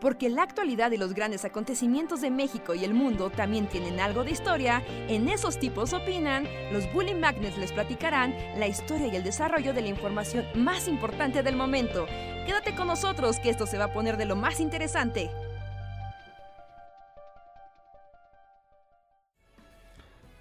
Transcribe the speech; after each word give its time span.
Porque 0.00 0.30
la 0.30 0.42
actualidad 0.42 0.92
y 0.92 0.96
los 0.96 1.12
grandes 1.12 1.44
acontecimientos 1.44 2.22
de 2.22 2.30
México 2.30 2.74
y 2.74 2.84
el 2.84 2.94
mundo 2.94 3.30
también 3.30 3.68
tienen 3.68 4.00
algo 4.00 4.24
de 4.24 4.30
historia, 4.30 4.82
en 5.08 5.28
esos 5.28 5.58
tipos 5.58 5.92
opinan, 5.92 6.48
los 6.72 6.90
Bully 6.92 7.14
Magnets 7.14 7.58
les 7.58 7.72
platicarán 7.72 8.34
la 8.58 8.66
historia 8.66 9.08
y 9.08 9.16
el 9.16 9.24
desarrollo 9.24 9.74
de 9.74 9.82
la 9.82 9.88
información 9.88 10.46
más 10.54 10.88
importante 10.88 11.42
del 11.42 11.56
momento. 11.56 12.06
Quédate 12.46 12.74
con 12.74 12.86
nosotros 12.86 13.38
que 13.40 13.50
esto 13.50 13.66
se 13.66 13.76
va 13.76 13.84
a 13.84 13.92
poner 13.92 14.16
de 14.16 14.24
lo 14.24 14.36
más 14.36 14.58
interesante. 14.58 15.30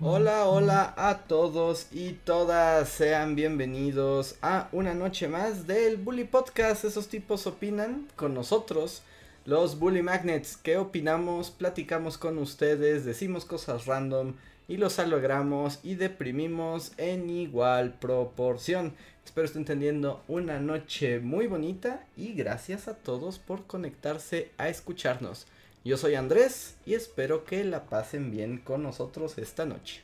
Hola, 0.02 0.48
hola 0.48 0.94
a 0.96 1.18
todos 1.28 1.88
y 1.92 2.14
todas, 2.14 2.88
sean 2.88 3.36
bienvenidos 3.36 4.38
a 4.42 4.70
una 4.72 4.94
noche 4.94 5.28
más 5.28 5.68
del 5.68 5.98
Bully 5.98 6.24
Podcast. 6.24 6.86
Esos 6.86 7.10
tipos 7.10 7.46
opinan 7.48 8.08
con 8.16 8.34
nosotros, 8.34 9.02
los 9.50 9.80
Bully 9.80 10.04
Magnets. 10.04 10.58
¿Qué 10.58 10.78
opinamos? 10.78 11.50
Platicamos 11.50 12.20
con 12.20 12.38
ustedes, 12.38 13.04
decimos 13.04 13.46
cosas 13.46 13.88
random 13.88 14.36
y 14.68 14.78
los 14.78 15.00
alegramos 15.00 15.80
y 15.82 15.96
deprimimos 15.96 16.92
en 16.98 17.32
igual 17.32 17.96
proporción. 17.96 18.94
Espero 19.26 19.48
estén 19.48 19.66
teniendo 19.66 20.24
una 20.28 20.60
noche 20.60 21.20
muy 21.20 21.48
bonita 21.48 22.06
y 22.16 22.34
gracias 22.34 22.88
a 22.88 22.94
todos 22.94 23.40
por 23.40 23.66
conectarse 23.66 24.52
a 24.60 24.70
escucharnos. 24.70 25.48
Yo 25.84 25.98
soy 25.98 26.14
Andrés 26.14 26.78
y 26.86 26.94
espero 26.94 27.44
que 27.44 27.64
la 27.64 27.86
pasen 27.86 28.30
bien 28.30 28.60
con 28.60 28.84
nosotros 28.84 29.40
esta 29.40 29.66
noche. 29.66 30.04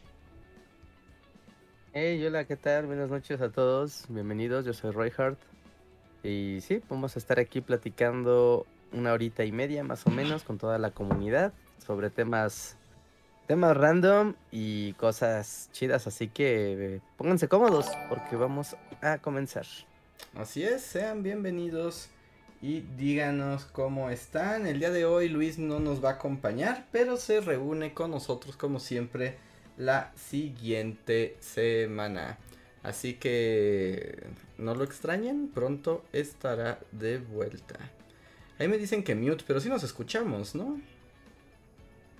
Hey, 1.93 2.25
hola, 2.25 2.45
¿qué 2.45 2.55
tal? 2.55 2.87
Buenas 2.87 3.11
noches 3.11 3.39
a 3.41 3.51
todos. 3.51 4.05
Bienvenidos, 4.09 4.65
yo 4.65 4.73
soy 4.73 4.89
Roy 4.89 5.11
Hart. 5.15 5.37
Y 6.23 6.61
sí, 6.61 6.81
vamos 6.89 7.15
a 7.15 7.19
estar 7.19 7.39
aquí 7.39 7.61
platicando 7.61 8.65
una 8.91 9.13
horita 9.13 9.43
y 9.43 9.51
media 9.51 9.83
más 9.83 10.05
o 10.05 10.09
menos 10.09 10.43
con 10.43 10.57
toda 10.57 10.77
la 10.77 10.91
comunidad 10.91 11.53
sobre 11.85 12.09
temas 12.09 12.77
temas 13.47 13.77
random 13.77 14.33
y 14.51 14.93
cosas 14.93 15.69
chidas, 15.71 16.07
así 16.07 16.27
que 16.27 17.01
pónganse 17.17 17.47
cómodos 17.47 17.87
porque 18.09 18.35
vamos 18.35 18.75
a 19.01 19.19
comenzar. 19.19 19.65
Así 20.35 20.63
es, 20.63 20.81
sean 20.81 21.23
bienvenidos 21.23 22.09
y 22.61 22.81
díganos 22.81 23.65
cómo 23.65 24.09
están. 24.09 24.65
El 24.65 24.79
día 24.79 24.89
de 24.89 25.05
hoy 25.05 25.29
Luis 25.29 25.59
no 25.59 25.79
nos 25.79 26.03
va 26.03 26.11
a 26.11 26.13
acompañar, 26.13 26.87
pero 26.91 27.17
se 27.17 27.41
reúne 27.41 27.93
con 27.93 28.11
nosotros 28.11 28.57
como 28.57 28.79
siempre 28.79 29.37
la 29.77 30.11
siguiente 30.15 31.37
semana. 31.39 32.37
Así 32.81 33.15
que 33.15 34.27
no 34.57 34.75
lo 34.75 34.83
extrañen, 34.83 35.49
pronto 35.53 36.03
estará 36.13 36.79
de 36.91 37.17
vuelta. 37.17 37.75
Ahí 38.57 38.67
me 38.67 38.77
dicen 38.77 39.03
que 39.03 39.15
mute, 39.15 39.43
pero 39.45 39.59
sí 39.59 39.69
nos 39.69 39.83
escuchamos, 39.83 40.55
¿no? 40.55 40.79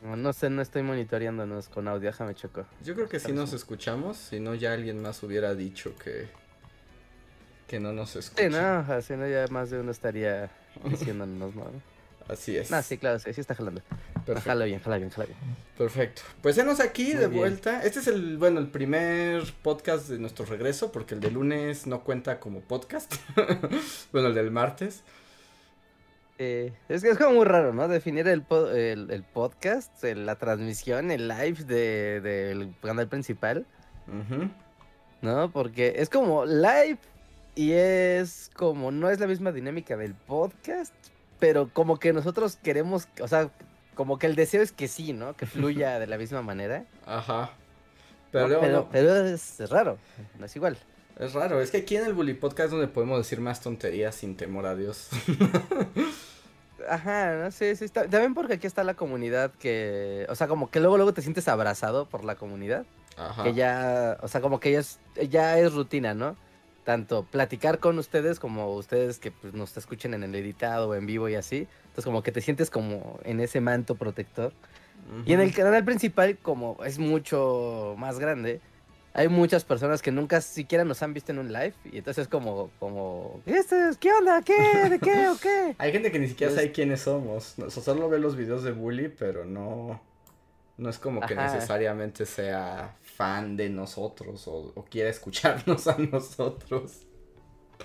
No, 0.03 0.15
no 0.15 0.33
sé, 0.33 0.49
no 0.49 0.61
estoy 0.61 0.83
monitoreándonos 0.83 1.69
con 1.69 1.87
audio, 1.87 2.07
déjame 2.09 2.35
choco. 2.35 2.65
Yo 2.83 2.93
creo 2.93 3.09
que 3.09 3.19
sí 3.19 3.31
nos 3.31 3.53
escuchamos, 3.53 4.17
si 4.17 4.39
no 4.39 4.53
ya 4.53 4.73
alguien 4.73 5.01
más 5.01 5.23
hubiera 5.23 5.55
dicho 5.55 5.95
que 5.95 6.27
que 7.67 7.79
no 7.79 7.93
nos 7.93 8.15
escucha. 8.15 8.43
Sí, 8.43 8.49
no, 8.49 8.93
así 8.93 9.15
no 9.15 9.27
ya 9.27 9.47
más 9.49 9.71
de 9.71 9.79
uno 9.79 9.91
estaría 9.91 10.51
diciéndonos, 10.83 11.55
¿no? 11.55 11.65
Así 12.27 12.57
es. 12.57 12.71
No, 12.71 12.81
sí, 12.81 12.97
claro, 12.97 13.19
sí, 13.19 13.31
sí 13.33 13.41
está 13.41 13.53
jalando. 13.53 13.81
Perfecto. 14.25 14.49
Jala 14.49 14.65
bien, 14.65 14.79
jala 14.79 14.97
bien, 14.97 15.11
jala 15.11 15.27
bien. 15.27 15.37
Perfecto. 15.77 16.23
Pues 16.41 16.55
venos 16.55 16.79
aquí 16.79 17.03
Muy 17.03 17.13
de 17.13 17.27
bien. 17.27 17.39
vuelta. 17.39 17.83
Este 17.83 17.99
es 17.99 18.07
el, 18.07 18.37
bueno, 18.37 18.59
el 18.59 18.67
primer 18.67 19.43
podcast 19.61 20.09
de 20.09 20.17
nuestro 20.17 20.43
regreso, 20.45 20.91
porque 20.91 21.13
el 21.13 21.19
de 21.19 21.29
lunes 21.29 21.85
no 21.85 22.01
cuenta 22.03 22.39
como 22.39 22.61
podcast. 22.61 23.13
bueno, 24.11 24.29
el 24.29 24.33
del 24.33 24.49
martes. 24.49 25.03
Eh, 26.37 26.73
es 26.89 27.01
que 27.01 27.09
es 27.11 27.17
como 27.17 27.31
muy 27.37 27.45
raro, 27.45 27.73
¿no? 27.73 27.87
Definir 27.87 28.27
el, 28.27 28.41
po- 28.41 28.69
el, 28.69 29.09
el 29.09 29.23
podcast, 29.23 30.03
el- 30.03 30.25
la 30.25 30.35
transmisión, 30.35 31.11
el 31.11 31.27
live 31.29 31.63
de- 31.63 32.19
del 32.21 32.75
canal 32.81 33.07
principal, 33.07 33.65
Ujú. 34.07 34.49
¿no? 35.21 35.49
Porque 35.51 35.93
es 35.97 36.09
como 36.09 36.45
live 36.45 36.97
y 37.55 37.71
es 37.71 38.51
como, 38.53 38.91
no 38.91 39.09
es 39.09 39.19
la 39.21 39.27
misma 39.27 39.53
dinámica 39.53 39.95
del 39.95 40.13
podcast, 40.13 40.93
pero 41.39 41.69
como 41.71 41.99
que 41.99 42.11
nosotros 42.11 42.57
queremos, 42.61 43.07
o 43.21 43.27
sea, 43.29 43.49
como 43.93 44.19
que 44.19 44.27
el 44.27 44.35
deseo 44.35 44.61
es 44.61 44.73
que 44.73 44.89
sí, 44.89 45.13
¿no? 45.13 45.37
Que 45.37 45.45
fluya 45.45 45.99
de 45.99 46.07
la 46.07 46.17
misma 46.17 46.41
manera. 46.41 46.83
Ajá. 47.05 47.51
Pero, 48.31 48.43
¿no? 48.43 48.47
luego 48.49 48.61
pero, 48.61 48.77
no. 48.79 48.89
pero 48.91 49.25
es 49.27 49.69
raro, 49.69 49.97
no 50.37 50.45
es 50.47 50.55
igual. 50.57 50.77
Es 51.17 51.33
raro. 51.33 51.61
Es 51.61 51.71
que 51.71 51.77
aquí 51.77 51.95
en 51.95 52.05
el 52.05 52.13
Bully 52.13 52.33
Podcast 52.33 52.65
es 52.65 52.71
donde 52.71 52.87
podemos 52.87 53.17
decir 53.17 53.39
más 53.39 53.61
tonterías 53.61 54.15
sin 54.15 54.35
temor 54.35 54.65
a 54.65 54.75
Dios. 54.75 55.09
Ajá, 56.89 57.35
no 57.35 57.51
sé, 57.51 57.75
sí 57.75 57.85
está. 57.85 58.07
También 58.07 58.33
porque 58.33 58.53
aquí 58.53 58.67
está 58.67 58.83
la 58.83 58.93
comunidad 58.93 59.51
que, 59.53 60.25
o 60.29 60.35
sea, 60.35 60.47
como 60.47 60.69
que 60.69 60.79
luego 60.79 60.97
luego 60.97 61.13
te 61.13 61.21
sientes 61.21 61.47
abrazado 61.47 62.05
por 62.07 62.23
la 62.23 62.35
comunidad, 62.35 62.85
Ajá. 63.17 63.43
que 63.43 63.53
ya, 63.53 64.17
o 64.21 64.27
sea, 64.27 64.41
como 64.41 64.59
que 64.59 64.73
ya 64.73 64.79
es, 64.79 64.99
ya 65.29 65.57
es 65.57 65.73
rutina, 65.73 66.13
¿no? 66.13 66.35
Tanto 66.83 67.23
platicar 67.23 67.79
con 67.79 67.97
ustedes 67.97 68.39
como 68.39 68.75
ustedes 68.75 69.17
que 69.17 69.31
pues, 69.31 69.53
nos 69.53 69.75
escuchen 69.77 70.13
en 70.13 70.23
el 70.23 70.35
editado 70.35 70.89
o 70.89 70.95
en 70.95 71.07
vivo 71.07 71.27
y 71.29 71.35
así. 71.35 71.67
Entonces 71.85 72.05
como 72.05 72.21
que 72.21 72.31
te 72.31 72.41
sientes 72.41 72.69
como 72.69 73.19
en 73.23 73.39
ese 73.39 73.61
manto 73.61 73.95
protector. 73.95 74.53
Y 75.25 75.33
en 75.33 75.39
el 75.39 75.53
canal 75.53 75.83
principal, 75.85 76.37
como 76.37 76.77
es 76.83 76.97
mucho 76.97 77.95
más 77.97 78.17
grande, 78.17 78.59
hay 79.15 79.27
muchas 79.29 79.63
personas 79.63 80.01
que 80.01 80.11
nunca 80.11 80.41
siquiera 80.41 80.83
nos 80.83 81.01
han 81.01 81.13
visto 81.13 81.31
en 81.31 81.39
un 81.39 81.51
live. 81.51 81.73
Y 81.91 81.97
entonces 81.99 82.27
como, 82.27 82.69
como, 82.79 83.41
"¿Este 83.45 83.89
es- 83.89 83.97
¿qué 83.97 84.11
onda? 84.11 84.41
¿Qué? 84.43 84.89
¿De 84.89 84.99
qué? 84.99 85.27
¿O 85.29 85.37
qué? 85.37 85.75
Hay 85.79 85.91
gente 85.91 86.11
que 86.11 86.19
ni 86.19 86.27
siquiera 86.27 86.51
Es- 86.51 86.55
sabe 86.57 86.71
quiénes 86.71 87.01
somos. 87.01 87.57
O 87.59 87.69
sea, 87.69 87.81
solo 87.81 88.09
ve 88.09 88.19
los 88.19 88.35
videos 88.35 88.63
de 88.63 88.71
Bully, 88.71 89.07
pero 89.09 89.45
no. 89.45 90.01
No 90.77 90.89
es 90.89 90.99
como 90.99 91.21
que 91.21 91.35
necesariamente 91.35 92.25
sea 92.25 92.97
fan 93.01 93.55
de 93.55 93.69
nosotros 93.69 94.45
o, 94.49 94.73
o 94.75 94.83
quiera 94.83 95.09
escucharnos 95.09 95.87
a 95.87 95.97
nosotros. 95.97 97.03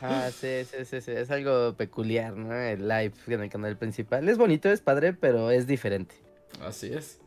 Ah, 0.03 0.29
sí, 0.33 0.65
sí, 0.65 0.85
sí, 0.85 1.01
sí, 1.01 1.11
es 1.13 1.31
algo 1.31 1.75
peculiar, 1.77 2.37
¿no? 2.37 2.53
El 2.55 2.89
live 2.89 3.13
en 3.29 3.43
el 3.43 3.49
canal 3.51 3.77
principal. 3.77 4.29
Es 4.29 4.39
bonito, 4.39 4.69
es 4.71 4.81
padre, 4.81 5.13
pero 5.13 5.51
es 5.53 5.67
diferente. 5.69 6.15
Así 6.61 6.93
es. 6.93 7.19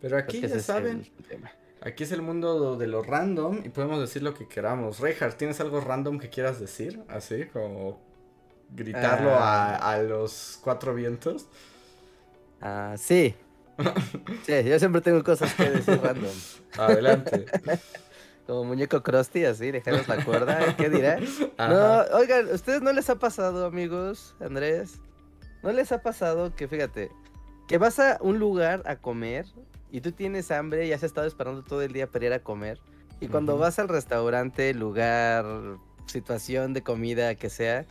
Pero 0.00 0.16
aquí 0.16 0.40
ya 0.40 0.46
es 0.56 0.64
saben, 0.64 1.06
el 1.18 1.24
tema. 1.26 1.50
Aquí 1.82 2.04
es 2.04 2.12
el 2.12 2.22
mundo 2.22 2.76
de 2.76 2.86
lo 2.86 3.02
random 3.02 3.60
y 3.64 3.68
podemos 3.70 4.00
decir 4.00 4.22
lo 4.22 4.34
que 4.34 4.46
queramos. 4.48 5.00
Reinhardt, 5.00 5.36
¿tienes 5.36 5.60
algo 5.60 5.80
random 5.80 6.18
que 6.18 6.28
quieras 6.30 6.60
decir? 6.60 7.02
Así, 7.08 7.46
como 7.46 8.00
gritarlo 8.74 9.30
a, 9.30 9.76
Ah. 9.76 9.92
a 9.94 9.98
los 10.02 10.58
cuatro 10.62 10.94
vientos. 10.94 11.46
Ah, 12.60 12.94
sí. 12.98 13.34
Sí, 14.44 14.62
yo 14.64 14.78
siempre 14.78 15.00
tengo 15.00 15.24
cosas 15.24 15.54
que 15.54 15.70
decir 15.70 16.00
random. 16.02 16.30
Adelante. 16.76 17.46
Como 18.46 18.64
muñeco 18.64 19.00
Krusty, 19.02 19.44
así, 19.44 19.70
dejaros 19.70 20.08
la 20.08 20.24
cuerda, 20.24 20.76
¿qué 20.76 20.90
dirá? 20.90 21.18
Ajá. 21.56 21.72
No, 22.08 22.16
oigan, 22.18 22.48
¿ustedes 22.52 22.82
no 22.82 22.92
les 22.92 23.08
ha 23.08 23.14
pasado, 23.16 23.64
amigos, 23.64 24.34
Andrés? 24.40 24.98
¿No 25.62 25.70
les 25.72 25.92
ha 25.92 26.02
pasado 26.02 26.52
que, 26.56 26.66
fíjate, 26.66 27.10
que 27.68 27.78
vas 27.78 28.00
a 28.00 28.18
un 28.20 28.38
lugar 28.40 28.82
a 28.86 28.96
comer 28.96 29.46
y 29.92 30.00
tú 30.00 30.12
tienes 30.12 30.50
hambre 30.50 30.86
y 30.86 30.92
has 30.92 31.02
estado 31.02 31.26
esperando 31.26 31.62
todo 31.62 31.82
el 31.82 31.92
día 31.92 32.06
para 32.06 32.26
ir 32.26 32.32
a 32.32 32.38
comer? 32.40 32.78
Y 33.20 33.28
cuando 33.28 33.58
vas 33.58 33.78
al 33.78 33.88
restaurante, 33.88 34.72
lugar, 34.74 35.44
situación 36.06 36.72
de 36.72 36.82
comida 36.82 37.34
que 37.34 37.50
sea, 37.50 37.84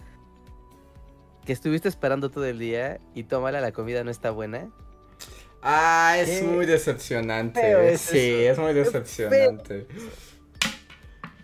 que 1.45 1.53
estuviste 1.53 1.87
esperando 1.87 2.29
todo 2.31 2.45
el 2.45 2.57
día 2.59 2.99
y 3.13 3.23
tómala, 3.23 3.61
la 3.61 3.71
comida 3.71 4.03
no 4.03 4.11
está 4.11 4.31
buena. 4.31 4.69
Ah, 5.61 6.15
es 6.19 6.39
Qué 6.39 6.47
muy 6.47 6.65
decepcionante. 6.65 7.93
es 7.93 8.01
sí, 8.01 8.17
eso. 8.17 8.51
es 8.53 8.57
muy 8.59 8.73
decepcionante. 8.73 9.87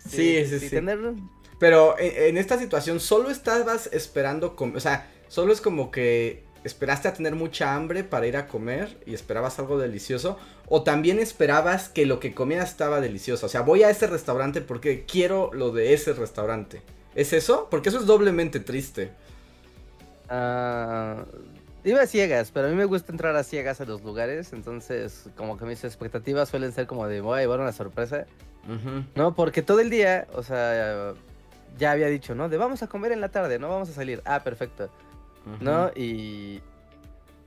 Sí, 0.08 0.44
sí, 0.46 0.58
sí. 0.60 0.70
tener- 0.70 1.14
Pero 1.58 1.98
en, 1.98 2.30
en 2.30 2.36
esta 2.38 2.58
situación 2.58 3.00
solo 3.00 3.30
estabas 3.30 3.88
esperando, 3.92 4.56
com- 4.56 4.74
o 4.76 4.80
sea, 4.80 5.10
solo 5.28 5.52
es 5.52 5.60
como 5.60 5.90
que 5.90 6.44
esperaste 6.66 7.08
a 7.08 7.12
tener 7.14 7.34
mucha 7.34 7.74
hambre 7.74 8.04
para 8.04 8.26
ir 8.26 8.36
a 8.36 8.46
comer 8.46 8.98
y 9.06 9.14
esperabas 9.14 9.58
algo 9.58 9.78
delicioso, 9.78 10.38
o 10.68 10.82
también 10.82 11.18
esperabas 11.18 11.88
que 11.88 12.06
lo 12.06 12.20
que 12.20 12.34
comías 12.34 12.70
estaba 12.70 13.00
delicioso. 13.00 13.46
O 13.46 13.48
sea, 13.48 13.62
voy 13.62 13.82
a 13.82 13.90
ese 13.90 14.06
restaurante 14.06 14.60
porque 14.60 15.04
quiero 15.04 15.50
lo 15.52 15.70
de 15.70 15.94
ese 15.94 16.12
restaurante. 16.12 16.82
¿Es 17.14 17.32
eso? 17.32 17.68
Porque 17.70 17.88
eso 17.88 17.98
es 17.98 18.06
doblemente 18.06 18.60
triste. 18.60 19.10
Ah, 20.28 21.24
iba 21.84 22.02
a 22.02 22.06
ciegas, 22.06 22.50
pero 22.50 22.66
a 22.66 22.70
mí 22.70 22.76
me 22.76 22.84
gusta 22.84 23.12
entrar 23.12 23.36
a 23.36 23.44
ciegas 23.44 23.80
a 23.80 23.84
los 23.84 24.02
lugares, 24.02 24.52
entonces 24.52 25.30
como 25.36 25.56
que 25.56 25.64
mis 25.64 25.84
expectativas 25.84 26.48
suelen 26.48 26.72
ser 26.72 26.86
como 26.86 27.06
de 27.06 27.20
voy 27.20 27.38
a 27.38 27.40
llevar 27.42 27.60
una 27.60 27.72
sorpresa. 27.72 28.26
No, 29.14 29.36
porque 29.36 29.62
todo 29.62 29.78
el 29.78 29.90
día, 29.90 30.26
o 30.34 30.42
sea, 30.42 31.14
ya 31.78 31.92
había 31.92 32.08
dicho, 32.08 32.34
¿no? 32.34 32.48
De 32.48 32.56
vamos 32.56 32.82
a 32.82 32.88
comer 32.88 33.12
en 33.12 33.20
la 33.20 33.28
tarde, 33.28 33.60
no 33.60 33.68
vamos 33.68 33.88
a 33.88 33.92
salir. 33.92 34.20
Ah, 34.24 34.42
perfecto. 34.42 34.90
¿No? 35.60 35.90
Y 35.94 36.60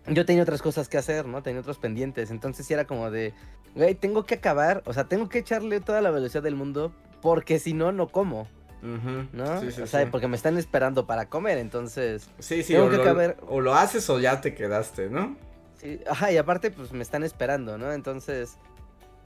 yo 0.08 0.26
tenía 0.26 0.44
otras 0.44 0.62
cosas 0.62 0.88
que 0.90 0.98
hacer, 0.98 1.26
¿no? 1.26 1.44
Tenía 1.44 1.62
otros 1.62 1.78
pendientes. 1.78 2.32
Entonces 2.32 2.66
sí 2.66 2.74
era 2.74 2.86
como 2.86 3.12
de, 3.12 3.34
güey, 3.76 3.96
tengo 3.96 4.26
que 4.26 4.36
acabar, 4.36 4.82
o 4.86 4.94
sea, 4.94 5.06
tengo 5.06 5.30
que 5.30 5.40
echarle 5.40 5.82
toda 5.82 6.02
la 6.02 6.10
velocidad 6.12 6.44
del 6.44 6.56
mundo 6.56 6.94
porque 7.22 7.60
si 7.60 7.74
no, 7.74 7.92
no 7.92 8.08
como. 8.08 8.48
¿no? 8.82 9.60
Sí, 9.60 9.72
sí, 9.74 9.82
o 9.82 9.88
sea, 9.88 10.04
sí. 10.06 10.10
porque 10.10 10.30
me 10.30 10.38
están 10.38 10.58
esperando 10.58 11.06
para 11.06 11.28
comer, 11.28 11.58
entonces... 11.58 12.30
Sí, 12.40 12.64
sí, 12.64 12.72
tengo 12.74 12.86
o, 12.86 12.90
que 12.90 12.96
lo, 12.96 13.04
acabar- 13.04 13.36
o 13.50 13.60
lo 13.60 13.76
haces 13.76 14.10
o 14.10 14.20
ya 14.22 14.40
te 14.40 14.56
quedaste, 14.56 15.10
¿no? 15.10 15.36
Sí, 15.78 16.00
ajá, 16.10 16.32
y 16.32 16.38
aparte, 16.38 16.72
pues 16.72 16.94
me 16.94 17.04
están 17.04 17.24
esperando, 17.24 17.78
¿no? 17.78 17.92
Entonces, 17.92 18.58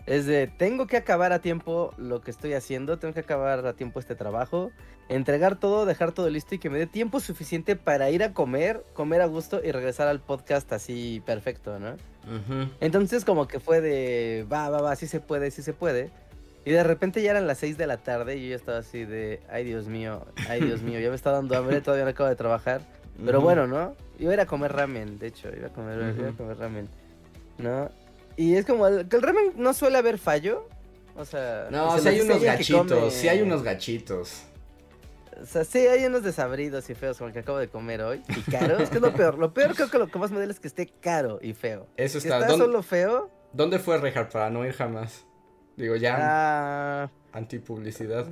es 0.06 0.26
de, 0.26 0.48
tengo 0.48 0.86
que 0.88 0.98
acabar 0.98 1.32
a 1.32 1.40
tiempo 1.40 1.94
lo 1.98 2.22
que 2.22 2.32
estoy 2.32 2.54
haciendo, 2.54 3.00
tengo 3.00 3.14
que 3.14 3.22
acabar 3.22 3.66
a 3.66 3.74
tiempo 3.74 4.00
este 4.00 4.16
trabajo, 4.16 4.72
entregar 5.08 5.58
todo, 5.58 5.86
dejar 5.86 6.12
todo 6.12 6.30
listo 6.30 6.56
y 6.56 6.60
que 6.60 6.70
me 6.70 6.78
dé 6.78 6.88
tiempo 6.88 7.20
suficiente 7.20 7.76
para 7.76 8.10
ir 8.10 8.24
a 8.24 8.34
comer, 8.34 8.84
comer 8.94 9.22
a 9.22 9.28
gusto 9.28 9.62
y 9.64 9.72
regresar 9.72 10.08
al 10.08 10.20
podcast 10.20 10.72
así 10.74 11.22
perfecto, 11.26 11.80
¿no? 11.80 11.96
Entonces, 12.82 13.24
como 13.24 13.48
que 13.48 13.60
fue 13.60 13.82
de, 13.82 14.46
va, 14.52 14.70
va, 14.70 14.82
va, 14.82 14.96
sí 14.96 15.08
se 15.08 15.20
puede, 15.20 15.52
sí 15.52 15.62
se 15.62 15.74
puede. 15.74 16.10
Y 16.66 16.72
de 16.72 16.84
repente 16.84 17.22
ya 17.22 17.32
eran 17.32 17.48
las 17.48 17.58
6 17.60 17.78
de 17.78 17.88
la 17.88 17.98
tarde 17.98 18.38
y 18.38 18.44
yo 18.44 18.50
ya 18.52 18.56
estaba 18.56 18.78
así 18.80 19.04
de, 19.04 19.42
ay 19.50 19.66
Dios 19.66 19.88
mío, 19.88 20.26
ay 20.48 20.62
Dios 20.62 20.82
mío, 20.82 21.00
ya 21.00 21.10
me 21.10 21.16
está 21.16 21.32
dando 21.32 21.58
hambre, 21.58 21.82
todavía 21.82 22.06
no 22.06 22.12
acabo 22.12 22.30
de 22.30 22.36
trabajar. 22.36 22.82
Pero 23.24 23.42
bueno, 23.42 23.68
¿no? 23.68 23.96
Iba 24.18 24.32
a 24.32 24.34
ir 24.34 24.40
a 24.40 24.46
comer 24.46 24.74
ramen, 24.74 25.20
de 25.20 25.28
hecho, 25.28 25.50
iba 25.56 25.68
a 25.68 25.72
comer, 25.72 26.16
iba 26.18 26.30
a 26.30 26.34
comer 26.34 26.58
ramen. 26.58 26.90
¿No? 27.58 27.90
Y 28.38 28.56
es 28.56 28.66
como, 28.66 28.86
que 28.86 29.16
el 29.16 29.22
ramen 29.22 29.54
no 29.56 29.74
suele 29.74 29.98
haber 29.98 30.18
fallo. 30.18 30.68
O 31.16 31.26
sea, 31.26 31.68
No, 31.70 31.96
lo 31.98 32.10
hay 32.10 32.22
unos 32.22 32.40
que 32.40 32.46
gachitos, 32.46 32.92
come- 33.00 33.12
sí 33.12 33.28
hay 33.28 33.42
unos 33.42 33.62
gachitos. 33.64 34.44
O 35.42 35.46
sea, 35.46 35.64
sí 35.64 35.80
hay 35.80 36.06
unos 36.06 36.24
desabridos 36.24 36.90
y 36.90 36.96
feos 36.96 37.18
como 37.18 37.28
el 37.28 37.34
que 37.34 37.40
acabo 37.40 37.58
de 37.58 37.68
comer 37.68 38.02
hoy. 38.02 38.22
Y 38.36 38.42
caro, 38.52 38.78
es 38.80 38.90
que 38.90 38.96
es 38.98 39.02
lo 39.02 39.14
peor. 39.14 39.38
Lo 39.38 39.54
peor 39.54 39.76
creo 39.76 39.90
que 39.90 39.98
lo 40.00 40.08
que 40.08 40.18
más 40.20 40.32
me 40.32 40.38
duele 40.38 40.54
es 40.54 40.60
que 40.60 40.68
esté 40.68 40.88
caro 40.88 41.40
y 41.42 41.54
feo. 41.54 41.88
Eso 41.98 42.20
Si 42.20 42.28
está. 42.28 42.48
¿Dón- 42.48 42.58
solo 42.58 42.82
feo, 42.84 43.30
¿Dónde 43.52 43.78
fue 43.78 43.98
Rejar 44.00 44.30
para 44.30 44.50
no 44.50 44.66
ir 44.66 44.74
jamás? 44.74 45.26
Digo, 45.78 45.96
ya, 45.96 46.18
ah, 46.20 47.10
antipublicidad. 47.34 48.26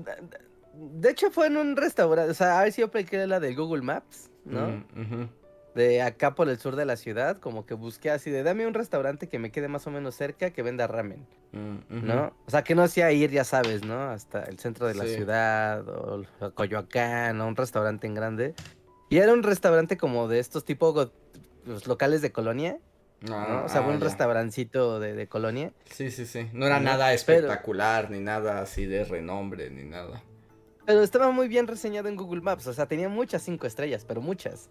de 0.74 1.10
hecho 1.10 1.30
fue 1.32 1.48
en 1.48 1.58
un 1.58 1.76
restaurante. 1.76 2.32
O 2.32 2.34
sea, 2.36 2.60
a 2.60 2.64
ver 2.64 2.72
si 2.72 2.82
yo 2.82 2.88
apliqué 2.88 3.26
la 3.28 3.40
de 3.40 3.54
Google 3.54 3.82
Maps, 3.84 4.30
¿no? 4.46 4.84
Mm. 4.96 5.30
De 5.76 6.02
acá 6.02 6.36
por 6.36 6.50
el 6.50 6.60
sur 6.60 6.76
de 6.76 6.86
la 6.86 6.98
ciudad, 6.98 7.38
como 7.38 7.66
que 7.66 7.74
busqué 7.74 8.12
así 8.12 8.30
de 8.30 8.44
dame 8.44 8.68
un 8.68 8.74
restaurante 8.74 9.30
que 9.30 9.40
me 9.40 9.52
quede 9.52 9.68
más 9.70 9.88
o 9.88 9.92
menos 9.92 10.16
cerca 10.16 10.50
que 10.52 10.62
venda 10.64 10.88
ramen, 10.88 11.26
Mm. 11.54 11.78
¿no? 12.06 12.34
O 12.46 12.52
sea, 12.52 12.64
que 12.64 12.76
no 12.76 12.88
sea 12.88 13.12
ir, 13.12 13.32
ya 13.32 13.44
sabes, 13.44 13.84
¿no? 13.86 14.02
Hasta 14.10 14.44
el 14.44 14.60
centro 14.60 14.88
de 14.88 14.96
la 14.96 15.06
Sí. 15.06 15.16
ciudad 15.16 15.88
o 15.88 16.24
Coyoacán 16.54 17.40
o 17.42 17.48
un 17.48 17.56
restaurante 17.56 18.08
en 18.08 18.16
grande. 18.16 18.54
Y 19.10 19.18
era 19.18 19.34
un 19.34 19.44
restaurante 19.44 19.98
como 19.98 20.28
de 20.28 20.40
estos 20.40 20.64
tipo 20.66 20.94
pues, 21.66 21.86
locales 21.88 22.22
de 22.22 22.32
colonia, 22.32 22.78
¿no? 23.22 23.36
Ah, 23.36 23.64
o 23.66 23.70
sea, 23.70 23.82
ah, 23.82 23.88
un 23.88 24.00
ya. 24.00 24.06
restaurancito 24.06 25.00
de, 25.00 25.14
de 25.14 25.28
colonia. 25.28 25.72
Sí, 25.86 26.10
sí, 26.12 26.26
sí. 26.26 26.50
No 26.54 26.66
era 26.66 26.80
nada 26.80 27.06
Pero- 27.06 27.16
espectacular, 27.16 28.10
ni 28.10 28.20
nada 28.20 28.62
así 28.62 28.86
de 28.86 29.04
renombre, 29.06 29.70
ni 29.70 29.84
nada. 29.84 30.24
Pero 30.86 31.04
estaba 31.04 31.30
muy 31.32 31.48
bien 31.48 31.68
reseñado 31.68 32.10
en 32.10 32.16
Google 32.16 32.42
Maps, 32.42 32.66
o 32.68 32.74
sea, 32.74 32.88
tenía 32.88 33.08
muchas 33.10 33.44
cinco 33.44 33.68
estrellas, 33.68 34.04
pero 34.08 34.20
muchas. 34.22 34.70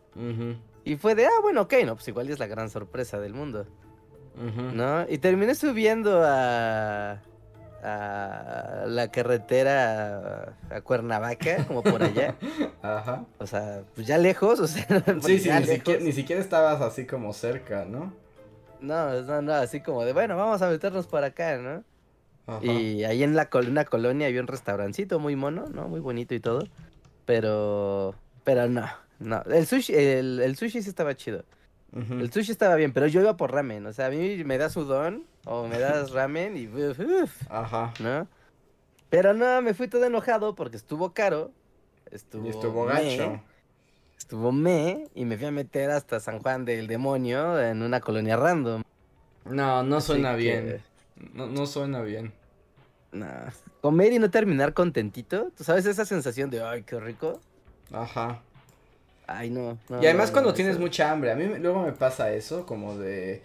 Y 0.85 0.97
fue 0.97 1.15
de, 1.15 1.27
ah, 1.27 1.41
bueno, 1.43 1.63
ok, 1.63 1.75
no, 1.85 1.95
pues 1.95 2.09
igual 2.09 2.31
es 2.31 2.39
la 2.39 2.47
gran 2.47 2.71
sorpresa 2.71 3.21
del 3.21 3.35
mundo. 3.35 3.67
ujú. 4.35 4.63
¿no? 4.75 5.07
Y 5.09 5.19
terminé 5.19 5.55
subiendo 5.55 6.23
a, 6.25 7.21
a 7.83 8.85
la 8.87 9.11
carretera 9.11 10.57
a, 10.71 10.81
Cuernavaca, 10.81 11.67
como 11.67 11.83
por 11.83 12.03
allá. 12.03 12.37
Ajá. 12.83 13.25
O 13.39 13.47
sea, 13.47 13.83
pues 13.95 14.07
ya 14.07 14.19
lejos, 14.19 14.61
o 14.61 14.67
sea, 14.67 14.87
Sí, 15.23 15.39
sí, 15.39 15.51
ni 15.51 15.65
siquiera, 15.65 16.01
ni 16.01 16.13
siquiera 16.13 16.41
estabas 16.41 16.81
así 16.81 17.07
como 17.07 17.33
cerca, 17.33 17.85
¿no? 17.85 18.13
No, 18.81 19.23
no, 19.23 19.43
no, 19.43 19.53
así 19.53 19.81
como 19.81 20.05
de, 20.05 20.13
bueno, 20.13 20.37
vamos 20.37 20.63
a 20.63 20.69
meternos 20.69 21.07
por 21.07 21.23
acá, 21.25 21.59
¿no? 21.59 21.85
Ajá. 22.47 22.65
Y 22.65 23.05
ahí 23.05 23.23
en 23.23 23.37
la 23.37 23.49
una 23.53 23.85
colonia 23.85 24.27
había 24.27 24.41
un 24.41 24.47
restaurancito 24.47 25.19
muy 25.19 25.37
mono, 25.37 25.67
¿no? 25.67 25.89
Muy 25.89 26.01
bonito 26.01 26.35
y 26.35 26.41
todo. 26.41 26.67
Pero, 27.27 28.15
pero 28.43 28.69
no, 28.69 28.87
no. 29.21 29.43
El 29.45 29.67
sushi, 29.67 29.95
el, 29.95 30.41
el 30.41 30.57
sushi 30.57 30.83
sí 30.83 30.89
estaba 30.89 31.15
chido. 31.15 31.45
El 31.93 32.33
sushi 32.33 32.53
estaba 32.53 32.77
bien, 32.77 32.93
pero 32.93 33.07
yo 33.09 33.21
iba 33.21 33.37
por 33.37 33.53
ramen. 33.53 33.85
O 33.87 33.93
sea, 33.93 34.07
a 34.07 34.11
mí 34.11 34.45
me 34.45 34.59
das 34.59 34.77
udon 34.77 35.25
o 35.45 35.67
me 35.67 35.79
das 35.79 36.11
ramen 36.13 36.57
y 36.57 36.67
uf, 36.69 36.99
uf, 37.01 37.33
Ajá. 37.51 37.93
¿no? 38.01 38.29
Pero 39.09 39.35
no, 39.35 39.61
me 39.61 39.75
fui 39.75 39.89
todo 39.89 40.05
enojado 40.05 40.55
porque 40.55 40.77
estuvo 40.77 41.13
caro. 41.13 41.51
Estuvo, 42.13 42.47
Y 42.47 42.51
estuvo 42.51 42.87
me, 42.87 42.93
gacho. 42.93 43.43
Estuvo 44.17 44.53
me 44.53 45.09
y 45.15 45.25
me 45.25 45.37
fui 45.37 45.47
a 45.47 45.51
meter 45.51 45.91
hasta 45.91 46.21
San 46.21 46.39
Juan 46.41 46.65
del 46.65 46.87
Demonio 46.87 47.61
en 47.61 47.83
una 47.83 48.01
colonia 48.01 48.37
random. 48.37 48.83
No, 49.47 49.83
no 49.83 49.97
Así 49.97 50.07
suena 50.09 50.33
que, 50.33 50.37
bien. 50.39 50.83
No, 51.35 51.47
no 51.49 51.67
suena 51.67 52.03
bien. 52.03 52.33
nah. 53.13 53.51
Comer 53.81 54.13
y 54.13 54.19
no 54.19 54.31
terminar 54.31 54.75
contentito. 54.75 55.51
¿Tú 55.57 55.65
sabes 55.65 55.87
esa 55.87 56.05
sensación 56.05 56.51
de, 56.51 56.63
ay, 56.63 56.83
qué 56.85 57.01
rico? 57.01 57.41
Ajá. 57.93 58.43
Ay, 59.33 59.51
no. 59.51 59.79
no, 59.89 60.03
y 60.03 60.07
además 60.07 60.29
no, 60.31 60.33
cuando 60.35 60.51
no, 60.51 60.55
tienes 60.55 60.73
eso- 60.73 60.81
mucha 60.81 61.11
hambre, 61.11 61.31
a 61.31 61.35
mí 61.37 61.45
luego 61.61 61.83
me 61.83 61.93
pasa 61.93 62.33
eso, 62.33 62.67
como 62.67 62.97
de... 62.97 63.43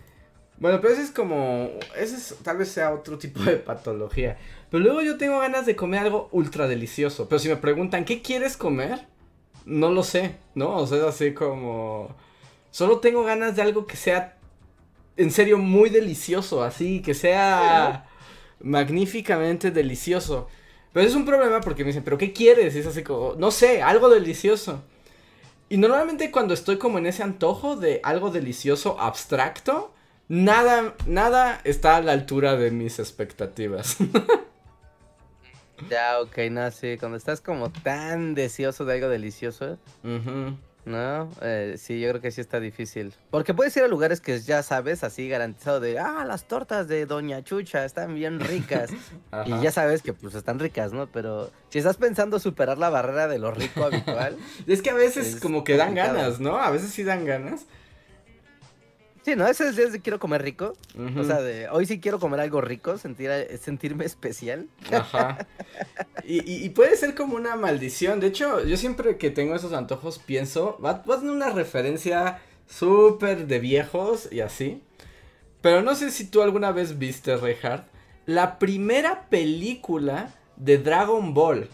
Bueno, 0.57 0.79
pero 0.81 0.93
ese 0.93 1.03
es 1.03 1.11
como... 1.11 1.69
Ese 1.97 2.15
es, 2.15 2.35
tal 2.43 2.57
vez 2.57 2.69
sea 2.69 2.93
otro 2.93 3.17
tipo 3.17 3.43
de 3.43 3.57
patología. 3.57 4.37
Pero 4.71 4.83
luego 4.83 5.01
yo 5.01 5.17
tengo 5.17 5.39
ganas 5.39 5.65
de 5.65 5.75
comer 5.75 5.99
algo 6.01 6.29
ultra 6.31 6.67
delicioso. 6.67 7.27
Pero 7.29 7.39
si 7.39 7.49
me 7.49 7.57
preguntan, 7.57 8.05
¿qué 8.05 8.21
quieres 8.21 8.55
comer? 8.57 9.05
No 9.65 9.91
lo 9.91 10.01
sé, 10.03 10.35
¿no? 10.55 10.75
O 10.77 10.87
sea, 10.87 10.97
es 10.99 11.03
así 11.03 11.33
como... 11.33 12.15
Solo 12.71 12.99
tengo 12.99 13.23
ganas 13.23 13.55
de 13.55 13.61
algo 13.61 13.85
que 13.85 13.97
sea 13.97 14.37
en 15.17 15.31
serio 15.31 15.57
muy 15.57 15.89
delicioso, 15.89 16.63
así, 16.63 17.01
que 17.01 17.13
sea 17.13 18.07
magníficamente 18.61 19.71
delicioso. 19.71 20.47
Pero 20.93 21.07
es 21.07 21.15
un 21.15 21.25
problema 21.25 21.59
porque 21.61 21.83
me 21.83 21.89
dicen, 21.89 22.03
¿pero 22.03 22.17
qué 22.17 22.31
quieres? 22.33 22.75
Y 22.75 22.79
es 22.79 22.87
así 22.87 23.03
como, 23.03 23.35
no 23.37 23.51
sé, 23.51 23.81
algo 23.81 24.09
delicioso. 24.09 24.81
Y 25.69 25.77
normalmente 25.77 26.31
cuando 26.31 26.53
estoy 26.53 26.77
como 26.77 26.97
en 26.99 27.07
ese 27.07 27.23
antojo 27.23 27.75
de 27.75 27.99
algo 28.03 28.29
delicioso 28.29 28.99
abstracto, 28.99 29.93
nada, 30.27 30.95
nada 31.07 31.59
está 31.63 31.97
a 31.97 32.01
la 32.01 32.11
altura 32.11 32.55
de 32.55 32.71
mis 32.71 32.99
expectativas. 32.99 33.97
Ya, 35.89 36.19
ok, 36.21 36.37
no, 36.51 36.71
sí. 36.71 36.97
Cuando 36.97 37.17
estás 37.17 37.41
como 37.41 37.69
tan 37.69 38.33
deseoso 38.33 38.85
de 38.85 38.93
algo 38.93 39.09
delicioso, 39.09 39.77
Ujú. 40.03 40.57
¿No? 40.85 41.29
Eh, 41.41 41.75
sí, 41.77 41.99
yo 41.99 42.09
creo 42.09 42.21
que 42.21 42.31
sí 42.31 42.41
está 42.41 42.59
difícil. 42.59 43.13
Porque 43.31 43.53
puedes 43.53 43.75
ir 43.77 43.83
a 43.83 43.87
lugares 43.87 44.21
que 44.21 44.39
ya 44.39 44.63
sabes, 44.63 45.03
así 45.03 45.27
garantizado 45.27 45.79
de, 45.79 45.99
ah, 45.99 46.23
las 46.25 46.47
tortas 46.47 46.87
de 46.87 47.05
Doña 47.05 47.43
Chucha 47.43 47.85
están 47.85 48.15
bien 48.15 48.39
ricas. 48.39 48.89
Y 49.45 49.61
ya 49.61 49.71
sabes 49.71 50.01
que 50.01 50.13
pues 50.13 50.33
están 50.35 50.59
ricas, 50.59 50.93
¿no? 50.93 51.07
Pero 51.07 51.51
si 51.69 51.79
estás 51.79 51.97
pensando 51.97 52.39
superar 52.39 52.77
la 52.77 52.89
barrera 52.89 53.27
de 53.27 53.37
lo 53.39 53.51
rico 53.51 53.83
habitual, 53.83 54.37
Es 54.67 54.81
que 54.81 54.89
a 54.91 54.93
veces 54.93 55.35
Es 55.35 55.41
como 55.41 55.63
que 55.63 55.75
dan 55.77 55.87
complicado. 55.89 56.17
ganas, 56.17 56.39
¿no? 56.39 56.57
A 56.57 56.69
veces 56.71 56.91
sí 56.91 57.03
dan 57.03 57.25
ganas. 57.25 57.65
Sí, 59.25 59.35
¿no? 59.35 59.45
Ese 59.47 59.67
es 59.67 59.75
de 59.91 59.99
quiero 60.01 60.19
comer 60.19 60.41
rico. 60.43 60.73
O 61.17 61.23
sea, 61.23 61.41
de 61.41 61.67
hoy 61.69 61.85
sí 61.85 61.99
quiero 61.99 62.19
comer 62.19 62.39
algo 62.39 62.61
rico, 62.61 62.97
sentir, 62.97 63.29
sentirme 63.61 64.05
especial. 64.05 64.67
Ajá. 64.93 65.45
Y, 66.23 66.37
y- 66.49 66.63
y 66.65 66.69
puede 66.69 66.95
ser 66.95 67.15
como 67.15 67.35
una 67.35 67.55
maldición. 67.55 68.19
De 68.19 68.27
hecho, 68.27 68.63
yo 68.63 68.77
siempre 68.77 69.17
que 69.17 69.31
tengo 69.31 69.55
esos 69.55 69.73
antojos 69.73 70.19
pienso, 70.19 70.77
va, 70.83 71.03
va 71.09 71.15
a 71.15 71.19
tener 71.19 71.33
una 71.33 71.49
referencia 71.49 72.39
súper 72.67 73.47
de 73.47 73.59
viejos 73.59 74.29
y 74.31 74.39
así. 74.39 74.81
Pero 75.61 75.81
no 75.81 75.95
sé 75.95 76.11
si 76.11 76.25
tú 76.27 76.41
alguna 76.41 76.71
vez 76.71 76.97
viste, 76.99 77.35
Reinhardt, 77.35 77.87
la 78.27 78.59
primera 78.59 79.27
película 79.29 80.33
de 80.55 80.77
Dragon 80.77 81.33
Ball. 81.33 81.67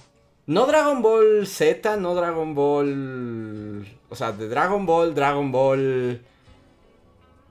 No 0.47 0.65
Dragon 0.65 1.01
Ball 1.01 1.45
Z, 1.47 1.97
no 1.97 2.15
Dragon 2.15 2.55
Ball... 2.55 3.85
O 4.09 4.15
sea, 4.15 4.31
de 4.31 4.49
Dragon 4.49 4.85
Ball, 4.85 5.13
Dragon 5.13 5.51
Ball... 5.51 6.21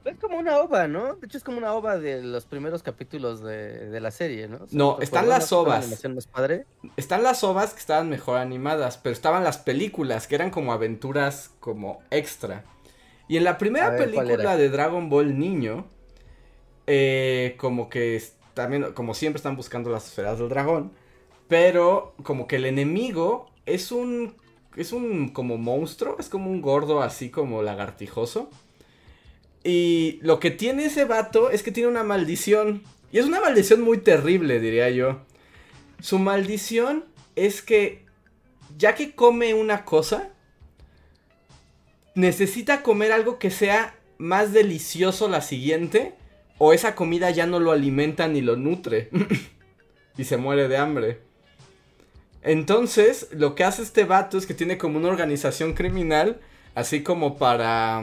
Es 0.05 0.19
como 0.19 0.39
una 0.39 0.59
ova, 0.59 0.89
¿no? 0.89 1.15
De 1.17 1.27
hecho 1.27 1.37
es 1.37 1.45
como 1.45 1.59
una 1.59 1.75
ova 1.75 1.99
de 1.99 2.23
los 2.23 2.47
primeros 2.47 2.83
capítulos 2.83 3.43
de, 3.43 3.91
de 3.91 4.01
la 4.01 4.11
serie, 4.11 4.49
¿no? 4.49 4.67
No, 4.71 4.97
¿te 4.97 5.05
están 5.05 5.29
las 5.29 5.53
ovas. 5.53 5.83
animación 5.83 6.15
más 6.15 6.27
padre. 6.27 6.65
Están 6.97 7.23
las 7.23 7.45
ovas 7.45 7.75
que 7.75 7.81
estaban 7.81 8.09
mejor 8.09 8.39
animadas, 8.39 8.97
pero 8.97 9.13
estaban 9.13 9.45
las 9.45 9.59
películas 9.59 10.27
que 10.27 10.37
eran 10.37 10.51
como 10.51 10.73
aventuras 10.73 11.51
como 11.61 12.03
extra. 12.11 12.65
Y 13.29 13.37
en 13.37 13.45
la 13.45 13.59
primera 13.59 13.87
A 13.87 13.91
ver, 13.91 14.11
¿cuál 14.11 14.27
película 14.27 14.57
de 14.57 14.71
Dragon 14.71 15.09
Ball 15.11 15.39
Niño, 15.39 15.87
eh, 16.87 17.55
como 17.59 17.89
que 17.89 18.23
también, 18.55 18.93
como 18.93 19.15
siempre 19.15 19.37
están 19.37 19.57
buscando 19.57 19.91
las 19.91 20.07
esferas 20.07 20.39
del 20.39 20.49
dragón, 20.49 20.93
pero 21.47 22.15
como 22.23 22.47
que 22.47 22.57
el 22.57 22.65
enemigo 22.65 23.51
es 23.67 23.93
un, 23.93 24.35
es 24.77 24.93
un 24.93 25.29
como 25.29 25.59
monstruo, 25.59 26.17
es 26.19 26.29
como 26.29 26.51
un 26.51 26.61
gordo 26.63 27.03
así 27.03 27.31
como 27.31 27.63
lagartijoso. 27.63 28.51
Y 29.63 30.19
lo 30.23 30.41
que 30.41 30.51
tiene 30.51 30.87
ese 30.87 31.05
vato 31.05 31.51
es 31.51 31.63
que 31.63 31.73
tiene 31.73 31.89
una 31.89 32.05
maldición. 32.05 32.83
Y 33.13 33.19
es 33.19 33.27
una 33.27 33.41
maldición 33.41 33.83
muy 33.83 33.99
terrible, 33.99 34.61
diría 34.61 34.91
yo. 34.91 35.21
Su 36.01 36.19
maldición 36.19 37.05
es 37.37 37.63
que 37.63 38.05
ya 38.79 38.95
que 38.95 39.15
come 39.15 39.53
una 39.55 39.85
cosa, 39.85 40.31
necesita 42.15 42.83
comer 42.83 43.13
algo 43.13 43.39
que 43.39 43.51
sea 43.51 43.95
más 44.19 44.53
delicioso 44.53 45.29
la 45.29 45.41
siguiente, 45.41 46.15
o 46.59 46.73
esa 46.73 46.95
comida 46.95 47.31
ya 47.31 47.47
no 47.47 47.59
lo 47.59 47.73
alimenta 47.73 48.29
ni 48.29 48.41
lo 48.41 48.57
nutre. 48.57 49.11
y 50.17 50.25
se 50.25 50.37
muere 50.37 50.69
de 50.69 50.77
hambre. 50.77 51.21
Entonces, 52.43 53.29
lo 53.33 53.55
que 53.55 53.65
hace 53.65 53.83
este 53.83 54.05
vato 54.05 54.39
es 54.39 54.47
que 54.47 54.55
tiene 54.55 54.79
como 54.79 54.99
una 54.99 55.09
organización 55.09 55.75
criminal, 55.75 56.41
así 56.75 57.03
como 57.03 57.37
para... 57.37 58.03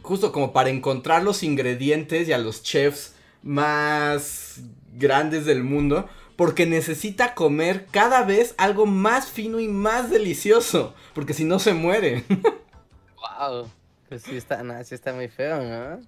Justo 0.00 0.32
como 0.32 0.52
para 0.52 0.70
encontrar 0.70 1.22
los 1.22 1.42
ingredientes 1.42 2.28
y 2.28 2.32
a 2.32 2.38
los 2.38 2.62
chefs 2.62 3.14
más 3.42 4.60
grandes 4.94 5.44
del 5.44 5.64
mundo, 5.64 6.08
porque 6.36 6.66
necesita 6.66 7.34
comer 7.34 7.86
cada 7.90 8.22
vez 8.22 8.54
algo 8.56 8.86
más 8.86 9.26
fino 9.26 9.60
y 9.60 9.68
más 9.68 10.10
delicioso, 10.10 10.94
porque 11.14 11.34
si 11.34 11.44
no 11.44 11.58
se 11.58 11.74
muere. 11.74 12.24
wow. 13.38 13.68
Pues 14.08 14.22
sí 14.22 14.36
está, 14.36 14.62
no, 14.62 14.82
sí 14.84 14.94
está 14.94 15.12
muy 15.12 15.28
feo, 15.28 15.62
¿no? 15.62 16.00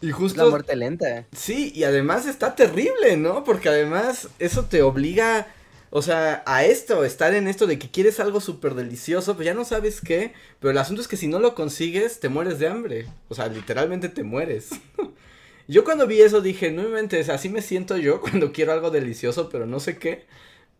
Y 0.00 0.10
justo. 0.10 0.42
La 0.42 0.50
muerte 0.50 0.74
lenta. 0.76 1.24
Sí, 1.32 1.72
y 1.74 1.84
además 1.84 2.26
está 2.26 2.54
terrible, 2.54 3.16
¿no? 3.16 3.44
Porque 3.44 3.68
además 3.68 4.28
eso 4.38 4.64
te 4.64 4.82
obliga. 4.82 5.46
O 5.96 6.02
sea, 6.02 6.42
a 6.44 6.62
esto, 6.62 7.04
estar 7.04 7.32
en 7.32 7.48
esto 7.48 7.66
de 7.66 7.78
que 7.78 7.90
quieres 7.90 8.20
algo 8.20 8.42
súper 8.42 8.74
delicioso, 8.74 9.34
pues 9.34 9.46
ya 9.46 9.54
no 9.54 9.64
sabes 9.64 10.02
qué. 10.02 10.34
Pero 10.60 10.70
el 10.70 10.76
asunto 10.76 11.00
es 11.00 11.08
que 11.08 11.16
si 11.16 11.26
no 11.26 11.38
lo 11.38 11.54
consigues, 11.54 12.20
te 12.20 12.28
mueres 12.28 12.58
de 12.58 12.68
hambre. 12.68 13.06
O 13.30 13.34
sea, 13.34 13.46
literalmente 13.46 14.10
te 14.10 14.22
mueres. 14.22 14.72
yo 15.68 15.84
cuando 15.84 16.06
vi 16.06 16.20
eso 16.20 16.42
dije, 16.42 16.70
no 16.70 16.82
me 16.82 16.90
mentes, 16.90 17.30
así 17.30 17.48
me 17.48 17.62
siento 17.62 17.96
yo 17.96 18.20
cuando 18.20 18.52
quiero 18.52 18.74
algo 18.74 18.90
delicioso, 18.90 19.48
pero 19.48 19.64
no 19.64 19.80
sé 19.80 19.96
qué. 19.96 20.26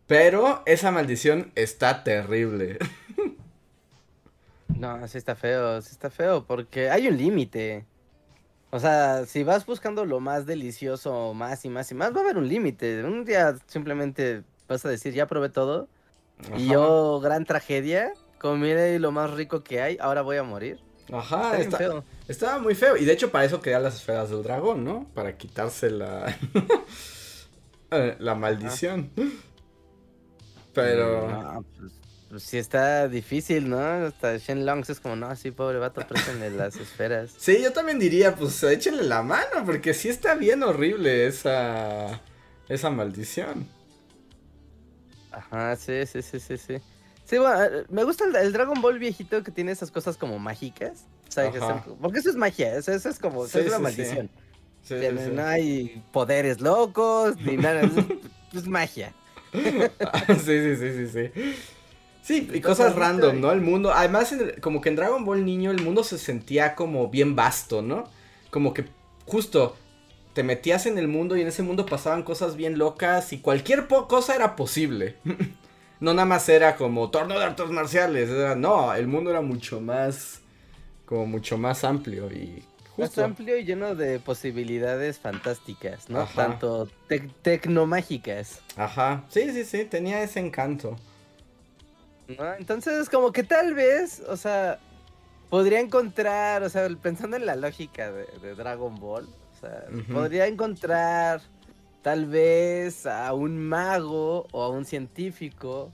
Pero 0.05 0.61
esa 0.67 0.91
maldición 0.91 1.51
está 1.55 2.03
terrible. 2.03 2.77
no, 4.67 5.07
sí 5.07 5.17
está 5.17 5.35
feo, 5.35 5.81
sí 5.81 5.93
está 5.93 6.11
feo, 6.11 6.45
porque 6.45 6.91
hay 6.91 7.07
un 7.07 7.17
límite. 7.17 7.87
O 8.69 8.79
sea, 8.79 9.25
si 9.25 9.41
vas 9.41 9.65
buscando 9.65 10.05
lo 10.05 10.19
más 10.19 10.45
delicioso, 10.45 11.33
más 11.33 11.65
y 11.65 11.69
más 11.69 11.89
y 11.89 11.95
más, 11.95 12.13
va 12.13 12.19
a 12.19 12.23
haber 12.23 12.37
un 12.37 12.47
límite. 12.47 13.03
Un 13.03 13.25
día 13.25 13.55
simplemente 13.65 14.43
vas 14.67 14.85
a 14.85 14.89
decir, 14.89 15.13
ya 15.13 15.27
probé 15.27 15.49
todo. 15.49 15.87
Y 16.55 16.67
yo, 16.67 17.19
gran 17.19 17.45
tragedia, 17.45 18.13
comí 18.39 18.73
lo 18.99 19.11
más 19.11 19.31
rico 19.31 19.63
que 19.63 19.81
hay, 19.81 19.97
ahora 19.99 20.21
voy 20.21 20.37
a 20.37 20.43
morir. 20.43 20.79
Ajá, 21.11 21.57
estaba 22.27 22.59
muy 22.59 22.75
feo. 22.75 22.97
Y 22.97 23.05
de 23.05 23.13
hecho, 23.13 23.31
para 23.31 23.45
eso 23.45 23.61
querían 23.61 23.83
las 23.83 23.95
esferas 23.95 24.29
del 24.29 24.43
dragón, 24.43 24.83
¿no? 24.83 25.07
Para 25.13 25.37
quitarse 25.37 25.89
la. 25.89 26.37
Eh, 27.89 28.17
la 28.19 28.35
maldición. 28.35 29.09
Pero. 30.73 31.31
No, 31.31 31.63
pues, 31.79 31.93
pues 32.29 32.43
sí 32.43 32.57
está 32.57 33.07
difícil, 33.07 33.69
¿no? 33.69 33.79
Hasta 33.79 34.35
Shen 34.35 34.65
Longs 34.65 34.89
es 34.89 34.99
como, 34.99 35.15
no, 35.15 35.33
sí, 35.37 35.51
pobre 35.51 35.79
vato, 35.79 36.05
préstenle 36.05 36.49
las 36.49 36.75
esferas. 36.75 37.31
Sí, 37.37 37.61
yo 37.63 37.71
también 37.71 37.97
diría, 37.97 38.35
pues 38.35 38.61
échenle 38.63 39.03
la 39.03 39.23
mano, 39.23 39.63
porque 39.65 39.93
sí 39.93 40.09
está 40.09 40.35
bien 40.35 40.63
horrible 40.63 41.27
esa, 41.27 42.19
esa 42.67 42.89
maldición. 42.89 43.69
Ajá, 45.37 45.75
sí, 45.75 46.05
sí, 46.05 46.21
sí, 46.21 46.39
sí, 46.39 46.57
sí. 46.57 46.77
Sí, 47.25 47.37
bueno, 47.37 47.63
eh, 47.63 47.85
me 47.89 48.03
gusta 48.03 48.23
el, 48.25 48.53
Dragon 48.53 48.81
Ball 48.81 48.99
viejito 48.99 49.43
que 49.43 49.51
tiene 49.51 49.71
esas 49.71 49.91
cosas 49.91 50.17
como 50.17 50.39
mágicas. 50.39 51.05
porque 52.01 52.19
eso 52.19 52.29
es 52.29 52.35
magia, 52.35 52.75
eso, 52.77 52.91
es 52.91 53.19
como, 53.19 53.45
es 53.45 53.55
una 53.55 53.79
maldición. 53.79 54.29
Sí. 54.83 54.95
no 55.33 55.45
hay 55.45 56.01
poderes 56.13 56.61
locos, 56.61 57.35
ni 57.37 57.57
nada, 57.57 57.81
es, 57.81 57.91
es 58.53 58.67
magia. 58.67 59.13
sí, 59.53 60.45
sí, 60.45 60.75
sí, 60.75 60.93
sí, 60.93 61.07
sí. 61.07 61.31
Sí, 62.21 62.49
y 62.53 62.61
cosas 62.61 62.95
random, 62.95 63.39
¿no? 63.39 63.51
El 63.51 63.61
mundo, 63.61 63.93
además 63.93 64.35
como 64.61 64.81
que 64.81 64.89
en 64.89 64.95
Dragon 64.95 65.23
Ball 65.23 65.45
niño 65.45 65.71
el 65.71 65.81
mundo 65.81 66.03
se 66.03 66.17
sentía 66.17 66.75
como 66.75 67.09
bien 67.09 67.35
vasto, 67.35 67.81
¿no? 67.81 68.05
Como 68.49 68.73
que 68.73 68.85
justo 69.25 69.77
te 70.37 70.43
metías 70.43 70.85
en 70.85 70.99
el 70.99 71.07
mundo 71.07 71.35
y 71.35 71.41
en 71.41 71.47
ese 71.47 71.63
mundo 71.63 71.87
pasaban 71.87 72.21
cosas 72.21 72.55
bien 72.55 72.77
locas 72.77 73.33
y 73.33 73.39
cualquier 73.39 73.87
cosa 73.87 74.35
era 74.35 74.55
posible. 74.55 75.15
no 75.99 76.13
nada 76.13 76.27
más 76.27 76.47
era 76.47 76.75
como 76.75 77.09
torneo 77.09 77.39
de 77.39 77.45
artes 77.45 77.71
marciales, 77.71 78.29
no, 78.55 78.93
el 78.93 79.07
mundo 79.07 79.31
era 79.31 79.41
mucho 79.41 79.81
más, 79.81 80.41
como 81.07 81.25
mucho 81.25 81.57
más 81.57 81.83
amplio 81.83 82.31
y... 82.31 82.63
Justo. 82.95 83.21
Más 83.21 83.31
amplio 83.31 83.57
y 83.57 83.65
lleno 83.65 83.95
de 83.95 84.19
posibilidades 84.19 85.17
fantásticas, 85.17 86.07
¿no? 86.07 86.27
Tanto 86.27 86.87
tecnomágicas. 87.41 88.61
Ajá, 88.75 89.23
sí, 89.29 89.51
sí, 89.51 89.65
sí, 89.65 89.85
tenía 89.85 90.21
ese 90.21 90.39
encanto. 90.39 90.97
Entonces, 92.59 93.09
como 93.09 93.31
que 93.31 93.41
tal 93.41 93.73
vez, 93.73 94.21
o 94.29 94.37
sea, 94.37 94.77
podría 95.49 95.79
encontrar, 95.79 96.61
o 96.61 96.69
sea, 96.69 96.87
pensando 97.01 97.37
en 97.37 97.47
la 97.47 97.55
lógica 97.55 98.11
de, 98.11 98.53
Dragon 98.53 98.99
Ball, 98.99 99.27
o 99.57 99.59
sea, 99.59 99.85
podría 100.13 100.47
encontrar 100.47 101.41
tal 102.01 102.25
vez 102.25 103.05
a 103.05 103.33
un 103.33 103.57
mago 103.57 104.47
o 104.51 104.63
a 104.63 104.69
un 104.69 104.85
científico 104.85 105.91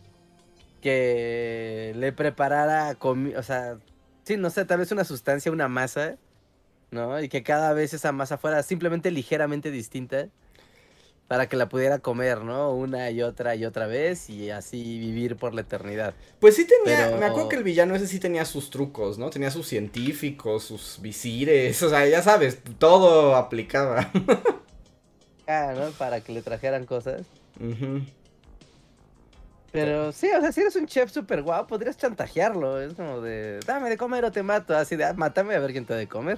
que 0.81 1.93
le 1.95 2.11
preparara, 2.11 2.97
o 3.01 3.43
sea, 3.43 3.77
sí, 4.23 4.37
no 4.37 4.49
sé, 4.49 4.65
tal 4.65 4.79
vez 4.79 4.91
una 4.91 5.05
sustancia, 5.05 5.51
una 5.51 5.69
masa, 5.69 6.17
¿no? 6.91 7.21
Y 7.21 7.29
que 7.29 7.41
cada 7.41 7.73
vez 7.73 7.93
esa 7.93 8.11
masa 8.11 8.37
fuera 8.37 8.61
simplemente 8.63 9.11
ligeramente 9.11 9.71
distinta 9.71 10.27
para 11.33 11.49
que 11.49 11.57
la 11.57 11.67
pudiera 11.67 11.97
comer, 11.97 12.43
¿no? 12.43 12.75
Una 12.75 13.09
y 13.09 13.23
otra 13.23 13.55
y 13.55 13.65
otra 13.65 13.87
vez 13.87 14.29
y 14.29 14.51
así 14.51 14.99
vivir 14.99 15.35
por 15.35 15.55
la 15.55 15.61
eternidad. 15.61 16.13
Pues 16.39 16.55
sí 16.55 16.67
tenía, 16.67 17.09
me 17.17 17.25
acuerdo 17.25 17.49
que 17.49 17.55
el 17.55 17.63
villano 17.63 17.95
ese 17.95 18.05
sí 18.05 18.19
tenía 18.19 18.45
sus 18.45 18.69
trucos, 18.69 19.17
¿no? 19.17 19.31
Tenía 19.31 19.49
sus 19.49 19.67
científicos, 19.67 20.63
sus 20.63 21.01
visires, 21.01 21.81
o 21.81 21.89
sea, 21.89 22.07
ya 22.07 22.21
sabes, 22.21 22.59
todo 22.77 23.35
aplicaba. 23.35 24.11
ah, 25.47 25.73
¿no? 25.75 25.89
Para 25.97 26.21
que 26.21 26.33
le 26.33 26.43
trajeran 26.43 26.85
cosas. 26.85 27.23
Pero 29.71 30.11
sí, 30.11 30.29
o 30.37 30.39
sea, 30.39 30.51
si 30.51 30.61
eres 30.61 30.75
un 30.75 30.85
chef 30.85 31.11
súper 31.11 31.41
guapo, 31.41 31.65
podrías 31.65 31.97
chantajearlo. 31.97 32.79
Es 32.79 32.93
como 32.93 33.21
de, 33.21 33.59
dame 33.65 33.89
de 33.89 33.97
comer 33.97 34.23
o 34.23 34.31
te 34.31 34.43
mato. 34.43 34.77
Así 34.77 34.95
de, 34.95 35.05
ah, 35.05 35.13
mátame 35.13 35.55
a 35.55 35.59
ver 35.59 35.71
quién 35.71 35.87
te 35.87 35.93
da 35.93 35.99
de 35.99 36.07
comer. 36.07 36.37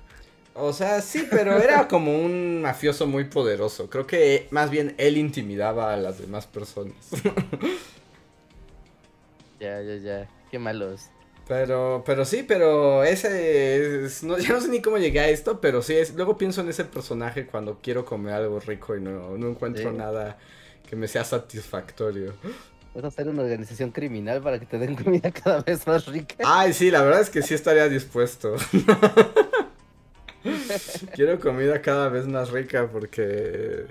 O 0.58 0.72
sea, 0.72 1.02
sí, 1.02 1.28
pero 1.30 1.58
era 1.58 1.88
como 1.90 2.18
un 2.18 2.62
mafioso 2.62 3.08
muy 3.08 3.26
poderoso. 3.26 3.90
Creo 3.90 4.08
que 4.08 4.48
más 4.52 4.70
bien 4.70 4.96
él 4.98 5.18
intimidaba 5.18 5.94
a 5.94 5.98
las 5.98 6.20
demás 6.20 6.48
personas. 6.48 6.96
ya, 9.60 9.82
ya, 9.82 9.96
ya. 9.98 10.30
Qué 10.50 10.58
malos. 10.58 11.10
Pero, 11.48 12.04
pero 12.06 12.26
sí, 12.26 12.44
pero 12.48 13.04
ese 13.04 14.08
no, 14.24 14.40
ya 14.40 14.54
no 14.54 14.62
sé 14.62 14.70
ni 14.70 14.82
cómo 14.82 14.98
llegué 14.98 15.20
a 15.20 15.30
esto, 15.30 15.62
pero 15.62 15.84
sí 15.84 15.94
es, 15.94 16.16
luego 16.16 16.38
pienso 16.38 16.62
en 16.62 16.70
ese 16.70 16.86
personaje 16.86 17.46
cuando 17.46 17.80
quiero 17.84 18.04
comer 18.04 18.34
algo 18.34 18.60
rico 18.60 18.96
y 18.96 19.02
no, 19.02 19.38
no 19.38 19.50
encuentro 19.50 19.92
nada 19.92 20.40
que 20.90 20.96
me 20.96 21.08
sea 21.08 21.24
satisfactorio. 21.24 22.34
Vas 22.96 23.04
a 23.04 23.08
hacer 23.10 23.28
una 23.28 23.44
organización 23.44 23.92
criminal 23.92 24.42
para 24.42 24.58
que 24.58 24.66
te 24.66 24.80
den 24.80 24.96
comida 24.96 25.30
cada 25.32 25.62
vez 25.62 25.86
más 25.86 26.08
rica. 26.08 26.38
Ay, 26.46 26.74
sí, 26.74 26.90
la 26.90 27.04
verdad 27.04 27.22
es 27.22 27.30
que 27.30 27.44
sí 27.44 27.54
estaría 27.54 27.88
dispuesto. 27.90 28.56
Quiero 31.16 31.40
comida 31.40 31.82
cada 31.82 32.10
vez 32.10 32.28
más 32.28 32.52
rica 32.52 32.88
porque... 32.92 33.86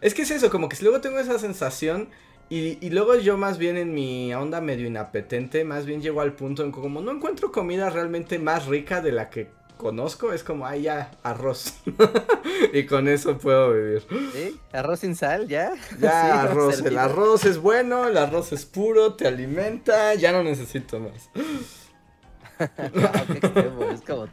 Es 0.00 0.14
que 0.14 0.22
es 0.22 0.30
eso, 0.30 0.50
como 0.50 0.68
que 0.68 0.76
si 0.76 0.84
luego 0.84 1.00
tengo 1.00 1.18
esa 1.18 1.38
sensación 1.38 2.08
y, 2.50 2.90
luego 2.90 3.16
yo 3.16 3.38
más 3.38 3.56
bien 3.58 3.76
en 3.76 3.94
mi 3.94 4.32
onda 4.34 4.60
medio 4.60 4.86
inapetente, 4.86 5.64
más 5.64 5.86
bien 5.86 6.02
llego 6.02 6.20
al 6.20 6.34
punto 6.34 6.62
en 6.62 6.72
que 6.72 6.80
como 6.80 7.00
no 7.00 7.10
encuentro 7.10 7.50
comida 7.50 7.88
realmente 7.88 8.38
más 8.38 8.66
rica 8.66 9.00
de 9.00 9.12
la 9.12 9.30
que 9.30 9.50
conozco, 9.76 10.32
es 10.32 10.44
como, 10.44 10.66
ay 10.66 10.82
ya, 10.82 11.10
arroz. 11.22 11.74
y 12.72 12.84
con 12.84 13.08
eso 13.08 13.38
puedo 13.38 13.72
vivir. 13.72 14.06
¿Sí? 14.32 14.60
¿Arroz 14.72 15.00
sin 15.00 15.16
sal 15.16 15.48
ya? 15.48 15.72
Ya, 15.98 16.42
arroz. 16.42 16.80
El 16.80 16.98
arroz 16.98 17.44
es 17.44 17.58
bueno, 17.58 18.06
el 18.06 18.16
arroz 18.18 18.52
es 18.52 18.66
puro, 18.66 19.14
te 19.14 19.26
alimenta, 19.26 20.14
ya 20.14 20.30
no 20.30 20.44
necesito 20.44 21.00
más. 21.00 21.30
es 22.58 24.00
como 24.02 24.28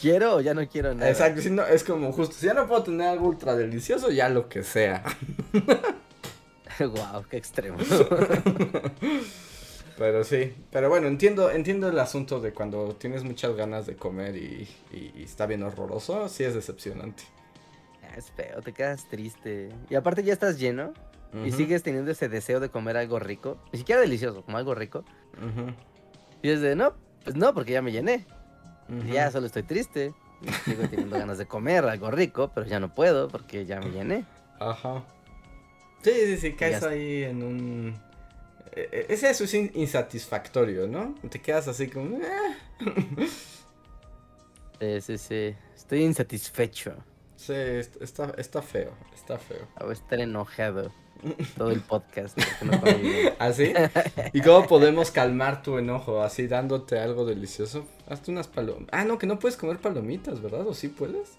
¿Quiero 0.00 0.36
o 0.36 0.40
ya 0.40 0.54
no 0.54 0.66
quiero 0.66 0.94
nada? 0.94 1.10
Exacto, 1.10 1.40
es 1.66 1.84
como 1.84 2.12
justo, 2.12 2.34
si 2.34 2.46
ya 2.46 2.54
no 2.54 2.66
puedo 2.66 2.84
tener 2.84 3.08
algo 3.08 3.28
ultra 3.28 3.54
delicioso, 3.54 4.10
ya 4.10 4.28
lo 4.28 4.48
que 4.48 4.62
sea. 4.62 5.04
wow, 6.80 7.24
qué 7.28 7.36
extremo. 7.36 7.78
pero 9.98 10.24
sí, 10.24 10.54
pero 10.70 10.88
bueno, 10.88 11.06
entiendo, 11.06 11.50
entiendo 11.50 11.88
el 11.88 11.98
asunto 11.98 12.40
de 12.40 12.52
cuando 12.52 12.94
tienes 12.94 13.24
muchas 13.24 13.54
ganas 13.54 13.86
de 13.86 13.96
comer 13.96 14.36
y, 14.36 14.68
está 15.22 15.46
bien 15.46 15.62
horroroso, 15.62 16.28
sí 16.28 16.44
es 16.44 16.54
decepcionante. 16.54 17.24
Ah, 18.02 18.14
es 18.16 18.30
feo, 18.30 18.62
te 18.62 18.72
quedas 18.72 19.08
triste. 19.08 19.70
Y 19.90 19.94
aparte 19.96 20.22
ya 20.22 20.32
estás 20.32 20.58
lleno 20.58 20.94
y 21.44 21.52
sigues 21.52 21.82
teniendo 21.82 22.10
ese 22.10 22.28
deseo 22.28 22.60
de 22.60 22.68
comer 22.68 22.96
algo 22.96 23.18
rico, 23.18 23.58
ni 23.72 23.78
siquiera 23.78 24.00
delicioso, 24.00 24.44
como 24.44 24.58
algo 24.58 24.74
rico. 24.74 25.04
Y 26.42 26.48
es 26.48 26.60
de, 26.60 26.74
no, 26.74 26.94
pues 27.24 27.36
no, 27.36 27.54
porque 27.54 27.72
ya 27.72 27.82
me 27.82 27.92
llené. 27.92 28.26
Ya 29.12 29.30
solo 29.30 29.46
estoy 29.46 29.62
triste. 29.62 30.14
Sigo 30.64 30.88
teniendo 30.88 31.18
ganas 31.18 31.38
de 31.38 31.46
comer 31.46 31.84
algo 31.84 32.10
rico, 32.10 32.50
pero 32.54 32.66
ya 32.66 32.80
no 32.80 32.94
puedo 32.94 33.28
porque 33.28 33.64
ya 33.64 33.80
me 33.80 33.90
llené. 33.90 34.24
Ajá. 34.58 35.04
Sí, 36.02 36.10
sí, 36.12 36.36
sí, 36.36 36.52
caes 36.54 36.82
ahí 36.82 37.22
en 37.24 37.42
un... 37.42 37.96
E, 38.74 38.88
e, 38.90 39.12
ese 39.12 39.30
eso 39.30 39.44
es 39.44 39.54
insatisfactorio, 39.54 40.88
¿no? 40.88 41.14
Te 41.30 41.40
quedas 41.40 41.68
así 41.68 41.88
como... 41.88 42.18
Eh". 42.18 43.28
Sí, 44.80 45.00
sí, 45.00 45.18
sí. 45.18 45.56
Estoy 45.76 46.02
insatisfecho. 46.02 46.94
Sí, 47.36 47.54
está, 47.54 48.34
está 48.36 48.62
feo, 48.62 48.92
está 49.14 49.38
feo. 49.38 49.68
O 49.80 49.92
estar 49.92 50.18
enojado. 50.18 50.92
Todo 51.56 51.70
el 51.70 51.80
podcast. 51.80 52.38
no. 52.62 52.72
¿Así? 53.38 53.72
¿Y 54.32 54.40
cómo 54.40 54.66
podemos 54.66 55.10
calmar 55.10 55.62
tu 55.62 55.78
enojo? 55.78 56.22
Así 56.22 56.46
dándote 56.46 56.98
algo 56.98 57.24
delicioso. 57.24 57.86
Hazte 58.08 58.30
unas 58.30 58.48
palomitas. 58.48 58.88
Ah, 58.92 59.04
no, 59.04 59.18
que 59.18 59.26
no 59.26 59.38
puedes 59.38 59.56
comer 59.56 59.78
palomitas, 59.78 60.40
¿verdad? 60.42 60.66
¿O 60.66 60.74
sí 60.74 60.88
puedes? 60.88 61.30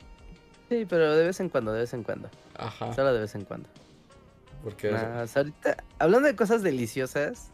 Sí, 0.70 0.86
pero 0.90 1.16
de 1.16 1.26
vez 1.26 1.40
en 1.40 1.50
cuando, 1.50 1.74
de 1.74 1.82
vez 1.82 1.94
en 1.94 2.04
cuando. 2.04 2.30
Ajá. 2.58 2.94
Solo 2.94 3.14
de 3.14 3.20
vez 3.20 3.36
en 3.36 3.44
cuando. 3.46 3.68
Porque 4.64 4.92
Nah, 4.92 5.24
o 5.24 5.28
sea, 5.28 5.42
ahorita, 5.42 5.78
hablando 6.00 6.28
de 6.28 6.36
cosas 6.36 6.64
deliciosas, 6.64 7.50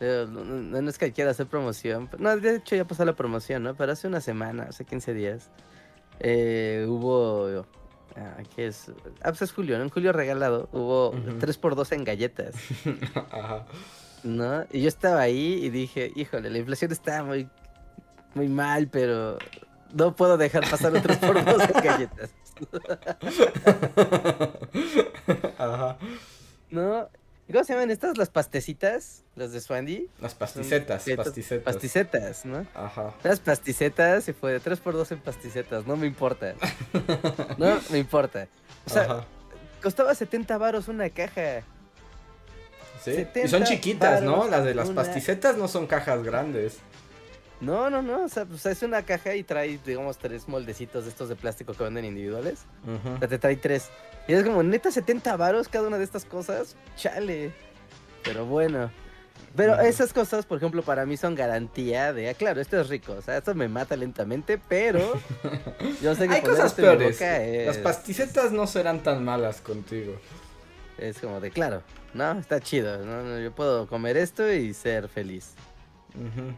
no, 0.00 0.26
no- 0.26 0.82
no 0.82 0.90
es 0.90 0.98
que 0.98 1.12
quiera 1.12 1.30
hacer 1.30 1.46
promoción. 1.46 2.10
No, 2.18 2.36
de 2.36 2.56
hecho 2.56 2.76
ya 2.76 2.84
pasó 2.84 3.04
la 3.06 3.14
promoción, 3.14 3.62
¿no? 3.62 3.74
Pero 3.74 3.92
hace 3.92 4.06
una 4.06 4.20
semana, 4.20 4.64
hace 4.64 4.84
15 4.84 5.14
días, 5.14 5.48
eh, 6.20 6.84
hubo... 6.86 7.64
ah, 8.16 8.36
¿Qué 8.54 8.66
es? 8.68 8.90
Ah, 9.22 9.30
pues 9.30 9.42
es 9.42 9.52
julio, 9.52 9.76
¿no? 9.78 9.84
En 9.84 9.90
julio 9.90 10.12
regalado 10.12 10.68
hubo 10.72 11.10
Ujú. 11.10 11.38
3x2 11.40 11.92
en 11.92 12.04
galletas, 12.04 12.54
Ajá. 13.30 13.66
¿no? 14.22 14.64
Y 14.72 14.82
yo 14.82 14.88
estaba 14.88 15.20
ahí 15.20 15.64
y 15.64 15.70
dije, 15.70 16.12
híjole, 16.16 16.50
la 16.50 16.58
inflación 16.58 16.92
está 16.92 17.22
muy, 17.24 17.48
muy 18.34 18.48
mal, 18.48 18.88
pero 18.88 19.38
no 19.92 20.14
puedo 20.16 20.36
dejar 20.36 20.68
pasar 20.68 20.92
un 20.92 20.98
3x2 21.02 21.76
en 21.76 21.84
galletas. 21.84 22.30
Ajá. 25.58 25.96
¿No? 26.70 27.08
¿Cómo 27.52 27.62
se 27.64 27.74
llaman 27.74 27.90
estas? 27.90 28.16
Las 28.16 28.30
pastecitas, 28.30 29.22
las 29.36 29.52
de 29.52 29.60
Swandy. 29.60 30.08
Las 30.20 30.34
pasticetas, 30.34 31.04
pasticetas. 31.16 31.62
Pasticetas, 31.74 32.44
¿no? 32.46 32.66
Ajá. 32.74 33.14
Las 33.22 33.38
pasticetas 33.40 34.28
y 34.28 34.32
fue 34.32 34.52
de 34.52 34.60
3x2 34.62 35.12
en 35.12 35.18
pasticetas, 35.20 35.86
no 35.86 35.96
me 35.96 36.06
importa. 36.06 36.54
No 37.58 37.78
me 37.90 37.98
importa. 37.98 38.48
O 38.86 38.90
sea, 38.90 39.02
Ajá. 39.02 39.24
costaba 39.82 40.14
70 40.14 40.56
varos 40.58 40.88
una 40.88 41.10
caja. 41.10 41.60
Sí. 43.02 43.10
Y 43.10 43.14
70 43.16 43.48
son 43.48 43.64
chiquitas, 43.64 44.22
¿no? 44.22 44.48
Las 44.48 44.64
de 44.64 44.74
las 44.74 44.88
una- 44.88 45.02
pasticetas 45.02 45.56
no 45.58 45.68
son 45.68 45.86
cajas 45.86 46.22
grandes. 46.22 46.78
No, 47.60 47.88
no, 47.90 48.02
no. 48.02 48.24
O 48.24 48.28
sea, 48.28 48.46
pues 48.46 48.64
es 48.66 48.82
una 48.82 49.02
caja 49.04 49.34
y 49.34 49.42
trae, 49.44 49.78
digamos, 49.84 50.18
tres 50.18 50.48
moldecitos 50.48 51.04
de 51.04 51.10
estos 51.10 51.28
de 51.28 51.36
plástico 51.36 51.72
que 51.74 51.84
venden 51.84 52.04
individuales. 52.06 52.64
O 53.14 53.18
sea, 53.18 53.28
te 53.28 53.38
trae 53.38 53.56
tres. 53.56 53.88
Y 54.26 54.32
es 54.32 54.42
como, 54.44 54.62
neta, 54.62 54.90
70 54.90 55.36
varos 55.36 55.68
cada 55.68 55.88
una 55.88 55.98
de 55.98 56.04
estas 56.04 56.24
cosas. 56.24 56.76
Chale. 56.96 57.52
Pero 58.22 58.46
bueno. 58.46 58.90
Pero 59.56 59.78
esas 59.80 60.12
cosas, 60.12 60.46
por 60.46 60.58
ejemplo, 60.58 60.82
para 60.82 61.06
mí 61.06 61.16
son 61.16 61.34
garantía 61.36 62.12
de, 62.12 62.28
ah, 62.28 62.34
claro, 62.34 62.60
esto 62.60 62.80
es 62.80 62.88
rico. 62.88 63.12
O 63.12 63.22
sea, 63.22 63.36
esto 63.36 63.54
me 63.54 63.68
mata 63.68 63.96
lentamente, 63.96 64.58
pero 64.58 64.98
yo 66.02 66.14
sé 66.16 66.26
que 66.26 66.34
Hay 66.34 66.42
cosas 66.42 66.72
peores. 66.74 67.16
boca 67.18 67.30
Las 67.38 67.76
es- 67.76 67.78
pasticetas 67.78 68.50
no 68.50 68.66
serán 68.66 69.02
tan 69.04 69.24
malas 69.24 69.60
contigo. 69.60 70.16
Es 70.98 71.18
como 71.18 71.40
de, 71.40 71.50
claro, 71.52 71.82
no, 72.14 72.32
está 72.38 72.58
chido. 72.60 73.04
¿no? 73.04 73.38
Yo 73.40 73.52
puedo 73.54 73.86
comer 73.86 74.16
esto 74.16 74.50
y 74.52 74.74
ser 74.74 75.08
feliz. 75.08 75.52
Ujú. 76.14 76.52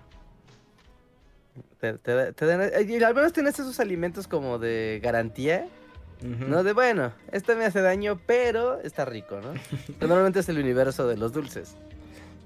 Te, 1.81 1.95
te 1.99 2.15
da- 2.15 2.33
te 2.33 2.47
dan- 2.47 2.63
eh, 2.63 2.87
y 2.89 3.03
al 3.03 3.15
menos 3.15 3.33
tienes 3.33 3.59
esos 3.59 3.79
alimentos 3.81 4.27
como 4.27 4.59
de 4.59 5.01
garantía, 5.03 5.67
¿no? 6.23 6.63
De, 6.63 6.73
bueno, 6.73 7.13
esto 7.33 7.57
me 7.57 7.65
hace 7.65 7.81
daño, 7.81 8.21
pero 8.27 8.81
está 8.81 9.05
rico, 9.05 9.41
¿no? 9.41 9.55
Normalmente 10.01 10.41
es 10.41 10.49
el 10.49 10.59
universo 10.59 11.07
de 11.07 11.17
los 11.17 11.33
dulces. 11.33 11.77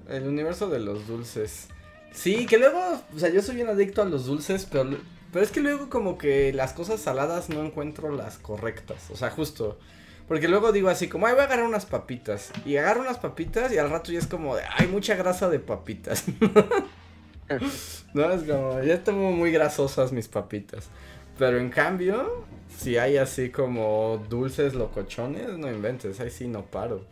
El 0.09 0.27
universo 0.27 0.69
de 0.69 0.79
los 0.79 1.07
dulces. 1.07 1.67
Sí, 2.11 2.45
que 2.45 2.57
luego, 2.57 3.01
o 3.15 3.19
sea, 3.19 3.29
yo 3.29 3.41
soy 3.41 3.55
bien 3.55 3.69
adicto 3.69 4.01
a 4.01 4.05
los 4.05 4.25
dulces, 4.25 4.67
pero, 4.69 4.97
pero 5.31 5.45
es 5.45 5.51
que 5.51 5.61
luego 5.61 5.89
como 5.89 6.17
que 6.17 6.51
las 6.51 6.73
cosas 6.73 6.99
saladas 6.99 7.49
no 7.49 7.63
encuentro 7.63 8.11
las 8.11 8.37
correctas. 8.37 9.09
O 9.11 9.15
sea, 9.15 9.29
justo. 9.29 9.79
Porque 10.27 10.47
luego 10.47 10.71
digo 10.71 10.89
así 10.89 11.07
como, 11.07 11.27
ay, 11.27 11.33
voy 11.33 11.41
a 11.41 11.45
agarrar 11.45 11.65
unas 11.65 11.85
papitas. 11.85 12.51
Y 12.65 12.77
agarro 12.77 13.01
unas 13.01 13.17
papitas 13.17 13.71
y 13.71 13.77
al 13.77 13.89
rato 13.89 14.11
ya 14.11 14.19
es 14.19 14.27
como, 14.27 14.55
de, 14.55 14.63
ay, 14.77 14.87
mucha 14.87 15.15
grasa 15.15 15.49
de 15.49 15.59
papitas. 15.59 16.25
no, 18.13 18.31
es 18.31 18.43
como, 18.43 18.81
ya 18.81 19.03
tengo 19.03 19.31
muy 19.31 19.51
grasosas 19.51 20.11
mis 20.11 20.27
papitas. 20.27 20.89
Pero 21.37 21.57
en 21.57 21.69
cambio, 21.69 22.45
si 22.77 22.97
hay 22.97 23.17
así 23.17 23.49
como 23.49 24.23
dulces 24.29 24.73
locochones, 24.73 25.57
no 25.57 25.71
inventes, 25.71 26.19
ahí 26.19 26.29
sí 26.29 26.47
no 26.47 26.65
paro. 26.65 27.05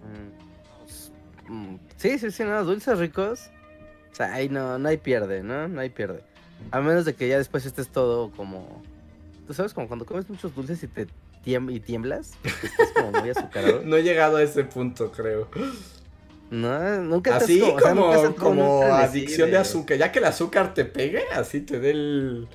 Mm, 0.00 0.30
pues, 0.84 1.12
mm, 1.48 1.76
Sí, 1.96 2.18
sí, 2.18 2.30
sí, 2.30 2.44
no, 2.44 2.64
dulces 2.64 2.98
ricos. 2.98 3.50
O 4.12 4.14
sea, 4.14 4.32
ahí 4.34 4.48
no, 4.48 4.78
no 4.78 4.88
hay 4.88 4.96
pierde, 4.96 5.42
¿no? 5.42 5.68
No 5.68 5.80
hay 5.80 5.90
pierde. 5.90 6.22
A 6.70 6.80
menos 6.80 7.04
de 7.04 7.14
que 7.14 7.28
ya 7.28 7.38
después 7.38 7.64
estés 7.66 7.88
todo 7.88 8.30
como... 8.32 8.82
¿Tú 9.46 9.54
sabes 9.54 9.74
como 9.74 9.88
cuando 9.88 10.06
comes 10.06 10.28
muchos 10.28 10.54
dulces 10.54 10.82
y 10.82 10.88
te 10.88 11.06
tiemblas 11.42 11.76
y 11.76 11.80
tiemblas? 11.80 12.32
Estás 12.44 12.92
como 12.94 13.12
muy 13.12 13.30
azucarado. 13.36 13.82
No 13.84 13.96
he 13.96 14.02
llegado 14.02 14.36
a 14.36 14.42
ese 14.42 14.64
punto, 14.64 15.10
creo. 15.10 15.48
No, 16.50 17.00
nunca 17.02 17.30
te 17.30 17.36
has 17.36 17.42
Así 17.44 17.62
o 17.62 17.78
sea, 17.78 17.94
nunca 17.94 18.14
has 18.14 18.20
como, 18.20 18.26
en 18.26 18.32
como 18.32 18.82
adicción 18.82 19.50
de... 19.50 19.56
azúcar. 19.56 19.96
Ya 19.96 20.10
que 20.10 20.18
el 20.18 20.24
azúcar 20.24 20.74
te 20.74 20.84
pegue, 20.84 21.22
así 21.32 21.60
te 21.60 21.78
dé 21.78 21.90
el... 21.90 22.48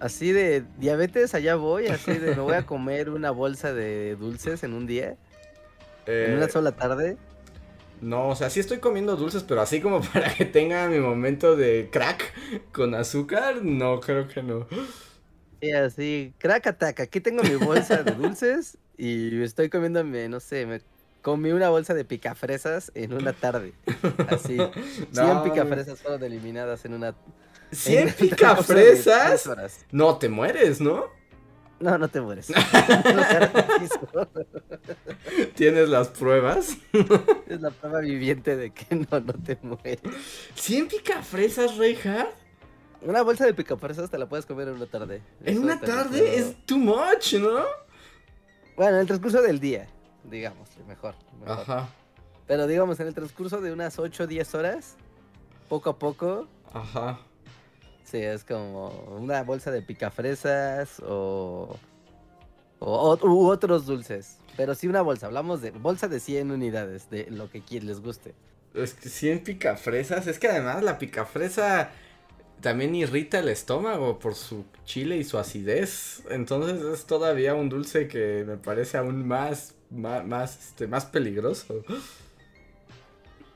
Así 0.00 0.32
de 0.32 0.64
diabetes, 0.78 1.34
allá 1.34 1.54
voy, 1.54 1.86
así 1.86 2.12
de 2.12 2.34
me 2.34 2.42
voy 2.42 2.54
a 2.54 2.66
comer 2.66 3.08
una 3.08 3.30
bolsa 3.30 3.72
de 3.72 4.16
dulces 4.16 4.62
en 4.64 4.74
un 4.74 4.86
día, 4.86 5.16
en 6.06 6.32
eh, 6.32 6.34
una 6.36 6.48
sola 6.48 6.72
tarde. 6.72 7.16
No, 8.00 8.28
o 8.28 8.36
sea, 8.36 8.50
sí 8.50 8.60
estoy 8.60 8.78
comiendo 8.78 9.16
dulces, 9.16 9.44
pero 9.44 9.62
así 9.62 9.80
como 9.80 10.00
para 10.12 10.34
que 10.34 10.44
tenga 10.44 10.88
mi 10.88 10.98
momento 10.98 11.56
de 11.56 11.88
crack 11.90 12.34
con 12.72 12.94
azúcar, 12.94 13.64
no, 13.64 14.00
creo 14.00 14.28
que 14.28 14.42
no. 14.42 14.66
Y 15.60 15.72
así, 15.72 16.34
crack 16.38 16.66
attack, 16.66 17.00
aquí 17.00 17.20
tengo 17.20 17.42
mi 17.42 17.54
bolsa 17.54 18.02
de 18.02 18.12
dulces 18.12 18.76
y 18.98 19.40
estoy 19.42 19.70
comiéndome, 19.70 20.28
no 20.28 20.40
sé, 20.40 20.66
me 20.66 20.80
comí 21.24 21.52
una 21.52 21.70
bolsa 21.70 21.94
de 21.94 22.04
picafresas 22.04 22.92
en 22.94 23.14
una 23.14 23.32
tarde. 23.32 23.72
Así, 24.28 24.58
100 24.58 24.70
No, 25.12 25.42
picafresas 25.42 25.98
fueron 26.00 26.22
eliminadas 26.22 26.84
en 26.84 26.92
una... 26.92 27.14
¿100 27.72 27.86
en 27.86 28.02
una 28.02 28.12
cosa 28.12 28.74
de 28.74 28.92
picafresas? 28.92 29.86
No, 29.90 30.18
te 30.18 30.28
mueres, 30.28 30.82
¿no? 30.82 31.06
No, 31.80 31.96
no 31.96 32.08
te 32.08 32.20
mueres. 32.20 32.48
Tienes 35.54 35.88
las 35.88 36.08
pruebas. 36.08 36.76
es 37.48 37.60
la 37.60 37.70
prueba 37.70 38.00
viviente 38.00 38.54
de 38.56 38.72
que 38.72 38.94
no, 38.94 39.20
no 39.20 39.32
te 39.32 39.58
mueres. 39.62 40.02
¿100 40.56 40.88
picafresas, 40.88 41.78
Reinhardt? 41.78 42.34
Una 43.00 43.22
bolsa 43.22 43.46
de 43.46 43.54
picafresas 43.54 44.10
te 44.10 44.18
la 44.18 44.28
puedes 44.28 44.44
comer 44.44 44.68
en 44.68 44.74
una 44.74 44.86
tarde. 44.86 45.22
En 45.42 45.54
Eso 45.54 45.62
una 45.62 45.80
tarde 45.80 46.36
es 46.36 46.54
too 46.66 46.76
much, 46.76 47.34
¿no? 47.34 47.64
Bueno, 48.76 48.96
en 48.96 49.00
el 49.00 49.06
transcurso 49.06 49.40
del 49.40 49.58
día, 49.58 49.88
digamos, 50.24 50.68
mejor. 50.86 51.14
mejor. 51.40 51.66
Ajá, 51.68 51.88
Pero 52.46 52.66
digamos, 52.66 53.00
en 53.00 53.08
el 53.08 53.14
transcurso 53.14 53.60
de 53.60 53.72
unas 53.72 53.98
8 53.98 54.24
o 54.24 54.26
10 54.26 54.54
horas, 54.54 54.96
poco 55.68 55.90
a 55.90 55.98
poco, 55.98 56.48
ajá. 56.72 57.20
sí, 58.04 58.18
es 58.18 58.44
como 58.44 58.88
una 59.18 59.42
bolsa 59.42 59.70
de 59.70 59.82
picafresas 59.82 61.00
o, 61.00 61.76
o 62.80 63.18
u 63.22 63.48
otros 63.48 63.86
dulces. 63.86 64.38
Pero 64.56 64.74
sí 64.74 64.86
una 64.88 65.02
bolsa, 65.02 65.26
hablamos 65.26 65.60
de 65.62 65.70
bolsa 65.72 66.08
de 66.08 66.20
100 66.20 66.50
unidades, 66.52 67.10
de 67.10 67.30
lo 67.30 67.50
que 67.50 67.62
les 67.80 68.00
guste. 68.00 68.34
Es 68.74 68.94
que 68.94 69.08
100 69.08 69.44
picafresas, 69.44 70.26
es 70.26 70.38
que 70.38 70.48
además 70.48 70.82
la 70.82 70.98
picafresa 70.98 71.90
también 72.60 72.94
irrita 72.94 73.40
el 73.40 73.48
estómago 73.48 74.18
por 74.18 74.34
su 74.34 74.64
chile 74.84 75.16
y 75.16 75.24
su 75.24 75.38
acidez. 75.38 76.22
Entonces 76.30 76.82
es 76.82 77.04
todavía 77.06 77.54
un 77.54 77.68
dulce 77.68 78.08
que 78.08 78.44
me 78.46 78.56
parece 78.56 78.96
aún 78.96 79.26
más, 79.26 79.73
más, 79.94 80.26
más, 80.26 80.68
este, 80.68 80.86
más 80.86 81.06
peligroso. 81.06 81.82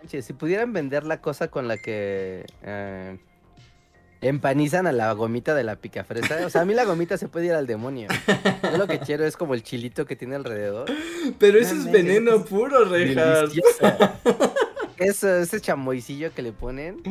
Si 0.07 0.33
pudieran 0.33 0.73
vender 0.73 1.05
la 1.05 1.21
cosa 1.21 1.49
con 1.49 1.69
la 1.69 1.77
que 1.77 2.47
eh, 2.63 3.19
empanizan 4.21 4.87
a 4.87 4.93
la 4.93 5.13
gomita 5.13 5.55
de 5.55 5.65
la 5.65 5.77
picafresa, 5.77 6.47
o 6.47 6.51
sea, 6.51 6.63
a 6.63 6.65
mí 6.65 6.73
la 6.73 6.85
gomita 6.85 7.19
se 7.19 7.29
puede 7.29 7.47
ir 7.47 7.53
al 7.53 7.67
demonio. 7.67 8.09
Yo 8.63 8.79
lo 8.79 8.87
que 8.87 9.01
quiero 9.01 9.27
es 9.27 9.37
como 9.37 9.55
el 9.55 9.63
chilito 9.63 10.07
que 10.07 10.17
tiene 10.17 10.37
alrededor. 10.37 10.91
Pero 11.39 11.59
eso 11.59 11.75
No 11.75 11.81
es 11.83 11.93
veneno 11.93 12.37
es 12.37 12.43
puro. 12.45 12.89
Deliciosa. 12.89 14.19
Eso, 14.99 15.37
ese 15.37 15.61
chamoycillo 15.61 16.33
que 16.35 16.43
le 16.43 16.53
ponen. 16.53 17.03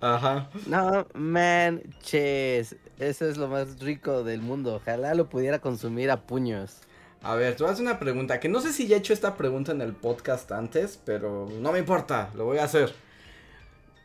Ajá. 0.00 0.48
No 0.66 1.06
manches. 1.12 2.76
Eso 2.98 3.28
es 3.28 3.36
lo 3.36 3.48
más 3.48 3.80
rico 3.80 4.24
del 4.24 4.40
mundo. 4.40 4.76
Ojalá 4.76 5.14
lo 5.14 5.28
pudiera 5.28 5.58
consumir 5.58 6.10
a 6.10 6.22
puños. 6.22 6.78
A 7.24 7.36
ver, 7.36 7.56
tú 7.56 7.64
haces 7.64 7.80
una 7.80 7.98
pregunta, 7.98 8.38
que 8.38 8.50
no 8.50 8.60
sé 8.60 8.70
si 8.70 8.86
ya 8.86 8.96
he 8.96 8.98
hecho 8.98 9.14
esta 9.14 9.34
pregunta 9.34 9.72
en 9.72 9.80
el 9.80 9.94
podcast 9.94 10.52
antes, 10.52 11.00
pero 11.06 11.48
no 11.58 11.72
me 11.72 11.78
importa, 11.78 12.30
lo 12.34 12.44
voy 12.44 12.58
a 12.58 12.64
hacer. 12.64 12.94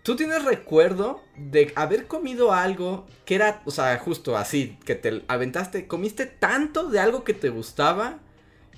¿Tú 0.04 0.16
tienes 0.16 0.46
recuerdo 0.46 1.22
de 1.36 1.74
haber 1.76 2.08
comido 2.08 2.54
algo 2.54 3.06
que 3.26 3.36
era, 3.36 3.62
o 3.66 3.72
sea, 3.72 3.98
justo 3.98 4.38
así, 4.38 4.80
que 4.86 4.96
te 4.96 5.22
aventaste, 5.28 5.86
comiste 5.86 6.28
tanto 6.28 6.88
de 6.88 7.02
algo 7.02 7.26
que 7.26 7.34
te 7.34 7.50
gustaba, 7.50 8.20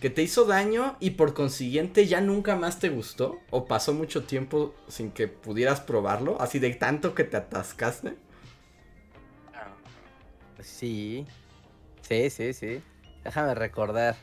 que 0.02 0.10
te 0.10 0.24
hizo 0.24 0.46
daño 0.46 0.98
y 1.00 1.12
por 1.12 1.36
consiguiente 1.36 2.08
ya 2.08 2.20
nunca 2.20 2.56
más 2.56 2.80
te 2.80 2.90
gustó? 2.90 3.38
¿O 3.52 3.66
pasó 3.66 3.94
mucho 3.94 4.24
tiempo 4.24 4.74
sin 4.88 5.12
que 5.12 5.28
pudieras 5.28 5.82
probarlo? 5.82 6.42
Así 6.42 6.58
de 6.58 6.74
tanto 6.74 7.14
que 7.14 7.26
te 7.26 7.38
atascaste. 7.38 8.16
Sí. 10.62 11.28
Sí, 12.02 12.32
sí, 12.32 12.54
sí. 12.54 12.82
Déjame 13.24 13.54
recordar. 13.54 14.16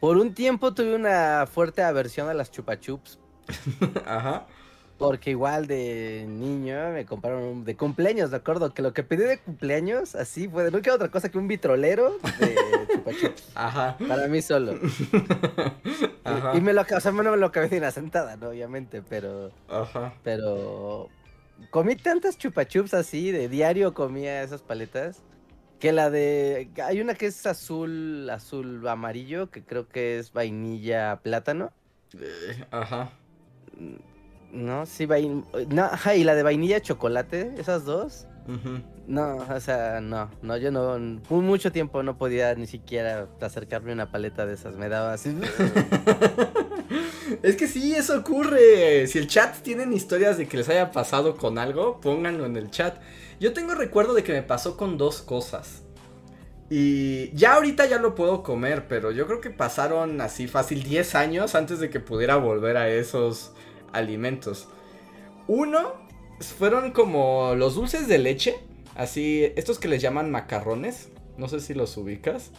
Por 0.00 0.18
un 0.18 0.34
tiempo 0.34 0.74
tuve 0.74 0.94
una 0.94 1.46
fuerte 1.46 1.82
aversión 1.82 2.28
a 2.28 2.34
las 2.34 2.50
chupachups. 2.50 3.18
Ajá. 4.06 4.46
Porque 4.98 5.30
igual 5.30 5.66
de 5.66 6.24
niño 6.26 6.90
me 6.92 7.04
compraron 7.04 7.64
de 7.64 7.76
cumpleaños, 7.76 8.30
de 8.30 8.38
acuerdo, 8.38 8.72
que 8.72 8.80
lo 8.80 8.94
que 8.94 9.02
pedí 9.02 9.24
de 9.24 9.38
cumpleaños 9.38 10.14
así 10.14 10.48
fue 10.48 10.70
quiero 10.70 10.94
otra 10.94 11.10
cosa 11.10 11.28
que 11.28 11.36
un 11.36 11.48
vitrolero 11.48 12.16
de 12.38 12.56
chupachups. 12.94 13.50
Ajá. 13.54 13.98
Para 14.08 14.26
mí 14.26 14.40
solo. 14.40 14.72
Ajá. 16.24 16.56
Y 16.56 16.62
me 16.62 16.72
lo, 16.72 16.80
o 16.80 17.00
sea, 17.00 17.12
no 17.12 17.30
me 17.30 17.36
lo 17.36 17.46
acabé 17.46 17.68
de 17.68 17.78
una 17.78 17.90
sentada, 17.90 18.36
¿no? 18.36 18.48
Obviamente, 18.48 19.02
pero, 19.02 19.50
Ajá. 19.68 20.14
pero 20.24 21.10
comí 21.70 21.96
tantas 21.96 22.38
chupachups 22.38 22.94
así, 22.94 23.30
de 23.32 23.50
diario 23.50 23.92
comía 23.92 24.42
esas 24.42 24.62
paletas, 24.62 25.22
que 25.78 25.92
la 25.92 26.10
de, 26.10 26.70
hay 26.82 27.00
una 27.00 27.14
que 27.14 27.26
es 27.26 27.46
azul, 27.46 28.28
azul 28.30 28.86
amarillo, 28.88 29.50
que 29.50 29.64
creo 29.64 29.88
que 29.88 30.18
es 30.18 30.32
vainilla 30.32 31.20
plátano. 31.22 31.72
Eh, 32.18 32.64
Ajá. 32.70 33.10
No, 34.52 34.86
sí, 34.86 35.06
vain... 35.06 35.44
no, 35.68 35.84
ajá, 35.84 36.14
y 36.14 36.24
la 36.24 36.34
de 36.34 36.42
vainilla 36.42 36.80
chocolate, 36.80 37.52
esas 37.58 37.84
dos. 37.84 38.26
Ujú. 38.48 38.80
No, 39.06 39.36
o 39.36 39.60
sea, 39.60 40.00
no, 40.00 40.30
no, 40.42 40.56
yo 40.56 40.70
no, 40.70 40.98
mucho 41.30 41.72
tiempo 41.72 42.02
no 42.02 42.16
podía 42.16 42.54
ni 42.54 42.66
siquiera 42.66 43.28
acercarme 43.40 43.90
a 43.90 43.94
una 43.94 44.10
paleta 44.10 44.46
de 44.46 44.54
esas, 44.54 44.76
me 44.76 44.88
daba 44.88 45.12
así. 45.12 45.36
Es 47.46 47.54
que 47.54 47.68
sí, 47.68 47.94
eso 47.94 48.18
ocurre. 48.18 49.06
Si 49.06 49.18
el 49.18 49.28
chat 49.28 49.62
tienen 49.62 49.92
historias 49.92 50.36
de 50.36 50.48
que 50.48 50.56
les 50.56 50.68
haya 50.68 50.90
pasado 50.90 51.36
con 51.36 51.58
algo, 51.58 52.00
pónganlo 52.00 52.44
en 52.44 52.56
el 52.56 52.72
chat. 52.72 53.00
Yo 53.38 53.52
tengo 53.52 53.76
recuerdo 53.76 54.14
de 54.14 54.24
que 54.24 54.32
me 54.32 54.42
pasó 54.42 54.76
con 54.76 54.98
dos 54.98 55.22
cosas. 55.22 55.84
Y 56.70 57.30
ya 57.36 57.54
ahorita 57.54 57.86
ya 57.86 57.98
lo 57.98 58.16
puedo 58.16 58.42
comer, 58.42 58.88
pero 58.88 59.12
yo 59.12 59.28
creo 59.28 59.40
que 59.40 59.50
pasaron 59.50 60.20
así 60.20 60.48
fácil 60.48 60.82
10 60.82 61.14
años 61.14 61.54
antes 61.54 61.78
de 61.78 61.88
que 61.88 62.00
pudiera 62.00 62.34
volver 62.34 62.76
a 62.76 62.88
esos 62.88 63.52
alimentos. 63.92 64.66
Uno, 65.46 65.92
fueron 66.40 66.90
como 66.90 67.54
los 67.54 67.76
dulces 67.76 68.08
de 68.08 68.18
leche, 68.18 68.56
así, 68.96 69.52
estos 69.54 69.78
que 69.78 69.86
les 69.86 70.02
llaman 70.02 70.32
macarrones. 70.32 71.10
No 71.38 71.46
sé 71.46 71.60
si 71.60 71.74
los 71.74 71.96
ubicas. 71.96 72.50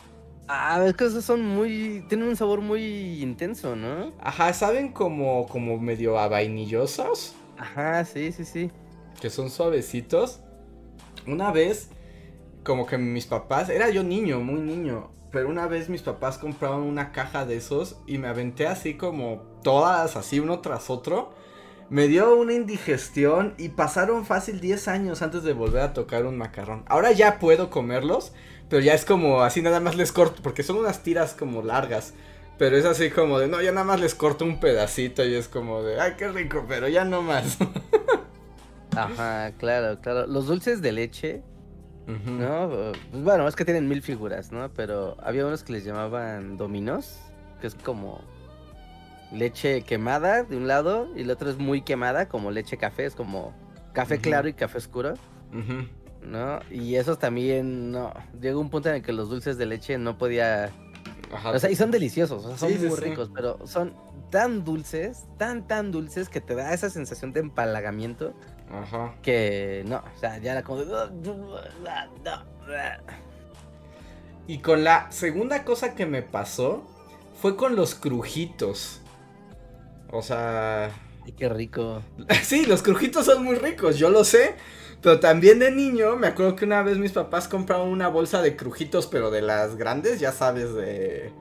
Ah, 0.47 0.83
es 0.87 0.95
que 0.95 1.05
esos 1.05 1.25
son 1.25 1.43
muy, 1.45 2.05
tienen 2.07 2.27
un 2.29 2.35
sabor 2.37 2.61
muy 2.61 3.21
intenso, 3.21 3.75
¿no? 3.75 4.13
Ajá, 4.19 4.53
saben 4.53 4.93
como, 4.93 5.45
como 5.47 5.77
medio 5.77 6.17
a 6.17 6.27
vainillosos. 6.29 7.35
Ajá, 7.57 8.05
sí, 8.05 8.31
sí, 8.31 8.45
sí. 8.45 8.71
que 9.19 9.29
son 9.29 9.49
suavecitos. 9.49 10.41
Una 11.25 11.51
vez, 11.51 11.89
como 12.63 12.85
que 12.85 12.97
mis 12.97 13.25
papás, 13.27 13.69
era 13.69 13.89
yo 13.89 14.03
niño, 14.03 14.39
muy 14.41 14.61
niño, 14.61 15.11
pero 15.31 15.49
una 15.49 15.67
vez 15.67 15.89
mis 15.89 16.01
papás 16.03 16.37
compraron 16.37 16.83
una 16.83 17.11
caja 17.11 17.45
de 17.45 17.57
esos 17.57 18.01
y 18.07 18.17
me 18.17 18.27
aventé 18.27 18.67
así 18.67 18.95
como 18.95 19.41
todas, 19.63 20.15
así 20.15 20.39
uno 20.39 20.59
tras 20.61 20.89
otro. 20.89 21.33
Me 21.89 22.07
dio 22.07 22.35
una 22.35 22.53
indigestión 22.53 23.53
y 23.57 23.69
pasaron 23.69 24.25
fácil 24.25 24.59
10 24.59 24.87
años 24.89 25.21
antes 25.21 25.43
de 25.43 25.53
volver 25.53 25.81
a 25.81 25.93
tocar 25.93 26.25
un 26.25 26.37
macarrón. 26.37 26.83
Ahora 26.87 27.13
ya 27.13 27.39
puedo 27.39 27.69
comerlos, 27.69 28.33
pero 28.69 28.81
ya 28.81 28.93
es 28.93 29.05
como 29.05 29.41
así 29.41 29.61
nada 29.61 29.79
más 29.79 29.95
les 29.95 30.11
corto, 30.11 30.41
porque 30.41 30.63
son 30.63 30.77
unas 30.77 31.03
tiras 31.03 31.33
como 31.33 31.61
largas. 31.61 32.13
Pero 32.57 32.75
es 32.75 32.85
así 32.85 33.11
como 33.11 33.37
de, 33.37 33.47
no, 33.47 33.61
ya 33.61 33.71
nada 33.71 33.85
más 33.85 33.99
les 33.99 34.15
corto 34.15 34.43
un 34.43 34.59
pedacito 34.59 35.23
y 35.23 35.35
es 35.35 35.47
como 35.47 35.83
de, 35.83 35.99
ay, 35.99 36.13
qué 36.17 36.27
rico, 36.29 36.65
pero 36.67 36.87
ya 36.87 37.05
no 37.05 37.21
más. 37.21 37.57
Ajá, 38.95 39.51
claro, 39.59 39.99
claro. 40.01 40.25
Los 40.25 40.47
dulces 40.47 40.81
de 40.81 40.91
leche. 40.91 41.43
¿no? 42.07 42.69
Pues 43.11 43.23
bueno, 43.23 43.47
es 43.47 43.55
que 43.55 43.65
tienen 43.65 43.87
mil 43.87 44.01
figuras, 44.01 44.51
¿no? 44.51 44.69
Pero 44.73 45.17
había 45.21 45.45
unos 45.45 45.63
que 45.63 45.73
les 45.73 45.83
llamaban 45.83 46.55
dominos, 46.57 47.19
que 47.59 47.67
es 47.67 47.75
como 47.75 48.21
leche 49.31 49.81
quemada 49.81 50.43
de 50.43 50.55
un 50.55 50.67
lado 50.67 51.09
y 51.15 51.21
el 51.21 51.31
otro 51.31 51.49
es 51.49 51.57
muy 51.57 51.81
quemada, 51.81 52.29
como 52.29 52.49
leche 52.49 52.77
café, 52.77 53.05
es 53.05 53.13
como 53.13 53.53
café 53.93 54.19
claro 54.19 54.47
y 54.47 54.53
café 54.53 54.77
oscuro, 54.77 55.15
Ujú. 55.51 55.87
¿No? 56.21 56.59
Y 56.71 56.95
esos 56.95 57.19
también, 57.19 57.91
no. 57.91 58.13
Llegó 58.41 58.59
un 58.59 58.69
punto 58.69 58.89
en 58.89 58.95
el 58.95 59.01
que 59.01 59.13
los 59.13 59.29
dulces 59.29 59.57
de 59.57 59.65
leche 59.65 59.97
no 59.97 60.17
podía 60.17 60.71
Ajá. 61.33 61.51
O 61.51 61.59
sea, 61.59 61.69
y 61.69 61.75
son 61.75 61.91
deliciosos, 61.91 62.45
o 62.45 62.49
sea, 62.49 62.57
son 62.57 62.69
Sí, 62.69 62.77
muy 62.79 62.97
sí. 62.97 63.01
ricos, 63.01 63.29
pero 63.33 63.59
son 63.67 63.93
tan 64.29 64.63
dulces, 64.63 65.25
tan, 65.37 65.67
tan 65.67 65.91
dulces 65.91 66.29
que 66.29 66.41
te 66.41 66.55
da 66.55 66.73
esa 66.73 66.89
sensación 66.89 67.33
de 67.33 67.41
empalagamiento 67.41 68.33
Ajá. 68.71 69.15
que 69.21 69.83
no, 69.87 69.97
o 69.97 70.19
sea, 70.19 70.37
ya 70.39 70.53
era 70.53 70.63
como. 70.63 70.83
Y 74.47 74.59
con 74.59 74.83
la 74.83 75.11
segunda 75.11 75.63
cosa 75.65 75.93
que 75.95 76.05
me 76.05 76.21
pasó 76.21 76.87
fue 77.41 77.55
con 77.57 77.75
los 77.75 77.95
crujitos. 77.95 79.01
O 80.11 80.21
sea, 80.21 80.91
Ay, 81.25 81.33
qué 81.33 81.49
rico. 81.49 82.01
sí, 82.43 82.65
los 82.65 82.81
crujitos 82.81 83.25
son 83.25 83.43
muy 83.43 83.55
ricos, 83.55 83.97
yo 83.97 84.09
lo 84.09 84.23
sé. 84.23 84.55
Pero 85.01 85.19
también 85.19 85.59
de 85.59 85.71
niño, 85.71 86.15
me 86.15 86.27
acuerdo 86.27 86.55
que 86.55 86.65
una 86.65 86.81
vez 86.83 86.97
mis 86.97 87.11
papás 87.11 87.47
compraron 87.47 87.89
una 87.89 88.07
bolsa 88.07 88.41
de 88.41 88.55
crujitos, 88.55 89.07
pero 89.07 89.31
de 89.31 89.41
las 89.41 89.75
grandes, 89.75 90.19
ya 90.19 90.31
sabes, 90.31 90.73
de, 90.73 91.31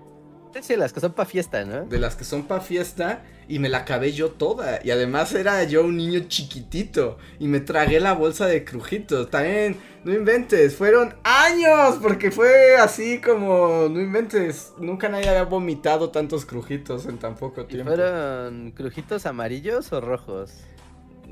Sí, 0.62 0.74
las 0.76 0.92
que 0.92 1.00
son 1.00 1.12
para 1.12 1.28
fiesta, 1.28 1.64
¿no? 1.64 1.84
de 1.84 1.98
las 1.98 2.16
que 2.16 2.24
son 2.24 2.44
para 2.44 2.60
fiesta, 2.62 3.22
y 3.48 3.58
me 3.58 3.68
la 3.68 3.78
acabé 3.78 4.12
yo 4.12 4.30
toda. 4.30 4.80
Y 4.82 4.90
además 4.90 5.34
era 5.34 5.62
yo 5.64 5.84
un 5.84 5.96
niño 5.96 6.20
chiquitito, 6.28 7.18
y 7.38 7.46
me 7.48 7.60
tragué 7.60 8.00
la 8.00 8.14
bolsa 8.14 8.46
de 8.46 8.64
crujitos. 8.64 9.30
También, 9.30 9.76
no 10.04 10.14
inventes, 10.14 10.74
fueron 10.74 11.14
años, 11.24 11.96
porque 12.00 12.30
fue 12.30 12.76
así 12.76 13.20
como, 13.20 13.88
no 13.90 14.00
inventes, 14.00 14.72
nunca 14.78 15.08
nadie 15.08 15.28
había 15.28 15.44
vomitado 15.44 16.10
tantos 16.10 16.46
crujitos 16.46 17.06
en 17.06 17.18
tan 17.18 17.34
poco 17.36 17.62
¿Y 17.62 17.66
tiempo. 17.66 17.90
fueron 17.90 18.70
crujitos 18.72 19.26
amarillos 19.26 19.92
o 19.92 20.00
rojos? 20.00 20.52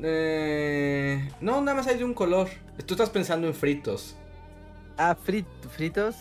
Eh, 0.02 1.28
no, 1.40 1.60
nada 1.60 1.76
más 1.76 1.86
hay 1.86 1.98
de 1.98 2.04
un 2.04 2.14
color. 2.14 2.48
Tú 2.86 2.94
estás 2.94 3.10
pensando 3.10 3.46
en 3.46 3.54
fritos. 3.54 4.16
Ah, 4.96 5.16
frit- 5.16 5.46
fritos. 5.70 6.16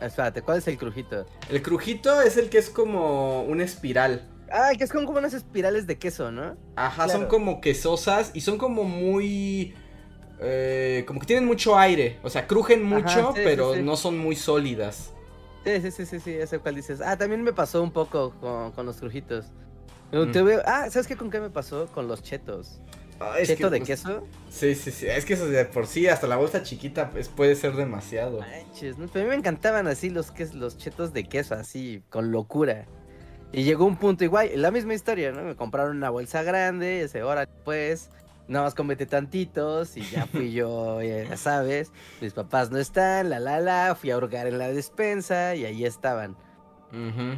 Espérate, 0.00 0.42
¿cuál 0.42 0.58
es 0.58 0.68
el 0.68 0.76
crujito? 0.76 1.26
El 1.48 1.62
crujito 1.62 2.20
es 2.20 2.36
el 2.36 2.50
que 2.50 2.58
es 2.58 2.68
como 2.68 3.42
una 3.44 3.64
espiral. 3.64 4.28
Ah, 4.52 4.70
que 4.76 4.84
es 4.84 4.92
como, 4.92 5.06
como 5.06 5.18
unas 5.18 5.34
espirales 5.34 5.86
de 5.86 5.98
queso, 5.98 6.30
¿no? 6.30 6.56
Ajá, 6.76 7.08
son 7.08 7.26
como 7.26 7.60
quesosas 7.60 8.30
y 8.34 8.42
son 8.42 8.58
como 8.58 8.84
muy... 8.84 9.74
eh, 10.40 11.04
como 11.06 11.18
que 11.20 11.26
tienen 11.26 11.46
mucho 11.46 11.78
aire. 11.78 12.18
O 12.22 12.30
sea, 12.30 12.46
crujen 12.46 12.84
mucho, 12.84 13.32
sí, 13.34 13.40
pero 13.42 13.74
sí. 13.74 13.82
no 13.82 13.96
son 13.96 14.18
muy 14.18 14.36
sólidas. 14.36 15.12
Sí, 15.64 15.80
sí, 15.80 15.90
sí, 15.90 16.06
sí, 16.06 16.20
sí, 16.20 16.30
ese 16.34 16.58
cual 16.60 16.76
dices. 16.76 17.00
Ah, 17.00 17.16
también 17.16 17.42
me 17.42 17.52
pasó 17.52 17.82
un 17.82 17.90
poco 17.90 18.34
con, 18.40 18.70
con 18.72 18.86
los 18.86 18.98
crujitos. 18.98 19.46
Mm. 20.12 20.32
Te 20.32 20.42
veo- 20.42 20.62
Ah, 20.64 20.88
¿sabes 20.90 21.06
qué 21.06 21.16
con 21.16 21.30
qué 21.30 21.40
me 21.40 21.50
pasó? 21.50 21.86
Con 21.88 22.08
los 22.08 22.22
chetos. 22.22 22.80
Ah, 23.18 23.36
es 23.38 23.48
Cheto 23.48 23.68
que, 23.70 23.74
de 23.74 23.78
pues, 23.78 23.88
queso. 23.88 24.26
Sí, 24.50 24.74
sí, 24.74 24.90
sí. 24.90 25.06
Es 25.06 25.24
que 25.24 25.34
eso 25.34 25.46
de 25.46 25.64
por 25.64 25.86
sí, 25.86 26.06
hasta 26.06 26.26
la 26.26 26.36
bolsa 26.36 26.62
chiquita, 26.62 27.10
pues 27.10 27.28
puede 27.28 27.54
ser 27.56 27.74
demasiado. 27.74 28.40
Manches, 28.40 28.98
¿no? 28.98 29.08
Pero 29.08 29.22
a 29.22 29.24
mí 29.24 29.30
me 29.30 29.36
encantaban 29.36 29.86
así 29.86 30.10
los, 30.10 30.30
que, 30.30 30.46
los 30.52 30.76
chetos 30.76 31.14
de 31.14 31.24
queso, 31.24 31.54
así, 31.54 32.02
con 32.10 32.30
locura. 32.30 32.84
Y 33.52 33.62
llegó 33.64 33.86
un 33.86 33.96
punto 33.96 34.22
igual, 34.24 34.50
la 34.56 34.70
misma 34.70 34.92
historia, 34.92 35.32
¿no? 35.32 35.42
Me 35.44 35.56
compraron 35.56 35.96
una 35.96 36.10
bolsa 36.10 36.42
grande, 36.42 37.00
ese 37.02 37.22
hora 37.22 37.48
pues, 37.64 38.10
nada 38.48 38.66
más 38.66 38.74
comete 38.74 39.06
tantitos 39.06 39.96
y 39.96 40.02
ya 40.10 40.26
fui 40.26 40.52
yo, 40.52 41.00
ya 41.02 41.36
sabes, 41.38 41.90
mis 42.20 42.34
papás 42.34 42.70
no 42.70 42.76
están, 42.76 43.30
la 43.30 43.40
la 43.40 43.60
la, 43.60 43.94
fui 43.98 44.10
a 44.10 44.18
hurgar 44.18 44.46
en 44.46 44.58
la 44.58 44.68
despensa 44.68 45.54
y 45.54 45.64
ahí 45.64 45.86
estaban. 45.86 46.36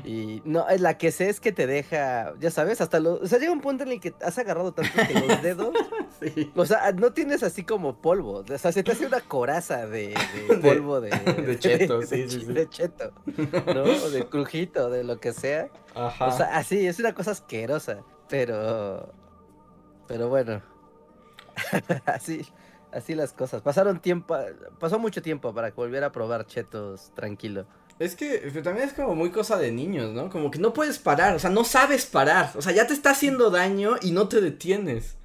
Y 0.04 0.42
no, 0.44 0.68
es 0.68 0.80
la 0.80 0.98
que 0.98 1.10
sé 1.10 1.28
es 1.28 1.40
que 1.40 1.50
te 1.52 1.66
deja, 1.66 2.34
ya 2.38 2.50
sabes, 2.50 2.80
hasta 2.80 3.00
los, 3.00 3.20
o 3.22 3.26
sea, 3.26 3.38
llega 3.38 3.50
un 3.52 3.60
punto 3.60 3.82
en 3.84 3.92
el 3.92 4.00
que 4.00 4.14
has 4.22 4.38
agarrado 4.38 4.72
tanto 4.72 4.92
que 5.06 5.14
los 5.14 5.42
dedos, 5.42 5.74
Sí. 6.20 6.52
o 6.54 6.66
sea, 6.66 6.92
no 6.92 7.12
tienes 7.12 7.42
así 7.42 7.64
como 7.64 8.00
polvo, 8.00 8.44
o 8.48 8.58
sea, 8.58 8.70
se 8.72 8.82
te 8.82 8.92
hace 8.92 9.06
una 9.06 9.20
coraza 9.20 9.86
de, 9.86 10.14
polvo 10.62 11.00
de, 11.00 11.10
de 11.10 11.58
cheto, 11.58 12.00
de- 12.00 12.06
sí, 12.06 12.22
de- 12.22 12.30
sí, 12.30 12.40
sí. 12.40 12.52
de 12.52 12.68
cheto, 12.68 13.12
¿no? 13.66 13.82
O 13.82 14.10
de 14.10 14.26
crujito, 14.28 14.90
de 14.90 15.02
lo 15.04 15.18
que 15.18 15.32
sea. 15.32 15.68
Ajá. 15.94 16.26
O 16.26 16.36
sea, 16.36 16.56
así, 16.56 16.86
es 16.86 16.98
una 17.00 17.14
cosa 17.14 17.30
asquerosa, 17.32 18.02
pero, 18.28 19.12
pero 20.06 20.28
bueno, 20.28 20.62
así, 22.06 22.46
así 22.92 23.14
las 23.14 23.32
cosas. 23.32 23.62
Pasaron 23.62 24.00
tiempo, 24.00 24.36
pasó 24.78 24.98
mucho 24.98 25.22
tiempo 25.22 25.52
para 25.54 25.70
que 25.70 25.76
volviera 25.76 26.08
a 26.08 26.12
probar 26.12 26.46
chetos 26.46 27.12
tranquilo. 27.14 27.66
Es 27.98 28.14
que 28.16 28.40
pero 28.52 28.62
también 28.62 28.88
es 28.88 28.94
como 28.94 29.14
muy 29.14 29.30
cosa 29.30 29.56
de 29.58 29.72
niños, 29.72 30.12
¿no? 30.12 30.30
Como 30.30 30.50
que 30.50 30.58
no 30.58 30.72
puedes 30.72 30.98
parar, 30.98 31.34
o 31.34 31.38
sea, 31.38 31.50
no 31.50 31.64
sabes 31.64 32.06
parar. 32.06 32.52
O 32.56 32.62
sea, 32.62 32.72
ya 32.72 32.86
te 32.86 32.92
está 32.94 33.10
haciendo 33.10 33.50
daño 33.50 33.96
y 34.00 34.12
no 34.12 34.28
te 34.28 34.40
detienes. 34.40 35.16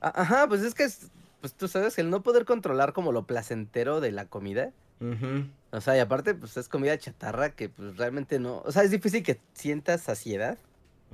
Ajá, 0.00 0.48
pues 0.48 0.62
es 0.62 0.74
que, 0.74 0.84
es- 0.84 1.10
pues 1.40 1.54
tú 1.56 1.68
sabes, 1.68 1.98
el 1.98 2.10
no 2.10 2.22
poder 2.22 2.44
controlar 2.44 2.92
como 2.92 3.12
lo 3.12 3.26
placentero 3.26 4.00
de 4.00 4.12
la 4.12 4.28
comida. 4.28 4.72
Ujú. 5.00 5.44
O 5.72 5.80
sea, 5.80 5.96
y 5.96 6.00
aparte, 6.00 6.34
pues 6.34 6.56
es 6.56 6.68
comida 6.68 6.98
chatarra 6.98 7.54
que 7.54 7.68
pues 7.70 7.96
realmente 7.96 8.38
no, 8.38 8.60
o 8.64 8.72
sea, 8.72 8.82
es 8.84 8.90
difícil 8.90 9.22
que 9.24 9.42
sientas 9.54 10.02
saciedad, 10.02 10.58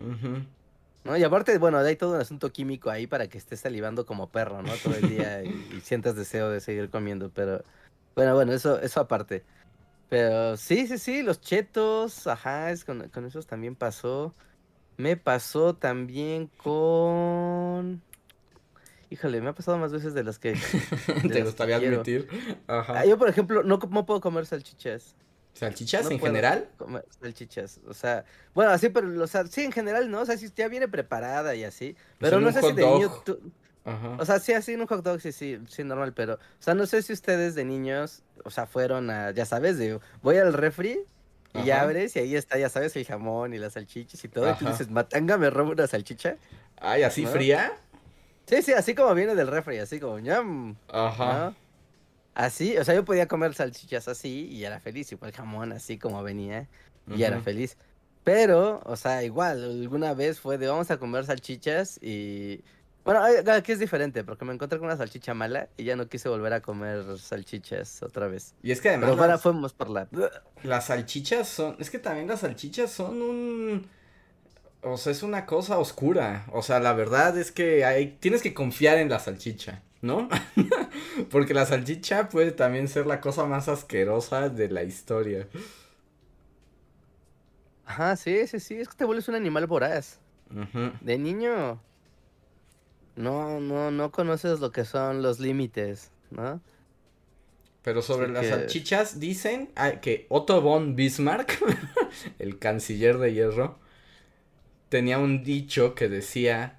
Ujú. 0.01 0.47
¿no? 1.05 1.17
Y 1.17 1.23
aparte, 1.25 1.57
bueno, 1.59 1.79
hay 1.79 1.97
todo 1.97 2.15
un 2.15 2.21
asunto 2.21 2.53
químico 2.53 2.91
ahí 2.91 3.07
para 3.07 3.29
que 3.29 3.39
estés 3.39 3.61
salivando 3.61 4.07
como 4.07 4.31
perro, 4.31 4.63
¿no? 4.63 4.79
Todo 4.79 4.97
el 4.97 5.09
día 5.09 5.45
y, 5.45 5.67
y 5.77 5.81
sientas 5.81 6.17
deseo 6.17 6.51
de 6.51 6.61
seguir 6.61 6.91
comiendo, 6.91 7.33
pero 7.33 7.65
bueno, 8.15 8.35
bueno, 8.35 8.53
eso, 8.53 8.81
eso 8.81 9.01
aparte. 9.01 9.45
Pero 10.09 10.57
sí, 10.57 10.87
sí, 10.87 10.99
sí, 10.99 11.23
los 11.23 11.41
chetos, 11.41 12.27
ajá, 12.27 12.71
es 12.71 12.85
con, 12.85 13.09
con 13.11 13.27
esos 13.27 13.47
también 13.47 13.75
pasó. 13.77 14.35
Me 14.97 15.17
pasó 15.17 15.77
también 15.77 16.51
con... 16.57 18.03
Híjole, 19.11 19.41
me 19.41 19.51
ha 19.51 19.55
pasado 19.55 19.79
más 19.79 19.93
veces 19.93 20.15
de 20.15 20.25
las 20.25 20.39
que... 20.39 20.53
de 21.23 21.29
Te 21.29 21.43
gustaría 21.43 21.77
admitir. 21.77 22.29
Ajá. 22.67 23.01
Ah, 23.01 23.07
yo, 23.07 23.19
por 23.19 23.29
ejemplo, 23.29 23.63
no, 23.63 23.79
no 23.91 24.07
puedo 24.07 24.21
comer 24.21 24.47
salchichas. 24.47 25.15
¿Salchichas 25.55 26.05
no 26.05 26.11
en 26.13 26.21
general? 26.21 26.69
comer 26.77 27.05
salchichas. 27.21 27.81
O 27.87 27.95
sea, 27.95 28.25
bueno, 28.55 28.71
así, 28.71 28.89
pero, 28.91 29.23
o 29.23 29.27
sea, 29.27 29.47
sí, 29.47 29.63
en 29.63 29.73
general, 29.73 30.11
¿no? 30.11 30.21
O 30.21 30.27
sea, 30.27 30.37
si 30.37 30.51
ya 30.55 30.69
viene 30.69 30.89
preparada 30.89 31.55
y 31.55 31.65
así. 31.65 31.95
Pues 32.19 32.31
Pero 32.31 32.41
no 32.41 32.53
sé 32.53 32.63
si 32.63 32.73
de 32.73 32.87
niño 32.87 33.11
tú- 33.25 33.53
Ajá. 33.89 34.17
O 34.19 34.25
sea, 34.25 34.39
sí, 34.39 34.53
así 34.53 34.73
en 34.73 34.83
un 34.83 34.87
hot 34.87 35.03
dog, 35.03 35.21
sí, 35.21 35.33
sí, 35.33 35.59
sí, 35.69 35.85
normal, 35.85 36.13
pero, 36.13 36.35
o 36.35 36.39
sea, 36.63 36.75
no 36.75 36.87
sé 36.87 37.03
si 37.03 37.13
ustedes 37.13 37.55
de 37.55 37.65
niños, 37.65 38.23
o 38.45 38.51
sea, 38.51 38.67
fueron 38.67 39.11
a, 39.11 39.31
ya 39.31 39.47
sabes, 39.47 39.79
de, 39.79 39.99
voy 40.23 40.37
al 40.37 40.53
refri 40.53 41.01
y 41.55 41.65
ya 41.65 41.77
Ajá. 41.77 41.85
abres 41.85 42.15
y 42.17 42.19
ahí 42.19 42.37
está, 42.37 42.59
ya 42.59 42.69
sabes, 42.69 42.95
el 42.97 43.07
jamón 43.07 43.55
y 43.55 43.59
las 43.59 43.73
salchichas 43.73 44.23
y 44.23 44.29
todo, 44.29 44.45
y 44.45 44.55
tú 44.55 44.65
Ajá. 44.65 44.71
dices, 44.73 44.91
matanga, 44.91 45.39
me 45.39 45.49
robo 45.51 45.73
una 45.73 45.87
salchicha. 45.87 46.37
Ay, 46.81 47.03
¿así 47.03 47.25
¿no? 47.25 47.31
fría? 47.31 47.73
Sí, 48.47 48.63
sí, 48.63 48.73
así 48.73 48.95
como 48.95 49.15
viene 49.15 49.35
del 49.35 49.49
refri, 49.49 49.79
así 49.79 49.99
como, 50.01 50.19
ñam, 50.19 50.77
Ajá. 50.89 51.51
¿no? 51.51 51.55
Así, 52.35 52.77
o 52.79 52.85
sea, 52.85 52.95
yo 52.95 53.05
podía 53.05 53.27
comer 53.27 53.55
salchichas 53.55 54.07
así 54.07 54.47
y 54.47 54.65
era 54.65 54.79
feliz, 54.79 55.11
igual 55.11 55.33
jamón 55.33 55.73
así 55.73 55.99
como 55.99 56.23
venía 56.23 56.69
y 57.09 57.23
era 57.25 57.41
feliz. 57.41 57.77
Pero, 58.23 58.81
o 58.85 58.95
sea, 58.95 59.25
igual, 59.25 59.65
alguna 59.65 60.15
vez 60.15 60.39
fue 60.39 60.59
de 60.59 60.69
vamos 60.69 60.91
a 60.91 60.99
comer 60.99 61.25
salchichas 61.25 61.99
y... 62.03 62.63
Bueno, 63.09 63.23
aquí 63.55 63.73
es 63.73 63.79
diferente, 63.79 64.23
porque 64.23 64.45
me 64.45 64.53
encontré 64.53 64.79
con 64.79 64.85
una 64.85 64.99
salchicha 64.99 65.33
mala 65.33 65.71
y 65.79 65.85
ya 65.85 65.97
no 65.97 66.11
quise 66.11 66.29
volver 66.29 66.53
a 66.53 66.61
comer 66.61 67.19
salchichas 67.19 68.03
otra 68.03 68.29
vez. 68.29 68.55
Y 68.63 68.71
es 68.71 68.83
que 68.83 68.91
además 68.91 69.09
Pero 69.09 69.23
ahora 69.23 69.39
fuimos 69.39 69.73
por 69.73 69.89
la... 69.89 70.07
las 70.63 70.89
salchichas 70.89 71.49
son, 71.49 71.77
es 71.79 71.89
que 71.89 71.99
también 71.99 72.27
las 72.27 72.41
salchichas 72.41 72.91
son 72.91 73.23
un, 73.23 73.89
o 74.83 74.99
sea, 74.99 75.13
es 75.13 75.23
una 75.23 75.47
cosa 75.47 75.79
oscura. 75.79 76.45
O 76.53 76.61
sea, 76.61 76.81
la 76.81 76.93
verdad 76.93 77.39
es 77.39 77.51
que 77.51 77.87
hay, 77.87 78.19
tienes 78.21 78.43
que 78.43 78.53
confiar 78.53 78.99
en 78.99 79.09
la 79.09 79.19
salchicha, 79.21 79.81
¿no? 80.03 80.29
Porque 81.31 81.55
la 81.55 81.65
salchicha 81.65 82.29
puede 82.29 82.51
también 82.53 82.89
ser 82.89 83.07
la 83.07 83.23
cosa 83.23 83.47
más 83.47 83.69
asquerosa 83.69 84.51
de 84.51 84.69
la 84.69 84.83
historia. 84.83 85.49
Ajá, 87.87 88.17
sí, 88.17 88.47
sí, 88.49 88.61
sí, 88.61 88.75
es 88.75 88.87
que 88.91 88.97
te 88.97 89.07
vuelves 89.07 89.29
un 89.29 89.35
animal 89.35 89.67
voraz. 89.67 90.21
De 91.01 91.17
niño, 91.17 91.81
no, 93.19 93.61
no, 93.61 93.91
no 93.91 94.11
conoces 94.11 94.61
lo 94.61 94.73
que 94.73 94.85
son 94.85 95.23
los 95.23 95.41
límites, 95.41 96.11
¿no? 96.31 96.61
Pero 97.83 98.03
sobre 98.03 98.25
Así 98.27 98.33
las 98.35 98.43
que- 98.43 98.51
salchichas 98.51 99.21
dicen 99.21 99.71
ah, 99.77 99.93
que 100.01 100.27
Otto 100.29 100.61
von 100.61 100.95
Bismarck, 100.97 101.59
el 102.39 102.59
canciller 102.59 103.19
de 103.19 103.33
hierro, 103.33 103.79
tenía 104.89 105.19
un 105.19 105.43
dicho 105.45 105.95
que 105.95 106.09
decía 106.09 106.79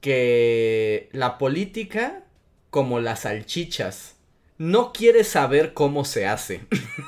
que 0.00 1.08
la 1.12 1.38
política, 1.38 2.22
como 2.70 3.00
las 3.00 3.20
salchichas, 3.20 4.16
no 4.58 4.92
quiere 4.92 5.24
saber 5.24 5.74
cómo 5.74 6.04
se 6.04 6.26
hace. 6.26 6.62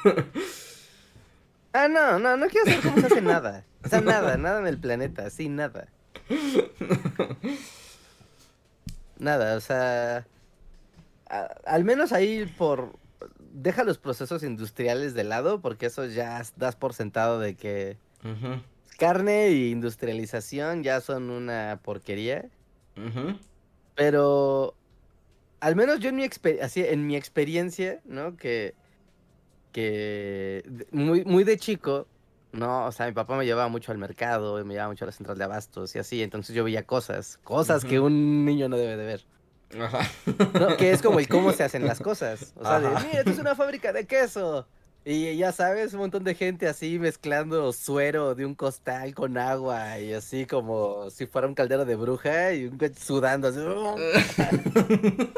Ah, 1.74 1.88
no, 1.88 2.18
no, 2.18 2.36
no 2.36 2.48
quiero 2.48 2.66
saber 2.66 2.82
cómo 2.82 3.00
se 3.00 3.06
hace 3.06 3.22
nada. 3.22 3.64
O 3.82 3.88
sea, 3.88 4.02
nada, 4.02 4.36
nada 4.36 4.60
en 4.60 4.66
el 4.66 4.78
planeta, 4.78 5.30
sí, 5.30 5.48
nada. 5.48 5.88
Nada, 9.22 9.56
o 9.56 9.60
sea, 9.60 10.26
a- 11.30 11.54
al 11.64 11.84
menos 11.84 12.12
ahí 12.12 12.44
por... 12.58 12.96
Deja 13.54 13.84
los 13.84 13.98
procesos 13.98 14.42
industriales 14.42 15.14
de 15.14 15.24
lado, 15.24 15.60
porque 15.60 15.86
eso 15.86 16.04
ya 16.06 16.42
das 16.56 16.74
por 16.74 16.92
sentado 16.92 17.38
de 17.38 17.54
que 17.54 17.96
carne 18.98 19.46
e 19.46 19.68
industrialización 19.68 20.82
ya 20.82 21.00
son 21.00 21.30
una 21.30 21.78
porquería. 21.84 22.46
Pero 23.94 24.74
al 25.60 25.76
menos 25.76 26.00
yo 26.00 26.08
en 26.08 26.16
mi, 26.16 26.24
exper- 26.24 26.60
así, 26.62 26.82
en 26.82 27.06
mi 27.06 27.14
experiencia, 27.14 28.00
¿no? 28.04 28.36
Que, 28.36 28.74
que 29.72 30.64
muy, 30.90 31.24
muy 31.24 31.44
de 31.44 31.56
chico, 31.58 32.06
¿no? 32.52 32.86
O 32.86 32.92
sea, 32.92 33.06
mi 33.06 33.12
papá 33.12 33.36
me 33.36 33.44
llevaba 33.44 33.68
mucho 33.68 33.92
al 33.92 33.98
mercado, 33.98 34.60
y 34.60 34.64
me 34.64 34.74
llevaba 34.74 34.90
mucho 34.90 35.04
a 35.04 35.06
la 35.06 35.12
central 35.12 35.38
de 35.38 35.44
abastos 35.44 35.94
y 35.94 35.98
así, 35.98 36.22
entonces 36.22 36.54
yo 36.54 36.64
veía 36.64 36.84
cosas, 36.86 37.38
cosas 37.42 37.84
que 37.84 37.98
un 38.00 38.44
niño 38.44 38.68
no 38.68 38.76
debe 38.76 38.96
de 38.96 39.04
ver, 39.04 39.24
Ajá. 39.80 40.08
¿no? 40.58 40.76
Que 40.76 40.92
es 40.92 41.02
como 41.02 41.18
el 41.18 41.28
cómo 41.28 41.52
se 41.52 41.64
hacen 41.64 41.86
las 41.86 42.00
cosas. 42.02 42.52
O 42.56 42.64
sea, 42.64 42.80
de, 42.80 42.88
mira, 42.88 43.18
esto 43.18 43.30
es 43.30 43.38
una 43.38 43.54
fábrica 43.54 43.92
de 43.92 44.06
queso. 44.06 44.66
Y 45.04 45.36
ya 45.36 45.50
sabes, 45.50 45.94
un 45.94 45.98
montón 45.98 46.22
de 46.22 46.36
gente 46.36 46.68
así 46.68 46.96
mezclando 47.00 47.72
suero 47.72 48.36
de 48.36 48.46
un 48.46 48.54
costal 48.54 49.14
con 49.16 49.36
agua 49.36 49.98
y 49.98 50.12
así 50.12 50.46
como 50.46 51.10
si 51.10 51.26
fuera 51.26 51.48
un 51.48 51.54
caldero 51.54 51.84
de 51.84 51.96
bruja 51.96 52.52
y 52.52 52.66
un 52.66 52.78
sudando 52.96 53.48
así. 53.48 53.58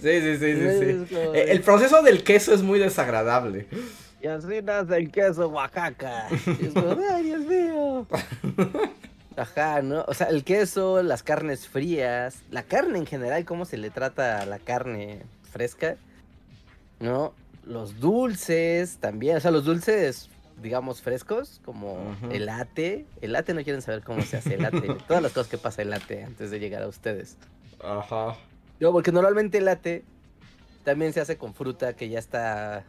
Sí, 0.00 0.20
sí, 0.20 0.36
sí, 0.36 0.54
sí, 0.54 1.06
sí. 1.08 1.14
Eh, 1.16 1.46
El 1.48 1.62
proceso 1.62 2.02
del 2.02 2.24
queso 2.24 2.52
es 2.52 2.62
muy 2.62 2.78
desagradable. 2.78 3.68
Y 4.24 4.26
así 4.26 4.62
nace 4.62 4.96
el 4.96 5.10
queso 5.10 5.48
Oaxaca. 5.48 6.28
Y 6.30 6.66
es 6.66 6.72
como, 6.72 6.96
ay, 7.12 7.24
Dios 7.24 7.40
mío. 7.40 8.06
Ajá, 9.36 9.82
¿no? 9.82 10.02
O 10.08 10.14
sea, 10.14 10.28
el 10.28 10.44
queso, 10.44 11.02
las 11.02 11.22
carnes 11.22 11.68
frías, 11.68 12.38
la 12.50 12.62
carne 12.62 12.96
en 12.96 13.04
general, 13.04 13.44
cómo 13.44 13.66
se 13.66 13.76
le 13.76 13.90
trata 13.90 14.38
a 14.38 14.46
la 14.46 14.58
carne 14.58 15.20
fresca, 15.52 15.96
¿no? 17.00 17.34
Los 17.66 18.00
dulces 18.00 18.96
también, 18.96 19.36
o 19.36 19.40
sea, 19.40 19.50
los 19.50 19.66
dulces, 19.66 20.30
digamos, 20.62 21.02
frescos, 21.02 21.60
como 21.62 22.16
el 22.30 22.46
latte. 22.46 23.04
El 23.20 23.32
latte 23.32 23.52
no 23.52 23.62
quieren 23.62 23.82
saber 23.82 24.02
cómo 24.02 24.22
se 24.22 24.38
hace 24.38 24.54
el 24.54 24.62
latte, 24.62 24.96
todas 25.06 25.22
las 25.22 25.32
cosas 25.32 25.48
que 25.48 25.58
pasa 25.58 25.82
el 25.82 25.90
latte 25.90 26.24
antes 26.24 26.50
de 26.50 26.60
llegar 26.60 26.82
a 26.82 26.88
ustedes. 26.88 27.36
Ajá. 27.78 28.38
No, 28.80 28.90
porque 28.90 29.12
normalmente 29.12 29.58
el 29.58 29.66
latte 29.66 30.02
también 30.82 31.12
se 31.12 31.20
hace 31.20 31.36
con 31.36 31.52
fruta 31.52 31.92
que 31.92 32.08
ya 32.08 32.18
está 32.18 32.84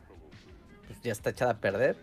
pues, 0.87 0.99
ya 1.03 1.11
está 1.11 1.29
echada 1.31 1.51
a 1.51 1.57
perder. 1.57 1.95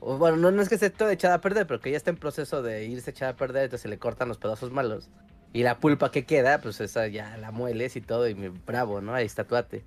O 0.00 0.16
bueno, 0.16 0.36
no, 0.36 0.50
no 0.52 0.62
es 0.62 0.68
que 0.68 0.76
esté 0.76 0.90
toda 0.90 1.12
echada 1.12 1.34
a 1.34 1.40
perder, 1.40 1.66
pero 1.66 1.80
que 1.80 1.90
ya 1.90 1.96
está 1.96 2.10
en 2.10 2.16
proceso 2.16 2.62
de 2.62 2.84
irse 2.86 3.10
echada 3.10 3.32
a 3.32 3.36
perder, 3.36 3.64
entonces 3.64 3.82
se 3.82 3.88
le 3.88 3.98
cortan 3.98 4.28
los 4.28 4.38
pedazos 4.38 4.70
malos. 4.70 5.08
Y 5.52 5.62
la 5.62 5.78
pulpa 5.78 6.10
que 6.10 6.24
queda, 6.26 6.60
pues 6.60 6.80
esa 6.80 7.06
ya 7.08 7.36
la 7.38 7.50
mueles 7.50 7.96
y 7.96 8.00
todo, 8.00 8.28
y 8.28 8.34
me- 8.34 8.50
bravo, 8.50 9.00
¿no? 9.00 9.14
Ahí 9.14 9.26
está 9.26 9.44
tu 9.44 9.56
ate. 9.56 9.82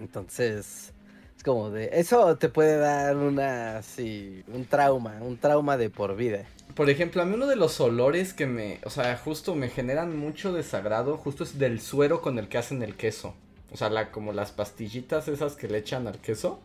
Entonces, 0.00 0.92
es 1.36 1.42
como 1.44 1.70
de. 1.70 1.90
Eso 1.92 2.36
te 2.36 2.48
puede 2.48 2.76
dar 2.78 3.16
una. 3.16 3.82
Sí, 3.82 4.42
un 4.48 4.64
trauma, 4.64 5.18
un 5.20 5.36
trauma 5.36 5.76
de 5.76 5.90
por 5.90 6.16
vida. 6.16 6.44
Por 6.74 6.88
ejemplo, 6.90 7.20
a 7.22 7.26
mí 7.26 7.34
uno 7.34 7.46
de 7.46 7.56
los 7.56 7.80
olores 7.80 8.32
que 8.32 8.46
me, 8.46 8.80
o 8.84 8.90
sea, 8.90 9.16
justo 9.18 9.54
me 9.54 9.68
generan 9.68 10.16
mucho 10.18 10.52
desagrado, 10.52 11.18
justo 11.18 11.44
es 11.44 11.58
del 11.58 11.80
suero 11.80 12.22
con 12.22 12.38
el 12.38 12.48
que 12.48 12.58
hacen 12.58 12.82
el 12.82 12.96
queso. 12.96 13.34
O 13.70 13.76
sea, 13.76 13.90
la, 13.90 14.10
como 14.10 14.32
las 14.32 14.52
pastillitas 14.52 15.28
esas 15.28 15.54
que 15.54 15.68
le 15.68 15.78
echan 15.78 16.06
al 16.06 16.18
queso. 16.18 16.60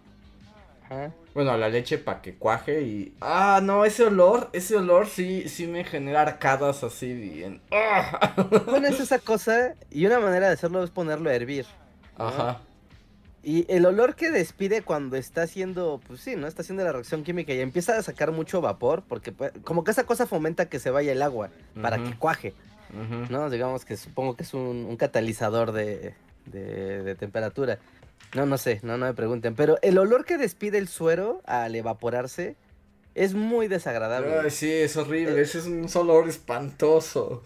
Ajá. 0.90 1.12
Bueno, 1.34 1.56
la 1.58 1.70
leche 1.70 1.98
para 1.98 2.22
que 2.22 2.36
cuaje 2.36 2.82
y... 2.82 3.14
Ah, 3.22 3.60
no, 3.62 3.86
ese 3.86 4.04
olor, 4.04 4.50
ese 4.54 4.78
olor 4.78 5.08
sí, 5.08 5.48
sí 5.50 5.68
me 5.68 5.84
genera 5.84 6.22
arcadas 6.22 6.84
así 6.84 7.14
bien. 7.14 7.62
¡Ah! 7.72 8.34
Pones 8.66 9.00
esa 9.00 9.20
cosa 9.20 9.76
y 9.92 10.06
una 10.06 10.20
manera 10.20 10.48
de 10.48 10.54
hacerlo 10.54 10.84
es 10.84 10.90
ponerlo 10.90 11.30
a 11.30 11.36
hervir. 11.36 11.66
¿no? 12.18 12.28
Ajá. 12.28 12.62
Y 13.44 13.66
el 13.72 13.86
olor 13.86 14.16
que 14.16 14.32
despide 14.32 14.82
cuando 14.82 15.16
está 15.16 15.44
haciendo, 15.44 16.02
pues 16.08 16.22
sí, 16.22 16.36
¿no? 16.36 16.48
Está 16.48 16.64
haciendo 16.64 16.84
la 16.84 16.92
reacción 16.92 17.24
química 17.24 17.54
y 17.54 17.62
empieza 17.62 17.98
a 17.98 18.02
sacar 18.02 18.32
mucho 18.32 18.60
vapor, 18.60 19.04
porque 19.08 19.32
pues, 19.32 19.52
como 19.64 19.84
que 19.84 19.92
esa 19.92 20.06
cosa 20.06 20.26
fomenta 20.26 20.68
que 20.68 20.80
se 20.80 20.90
vaya 20.90 21.12
el 21.12 21.22
agua 21.22 21.50
para 21.82 21.98
que 22.04 22.16
cuaje, 22.18 22.54
Ujú. 22.90 23.32
¿no? 23.32 23.50
Digamos 23.50 23.86
que 23.86 23.96
supongo 23.96 24.36
que 24.36 24.44
es 24.44 24.54
un, 24.54 24.86
un 24.90 24.98
catalizador 24.98 25.72
de, 25.72 26.14
de, 26.46 27.04
de 27.04 27.16
temperatura. 27.16 27.80
No, 28.36 28.46
no 28.46 28.58
sé, 28.58 28.80
no, 28.84 28.98
no 28.98 29.06
me 29.06 29.14
pregunten. 29.14 29.56
Pero 29.56 29.78
el 29.82 29.98
olor 29.98 30.26
que 30.26 30.38
despide 30.38 30.78
el 30.78 30.88
suero 30.88 31.42
al 31.46 31.76
evaporarse 31.76 32.56
es 33.16 33.34
muy 33.34 33.68
desagradable. 33.68 34.38
Ay, 34.40 34.52
sí, 34.52 34.72
es 34.72 34.96
Eh. 34.96 35.00
horrible, 35.00 35.42
ese 35.42 35.60
es 35.60 35.66
un 35.66 35.88
olor 35.96 36.28
espantoso. 36.30 37.42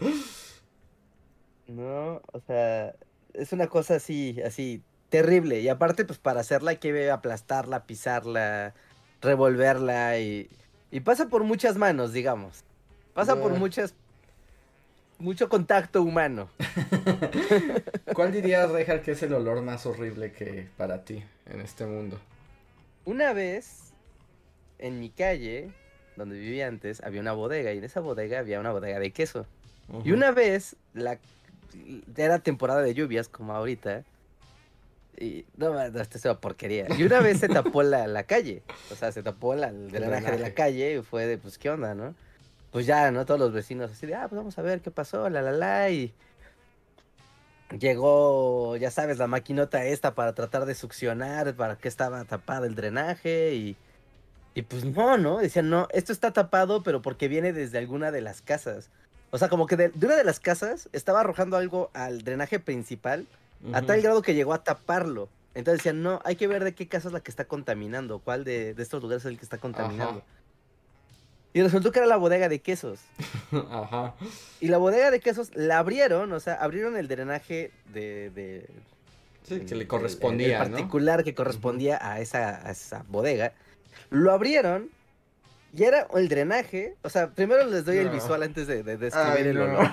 No, 1.68 2.20
o 2.32 2.40
sea, 2.46 2.94
es 3.32 3.52
una 3.52 3.68
cosa 3.68 3.96
así, 3.96 4.40
así, 4.44 4.82
terrible. 5.08 5.60
Y 5.60 5.68
aparte, 5.68 6.04
pues 6.04 6.18
para 6.18 6.40
hacerla 6.40 6.72
hay 6.72 6.76
que 6.78 7.10
aplastarla, 7.10 7.86
pisarla, 7.86 8.74
revolverla 9.22 10.18
y, 10.18 10.50
y 10.90 11.00
pasa 11.00 11.28
por 11.28 11.44
muchas 11.44 11.76
manos, 11.76 12.12
digamos. 12.12 12.64
Pasa 13.14 13.36
por 13.36 13.52
muchas, 13.52 13.94
mucho 15.22 15.48
contacto 15.48 16.02
humano. 16.02 16.50
¿Cuál 18.14 18.32
dirías, 18.32 18.70
Rejar, 18.70 19.02
que 19.02 19.12
es 19.12 19.22
el 19.22 19.32
olor 19.32 19.62
más 19.62 19.86
horrible 19.86 20.32
que 20.32 20.68
para 20.76 21.04
ti 21.04 21.22
en 21.46 21.60
este 21.60 21.86
mundo? 21.86 22.20
Una 23.04 23.32
vez, 23.32 23.92
en 24.78 25.00
mi 25.00 25.10
calle, 25.10 25.70
donde 26.16 26.38
vivía 26.38 26.68
antes, 26.68 27.02
había 27.02 27.20
una 27.20 27.32
bodega 27.32 27.72
y 27.72 27.78
en 27.78 27.84
esa 27.84 28.00
bodega 28.00 28.40
había 28.40 28.60
una 28.60 28.72
bodega 28.72 28.98
de 28.98 29.10
queso. 29.12 29.46
Y 30.04 30.12
una 30.12 30.30
vez, 30.30 30.76
la, 30.94 31.18
era 32.16 32.38
temporada 32.38 32.82
de 32.82 32.94
lluvias, 32.94 33.28
como 33.28 33.54
ahorita, 33.54 34.04
Y 35.18 35.44
no, 35.56 35.72
no, 35.72 36.00
esto 36.00 36.18
es 36.18 36.24
una 36.24 36.40
porquería. 36.40 36.86
Y 36.96 37.02
una 37.04 37.20
vez 37.20 37.40
se 37.40 37.48
tapó 37.48 37.82
la, 37.82 38.06
la 38.06 38.24
calle. 38.24 38.62
O 38.90 38.94
sea, 38.94 39.12
se 39.12 39.22
tapó 39.22 39.54
la, 39.54 39.68
el 39.68 39.90
drenaje 39.90 40.32
de 40.32 40.38
la 40.38 40.52
calle 40.54 40.96
y 40.96 41.02
fue 41.02 41.26
de, 41.26 41.38
pues, 41.38 41.58
¿qué 41.58 41.70
onda, 41.70 41.94
no? 41.94 42.14
Pues 42.72 42.86
ya, 42.86 43.10
¿no? 43.10 43.24
Todos 43.26 43.38
los 43.38 43.52
vecinos 43.52 43.90
así 43.90 44.06
de, 44.06 44.14
ah, 44.14 44.26
pues 44.28 44.38
vamos 44.38 44.58
a 44.58 44.62
ver 44.62 44.80
qué 44.80 44.90
pasó, 44.90 45.28
la, 45.28 45.42
la, 45.42 45.52
la. 45.52 45.90
Y 45.90 46.12
llegó, 47.78 48.76
ya 48.76 48.90
sabes, 48.90 49.18
la 49.18 49.26
maquinota 49.26 49.84
esta 49.84 50.14
para 50.14 50.34
tratar 50.34 50.64
de 50.64 50.74
succionar, 50.74 51.54
para 51.54 51.76
que 51.76 51.88
estaba 51.88 52.24
tapado 52.24 52.64
el 52.64 52.74
drenaje 52.74 53.54
y... 53.54 53.76
Y 54.54 54.62
pues 54.62 54.84
no, 54.84 55.16
¿no? 55.16 55.38
Decían, 55.38 55.70
no, 55.70 55.88
esto 55.92 56.12
está 56.12 56.32
tapado, 56.32 56.82
pero 56.82 57.00
porque 57.00 57.26
viene 57.26 57.54
desde 57.54 57.78
alguna 57.78 58.10
de 58.10 58.20
las 58.20 58.42
casas. 58.42 58.90
O 59.30 59.38
sea, 59.38 59.48
como 59.48 59.66
que 59.66 59.76
de, 59.78 59.88
de 59.88 60.06
una 60.06 60.14
de 60.14 60.24
las 60.24 60.40
casas 60.40 60.90
estaba 60.92 61.20
arrojando 61.20 61.56
algo 61.56 61.90
al 61.94 62.22
drenaje 62.22 62.58
principal 62.60 63.26
a 63.72 63.80
tal 63.80 64.02
grado 64.02 64.20
que 64.20 64.34
llegó 64.34 64.52
a 64.52 64.62
taparlo. 64.62 65.30
Entonces 65.54 65.78
decían, 65.78 66.02
no, 66.02 66.20
hay 66.24 66.36
que 66.36 66.48
ver 66.48 66.64
de 66.64 66.74
qué 66.74 66.86
casa 66.86 67.08
es 67.08 67.14
la 67.14 67.20
que 67.20 67.30
está 67.30 67.46
contaminando, 67.46 68.18
cuál 68.18 68.44
de, 68.44 68.74
de 68.74 68.82
estos 68.82 69.02
lugares 69.02 69.24
es 69.24 69.30
el 69.30 69.38
que 69.38 69.44
está 69.44 69.56
contaminando. 69.56 70.18
Ajá. 70.18 70.41
Y 71.54 71.60
resultó 71.62 71.92
que 71.92 71.98
era 71.98 72.06
la 72.08 72.16
bodega 72.16 72.48
de 72.48 72.60
quesos. 72.60 73.00
Ajá. 73.70 74.14
Y 74.60 74.68
la 74.68 74.78
bodega 74.78 75.10
de 75.10 75.20
quesos 75.20 75.50
la 75.54 75.78
abrieron, 75.78 76.32
o 76.32 76.40
sea, 76.40 76.54
abrieron 76.54 76.96
el 76.96 77.08
drenaje 77.08 77.70
de... 77.92 78.30
de 78.30 78.66
Sí, 79.44 79.58
que 79.60 79.72
el- 79.72 79.78
le 79.78 79.82
el- 79.82 79.88
correspondía, 79.88 80.62
el 80.62 80.70
¿no? 80.70 80.76
particular 80.76 81.24
que 81.24 81.34
correspondía 81.34 81.98
a, 82.00 82.20
esa, 82.20 82.66
a 82.66 82.70
esa 82.70 83.04
bodega. 83.08 83.52
Lo 84.10 84.32
abrieron 84.32 84.88
y 85.74 85.82
era 85.84 86.06
el 86.14 86.28
drenaje. 86.28 86.96
O 87.02 87.10
sea, 87.10 87.30
primero 87.30 87.66
les 87.66 87.84
doy 87.84 87.96
el 87.98 88.08
visual 88.08 88.42
antes 88.44 88.66
de, 88.66 88.82
de 88.82 88.96
describir 88.96 89.32
Ay, 89.38 89.42
el 89.48 89.54
no. 89.54 89.64
olor. 89.64 89.90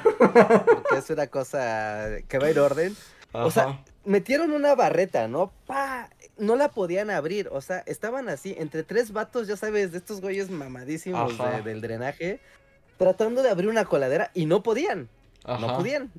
Porque 0.66 0.98
es 1.00 1.10
una 1.10 1.28
cosa 1.28 2.08
que 2.28 2.38
va 2.38 2.50
en 2.50 2.60
orden. 2.60 2.96
O 3.32 3.50
sea. 3.52 3.84
Metieron 4.10 4.52
una 4.52 4.74
barreta, 4.74 5.28
¿no? 5.28 5.52
¡Pa! 5.68 6.10
No 6.38 6.56
la 6.56 6.70
podían 6.70 7.10
abrir, 7.12 7.48
o 7.52 7.62
sea, 7.62 7.84
estaban 7.86 8.28
así, 8.28 8.56
entre 8.58 8.84
tres 8.84 9.12
vatos, 9.14 9.48
ya 9.48 9.56
sabes, 9.56 9.92
de 9.92 10.00
estos 10.00 10.20
güeyes 10.20 10.50
mamadísimos 10.50 11.38
de- 11.38 11.62
del 11.62 11.82
drenaje, 11.82 12.40
tratando 12.98 13.44
de 13.44 13.50
abrir 13.52 13.70
una 13.70 13.86
coladera 13.86 14.32
y 14.34 14.46
no 14.48 14.64
podían, 14.64 15.10
no 15.46 15.54
Ajá. 15.54 15.78
podían, 15.78 16.12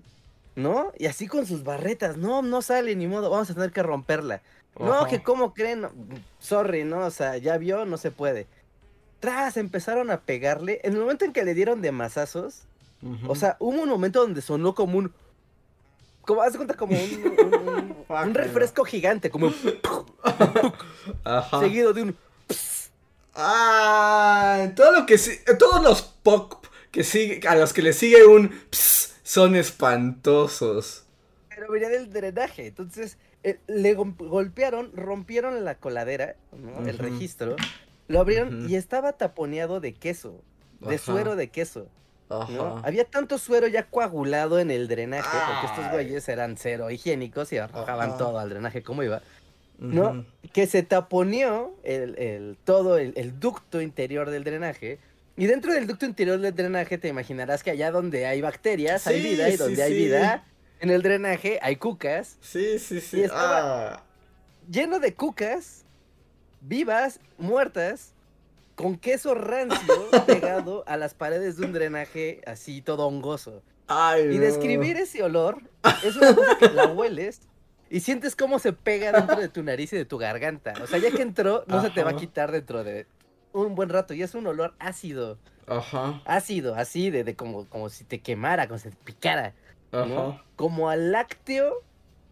¿no? 0.55 0.93
Y 0.99 1.07
así 1.07 1.27
con 1.27 1.47
sus 1.47 1.65
barretas, 1.65 2.17
no, 2.17 2.43
no 2.43 2.63
sale 2.63 2.95
ni 2.95 3.07
modo, 3.09 3.29
vamos 3.29 3.51
a 3.51 3.55
tener 3.55 3.73
que 3.73 3.83
romperla. 3.83 4.41
No, 4.79 5.07
que 5.07 5.21
cómo 5.23 5.53
creen, 5.53 5.81
No, 5.81 5.91
sorry, 6.39 6.85
¿no? 6.85 7.01
O 7.07 7.11
sea, 7.11 7.37
ya 7.39 7.59
vio, 7.59 7.85
no 7.87 7.97
se 7.97 8.13
puede. 8.13 8.47
Tras, 9.19 9.57
empezaron 9.57 10.11
a 10.11 10.21
pegarle, 10.21 10.81
en 10.85 10.93
el 10.95 11.01
momento 11.01 11.25
en 11.25 11.33
que 11.33 11.45
le 11.45 11.55
dieron 11.55 11.83
de 11.83 11.91
mazazos, 11.93 12.63
o 13.27 13.35
sea, 13.35 13.57
hubo 13.59 13.81
un 13.83 13.89
momento 13.89 14.21
donde 14.21 14.43
sonó 14.43 14.75
como 14.75 14.99
un. 14.99 15.13
Como, 16.23 16.43
haz 16.43 16.53
de 16.53 16.59
cuenta, 16.59 16.75
como 16.75 16.95
un, 16.95 17.01
un, 17.25 17.55
un- 17.55 17.69
un 17.69 17.97
Guácala. 18.09 18.33
refresco 18.33 18.85
gigante, 18.85 19.31
como 19.31 19.47
un 19.47 19.55
Ajá. 21.25 21.61
seguido 21.61 21.93
de 21.93 22.03
un. 22.03 22.17
Ah, 23.35 24.71
todo 24.77 24.93
lo 24.93 25.07
que 25.07 25.17
todos 25.59 25.83
los 25.83 26.03
pop 26.03 26.65
que 26.91 27.05
sigue, 27.05 27.47
a 27.49 27.55
los 27.55 27.73
que 27.73 27.83
le 27.83 27.93
sigue 27.93 28.25
un 28.27 28.49
ps, 28.71 29.15
son 29.23 29.55
espantosos. 29.55 31.05
Pero 31.49 31.71
venía 31.73 31.89
del 31.89 32.13
drenaje. 32.13 32.67
Entonces, 32.67 33.17
eh, 33.45 33.59
le 33.69 33.95
gol- 33.95 34.15
golpearon, 34.19 34.91
rompieron 34.95 35.65
la 35.65 35.77
coladera, 35.77 36.35
¿no? 36.53 36.87
el 36.87 36.99
registro, 36.99 37.57
lo 38.09 38.21
abrieron 38.21 38.69
y 38.69 38.75
estaba 38.75 39.13
taponeado 39.13 39.81
de 39.81 39.95
queso, 39.95 40.43
de 40.81 40.99
suero 40.99 41.37
de 41.37 41.49
queso. 41.49 41.87
¿No? 42.31 42.81
Había 42.85 43.05
tanto 43.05 43.39
suero 43.39 43.67
ya 43.67 43.85
coagulado 43.85 44.59
en 44.61 44.71
el 44.71 44.87
drenaje, 44.89 45.37
porque 45.47 45.67
estos 45.67 45.93
güeyes 45.93 46.29
eran 46.29 46.57
cero 46.57 46.91
higiénicos 46.91 47.53
y 47.53 47.59
arrojaban 47.59 48.11
Ajá. 48.11 48.19
todo 48.19 48.39
al 48.39 48.49
drenaje 48.49 48.83
como 48.83 49.03
iba. 49.03 49.21
¿no? 49.79 50.25
Que 50.53 50.67
se 50.67 50.83
taponeó 50.83 51.75
el, 51.83 52.17
el- 52.19 52.59
todo 52.65 52.99
el, 52.99 53.15
el 53.17 53.41
ducto 53.41 53.81
interior 53.81 54.29
del 54.31 54.45
drenaje. 54.45 54.99
Y 55.37 55.47
dentro 55.47 55.73
del 55.73 55.87
ducto 55.87 56.05
interior 56.07 56.39
del 56.39 56.55
drenaje 56.55 56.99
te 56.99 57.09
imaginarás 57.09 57.63
que 57.63 57.71
allá 57.71 57.91
donde 57.91 58.27
hay 58.27 58.43
bacterias 58.43 59.07
hay 59.07 59.23
vida 59.23 59.49
y 59.49 59.53
sí, 59.53 59.57
donde 59.57 59.83
hay 59.83 59.93
sí. 59.93 59.99
vida 59.99 60.45
en 60.81 60.91
el 60.91 61.01
drenaje 61.03 61.59
hay 61.63 61.77
cucas. 61.77 62.37
Sí, 62.43 62.79
sí, 62.79 63.01
sí. 63.01 63.21
Y 63.21 63.23
estaba- 63.23 63.95
Ah. 63.95 64.03
Lleno 64.71 64.99
de 64.99 65.15
cucas, 65.15 65.85
vivas, 66.61 67.19
muertas, 67.39 68.13
con 68.83 68.97
queso 68.97 69.35
rancio 69.35 69.95
pegado 70.27 70.85
a 70.87 70.97
las 70.97 71.15
paredes 71.15 71.57
de 71.57 71.67
un 71.67 71.73
drenaje 71.73 72.41
así 72.47 72.83
todo 72.83 73.07
hongoso. 73.07 73.63
Ay, 73.87 74.23
Y 74.33 74.35
no. 74.37 74.41
describir 74.43 74.97
ese 74.97 75.23
olor 75.23 75.63
es 76.05 76.17
una 76.17 76.35
cosa 76.35 76.57
que 76.59 76.69
la 76.71 76.87
hueles 76.87 77.41
y 77.91 78.01
sientes 78.01 78.37
cómo 78.37 78.59
se 78.61 78.73
pega 78.73 79.11
dentro 79.13 79.37
de 79.37 79.49
tu 79.49 79.63
nariz 79.65 79.93
y 79.93 79.97
de 79.97 80.05
tu 80.05 80.17
garganta. 80.17 80.75
O 80.83 80.87
sea, 80.87 80.99
ya 81.01 81.11
que 81.11 81.23
entró, 81.23 81.65
no 81.67 81.83
se 81.83 81.91
te 81.91 82.05
va 82.05 82.11
a 82.11 82.17
quitar 82.17 82.53
dentro 82.53 82.85
de 82.85 83.07
un 83.53 83.75
buen 83.75 83.89
rato. 83.89 84.15
Y 84.15 84.23
es 84.23 84.35
un 84.37 84.47
olor 84.47 84.75
ácido, 84.79 85.39
Ajá. 85.67 86.23
ácido, 86.25 86.77
así, 86.77 87.11
de, 87.11 87.25
de 87.25 87.35
como, 87.35 87.67
como 87.69 87.89
si 87.89 88.05
te 88.05 88.21
quemara, 88.21 88.69
como 88.69 88.79
si 88.79 88.91
te 88.91 88.97
picara. 89.05 89.55
¿no? 89.91 89.99
Ajá. 90.31 90.45
Como 90.55 90.89
al 90.89 91.11
lácteo, 91.11 91.83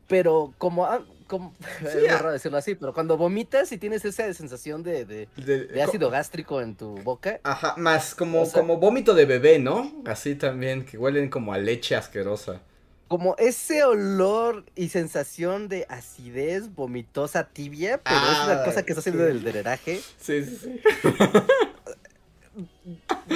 pero 0.07 0.55
como... 0.59 0.87
a- 0.87 1.05
como 1.29 1.55
es 1.85 1.93
Sí, 1.93 2.07
a- 2.09 2.17
raro 2.19 2.33
decirlo 2.33 2.59
así, 2.59 2.75
pero 2.75 2.93
cuando 2.93 3.17
vomitas 3.17 3.71
y 3.71 3.79
tienes 3.79 4.05
esa 4.05 4.33
sensación 4.35 4.83
de, 4.83 5.05
de- 5.05 5.29
De, 5.37 5.67
de 5.67 5.83
ácido 5.83 6.11
gástrico 6.11 6.61
en 6.61 6.75
tu 6.75 6.97
boca, 6.97 7.39
Ajá, 7.45 7.75
más 7.77 8.15
como, 8.17 8.43
O 8.43 8.47
sea- 8.47 8.61
como 8.61 8.79
vómito 8.79 9.15
de 9.15 9.27
bebé, 9.27 9.59
¿no? 9.61 9.93
Así 10.07 10.35
también, 10.35 10.85
que 10.85 10.99
huelen 10.99 11.29
como 11.31 11.53
a 11.53 11.59
leche 11.59 11.95
asquerosa. 11.95 12.61
como 13.09 13.37
ese 13.39 13.85
olor 13.85 14.65
y 14.75 14.89
sensación 14.91 15.69
de 15.69 15.87
acidez 15.89 16.75
vomitosa 16.75 17.45
tibia, 17.49 18.01
pero 18.03 18.17
es 18.17 18.39
una 18.45 18.61
Ah, 18.61 18.65
cosa 18.65 18.83
que 18.85 18.93
está 18.93 19.01
saliendo 19.03 19.27
sí. 19.29 19.35
del 19.35 19.45
drenaje. 19.45 20.01
Sí, 20.19 20.45
sí, 20.45 20.57
sí. 20.57 20.81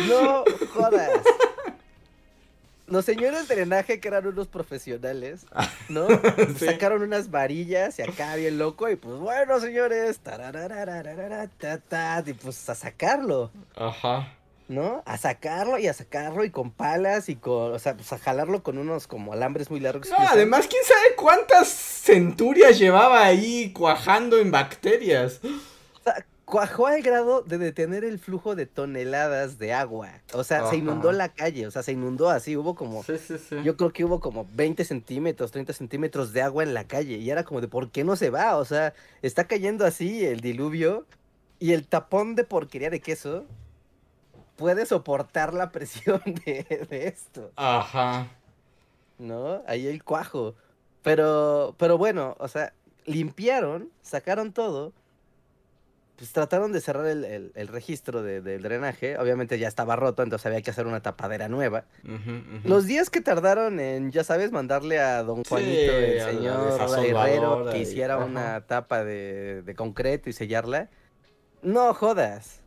No 0.09 0.45
jodas. 0.75 1.11
Los 2.87 3.05
señores 3.05 3.49
de 3.49 3.55
drenaje, 3.55 4.01
que 4.01 4.09
eran 4.09 4.27
unos 4.27 4.49
profesionales, 4.49 5.47
¿no? 5.89 6.07
Sí. 6.59 6.67
Sacaron 6.67 7.03
unas 7.03 7.31
varillas 7.31 7.99
y 7.99 8.03
acá 8.03 8.35
bien 8.37 8.59
loco, 8.59 8.89
y 8.89 8.97
pues 8.97 9.19
bueno, 9.19 9.61
señores, 9.61 10.21
y 12.27 12.33
pues 12.35 12.69
a 12.69 12.75
sacarlo, 12.75 13.51
Ajá. 13.77 14.35
¿no? 14.69 15.03
A 15.07 15.17
sacarlo 15.17 15.79
y 15.79 15.87
a 15.87 15.93
sacarlo 15.95 16.45
y 16.45 16.51
con 16.51 16.71
palas 16.71 17.29
y 17.29 17.37
con, 17.37 17.73
o 17.73 17.79
sea, 17.79 17.95
pues 17.95 18.13
a 18.13 18.19
jalarlo 18.19 18.63
con 18.63 18.79
unos 18.79 19.07
como 19.07 19.33
alambres 19.33 19.71
muy 19.71 19.81
largos. 19.81 20.11
No, 20.11 20.17
además, 20.19 20.67
quién 20.69 20.83
sabe 20.85 21.15
cuántas 21.17 21.69
centurias 21.69 22.79
llevaba 22.79 23.25
ahí 23.25 23.73
cuajando 23.73 24.39
en 24.39 24.51
bacterias. 24.51 25.41
O 25.45 26.03
sea, 26.03 26.27
cuajó 26.53 26.87
al 26.87 27.01
grado 27.01 27.41
de 27.41 27.57
detener 27.57 28.05
el 28.05 28.19
flujo 28.19 28.55
de 28.55 28.67
toneladas 28.67 29.59
de 29.59 29.73
agua. 29.73 30.11
O 30.35 30.45
sea, 30.45 30.59
Ajá. 30.59 30.69
se 30.71 30.77
inundó 30.77 31.11
la 31.11 31.31
calle, 31.31 31.67
o 31.67 31.71
sea, 31.71 31.83
se 31.83 31.93
inundó 31.93 32.29
así, 32.29 32.59
hubo 32.59 32.75
como, 32.75 33.03
Sí, 33.05 33.17
sí, 33.17 33.39
sí. 33.39 33.57
yo 33.65 33.75
creo 33.79 33.91
que 33.91 34.05
hubo 34.05 34.21
como 34.21 34.47
20 34.53 34.85
centímetros, 34.85 35.51
30 35.51 35.73
centímetros 35.73 36.35
de 36.35 36.43
agua 36.43 36.63
en 36.63 36.75
la 36.75 36.85
calle. 36.87 37.17
Y 37.17 37.31
era 37.31 37.43
como 37.45 37.63
de, 37.63 37.69
¿por 37.69 37.91
qué 37.91 38.05
no 38.05 38.17
se 38.17 38.29
va? 38.29 38.59
O 38.59 38.67
sea, 38.67 38.93
está 39.23 39.45
cayendo 39.45 39.87
así 39.87 40.27
el 40.27 40.41
diluvio 40.41 41.07
y 41.59 41.73
el 41.73 41.87
tapón 41.87 42.35
de 42.35 42.45
porquería 42.45 42.91
de 42.91 43.01
queso 43.01 43.47
puede 44.57 44.85
soportar 44.85 45.55
la 45.55 45.73
presión 45.73 46.21
de, 46.45 46.87
de 46.91 47.09
esto. 47.09 47.51
Ajá. 47.57 48.29
¿no? 49.19 49.63
Ahí 49.67 49.87
el 49.87 50.05
cuajo. 50.05 50.55
Pero, 51.03 51.75
pero 51.79 51.97
bueno, 51.97 52.37
o 52.39 52.47
sea, 52.49 52.75
limpiaron, 53.07 53.89
sacaron 54.03 54.53
todo, 54.53 54.93
pues 56.23 56.33
trataron 56.33 56.71
de 56.71 56.81
cerrar 56.81 57.07
el, 57.07 57.25
el- 57.25 57.51
el 57.57 57.67
registro 57.67 58.23
de- 58.23 58.41
del 58.41 58.63
drenaje. 58.63 59.19
Obviamente 59.19 59.59
ya 59.59 59.67
estaba 59.67 59.97
roto, 59.97 60.23
entonces 60.23 60.47
había 60.47 60.63
que 60.63 60.71
hacer 60.71 60.87
una 60.87 61.01
tapadera 61.03 61.49
nueva. 61.49 61.87
Los 62.63 62.87
días 62.87 63.11
que 63.11 63.21
tardaron 63.21 63.81
en, 63.81 64.13
ya 64.13 64.23
sabes, 64.23 64.53
mandarle 64.53 65.01
a 65.01 65.25
don 65.25 65.39
Sí, 65.39 65.49
Juanito, 65.49 65.93
a 65.93 65.97
el 65.97 66.21
señor 66.21 66.81
herrero, 67.09 67.71
que 67.73 67.79
hiciera 67.79 68.19
una 68.19 68.61
tapa 68.69 69.03
de, 69.03 69.63
de 69.63 69.75
concreto 69.75 70.31
y 70.31 70.33
sellarla. 70.33 70.91
No 71.61 71.93
jodas. 71.93 72.61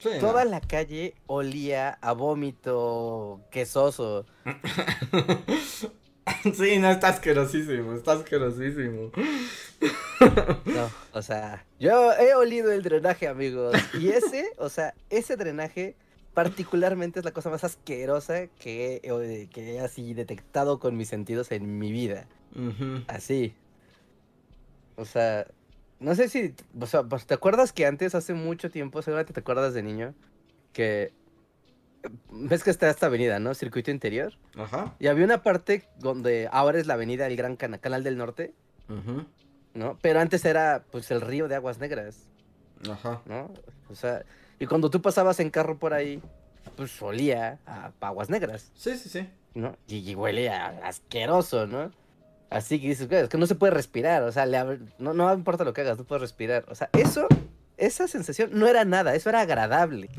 Sí, 0.00 0.08
no. 0.14 0.18
Toda 0.18 0.44
la 0.44 0.60
calle 0.60 1.14
olía 1.28 1.90
a 2.02 2.10
vómito 2.14 3.42
quesoso. 3.52 4.26
sí, 6.54 6.78
no, 6.78 6.90
está 6.90 7.08
asquerosísimo, 7.08 7.94
está 7.94 8.12
asquerosísimo. 8.12 9.12
No, 10.64 10.90
o 11.12 11.22
sea, 11.22 11.64
yo 11.78 12.12
he 12.14 12.34
olido 12.34 12.72
el 12.72 12.82
drenaje, 12.82 13.28
amigos. 13.28 13.76
Y 14.00 14.08
ese, 14.08 14.50
o 14.58 14.68
sea, 14.68 14.94
ese 15.10 15.36
drenaje 15.36 15.94
particularmente 16.34 17.20
es 17.20 17.24
la 17.24 17.32
cosa 17.32 17.50
más 17.50 17.64
asquerosa 17.64 18.46
que 18.58 19.00
he, 19.02 19.48
que 19.48 19.74
he 19.74 19.80
así 19.80 20.14
detectado 20.14 20.78
con 20.78 20.96
mis 20.96 21.08
sentidos 21.08 21.52
en 21.52 21.78
mi 21.78 21.92
vida. 21.92 22.26
Así. 23.06 23.54
O 24.96 25.04
sea, 25.04 25.46
no 26.00 26.14
sé 26.14 26.28
si, 26.28 26.54
o 26.78 26.86
sea, 26.86 27.04
pues, 27.04 27.26
¿te 27.26 27.34
acuerdas 27.34 27.72
que 27.72 27.86
antes, 27.86 28.14
hace 28.14 28.34
mucho 28.34 28.70
tiempo, 28.70 29.00
seguramente 29.02 29.32
te 29.32 29.40
acuerdas 29.40 29.74
de 29.74 29.82
niño, 29.82 30.14
que 30.72 31.12
ves 32.30 32.62
que 32.64 32.70
está 32.70 32.88
esta 32.90 33.06
avenida, 33.06 33.38
¿no? 33.38 33.54
Circuito 33.54 33.90
interior. 33.90 34.32
Ajá. 34.56 34.94
Y 34.98 35.06
había 35.08 35.24
una 35.24 35.42
parte 35.42 35.84
donde 35.98 36.48
ahora 36.52 36.78
es 36.78 36.86
la 36.86 36.94
avenida 36.94 37.24
del 37.24 37.36
Gran 37.36 37.56
Cana- 37.56 37.78
Canal 37.78 38.02
del 38.04 38.16
Norte. 38.16 38.54
Ujú. 38.88 39.24
¿no? 39.74 39.98
Pero 40.00 40.20
antes 40.20 40.44
era 40.46 40.84
pues 40.90 41.10
el 41.10 41.20
río 41.20 41.48
de 41.48 41.54
aguas 41.54 41.78
negras, 41.78 42.28
Ajá. 42.90 43.20
¿no? 43.26 43.52
O 43.90 43.94
sea, 43.94 44.24
y 44.58 44.64
cuando 44.66 44.88
tú 44.90 45.02
pasabas 45.02 45.38
en 45.40 45.50
carro 45.50 45.78
por 45.78 45.92
ahí, 45.92 46.22
pues 46.76 47.00
olía 47.02 47.58
a 47.66 47.92
aguas 48.00 48.30
negras, 48.30 48.70
Sí, 48.74 48.96
sí, 48.96 49.08
sí. 49.10 49.28
¿no? 49.54 49.76
Y, 49.86 49.98
y 50.10 50.14
huele 50.14 50.48
a 50.48 50.68
asqueroso, 50.86 51.66
¿no? 51.66 51.90
Así 52.48 52.80
que 52.80 52.88
dices, 52.88 53.06
"Güey, 53.08 53.22
es 53.24 53.28
que 53.28 53.36
no 53.38 53.46
se 53.46 53.54
puede 53.54 53.72
respirar, 53.74 54.22
o 54.22 54.32
sea, 54.32 54.46
le 54.46 54.78
no, 54.98 55.12
no 55.12 55.34
importa 55.34 55.64
lo 55.64 55.72
que 55.74 55.82
hagas, 55.82 55.98
no 55.98 56.04
puedes 56.04 56.22
respirar. 56.22 56.64
O 56.68 56.74
sea, 56.74 56.88
eso, 56.94 57.26
esa 57.76 58.08
sensación 58.08 58.50
no 58.52 58.66
era 58.66 58.84
nada, 58.84 59.14
eso 59.14 59.28
era 59.28 59.40
agradable. 59.40 60.08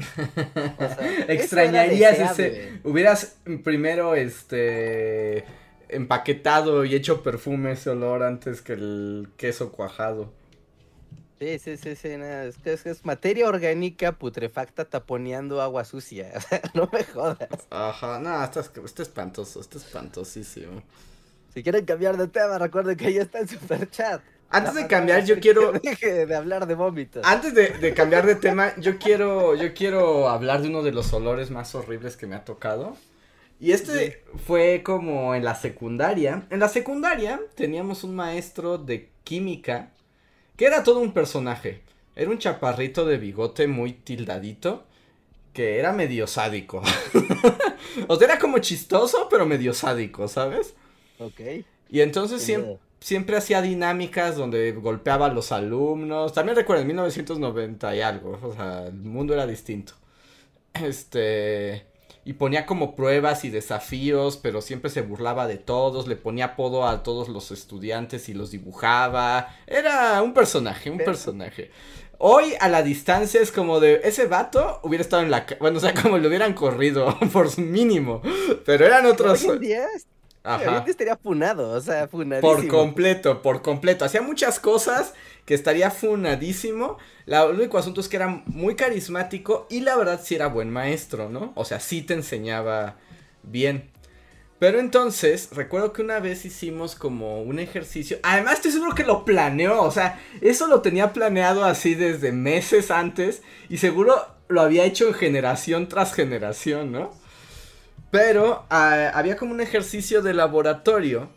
O 0.78 0.88
sea, 0.88 1.26
Extrañarías 1.28 2.20
ese. 2.20 2.80
Hubieras 2.84 3.38
primero 3.64 4.16
este 4.16 5.46
empaquetado 5.90 6.86
y 6.86 6.96
hecho 6.96 7.24
perfume 7.24 7.72
ese 7.72 7.90
olor 7.90 8.24
antes 8.24 8.62
que 8.62 8.74
el 8.74 9.30
queso 9.38 9.72
cuajado. 9.72 10.34
Sí, 11.40 11.60
sí, 11.60 11.78
sí, 11.78 11.96
sí, 11.96 12.18
no, 12.18 12.26
es 12.26 12.58
que 12.58 12.74
es, 12.74 12.86
es 12.88 13.06
materia 13.06 13.48
orgánica 13.48 14.12
putrefacta 14.14 14.86
taponeando 14.86 15.62
agua 15.62 15.86
sucia. 15.86 16.32
O 16.38 16.42
sea, 16.42 16.62
no 16.74 16.90
me 16.92 17.04
jodas. 17.04 17.68
Ajá, 17.70 18.20
no, 18.20 18.44
está, 18.44 18.62
está 18.62 19.04
espantoso, 19.04 19.62
está 19.62 19.78
espantosísimo. 19.78 20.82
Si 21.54 21.64
quieren 21.64 21.86
cambiar 21.86 22.18
de 22.18 22.28
tema, 22.28 22.58
recuerden 22.58 22.98
que 22.98 23.14
ya 23.14 23.22
está 23.22 23.40
en 23.40 23.48
super 23.48 23.90
chat. 23.90 24.22
Antes 24.50 24.76
de 24.76 24.88
cambiar, 24.88 25.26
yo 25.26 25.40
quiero. 25.42 25.72
Deje 25.74 26.26
de 26.26 26.36
hablar 26.36 26.68
de 26.68 26.76
vómitos. 26.76 27.24
Antes 27.26 27.54
de, 27.54 27.70
de 27.70 27.94
cambiar 27.94 28.26
de 28.26 28.36
tema, 28.36 28.74
yo 28.78 28.98
quiero, 28.98 29.56
yo 29.56 29.74
quiero 29.74 30.30
hablar 30.30 30.62
de 30.62 30.70
uno 30.70 30.84
de 30.84 30.92
los 30.92 31.12
olores 31.14 31.52
más 31.52 31.76
horribles 31.76 32.18
que 32.18 32.28
me 32.28 32.36
ha 32.36 32.46
tocado. 32.46 32.96
Y 33.60 33.72
este 33.72 34.24
fue 34.46 34.84
como 34.84 35.34
en 35.34 35.44
la 35.44 35.56
secundaria. 35.56 36.46
En 36.50 36.60
la 36.60 36.70
secundaria 36.70 37.42
teníamos 37.56 38.04
un 38.04 38.16
maestro 38.16 38.78
de 38.78 39.10
química 39.24 39.92
que 40.56 40.66
era 40.66 40.84
todo 40.84 41.00
un 41.00 41.12
personaje. 41.12 41.82
Era 42.16 42.30
un 42.30 42.40
chaparrito 42.40 43.06
de 43.06 43.18
bigote 43.18 43.68
muy 43.68 43.94
tildadito 43.94 44.86
que 45.54 45.80
era 45.80 45.92
medio 45.92 46.28
sádico. 46.28 46.84
o 48.08 48.16
sea, 48.16 48.28
era 48.28 48.40
como 48.40 48.60
chistoso, 48.60 49.28
pero 49.30 49.46
medio 49.46 49.74
sádico, 49.74 50.28
¿sabes? 50.28 50.76
Ok. 51.18 51.40
Y 51.90 52.02
entonces 52.02 52.44
siempre. 52.44 52.78
Siempre 53.08 53.38
hacía 53.38 53.62
dinámicas 53.62 54.36
donde 54.36 54.74
golpeaba 54.74 55.28
a 55.28 55.34
los 55.34 55.54
alumnos. 55.54 56.34
También 56.34 56.58
recuerden, 56.58 56.88
1990 56.88 57.96
y 57.96 58.02
algo. 58.02 58.38
O 58.44 58.54
sea, 58.54 58.88
el 58.88 58.96
mundo 58.96 59.34
era 59.34 59.48
distinto. 59.48 59.94
Este. 60.74 61.86
Y 62.26 62.34
ponía 62.34 62.66
como 62.66 62.98
pruebas 62.98 63.46
y 63.46 63.50
desafíos, 63.50 64.36
pero 64.36 64.62
siempre 64.62 64.90
se 64.92 65.04
burlaba 65.04 65.48
de 65.48 65.56
todos. 65.56 66.10
Le 66.10 66.18
ponía 66.18 66.48
apodo 66.48 66.86
a 66.86 67.02
todos 67.02 67.30
los 67.30 67.52
estudiantes 67.52 68.28
y 68.28 68.34
los 68.34 68.52
dibujaba. 68.52 69.56
Era 69.66 70.22
un 70.22 70.34
personaje, 70.34 70.90
un 70.90 70.98
Pero- 70.98 71.12
personaje. 71.12 71.72
Hoy 72.20 72.56
a 72.60 72.68
la 72.68 72.84
distancia 72.84 73.40
es 73.40 73.52
como 73.52 73.80
de 73.80 74.02
ese 74.04 74.26
vato 74.26 74.80
hubiera 74.84 75.04
estado 75.04 75.22
en 75.22 75.30
la 75.30 75.46
bueno, 75.60 75.78
o 75.78 75.80
sea, 75.80 75.94
como 76.02 76.18
lo 76.18 76.28
hubieran 76.28 76.54
corrido 76.54 77.16
por 77.32 77.50
su 77.50 77.62
mínimo, 77.62 78.22
pero 78.66 78.86
eran 78.86 79.06
otros 79.06 79.44
Hoy 79.46 79.52
en 79.52 79.60
día, 79.60 79.86
hoy 79.86 80.02
en 80.02 80.17
Ajá. 80.48 80.86
estaría 80.88 81.18
funado, 81.18 81.72
o 81.72 81.82
sea, 81.82 82.08
funadísimo. 82.08 82.54
Por 82.54 82.68
completo, 82.68 83.42
por 83.42 83.62
completo. 83.62 84.06
Hacía 84.06 84.22
muchas 84.22 84.60
cosas 84.60 85.14
que 85.46 85.54
estaría 85.54 85.92
funadísimo. 85.92 86.98
La, 87.26 87.44
el 87.44 87.56
único 87.56 87.78
asunto 87.78 88.02
es 88.02 88.08
que 88.08 88.16
era 88.16 88.44
muy 88.46 88.76
carismático 88.76 89.68
y 89.70 89.82
la 89.82 89.96
verdad 89.96 90.22
sí 90.24 90.36
era 90.36 90.48
buen 90.48 90.70
maestro, 90.70 91.30
¿no? 91.30 91.52
O 91.56 91.66
sea, 91.66 91.80
sí 91.80 92.02
te 92.02 92.14
enseñaba 92.14 92.96
bien. 93.44 93.90
Pero 94.60 94.80
entonces, 94.80 95.50
recuerdo 95.52 95.94
que 95.94 96.02
una 96.02 96.20
vez 96.20 96.44
hicimos 96.46 96.96
como 96.96 97.42
un 97.44 97.60
ejercicio. 97.60 98.18
Además, 98.24 98.56
estoy 98.56 98.72
seguro 98.72 98.96
que 98.96 99.04
lo 99.04 99.24
planeó. 99.24 99.84
O 99.84 99.92
sea, 99.92 100.20
eso 100.42 100.68
lo 100.68 100.82
tenía 100.82 101.14
planeado 101.14 101.64
así 101.64 101.94
desde 101.94 102.32
meses 102.32 102.90
antes. 102.90 103.44
Y 103.70 103.78
seguro 103.78 104.26
lo 104.48 104.62
había 104.62 104.86
hecho 104.86 105.08
en 105.08 105.14
generación 105.14 105.88
tras 105.88 106.14
generación, 106.14 106.92
¿no? 106.92 107.12
Pero 108.12 108.66
ah, 108.70 109.12
había 109.14 109.36
como 109.36 109.52
un 109.54 109.62
ejercicio 109.62 110.22
de 110.22 110.34
laboratorio 110.34 111.30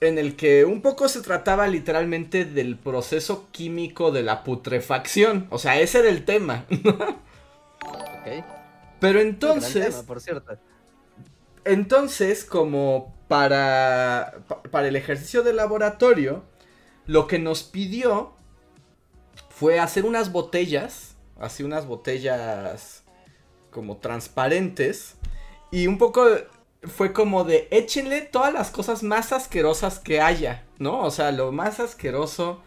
en 0.00 0.18
el 0.18 0.36
que 0.36 0.64
un 0.64 0.82
poco 0.82 1.08
se 1.08 1.22
trataba 1.22 1.66
literalmente 1.66 2.44
del 2.44 2.76
proceso 2.76 3.48
químico 3.52 4.12
de 4.12 4.22
la 4.22 4.44
putrefacción. 4.44 5.46
O 5.50 5.58
sea, 5.58 5.80
ese 5.80 6.00
era 6.00 6.08
el 6.08 6.24
tema. 6.24 6.64
Ok. 7.86 8.44
Pero 9.00 9.20
entonces, 9.20 9.90
tema, 9.96 10.02
por 10.06 10.18
cierto. 10.20 10.56
entonces 11.66 12.44
como 12.44 13.14
para, 13.28 14.38
pa- 14.48 14.62
para 14.62 14.88
el 14.88 14.96
ejercicio 14.96 15.42
de 15.42 15.52
laboratorio, 15.52 16.42
lo 17.06 17.26
que 17.26 17.38
nos 17.38 17.62
pidió 17.64 18.32
fue 19.50 19.78
hacer 19.78 20.06
unas 20.06 20.32
botellas, 20.32 21.16
así 21.38 21.62
unas 21.62 21.86
botellas 21.86 23.04
como 23.70 23.98
transparentes, 23.98 25.13
y 25.74 25.88
un 25.88 25.98
poco 25.98 26.24
fue 26.84 27.12
como 27.12 27.42
de 27.42 27.66
échenle 27.72 28.20
todas 28.20 28.52
las 28.52 28.70
cosas 28.70 29.02
más 29.02 29.32
asquerosas 29.32 29.98
que 29.98 30.20
haya, 30.20 30.62
¿no? 30.78 31.00
O 31.00 31.10
sea, 31.10 31.32
lo 31.32 31.50
más 31.50 31.80
asqueroso 31.80 32.62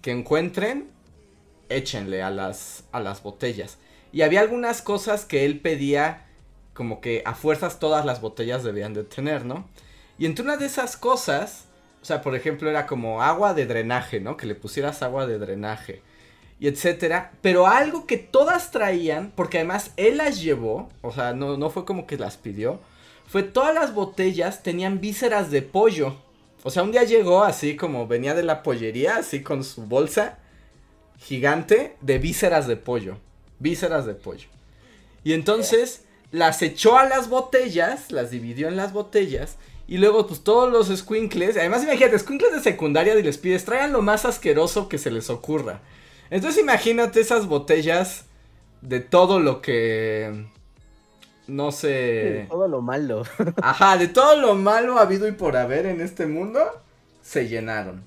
que 0.00 0.12
encuentren, 0.12 0.88
échenle 1.68 2.22
a 2.22 2.30
las, 2.30 2.84
a 2.90 3.00
las 3.00 3.22
botellas. 3.22 3.76
Y 4.12 4.22
había 4.22 4.40
algunas 4.40 4.80
cosas 4.80 5.26
que 5.26 5.44
él 5.44 5.60
pedía 5.60 6.26
como 6.72 7.02
que 7.02 7.22
a 7.26 7.34
fuerzas 7.34 7.80
todas 7.80 8.06
las 8.06 8.22
botellas 8.22 8.64
debían 8.64 8.94
de 8.94 9.04
tener, 9.04 9.44
¿no? 9.44 9.68
Y 10.18 10.24
entre 10.24 10.46
una 10.46 10.56
de 10.56 10.64
esas 10.64 10.96
cosas, 10.96 11.66
o 12.00 12.06
sea, 12.06 12.22
por 12.22 12.34
ejemplo, 12.34 12.70
era 12.70 12.86
como 12.86 13.22
agua 13.22 13.52
de 13.52 13.66
drenaje, 13.66 14.20
¿no? 14.20 14.38
Que 14.38 14.46
le 14.46 14.54
pusieras 14.54 15.02
agua 15.02 15.26
de 15.26 15.38
drenaje 15.38 16.00
y 16.60 16.68
etcétera, 16.68 17.32
pero 17.40 17.66
algo 17.66 18.06
que 18.06 18.16
todas 18.16 18.70
traían, 18.70 19.32
porque 19.34 19.58
además 19.58 19.92
él 19.96 20.18
las 20.18 20.40
llevó, 20.40 20.88
o 21.02 21.12
sea, 21.12 21.32
no, 21.32 21.56
no 21.56 21.70
fue 21.70 21.84
como 21.84 22.06
que 22.06 22.18
las 22.18 22.36
pidió, 22.36 22.80
fue 23.28 23.42
todas 23.42 23.74
las 23.74 23.94
botellas 23.94 24.62
tenían 24.62 25.00
vísceras 25.00 25.50
de 25.50 25.62
pollo. 25.62 26.16
O 26.64 26.70
sea, 26.70 26.82
un 26.82 26.92
día 26.92 27.04
llegó 27.04 27.44
así 27.44 27.76
como 27.76 28.06
venía 28.06 28.34
de 28.34 28.42
la 28.42 28.62
pollería, 28.62 29.16
así 29.16 29.42
con 29.42 29.62
su 29.62 29.82
bolsa 29.82 30.38
gigante 31.18 31.96
de 32.00 32.18
vísceras 32.18 32.66
de 32.66 32.76
pollo. 32.76 33.18
Vísceras 33.58 34.06
de 34.06 34.14
pollo. 34.14 34.48
Y 35.24 35.34
entonces 35.34 36.04
las 36.30 36.62
echó 36.62 36.98
a 36.98 37.04
las 37.04 37.28
botellas, 37.28 38.10
las 38.10 38.30
dividió 38.30 38.68
en 38.68 38.76
las 38.76 38.92
botellas. 38.92 39.56
Y 39.86 39.98
luego, 39.98 40.26
pues 40.26 40.42
todos 40.42 40.70
los 40.70 40.96
squinkles, 40.98 41.56
además 41.56 41.82
imagínate, 41.82 42.18
squinkles 42.18 42.52
de 42.52 42.60
secundaria 42.60 43.14
y 43.14 43.22
les 43.22 43.38
pides, 43.38 43.64
traigan 43.64 43.92
lo 43.92 44.02
más 44.02 44.24
asqueroso 44.24 44.88
que 44.88 44.98
se 44.98 45.10
les 45.10 45.30
ocurra. 45.30 45.80
Entonces 46.30 46.60
imagínate 46.60 47.20
esas 47.20 47.46
botellas 47.46 48.26
de 48.80 49.00
todo 49.00 49.40
lo 49.40 49.60
que... 49.62 50.46
No 51.46 51.72
sé... 51.72 52.46
Todo 52.48 52.68
lo 52.68 52.82
malo. 52.82 53.22
Ajá, 53.62 53.96
de 53.96 54.08
todo 54.08 54.36
lo 54.36 54.54
malo 54.54 54.98
habido 54.98 55.26
y 55.26 55.32
por 55.32 55.56
haber 55.56 55.86
en 55.86 56.00
este 56.00 56.26
mundo, 56.26 56.60
se 57.22 57.48
llenaron. 57.48 58.04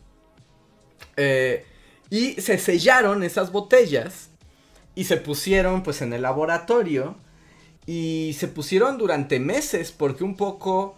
Eh, 1.17 1.65
y 2.09 2.33
se 2.41 2.57
sellaron 2.57 3.23
esas 3.23 3.51
botellas 3.51 4.29
y 4.95 5.05
se 5.05 5.17
pusieron 5.17 5.81
pues 5.81 6.01
en 6.01 6.13
el 6.13 6.21
laboratorio 6.21 7.15
y 7.85 8.35
se 8.37 8.47
pusieron 8.47 8.97
durante 8.97 9.39
meses 9.39 9.91
porque 9.91 10.23
un 10.23 10.35
poco 10.35 10.95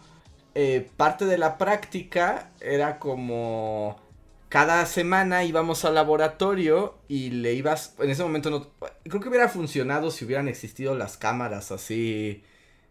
eh, 0.55 0.89
parte 0.97 1.25
de 1.25 1.37
la 1.37 1.57
práctica 1.57 2.51
era 2.59 2.99
como 2.99 3.97
cada 4.53 4.85
semana 4.85 5.43
íbamos 5.43 5.83
al 5.83 5.95
laboratorio 5.95 6.99
y 7.07 7.31
le 7.31 7.53
ibas, 7.55 7.95
en 7.97 8.11
ese 8.11 8.21
momento 8.21 8.51
no, 8.51 8.67
creo 9.03 9.19
que 9.19 9.27
hubiera 9.27 9.49
funcionado 9.49 10.11
si 10.11 10.25
hubieran 10.25 10.47
existido 10.47 10.93
las 10.93 11.17
cámaras 11.17 11.71
así 11.71 12.43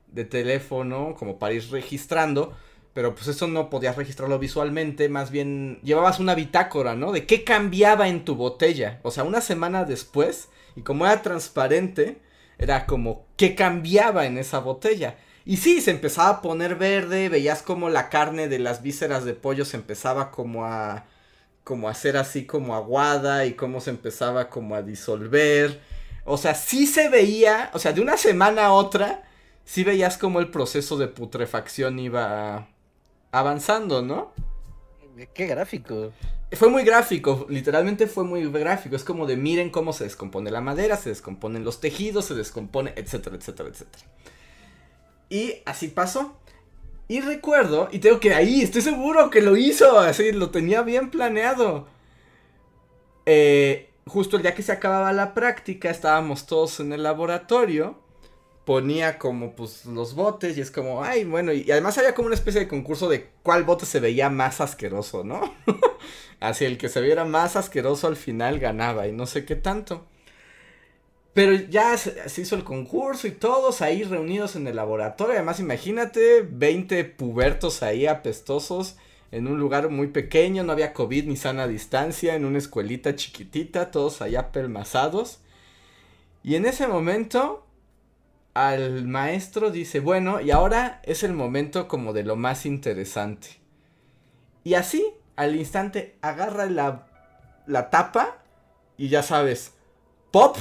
de 0.09 0.25
teléfono 0.25 1.15
como 1.17 1.39
para 1.39 1.55
ir 1.55 1.71
registrando, 1.71 2.53
pero 2.95 3.15
pues 3.15 3.29
eso 3.29 3.47
no 3.47 3.71
podías 3.71 3.95
registrarlo 3.95 4.41
visualmente, 4.41 5.09
más 5.09 5.31
bien 5.31 5.79
llevabas 5.85 6.19
una 6.19 6.35
bitácora, 6.35 6.97
¿no? 6.97 7.13
De 7.13 7.27
qué 7.27 7.45
cambiaba 7.45 8.09
en 8.09 8.25
tu 8.25 8.35
botella, 8.35 8.99
o 9.05 9.13
sea, 9.13 9.23
una 9.23 9.41
semana 9.41 9.85
después, 9.85 10.49
y 10.75 10.81
como 10.81 11.07
era 11.07 11.23
transparente, 11.23 12.19
era 12.59 12.87
como 12.87 13.29
qué 13.37 13.55
cambiaba 13.55 14.27
en 14.27 14.37
esa 14.37 14.59
botella. 14.59 15.17
Y 15.45 15.59
sí, 15.59 15.81
se 15.81 15.93
empezaba 15.93 16.29
a 16.29 16.43
poner 16.43 16.75
verde, 16.75 17.29
veías 17.29 17.63
como 17.63 17.89
la 17.89 18.09
carne 18.09 18.49
de 18.49 18.59
las 18.59 18.83
vísceras 18.83 19.25
de 19.25 19.35
pollo 19.35 19.65
se 19.65 19.77
empezaba 19.77 20.33
como 20.33 20.65
a 20.65 21.07
como 21.65 21.89
a 21.89 21.93
hacer 21.93 22.17
así 22.17 22.47
como 22.47 22.75
aguada 22.75 23.47
y 23.47 23.55
cómo 23.55 23.81
se 23.81 23.91
empezaba 23.91 24.49
como 24.49 24.75
a 24.75 24.83
disolver. 24.83 25.81
O 26.25 26.37
sea, 26.37 26.55
sí 26.55 26.87
se 26.87 27.09
veía, 27.09 27.71
o 27.75 27.79
sea, 27.79 27.93
de 27.93 28.01
una 28.01 28.17
semana 28.17 28.67
a 28.67 28.73
otra, 28.73 29.25
sí 29.65 29.85
veías 29.85 30.19
como 30.19 30.41
el 30.41 30.51
proceso 30.51 30.97
de 30.97 31.09
putrefacción 31.09 31.99
iba 31.99 32.69
avanzando, 33.31 34.03
¿no? 34.03 34.33
Qué 35.35 35.47
gráfico. 35.47 36.13
Fue 36.53 36.69
muy 36.69 36.85
gráfico, 36.85 37.47
literalmente 37.49 38.07
fue 38.07 38.25
muy 38.25 38.51
gráfico. 38.51 38.95
Es 38.95 39.05
como 39.05 39.27
de 39.27 39.37
miren 39.37 39.71
cómo 39.71 39.93
se 39.93 40.05
descompone 40.05 40.51
la 40.51 40.61
madera, 40.61 40.97
se 40.97 41.09
descomponen 41.09 41.65
los 41.65 41.81
tejidos, 41.81 42.27
se 42.27 42.35
descompone, 42.35 42.93
etcétera, 42.97 43.37
etcétera, 43.37 43.69
etcétera. 43.71 44.05
Y 45.29 45.63
así 45.65 45.89
pasó. 45.89 46.37
Y 47.13 47.21
recuerdo, 47.21 47.91
y 47.93 47.99
tengo 47.99 48.21
que 48.21 48.33
ahí, 48.33 48.63
estoy 48.63 48.81
seguro 48.81 49.29
que 49.29 49.43
lo 49.43 49.55
hizo, 49.55 49.99
así, 49.99 50.33
lo 50.33 50.49
tenía 50.49 50.81
bien 50.81 51.11
planeado. 51.11 51.87
eh, 53.27 53.91
justo 54.07 54.39
el 54.39 54.43
día 54.43 54.55
que 54.55 54.63
se 54.63 54.73
acababa 54.73 55.13
la 55.13 55.35
práctica, 55.35 55.91
estábamos 55.91 56.47
todos 56.47 56.81
en 56.81 56.91
el 56.95 57.03
laboratorio. 57.03 57.99
Ponía 58.65 59.19
como 59.19 59.55
pues 59.55 59.85
los 59.85 60.15
botes 60.15 60.57
y 60.57 60.63
es 60.63 60.71
como, 60.71 61.05
ay, 61.05 61.25
bueno, 61.25 61.53
y, 61.53 61.71
además 61.71 61.99
había 61.99 62.15
como 62.15 62.29
una 62.29 62.35
especie 62.35 62.63
de 62.63 62.69
concurso 62.69 63.11
de 63.11 63.29
cuál 63.43 63.65
bote 63.65 63.85
se 63.85 64.01
veía 64.01 64.31
más 64.31 64.63
asqueroso, 64.63 65.23
¿no? 65.23 65.55
Así 66.41 66.65
el 66.65 66.79
que 66.79 66.89
se 66.89 67.03
viera 67.03 67.27
más 67.27 67.57
asqueroso 67.57 68.07
al 68.07 68.17
final 68.17 68.59
ganaba 68.59 69.07
y 69.07 69.13
no 69.13 69.27
sé 69.27 69.45
qué 69.45 69.57
tanto. 69.57 70.07
Pero 71.35 71.55
ya 71.55 71.97
se, 71.97 72.41
hizo 72.41 72.57
el 72.57 72.64
concurso 72.64 73.26
y 73.26 73.30
todos 73.30 73.80
ahí 73.80 74.05
reunidos 74.05 74.55
en 74.55 74.66
el 74.66 74.76
laboratorio. 74.76 75.35
Además, 75.35 75.61
imagínate, 75.61 76.43
20 76.43 77.05
pubertos 77.05 77.83
ahí 77.83 78.07
apestosos 78.07 78.97
en 79.30 79.47
un 79.47 79.59
lugar 79.59 79.89
muy 79.89 80.09
pequeño, 80.09 80.62
no 80.62 80.72
había 80.72 80.93
COVID 80.93 81.24
ni 81.24 81.37
sana 81.37 81.66
distancia, 81.66 82.35
en 82.35 82.45
una 82.45 82.59
escuelita 82.59 83.16
chiquitita, 83.16 83.91
todos 83.91 84.20
allá 84.20 84.53
pelmazados. 84.53 85.41
Y 86.43 86.57
en 86.57 86.66
ese 86.66 86.87
momento, 86.87 87.66
al 88.53 89.07
maestro 89.07 89.70
dice, 89.70 90.01
bueno, 90.01 90.43
y 90.43 90.51
ahora 90.51 91.01
es 91.05 91.22
el 91.22 91.33
momento 91.33 91.89
como 91.89 92.12
de 92.12 92.24
lo 92.24 92.37
más 92.37 92.66
interesante. 92.66 93.49
Y 94.64 94.74
así, 94.74 95.14
al 95.37 95.57
instante, 95.57 96.18
agarra 96.20 96.66
la, 96.66 97.07
la 97.66 97.89
tapa 97.89 98.37
y 98.99 99.09
ya 99.09 99.22
sabes, 99.22 99.72
pop 100.30 100.59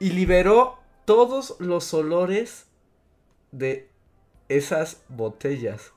y 0.00 0.10
liberó 0.10 0.78
todos 1.04 1.54
los 1.60 1.94
olores 1.94 2.64
de 3.52 3.88
esas 4.48 5.02
botellas. 5.08 5.92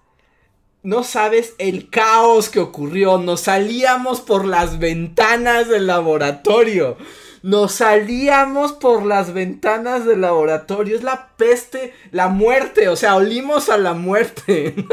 No 0.83 1.05
sabes 1.05 1.55
el 1.57 1.89
caos 1.89 2.49
que 2.49 2.59
ocurrió. 2.59 3.17
Nos 3.17 3.41
salíamos 3.41 4.19
por 4.19 4.45
las 4.45 4.79
ventanas 4.79 5.69
del 5.69 5.87
laboratorio. 5.87 6.97
Nos 7.41 7.75
salíamos 7.75 8.73
por 8.73 9.05
las 9.05 9.33
ventanas 9.33 10.05
del 10.05 10.21
laboratorio. 10.21 10.97
Es 10.97 11.03
la 11.03 11.29
peste, 11.37 11.93
la 12.11 12.27
muerte. 12.27 12.89
O 12.89 12.97
sea, 12.97 13.15
olimos 13.15 13.69
a 13.69 13.77
la 13.77 13.93
muerte. 13.93 14.75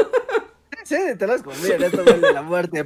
Sí, 0.83 0.97
te 1.17 1.25
las 1.25 1.41
comían, 1.41 1.81
esto 1.83 2.03
de 2.03 2.33
la 2.33 2.41
muerte. 2.41 2.85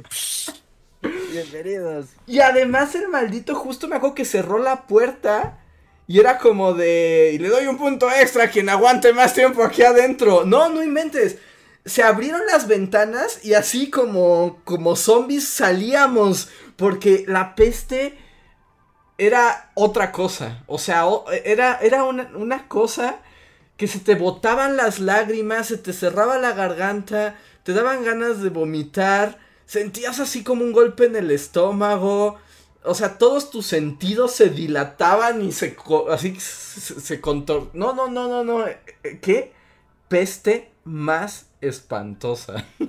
Bienvenidos. 1.32 2.06
Y 2.24 2.38
además 2.38 2.94
el 2.94 3.08
maldito 3.08 3.56
justo 3.56 3.88
me 3.88 3.96
acuerdo 3.96 4.14
que 4.14 4.24
cerró 4.24 4.58
la 4.58 4.86
puerta 4.86 5.58
y 6.06 6.20
era 6.20 6.38
como 6.38 6.74
de. 6.74 7.32
Y 7.34 7.38
le 7.38 7.48
doy 7.48 7.66
un 7.66 7.78
punto 7.78 8.08
extra 8.10 8.44
a 8.44 8.50
quien 8.50 8.68
aguante 8.68 9.12
más 9.12 9.34
tiempo 9.34 9.64
aquí 9.64 9.82
adentro. 9.82 10.44
No, 10.44 10.68
no 10.68 10.82
inventes. 10.82 11.38
Se 11.84 12.02
abrieron 12.02 12.42
las 12.46 12.66
ventanas 12.68 13.44
y 13.44 13.54
así 13.54 13.90
como, 13.90 14.60
como 14.64 14.96
zombies 14.96 15.48
salíamos. 15.48 16.48
Porque 16.76 17.24
la 17.26 17.54
peste 17.54 18.18
era 19.18 19.70
otra 19.74 20.12
cosa. 20.12 20.62
O 20.66 20.78
sea, 20.78 21.04
era, 21.44 21.78
era 21.80 22.04
una, 22.04 22.30
una 22.34 22.68
cosa 22.68 23.20
que 23.76 23.88
se 23.88 23.98
te 23.98 24.14
botaban 24.14 24.76
las 24.76 25.00
lágrimas, 25.00 25.68
se 25.68 25.76
te 25.76 25.92
cerraba 25.92 26.38
la 26.38 26.52
garganta, 26.52 27.36
te 27.62 27.72
daban 27.72 28.04
ganas 28.04 28.42
de 28.42 28.48
vomitar, 28.48 29.38
sentías 29.66 30.18
así 30.18 30.42
como 30.42 30.64
un 30.64 30.72
golpe 30.72 31.06
en 31.06 31.16
el 31.16 31.30
estómago 31.30 32.38
o 32.86 32.94
sea, 32.94 33.18
todos 33.18 33.50
tus 33.50 33.66
sentidos 33.66 34.32
se 34.32 34.48
dilataban 34.48 35.42
y 35.42 35.52
se 35.52 35.76
así 36.10 36.38
se, 36.38 37.00
se 37.00 37.20
contor... 37.20 37.70
No, 37.74 37.92
no, 37.92 38.08
no, 38.08 38.28
no, 38.28 38.44
no. 38.44 38.66
Eh, 38.66 38.78
eh, 39.02 39.18
¿Qué 39.20 39.52
peste 40.08 40.70
más 40.84 41.48
espantosa? 41.60 42.64
no, 42.78 42.88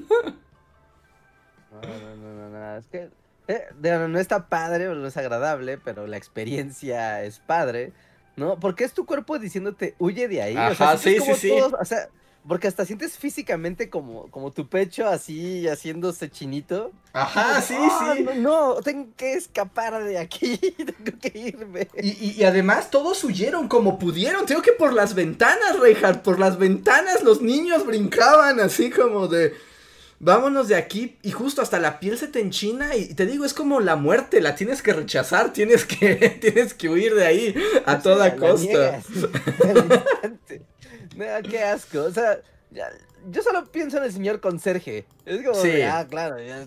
no, 1.82 2.16
no, 2.16 2.34
no, 2.34 2.50
no. 2.50 2.78
Es 2.78 2.86
que 2.88 3.10
eh, 3.48 3.68
no 3.82 4.20
está 4.20 4.48
padre 4.48 4.88
o 4.90 4.96
no 4.96 5.08
es 5.08 5.18
agradable, 5.18 5.78
pero 5.78 6.06
la 6.06 6.18
experiencia 6.18 7.24
es 7.24 7.40
padre, 7.40 7.94
¿no? 8.36 8.60
Porque 8.60 8.84
es 8.84 8.94
tu 8.94 9.06
cuerpo 9.06 9.40
diciéndote, 9.40 9.96
huye 10.00 10.28
de 10.28 10.42
ahí. 10.42 10.56
Ajá, 10.56 10.72
o 10.72 10.76
sea, 10.76 10.98
sí, 10.98 11.20
sí, 11.20 11.34
sí. 11.36 11.52
o 11.52 11.86
sea, 11.86 12.10
porque 12.48 12.68
hasta 12.68 12.86
sientes 12.86 13.18
físicamente 13.18 13.90
como, 13.90 14.32
como 14.32 14.52
tu 14.52 14.68
pecho 14.70 15.08
así 15.08 15.68
haciéndose 15.68 16.30
chinito. 16.30 16.92
Ajá, 17.14 17.62
sí, 17.62 17.76
sí. 17.76 18.24
No, 18.24 18.76
no, 18.76 18.82
tengo 18.82 19.10
que 19.18 19.34
escapar 19.34 20.04
de 20.04 20.18
aquí, 20.18 20.58
tengo 20.78 21.20
que 21.20 21.38
irme. 21.38 21.88
Y, 22.02 22.40
y, 22.40 22.44
además 22.44 22.90
todos 22.90 23.24
huyeron 23.24 23.68
como 23.68 24.00
pudieron. 24.00 24.46
Tengo 24.46 24.62
que 24.62 24.72
por 24.72 24.94
las 24.94 25.14
ventanas, 25.14 25.80
Reinhardt, 25.80 26.22
por 26.22 26.40
las 26.40 26.58
ventanas 26.58 27.24
los 27.24 27.42
niños 27.42 27.86
brincaban 27.86 28.60
así 28.60 28.90
como 28.90 29.28
de... 29.28 29.54
Vámonos 30.20 30.68
de 30.68 30.76
aquí 30.76 31.16
y 31.22 31.30
justo 31.30 31.62
hasta 31.62 31.80
la 31.80 32.00
piel 32.00 32.18
se 32.18 32.28
te 32.28 32.40
enchina 32.40 32.96
y 32.96 33.14
te 33.14 33.28
digo, 33.28 33.46
es 33.46 33.54
como 33.54 33.82
la 33.82 33.96
muerte, 33.96 34.42
la 34.42 34.56
tienes 34.56 34.82
que 34.82 34.92
rechazar, 34.92 35.54
tienes 35.54 35.86
que, 35.86 36.16
tienes 36.42 36.74
que 36.74 36.90
huir 36.90 37.14
de 37.14 37.26
ahí 37.26 37.56
a 37.86 38.00
toda 38.00 38.36
costa. 38.36 39.00
qué 41.50 41.64
asco. 41.64 42.02
O 42.02 42.12
sea, 42.12 42.40
yo 43.30 43.42
solo 43.42 43.66
pienso 43.72 43.98
en 43.98 44.04
el 44.04 44.14
señor 44.14 44.40
conserje. 44.40 45.06
Es 45.26 45.44
como, 45.44 45.56
sí. 45.56 45.82
ah, 45.82 46.06
claro, 46.10 46.40
ya, 46.40 46.66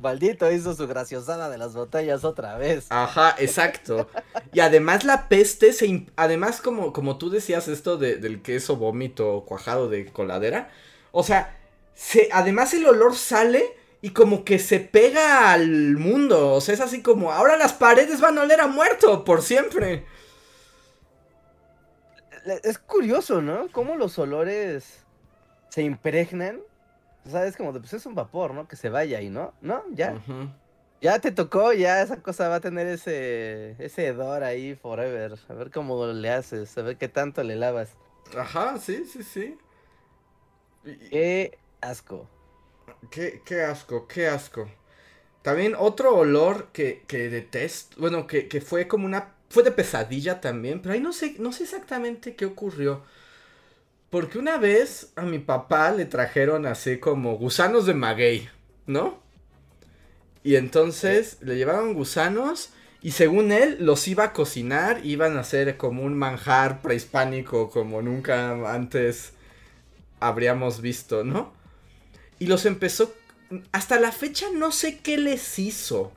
maldito 0.00 0.50
hizo 0.50 0.74
su 0.74 0.86
graciosada 0.86 1.48
de 1.48 1.58
las 1.58 1.74
botellas 1.74 2.24
otra 2.24 2.58
vez. 2.58 2.86
Ajá, 2.90 3.34
exacto. 3.38 4.08
Y 4.52 4.60
además 4.60 5.04
la 5.04 5.28
peste 5.28 5.72
se... 5.72 6.06
Además, 6.16 6.60
como, 6.60 6.92
como 6.92 7.18
tú 7.18 7.30
decías 7.30 7.68
esto 7.68 7.96
de, 7.96 8.16
del 8.16 8.42
queso 8.42 8.76
vómito 8.76 9.44
cuajado 9.46 9.88
de 9.88 10.06
coladera. 10.06 10.70
O 11.12 11.22
sea, 11.22 11.58
se, 11.94 12.28
además 12.32 12.74
el 12.74 12.86
olor 12.86 13.16
sale 13.16 13.76
y 14.02 14.10
como 14.10 14.44
que 14.44 14.58
se 14.58 14.80
pega 14.80 15.52
al 15.52 15.96
mundo. 15.96 16.52
O 16.52 16.60
sea, 16.60 16.74
es 16.74 16.80
así 16.80 17.02
como, 17.02 17.32
ahora 17.32 17.56
las 17.56 17.72
paredes 17.72 18.20
van 18.20 18.36
a 18.38 18.42
oler 18.42 18.60
a 18.60 18.66
muerto 18.66 19.24
por 19.24 19.42
siempre 19.42 20.04
es 22.62 22.78
curioso, 22.78 23.42
¿no? 23.42 23.68
Cómo 23.72 23.96
los 23.96 24.18
olores 24.18 25.04
se 25.68 25.82
impregnan. 25.82 26.60
O 27.26 27.30
sea, 27.30 27.46
es 27.46 27.56
como, 27.56 27.72
de, 27.72 27.80
pues 27.80 27.92
es 27.92 28.04
un 28.06 28.14
vapor, 28.14 28.52
¿no? 28.54 28.66
Que 28.66 28.76
se 28.76 28.88
vaya 28.88 29.20
y 29.20 29.30
¿no? 29.30 29.54
¿No? 29.60 29.82
Ya. 29.92 30.20
Ya 31.00 31.18
te 31.18 31.32
tocó, 31.32 31.72
ya 31.72 32.00
esa 32.00 32.22
cosa 32.22 32.48
va 32.48 32.56
a 32.56 32.60
tener 32.60 32.86
ese, 32.86 33.74
ese 33.78 34.06
hedor 34.06 34.44
ahí 34.44 34.76
forever. 34.76 35.36
A 35.48 35.54
ver 35.54 35.70
cómo 35.70 36.06
le 36.06 36.30
haces, 36.30 36.76
a 36.78 36.82
ver 36.82 36.96
qué 36.96 37.08
tanto 37.08 37.42
le 37.42 37.56
lavas. 37.56 37.96
Ajá, 38.36 38.78
sí, 38.78 39.04
sí, 39.04 39.22
sí. 39.22 39.58
Qué 40.84 41.58
asco. 41.80 42.28
Qué, 43.10 43.42
qué 43.44 43.62
asco, 43.62 44.06
qué 44.06 44.28
asco. 44.28 44.68
También 45.42 45.74
otro 45.76 46.14
olor 46.16 46.68
que, 46.72 47.02
que 47.08 47.28
detesto, 47.28 47.96
bueno, 48.00 48.28
que, 48.28 48.46
que 48.46 48.60
fue 48.60 48.86
como 48.86 49.06
una 49.06 49.34
fue 49.52 49.62
de 49.62 49.70
pesadilla 49.70 50.40
también, 50.40 50.80
pero 50.80 50.94
ahí 50.94 51.00
no 51.00 51.12
sé, 51.12 51.36
no 51.38 51.52
sé 51.52 51.64
exactamente 51.64 52.34
qué 52.34 52.46
ocurrió. 52.46 53.02
Porque 54.08 54.38
una 54.38 54.56
vez 54.56 55.12
a 55.14 55.22
mi 55.22 55.40
papá 55.40 55.90
le 55.90 56.06
trajeron 56.06 56.64
así 56.64 56.96
como 56.96 57.36
gusanos 57.36 57.84
de 57.84 57.92
maguey, 57.92 58.48
¿no? 58.86 59.20
Y 60.42 60.56
entonces 60.56 61.36
le 61.42 61.56
llevaron 61.56 61.92
gusanos 61.92 62.70
y 63.02 63.10
según 63.10 63.52
él 63.52 63.76
los 63.80 64.08
iba 64.08 64.24
a 64.24 64.32
cocinar, 64.32 65.04
iban 65.04 65.36
a 65.36 65.44
ser 65.44 65.76
como 65.76 66.02
un 66.02 66.16
manjar 66.16 66.80
prehispánico 66.80 67.68
como 67.68 68.00
nunca 68.00 68.72
antes 68.72 69.34
habríamos 70.18 70.80
visto, 70.80 71.24
¿no? 71.24 71.52
Y 72.38 72.46
los 72.46 72.64
empezó... 72.64 73.14
Hasta 73.70 74.00
la 74.00 74.12
fecha 74.12 74.46
no 74.54 74.72
sé 74.72 75.00
qué 75.00 75.18
les 75.18 75.58
hizo 75.58 76.10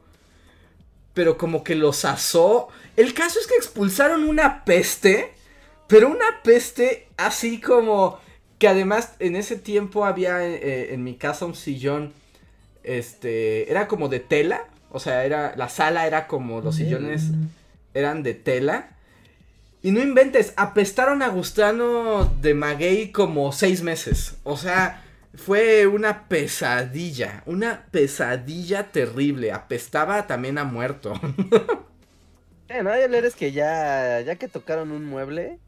pero 1.15 1.37
como 1.39 1.63
que 1.63 1.73
los 1.73 2.05
asó. 2.05 2.67
El 2.97 3.13
caso 3.13 3.39
es 3.39 3.47
que 3.47 3.55
expulsaron 3.55 4.23
una 4.23 4.63
peste, 4.63 5.33
pero 5.87 6.09
una 6.09 6.41
peste 6.43 7.07
así 7.17 7.59
como 7.59 8.19
que 8.57 8.67
además 8.67 9.15
en 9.19 9.35
ese 9.35 9.57
tiempo 9.57 10.05
había 10.05 10.45
eh, 10.45 10.93
en 10.93 11.03
mi 11.03 11.15
casa 11.15 11.45
un 11.45 11.55
sillón, 11.55 12.13
este, 12.83 13.69
era 13.69 13.87
como 13.87 14.07
de 14.07 14.19
tela, 14.19 14.65
o 14.91 14.99
sea, 14.99 15.25
era 15.25 15.55
la 15.57 15.67
sala 15.67 16.07
era 16.07 16.27
como 16.27 16.61
los 16.61 16.75
sillones 16.75 17.31
eran 17.93 18.23
de 18.23 18.33
tela. 18.33 18.91
Y 19.81 19.91
no 19.91 20.01
inventes, 20.01 20.53
apestaron 20.55 21.21
a 21.21 21.27
Gustano 21.27 22.25
de 22.41 22.53
Maguey 22.53 23.11
como 23.11 23.51
seis 23.51 23.83
meses. 23.83 24.37
O 24.43 24.57
sea, 24.57 25.03
fue 25.35 25.85
una 25.85 26.27
pesadilla, 26.27 27.43
una 27.45 27.85
pesadilla 27.91 28.91
terrible. 28.91 29.51
Apestaba 29.51 30.27
también 30.27 30.57
a 30.57 30.63
muerto. 30.63 31.13
eh, 32.69 32.83
no, 32.83 32.91
eres 32.93 33.35
que 33.35 33.51
ya, 33.51 34.21
ya 34.21 34.35
que 34.35 34.47
tocaron 34.47 34.91
un 34.91 35.05
mueble, 35.05 35.59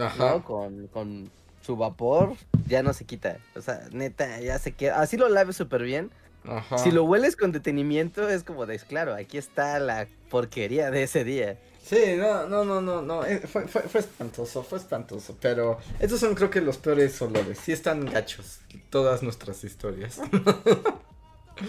Ajá. 0.00 0.42
Con, 0.42 0.88
con 0.88 1.30
su 1.62 1.76
vapor, 1.76 2.34
ya 2.66 2.82
no 2.82 2.92
se 2.92 3.04
quita. 3.04 3.38
O 3.54 3.60
sea, 3.60 3.88
neta, 3.92 4.40
ya 4.40 4.58
se 4.58 4.72
queda. 4.72 5.00
Así 5.00 5.16
lo 5.16 5.28
laves 5.28 5.56
súper 5.56 5.82
bien. 5.82 6.10
Ajá. 6.44 6.78
Si 6.78 6.90
lo 6.90 7.04
hueles 7.04 7.36
con 7.36 7.52
detenimiento, 7.52 8.28
es 8.28 8.44
como 8.44 8.66
de, 8.66 8.78
claro, 8.78 9.14
aquí 9.14 9.36
está 9.36 9.78
la 9.80 10.06
porquería 10.30 10.90
de 10.90 11.02
ese 11.02 11.24
día. 11.24 11.58
Sí, 11.82 12.16
no, 12.16 12.48
no, 12.48 12.64
no, 12.64 12.80
no, 12.80 13.00
no, 13.00 13.24
eh, 13.24 13.38
fue, 13.46 13.68
fue, 13.68 13.82
fue, 13.82 14.00
espantoso, 14.00 14.64
fue 14.64 14.78
espantoso, 14.78 15.36
pero 15.40 15.78
estos 16.00 16.18
son 16.18 16.34
creo 16.34 16.50
que 16.50 16.60
los 16.60 16.78
peores 16.78 17.20
olores, 17.22 17.58
sí 17.62 17.70
están 17.70 18.04
gachos, 18.06 18.58
todas 18.90 19.22
nuestras 19.22 19.62
historias. 19.62 20.20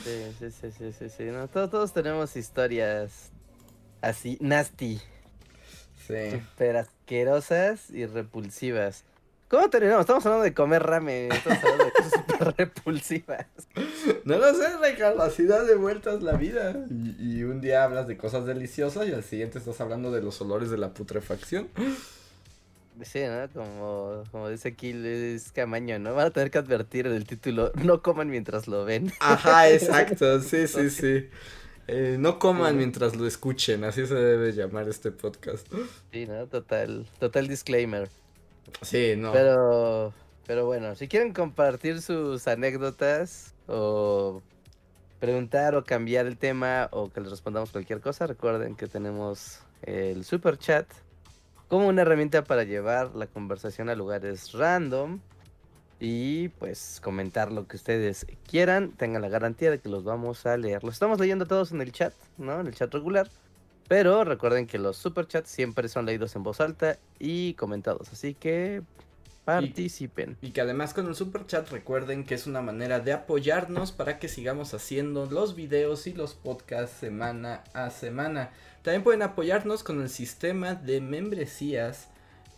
Sí, 0.04 0.36
sí, 0.38 0.52
sí, 0.52 0.72
sí, 0.78 0.92
sí, 0.92 1.10
sí. 1.10 1.24
No, 1.26 1.48
todos, 1.48 1.70
todos 1.70 1.94
tenemos 1.94 2.36
historias 2.36 3.32
así, 4.02 4.38
nasty. 4.42 5.02
Sí. 6.08 6.32
Súper 6.32 6.78
asquerosas 6.78 7.90
y 7.90 8.06
repulsivas. 8.06 9.04
¿Cómo 9.50 9.70
terminamos? 9.70 10.02
Estamos 10.02 10.26
hablando 10.26 10.44
de 10.44 10.54
comer 10.54 10.84
ramen. 10.84 11.32
Estamos 11.32 11.64
hablando 11.64 11.86
de 11.86 11.92
cosas 11.92 12.12
súper 12.28 12.56
repulsivas. 12.58 13.46
No 14.26 14.38
lo 14.38 14.54
sé, 14.54 14.66
Ricardo, 14.84 15.22
así 15.22 15.46
da 15.46 15.64
de 15.64 15.76
vueltas 15.76 16.22
la 16.22 16.34
vida. 16.34 16.76
Y, 16.90 17.38
y 17.40 17.44
un 17.44 17.62
día 17.62 17.84
hablas 17.84 18.08
de 18.08 18.18
cosas 18.18 18.46
deliciosas 18.46 19.08
y 19.08 19.14
al 19.14 19.24
siguiente 19.24 19.60
estás 19.60 19.80
hablando 19.80 20.12
de 20.12 20.22
los 20.22 20.40
olores 20.42 20.70
de 20.70 20.78
la 20.78 20.94
putrefacción. 20.94 21.70
Sí, 23.04 23.22
¿no? 23.26 23.48
Como, 23.54 24.24
como 24.32 24.50
dice 24.50 24.70
aquí 24.70 24.92
Luis 24.92 25.52
Camaño, 25.52 26.00
¿no? 26.00 26.16
Van 26.16 26.28
a 26.28 26.32
tener 26.32 26.50
que 26.50 26.58
advertir 26.58 27.08
en 27.08 27.14
el 27.14 27.26
título, 27.26 27.72
no 27.76 28.02
coman 28.02 28.30
mientras 28.30 28.68
lo 28.68 28.86
ven. 28.86 29.12
Ajá, 29.20 29.70
exacto, 29.72 30.42
sí, 30.42 30.68
sí, 30.68 30.90
sí. 30.90 31.30
Eh, 31.88 32.18
no 32.20 32.38
coman 32.38 32.76
mientras 32.76 33.16
lo 33.16 33.26
escuchen, 33.26 33.86
así 33.86 34.06
se 34.06 34.16
debe 34.16 34.52
llamar 34.52 34.90
este 34.90 35.12
podcast. 35.12 35.68
Sí, 36.12 36.26
¿no? 36.26 36.46
Total, 36.48 37.06
total 37.20 37.48
disclaimer. 37.48 38.10
Sí, 38.82 39.16
no. 39.18 39.32
Pero, 39.32 40.14
pero 40.46 40.66
bueno, 40.66 40.96
si 40.96 41.08
quieren 41.08 41.34
compartir 41.34 42.02
sus 42.02 42.48
anécdotas 42.48 43.54
o 43.68 44.42
preguntar 45.20 45.76
o 45.76 45.84
cambiar 45.86 46.26
el 46.26 46.38
tema 46.38 46.90
o 46.92 47.10
que 47.10 47.22
les 47.22 47.32
respondamos 47.32 47.72
cualquier 47.72 48.02
cosa, 48.02 48.28
recuerden 48.28 48.76
que 48.76 48.88
tenemos 48.88 49.62
el 49.84 50.26
super 50.26 50.58
chat 50.58 50.88
como 51.70 51.88
una 51.88 52.02
herramienta 52.02 52.44
para 52.44 52.64
llevar 52.64 53.16
la 53.16 53.28
conversación 53.28 53.90
a 53.90 53.96
lugares 53.96 54.52
random 54.54 55.20
y 56.00 56.50
pues 56.50 57.00
comentar 57.04 57.52
lo 57.52 57.68
que 57.68 57.78
ustedes 57.78 58.28
quieran, 58.48 58.92
tengan 58.92 59.22
la 59.22 59.30
garantía 59.30 59.72
de 59.72 59.80
que 59.80 59.90
los 59.90 60.04
vamos 60.04 60.46
a 60.46 60.58
leer. 60.58 60.84
Los 60.84 60.94
estamos 60.94 61.20
leyendo 61.20 61.46
todos 61.46 61.72
en 61.72 61.82
el 61.82 61.92
chat, 61.92 62.14
¿no? 62.38 62.60
En 62.60 62.68
el 62.68 62.76
chat 62.76 62.94
regular. 62.94 63.30
Pero 63.88 64.24
recuerden 64.24 64.68
que 64.68 64.78
los 64.78 64.98
superchats 64.98 65.50
siempre 65.50 65.88
son 65.88 66.06
leídos 66.06 66.36
en 66.36 66.44
voz 66.44 66.60
alta 66.60 66.98
y 67.20 67.54
comentados, 67.54 68.12
así 68.12 68.34
que 68.34 68.84
participen. 69.46 70.38
Y 70.42 70.52
que 70.52 70.60
además 70.60 70.94
con 70.94 71.08
el 71.08 71.16
super 71.16 71.46
chat 71.46 71.70
recuerden 71.72 72.26
que 72.26 72.36
es 72.36 72.48
una 72.48 72.62
manera 72.62 73.00
de 73.00 73.14
apoyarnos 73.14 73.94
para 73.94 74.20
que 74.20 74.28
sigamos 74.28 74.74
haciendo 74.74 75.26
los 75.26 75.56
videos 75.56 76.06
y 76.06 76.14
los 76.14 76.34
podcasts 76.34 76.98
semana 76.98 77.64
a 77.74 77.90
semana. 77.90 78.52
También 78.82 79.04
pueden 79.04 79.22
apoyarnos 79.22 79.84
con 79.84 80.02
el 80.02 80.10
sistema 80.10 80.76
de 80.76 81.00
membresías 81.00 82.10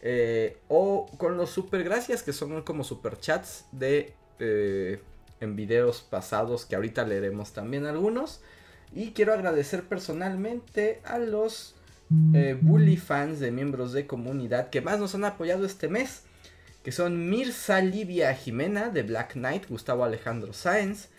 eh, 0.02 0.58
o 0.68 1.08
con 1.18 1.38
los 1.38 1.50
super 1.50 1.84
gracias 1.84 2.24
que 2.24 2.34
son 2.34 2.62
como 2.62 2.84
super 2.84 3.20
chats 3.20 3.66
de 3.72 4.14
eh, 4.40 5.02
en 5.42 5.56
videos 5.56 6.02
pasados 6.02 6.66
que 6.66 6.76
ahorita 6.76 7.06
leeremos 7.06 7.54
también 7.54 7.86
algunos. 7.86 8.42
Y 8.94 9.12
quiero 9.12 9.34
agradecer 9.34 9.84
personalmente 9.84 11.00
a 11.04 11.20
los 11.20 11.76
eh, 12.34 12.58
bully 12.60 12.98
fans 12.98 13.40
de 13.40 13.52
miembros 13.52 13.94
de 13.94 14.08
comunidad 14.08 14.70
que 14.70 14.82
más 14.82 15.00
nos 15.00 15.16
han 15.16 15.26
apoyado 15.26 15.66
este 15.66 15.88
mes. 15.88 16.24
Que 16.84 16.92
son 16.92 17.30
Mirza 17.30 17.82
Livia 17.82 18.34
Jimena 18.34 18.90
de 18.90 19.04
Black 19.04 19.34
Knight, 19.34 19.68
Gustavo 19.68 20.06
Alejandro 20.06 20.54
Sáenz, 20.54 21.10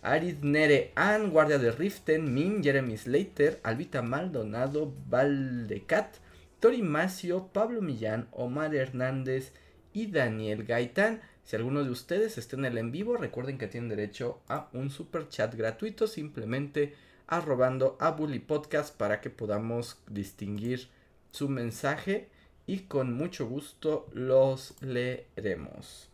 Arid 0.00 0.42
Nere 0.42 0.92
Ann, 0.94 1.30
Guardia 1.30 1.58
de 1.58 1.72
Riften, 1.72 2.32
Min, 2.32 2.62
Jeremy 2.62 2.96
Slater, 2.96 3.60
Albita 3.64 4.00
Maldonado, 4.00 4.94
Valdecat, 5.08 6.16
Tori 6.60 6.82
Macio, 6.82 7.48
Pablo 7.52 7.80
Millán, 7.80 8.28
Omar 8.32 8.74
Hernández 8.74 9.52
y 9.92 10.10
Daniel 10.10 10.64
Gaitán. 10.64 11.20
Si 11.44 11.54
alguno 11.54 11.84
de 11.84 11.90
ustedes 11.90 12.36
está 12.36 12.56
en 12.56 12.64
el 12.64 12.78
en 12.78 12.90
vivo, 12.90 13.16
recuerden 13.16 13.58
que 13.58 13.68
tienen 13.68 13.88
derecho 13.88 14.40
a 14.48 14.68
un 14.72 14.90
super 14.90 15.28
chat 15.28 15.54
gratuito 15.54 16.06
simplemente 16.06 16.94
arrobando 17.28 17.96
a 18.00 18.10
Bully 18.10 18.40
Podcast 18.40 18.96
para 18.96 19.20
que 19.20 19.30
podamos 19.30 20.00
distinguir 20.08 20.88
su 21.30 21.48
mensaje 21.48 22.28
y 22.66 22.80
con 22.80 23.14
mucho 23.14 23.46
gusto 23.46 24.08
los 24.12 24.74
leeremos. 24.82 26.08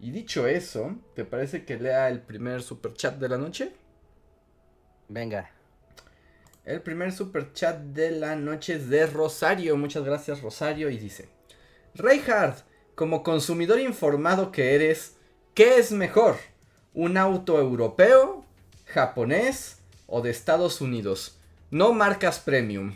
Y 0.00 0.10
dicho 0.10 0.46
eso, 0.46 0.96
¿te 1.14 1.24
parece 1.24 1.64
que 1.64 1.78
lea 1.78 2.08
el 2.08 2.20
primer 2.20 2.62
super 2.62 2.94
chat 2.94 3.18
de 3.18 3.28
la 3.28 3.38
noche? 3.38 3.72
Venga. 5.08 5.50
El 6.64 6.80
primer 6.80 7.12
super 7.12 7.52
chat 7.52 7.78
de 7.78 8.10
la 8.10 8.36
noche 8.36 8.74
es 8.74 8.88
de 8.88 9.06
Rosario. 9.06 9.76
Muchas 9.76 10.04
gracias, 10.04 10.40
Rosario. 10.40 10.88
Y 10.90 10.96
dice: 10.96 11.28
Reinhardt, 11.94 12.64
como 12.94 13.22
consumidor 13.22 13.80
informado 13.80 14.50
que 14.50 14.74
eres, 14.74 15.16
¿qué 15.54 15.76
es 15.78 15.92
mejor? 15.92 16.36
¿Un 16.94 17.16
auto 17.18 17.58
europeo, 17.58 18.44
japonés 18.86 19.78
o 20.06 20.22
de 20.22 20.30
Estados 20.30 20.80
Unidos? 20.80 21.38
No 21.70 21.92
marcas 21.92 22.38
premium. 22.38 22.94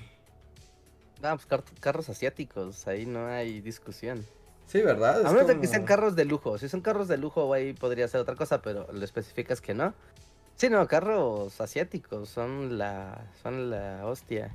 Ah, 1.22 1.34
pues 1.34 1.46
car- 1.46 1.64
carros 1.80 2.08
asiáticos, 2.08 2.86
ahí 2.86 3.04
no 3.04 3.26
hay 3.26 3.60
discusión. 3.60 4.24
Sí, 4.66 4.82
¿verdad? 4.82 5.20
Es 5.20 5.26
A 5.26 5.32
menos 5.32 5.48
de 5.48 5.58
que 5.60 5.66
sean 5.66 5.84
carros 5.84 6.14
de 6.14 6.24
lujo. 6.24 6.58
Si 6.58 6.68
son 6.68 6.80
carros 6.80 7.08
de 7.08 7.16
lujo, 7.16 7.52
ahí 7.52 7.72
podría 7.72 8.06
ser 8.06 8.20
otra 8.20 8.36
cosa, 8.36 8.62
pero 8.62 8.86
lo 8.92 9.04
especificas 9.04 9.60
que 9.60 9.74
no. 9.74 9.94
Sí, 10.58 10.68
no, 10.68 10.86
carros 10.86 11.58
asiáticos 11.60 12.28
son 12.28 12.76
la, 12.78 13.18
son 13.42 13.70
la 13.70 14.04
hostia. 14.04 14.50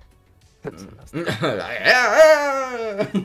Son 0.62 0.96
la 0.96 1.04
hostia. 1.04 1.26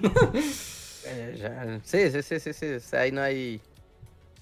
Eh, 1.11 1.37
ya, 1.39 1.81
Sí, 1.85 2.11
sí, 2.11 2.23
sí, 2.23 2.41
sí, 2.41 2.53
sí. 2.53 2.67
o 2.75 2.81
sea, 2.81 3.01
ahí 3.03 3.13
no 3.13 3.23
hay, 3.23 3.61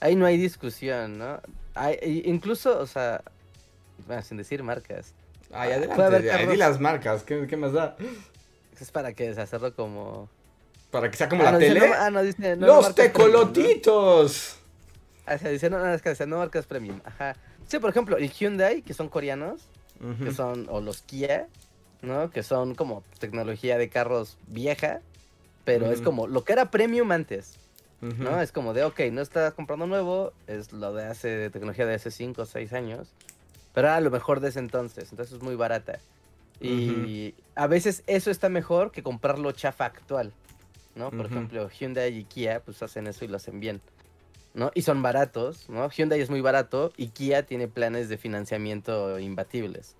ahí 0.00 0.16
no 0.16 0.26
hay 0.26 0.36
discusión, 0.36 1.16
¿no? 1.18 1.40
Hay, 1.74 2.22
incluso, 2.24 2.78
o 2.80 2.86
sea, 2.86 3.22
bueno, 4.06 4.22
sin 4.22 4.36
decir 4.38 4.62
marcas, 4.62 5.12
Ay, 5.52 5.68
Puede 5.68 5.74
adelante. 5.74 6.02
haber 6.02 6.22
di- 6.22 6.28
ahí 6.28 6.36
carros- 6.38 6.50
di 6.52 6.56
las 6.56 6.80
marcas. 6.80 7.22
¿Qué, 7.22 7.46
qué 7.46 7.56
más 7.56 7.72
da? 7.72 7.96
es 8.80 8.90
para 8.90 9.12
que 9.12 9.28
hacerlo 9.28 9.74
como. 9.76 10.28
Para 10.90 11.08
que 11.10 11.16
sea 11.16 11.28
como 11.28 11.42
ah, 11.42 11.46
la 11.46 11.52
no, 11.52 11.58
dice, 11.58 11.74
tele. 11.74 11.88
no, 11.88 11.94
ah, 11.96 12.10
no, 12.10 12.22
dice, 12.22 12.56
Los 12.56 12.68
marcas 12.68 12.94
premium, 12.94 13.32
¿no? 13.32 13.52
tecolotitos. 13.52 14.56
Ah, 15.24 15.38
se 15.38 15.50
dice, 15.50 15.70
no, 15.70 15.78
no, 15.78 15.92
es 15.94 16.02
que 16.02 16.10
dice, 16.10 16.26
no 16.26 16.38
marcas 16.38 16.66
premium. 16.66 17.00
Ajá. 17.04 17.36
Sí, 17.66 17.78
por 17.78 17.90
ejemplo, 17.90 18.16
el 18.16 18.30
Hyundai, 18.30 18.82
que 18.82 18.94
son 18.94 19.08
coreanos, 19.08 19.62
que 20.22 20.32
son, 20.32 20.66
o 20.68 20.80
los 20.80 21.02
Kia, 21.02 21.48
¿no? 22.02 22.30
Que 22.30 22.42
son 22.42 22.74
como 22.74 23.02
tecnología 23.18 23.78
de 23.78 23.88
carros 23.88 24.36
vieja, 24.46 25.00
pero 25.64 25.90
es 25.90 26.00
como 26.00 26.26
lo 26.26 26.44
que 26.44 26.52
era 26.52 26.70
premium 26.70 27.10
antes. 27.12 27.58
¿no? 28.00 28.40
Es 28.40 28.52
como 28.52 28.74
de, 28.74 28.84
ok, 28.84 29.00
no 29.10 29.22
estás 29.22 29.54
comprando 29.54 29.86
nuevo, 29.86 30.32
es 30.46 30.72
lo 30.72 30.92
de 30.92 31.04
hace, 31.04 31.28
de 31.28 31.50
tecnología 31.50 31.86
de 31.86 31.94
hace 31.94 32.10
5 32.10 32.42
o 32.42 32.46
6 32.46 32.72
años, 32.72 33.08
pero 33.72 33.88
era 33.88 34.00
lo 34.00 34.10
mejor 34.10 34.40
de 34.40 34.48
ese 34.48 34.58
entonces, 34.58 35.10
entonces 35.10 35.36
es 35.36 35.42
muy 35.42 35.56
barata. 35.56 35.98
Y 36.60 37.34
a 37.54 37.66
veces 37.66 38.02
eso 38.06 38.30
está 38.30 38.48
mejor 38.48 38.90
que 38.90 39.02
comprarlo 39.02 39.52
chafa 39.52 39.84
actual, 39.84 40.32
¿no? 40.94 41.10
Por 41.10 41.26
ejemplo, 41.26 41.68
Hyundai 41.68 42.16
y 42.16 42.24
Kia, 42.24 42.60
pues 42.60 42.82
hacen 42.82 43.06
eso 43.06 43.24
y 43.24 43.28
lo 43.28 43.36
hacen 43.36 43.60
bien. 43.60 43.80
¿No? 44.56 44.70
Y 44.74 44.82
son 44.82 45.02
baratos, 45.02 45.68
¿no? 45.68 45.88
Hyundai 45.90 46.20
es 46.20 46.30
muy 46.30 46.40
barato 46.40 46.90
y 46.96 47.08
Kia 47.08 47.44
tiene 47.44 47.68
planes 47.68 48.08
de 48.08 48.16
financiamiento 48.16 49.18
imbatibles, 49.20 49.94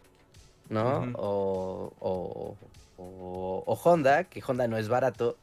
¿no? 0.70 1.04
O, 1.14 1.92
o, 2.00 2.56
o- 2.96 3.62
o 3.66 3.74
Honda, 3.84 4.24
que 4.24 4.42
Honda 4.44 4.66
no 4.66 4.78
es 4.78 4.88
barato, 4.88 5.36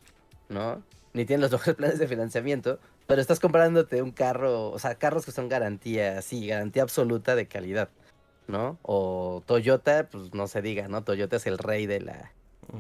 ¿no? 0.49 0.81
Ni 1.13 1.25
tiene 1.25 1.41
los 1.43 1.51
mejores 1.53 1.75
planes 1.75 1.99
de 1.99 2.07
financiamiento, 2.07 2.79
pero 3.05 3.21
estás 3.21 3.39
comprándote 3.39 4.01
un 4.01 4.11
carro, 4.11 4.71
o 4.71 4.79
sea, 4.79 4.95
carros 4.95 5.25
que 5.25 5.31
son 5.31 5.47
garantía, 5.47 6.19
sí, 6.23 6.47
garantía 6.47 6.81
absoluta 6.81 7.35
de 7.35 7.45
calidad, 7.47 7.89
¿no? 8.47 8.79
O 8.81 9.43
Toyota, 9.45 10.07
pues 10.11 10.33
no 10.33 10.47
se 10.47 10.63
diga, 10.63 10.87
¿no? 10.87 11.03
Toyota 11.03 11.35
es 11.35 11.45
el 11.45 11.59
rey 11.59 11.85
de 11.85 12.01
la, 12.01 12.31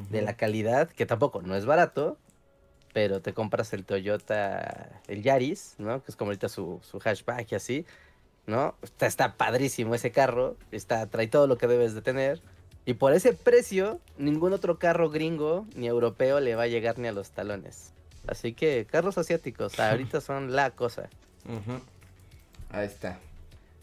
de 0.09 0.21
la 0.23 0.35
calidad, 0.35 0.89
que 0.89 1.05
tampoco 1.05 1.43
no 1.43 1.55
es 1.55 1.67
barato, 1.67 2.17
pero 2.93 3.21
te 3.21 3.33
compras 3.33 3.73
el 3.73 3.83
Toyota, 3.83 5.01
el 5.07 5.23
Yaris, 5.23 5.75
¿no? 5.79 6.03
Que 6.03 6.11
es 6.11 6.15
como 6.15 6.29
ahorita 6.29 6.47
su, 6.47 6.79
su 6.83 6.99
hatchback 6.99 7.51
y 7.51 7.55
así, 7.55 7.85
¿no? 8.45 8.75
Está, 8.83 9.07
está 9.07 9.35
padrísimo 9.35 9.95
ese 9.95 10.11
carro, 10.11 10.55
está, 10.71 11.07
trae 11.07 11.27
todo 11.27 11.47
lo 11.47 11.57
que 11.57 11.67
debes 11.67 11.95
de 11.95 12.01
tener. 12.01 12.41
Y 12.85 12.95
por 12.95 13.13
ese 13.13 13.33
precio, 13.33 13.99
ningún 14.17 14.53
otro 14.53 14.77
carro 14.77 15.09
gringo 15.09 15.65
ni 15.75 15.87
europeo 15.87 16.39
le 16.39 16.55
va 16.55 16.63
a 16.63 16.67
llegar 16.67 16.99
ni 16.99 17.07
a 17.07 17.11
los 17.11 17.31
talones. 17.31 17.93
Así 18.27 18.53
que 18.53 18.85
carros 18.89 19.17
asiáticos 19.17 19.79
ahorita 19.79 20.21
son 20.21 20.55
la 20.55 20.71
cosa. 20.71 21.09
Ahí 22.69 22.85
está. 22.85 23.19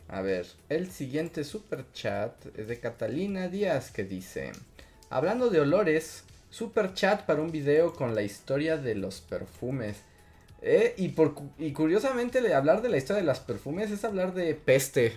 A 0.08 0.22
ver, 0.22 0.46
el 0.68 0.90
siguiente 0.90 1.44
super 1.44 1.84
chat 1.92 2.32
es 2.56 2.68
de 2.68 2.80
Catalina 2.80 3.48
Díaz 3.48 3.92
que 3.92 4.04
dice, 4.04 4.52
hablando 5.08 5.50
de 5.50 5.60
olores, 5.60 6.24
super 6.50 6.92
chat 6.94 7.24
para 7.24 7.40
un 7.40 7.50
video 7.50 7.94
con 7.94 8.14
la 8.14 8.22
historia 8.22 8.76
de 8.76 8.94
los 8.94 9.20
perfumes. 9.20 10.02
Eh, 10.62 10.94
y, 10.98 11.08
por, 11.08 11.34
y 11.58 11.72
curiosamente 11.72 12.42
de 12.42 12.52
hablar 12.52 12.82
de 12.82 12.90
la 12.90 12.98
historia 12.98 13.22
de 13.22 13.26
los 13.26 13.40
perfumes 13.40 13.90
es 13.90 14.04
hablar 14.04 14.34
de 14.34 14.54
peste. 14.54 15.14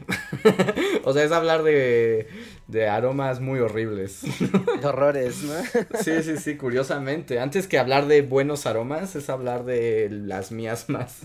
o 1.03 1.11
sea, 1.11 1.23
es 1.25 1.31
hablar 1.33 1.63
de, 1.63 2.27
de 2.67 2.87
aromas 2.87 3.41
muy 3.41 3.59
horribles. 3.59 4.21
Horrores, 4.83 5.43
¿no? 5.43 5.53
sí, 6.01 6.23
sí, 6.23 6.37
sí, 6.37 6.55
curiosamente. 6.55 7.39
Antes 7.39 7.67
que 7.67 7.77
hablar 7.77 8.07
de 8.07 8.21
buenos 8.21 8.65
aromas 8.65 9.17
es 9.17 9.29
hablar 9.29 9.65
de 9.65 10.09
las 10.09 10.53
miasmas. 10.53 11.23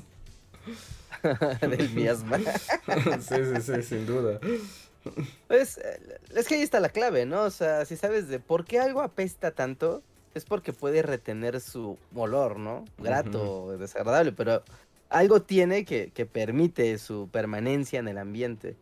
Del 1.60 1.90
miasma. 1.90 2.38
sí, 2.38 3.34
sí, 3.54 3.62
sí, 3.62 3.82
sin 3.82 4.06
duda. 4.06 4.40
Pues 5.46 5.80
es 6.34 6.48
que 6.48 6.56
ahí 6.56 6.62
está 6.62 6.80
la 6.80 6.88
clave, 6.88 7.26
¿no? 7.26 7.42
O 7.42 7.50
sea, 7.50 7.84
si 7.84 7.96
sabes 7.96 8.28
de 8.28 8.38
por 8.38 8.64
qué 8.64 8.80
algo 8.80 9.00
apesta 9.00 9.50
tanto, 9.50 10.02
es 10.34 10.44
porque 10.44 10.72
puede 10.72 11.02
retener 11.02 11.60
su 11.60 11.98
olor, 12.14 12.58
¿no? 12.58 12.84
Grato, 12.98 13.76
desagradable, 13.78 14.32
pero 14.32 14.62
algo 15.08 15.42
tiene 15.42 15.84
que, 15.84 16.10
que, 16.10 16.26
permite 16.26 16.98
su 16.98 17.28
permanencia 17.30 17.98
en 17.98 18.08
el 18.08 18.18
ambiente. 18.18 18.76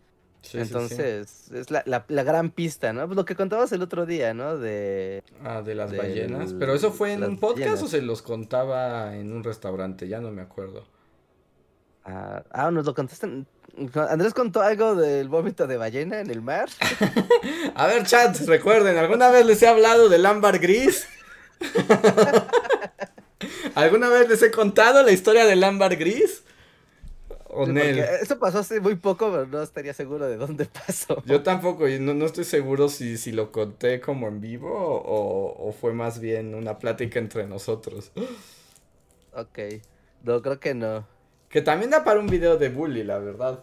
Entonces, 0.53 1.51
es 1.51 1.71
la, 1.71 1.83
la, 1.87 2.23
gran 2.23 2.51
pista, 2.51 2.93
¿no? 2.93 3.07
Pues 3.07 3.17
lo 3.17 3.25
que 3.25 3.35
contabas 3.35 3.73
el 3.73 3.83
otro 3.83 4.07
día, 4.07 4.33
¿no? 4.33 4.57
De... 4.57 5.23
Ah, 5.43 5.63
de 5.63 5.75
las 5.75 5.97
ballenas. 5.97 6.55
Pero 6.59 6.75
eso 6.75 6.93
fue 6.93 7.13
en 7.13 7.25
un 7.25 7.39
podcast 7.39 7.83
o 7.83 7.89
se 7.89 8.01
los 8.01 8.23
contaba 8.23 9.17
en 9.17 9.33
un 9.33 9.43
restaurante, 9.43 10.07
ya 10.09 10.21
no 10.21 10.31
me 10.31 10.43
acuerdo. 10.43 10.85
Ah, 12.05 12.45
ah 12.51 12.71
nos 12.71 12.87
lo 12.87 12.95
contaste. 12.95 13.45
Andrés 14.09 14.35
contó 14.35 14.63
algo 14.63 14.95
del 14.95 15.29
vómito 15.29 15.67
de 15.67 15.77
ballena 15.77 16.21
en 16.21 16.31
el 16.31 16.43
mar. 16.43 16.69
A 17.75 17.87
ver, 17.87 18.07
chat, 18.07 18.37
recuerden, 18.47 18.97
¿alguna 18.97 19.31
vez 19.31 19.47
les 19.47 19.63
he 19.63 19.69
hablado 19.69 20.09
del 20.09 20.25
ámbar 20.25 20.59
gris? 20.59 21.07
¿Alguna 23.75 24.09
vez 24.09 24.29
les 24.29 24.43
he 24.43 24.51
contado 24.51 25.03
la 25.03 25.13
historia 25.13 25.45
del 25.45 25.63
ámbar 25.63 25.97
gris? 25.97 26.43
eso 28.21 28.39
pasó 28.39 28.59
hace 28.59 28.81
muy 28.81 28.97
poco, 28.97 29.31
pero 29.31 29.47
no 29.47 29.63
estaría 29.63 29.95
seguro 29.95 30.27
de 30.27 30.37
dónde 30.37 30.67
pasó. 30.87 31.23
Yo 31.25 31.43
tampoco, 31.43 31.89
y 31.89 31.99
no, 31.99 32.15
no 32.15 32.27
estoy 32.27 32.45
seguro 32.45 32.89
si, 32.89 33.17
si 33.17 33.33
lo 33.33 33.53
conté 33.53 34.01
como 34.01 34.29
en 34.29 34.41
vivo 34.41 34.71
o, 34.71 35.69
o 35.69 35.73
fue 35.73 35.93
más 35.93 36.21
bien 36.21 36.55
una 36.55 36.79
plática 36.79 37.19
entre 37.19 37.47
nosotros. 37.47 38.13
Ok, 39.33 39.59
no, 40.23 40.43
creo 40.43 40.61
que 40.61 40.75
no. 40.75 41.07
Que 41.57 41.63
también 41.63 41.91
da 41.91 42.05
para 42.05 42.21
un 42.21 42.27
video 42.27 42.59
de 42.59 42.69
bully, 42.69 43.03
la 43.03 43.17
verdad. 43.17 43.61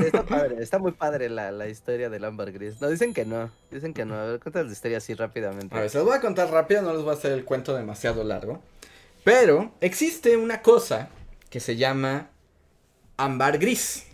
Está 0.00 0.24
padre, 0.24 0.56
está 0.58 0.80
muy 0.80 0.90
padre 0.90 1.28
la, 1.28 1.52
la 1.52 1.68
historia 1.68 2.10
del 2.10 2.24
ámbar 2.24 2.50
gris. 2.50 2.80
No, 2.80 2.88
dicen 2.88 3.14
que 3.14 3.24
no, 3.24 3.48
dicen 3.70 3.94
que 3.94 4.04
no. 4.04 4.16
A 4.16 4.24
ver, 4.24 4.40
cuéntanos 4.40 4.66
la 4.66 4.72
historia 4.72 4.98
así 4.98 5.14
rápidamente. 5.14 5.72
A 5.72 5.82
ver, 5.82 5.88
se 5.88 5.98
los 5.98 6.06
voy 6.08 6.16
a 6.16 6.20
contar 6.20 6.50
rápido, 6.50 6.82
no 6.82 6.92
les 6.92 7.02
voy 7.02 7.10
a 7.10 7.16
hacer 7.16 7.30
el 7.30 7.44
cuento 7.44 7.76
demasiado 7.76 8.24
largo. 8.24 8.60
Pero 9.22 9.70
existe 9.80 10.36
una 10.36 10.62
cosa 10.62 11.10
que 11.48 11.60
se 11.60 11.76
llama 11.76 12.30
ámbar 13.16 13.58
gris. 13.58 14.04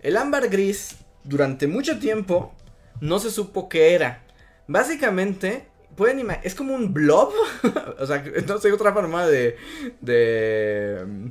El 0.00 0.16
ámbar 0.16 0.48
gris, 0.48 0.96
durante 1.22 1.68
mucho 1.68 2.00
tiempo, 2.00 2.52
no 3.00 3.20
se 3.20 3.30
supo 3.30 3.68
qué 3.68 3.94
era. 3.94 4.24
Básicamente, 4.66 5.68
pueden 5.94 6.28
es 6.42 6.54
como 6.56 6.74
un 6.74 6.92
blob. 6.92 7.32
o 8.00 8.06
sea, 8.06 8.24
no 8.48 8.58
sé 8.58 8.72
otra 8.72 8.92
forma 8.92 9.26
de, 9.26 9.56
de, 10.00 11.30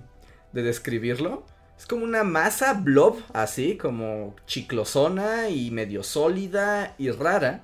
de 0.51 0.63
describirlo. 0.63 1.43
Es 1.77 1.85
como 1.85 2.03
una 2.03 2.23
masa 2.23 2.73
blob, 2.73 3.17
así, 3.33 3.77
como 3.77 4.35
chiclosona 4.45 5.49
y 5.49 5.71
medio 5.71 6.03
sólida 6.03 6.95
y 6.97 7.09
rara, 7.11 7.63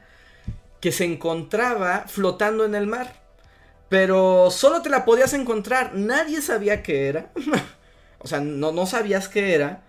que 0.80 0.92
se 0.92 1.04
encontraba 1.04 2.06
flotando 2.08 2.64
en 2.64 2.76
el 2.76 2.88
mar. 2.88 3.22
Pero 3.90 4.50
solo 4.52 4.82
te 4.82 4.90
la 4.90 5.06
podías 5.06 5.34
encontrar, 5.34 5.94
nadie 5.96 6.42
sabía 6.42 6.84
qué 6.84 7.08
era. 7.08 7.32
O 8.18 8.28
sea, 8.28 8.40
no, 8.40 8.72
no 8.72 8.88
sabías 8.88 9.30
qué 9.30 9.54
era, 9.54 9.84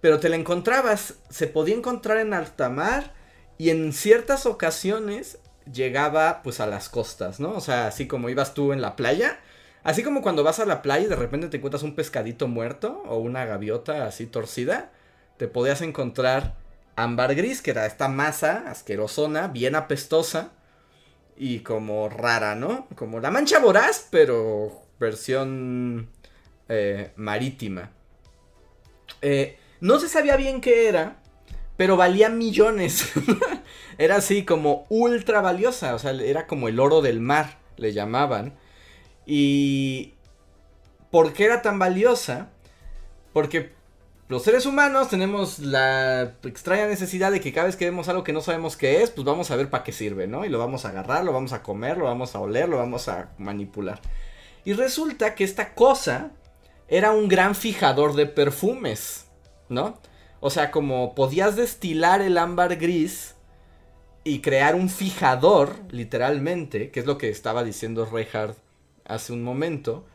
pero 0.00 0.20
te 0.20 0.28
la 0.28 0.36
encontrabas. 0.36 1.14
Se 1.30 1.48
podía 1.48 1.74
encontrar 1.74 2.18
en 2.18 2.32
alta 2.32 2.68
mar 2.68 3.12
y 3.58 3.70
en 3.70 3.92
ciertas 3.92 4.46
ocasiones 4.46 5.38
llegaba 5.72 6.42
pues 6.44 6.60
a 6.60 6.66
las 6.66 6.88
costas, 6.88 7.40
¿no? 7.40 7.50
O 7.50 7.60
sea, 7.60 7.88
así 7.88 8.06
como 8.06 8.28
ibas 8.28 8.54
tú 8.54 8.72
en 8.72 8.80
la 8.80 8.94
playa. 8.94 9.40
Así 9.86 10.02
como 10.02 10.20
cuando 10.20 10.42
vas 10.42 10.58
a 10.58 10.66
la 10.66 10.82
playa 10.82 11.06
y 11.06 11.08
de 11.08 11.14
repente 11.14 11.48
te 11.48 11.58
encuentras 11.58 11.84
un 11.84 11.94
pescadito 11.94 12.48
muerto 12.48 13.04
o 13.06 13.18
una 13.18 13.44
gaviota 13.44 14.04
así 14.08 14.26
torcida, 14.26 14.90
te 15.36 15.46
podías 15.46 15.80
encontrar 15.80 16.56
ámbar 16.96 17.36
gris, 17.36 17.62
que 17.62 17.70
era 17.70 17.86
esta 17.86 18.08
masa 18.08 18.64
asquerosona, 18.68 19.46
bien 19.46 19.76
apestosa 19.76 20.50
y 21.36 21.60
como 21.60 22.08
rara, 22.08 22.56
¿no? 22.56 22.88
Como 22.96 23.20
la 23.20 23.30
mancha 23.30 23.60
voraz, 23.60 24.08
pero 24.10 24.72
versión 24.98 26.10
eh, 26.68 27.12
marítima. 27.14 27.92
Eh, 29.22 29.56
no 29.80 30.00
se 30.00 30.08
sabía 30.08 30.36
bien 30.36 30.60
qué 30.60 30.88
era, 30.88 31.18
pero 31.76 31.96
valía 31.96 32.28
millones. 32.28 33.12
era 33.98 34.16
así 34.16 34.44
como 34.44 34.84
ultra 34.88 35.40
valiosa, 35.42 35.94
o 35.94 36.00
sea, 36.00 36.10
era 36.10 36.48
como 36.48 36.66
el 36.66 36.80
oro 36.80 37.02
del 37.02 37.20
mar, 37.20 37.58
le 37.76 37.92
llamaban. 37.92 38.58
Y... 39.26 40.14
¿Por 41.10 41.32
qué 41.32 41.44
era 41.44 41.62
tan 41.62 41.78
valiosa? 41.78 42.50
Porque 43.32 43.72
los 44.28 44.42
seres 44.42 44.66
humanos 44.66 45.08
tenemos 45.08 45.60
la 45.60 46.34
extraña 46.42 46.86
necesidad 46.88 47.30
de 47.30 47.40
que 47.40 47.52
cada 47.52 47.66
vez 47.66 47.76
que 47.76 47.84
vemos 47.84 48.08
algo 48.08 48.24
que 48.24 48.32
no 48.32 48.40
sabemos 48.40 48.76
qué 48.76 49.02
es, 49.02 49.10
pues 49.10 49.24
vamos 49.24 49.50
a 49.52 49.56
ver 49.56 49.70
para 49.70 49.84
qué 49.84 49.92
sirve, 49.92 50.26
¿no? 50.26 50.44
Y 50.44 50.48
lo 50.48 50.58
vamos 50.58 50.84
a 50.84 50.88
agarrar, 50.88 51.24
lo 51.24 51.32
vamos 51.32 51.52
a 51.52 51.62
comer, 51.62 51.96
lo 51.96 52.06
vamos 52.06 52.34
a 52.34 52.40
oler, 52.40 52.68
lo 52.68 52.76
vamos 52.76 53.08
a 53.08 53.30
manipular. 53.38 54.00
Y 54.64 54.72
resulta 54.72 55.36
que 55.36 55.44
esta 55.44 55.74
cosa 55.74 56.32
era 56.88 57.12
un 57.12 57.28
gran 57.28 57.54
fijador 57.54 58.14
de 58.14 58.26
perfumes, 58.26 59.26
¿no? 59.68 60.00
O 60.40 60.50
sea, 60.50 60.72
como 60.72 61.14
podías 61.14 61.54
destilar 61.54 62.20
el 62.20 62.36
ámbar 62.36 62.76
gris 62.76 63.36
y 64.24 64.40
crear 64.40 64.74
un 64.74 64.88
fijador, 64.88 65.76
literalmente, 65.90 66.90
que 66.90 66.98
es 66.98 67.06
lo 67.06 67.16
que 67.16 67.28
estaba 67.28 67.62
diciendo 67.62 68.06
Reinhardt 68.06 68.65
hace 69.08 69.32
un 69.32 69.42
momento, 69.42 70.06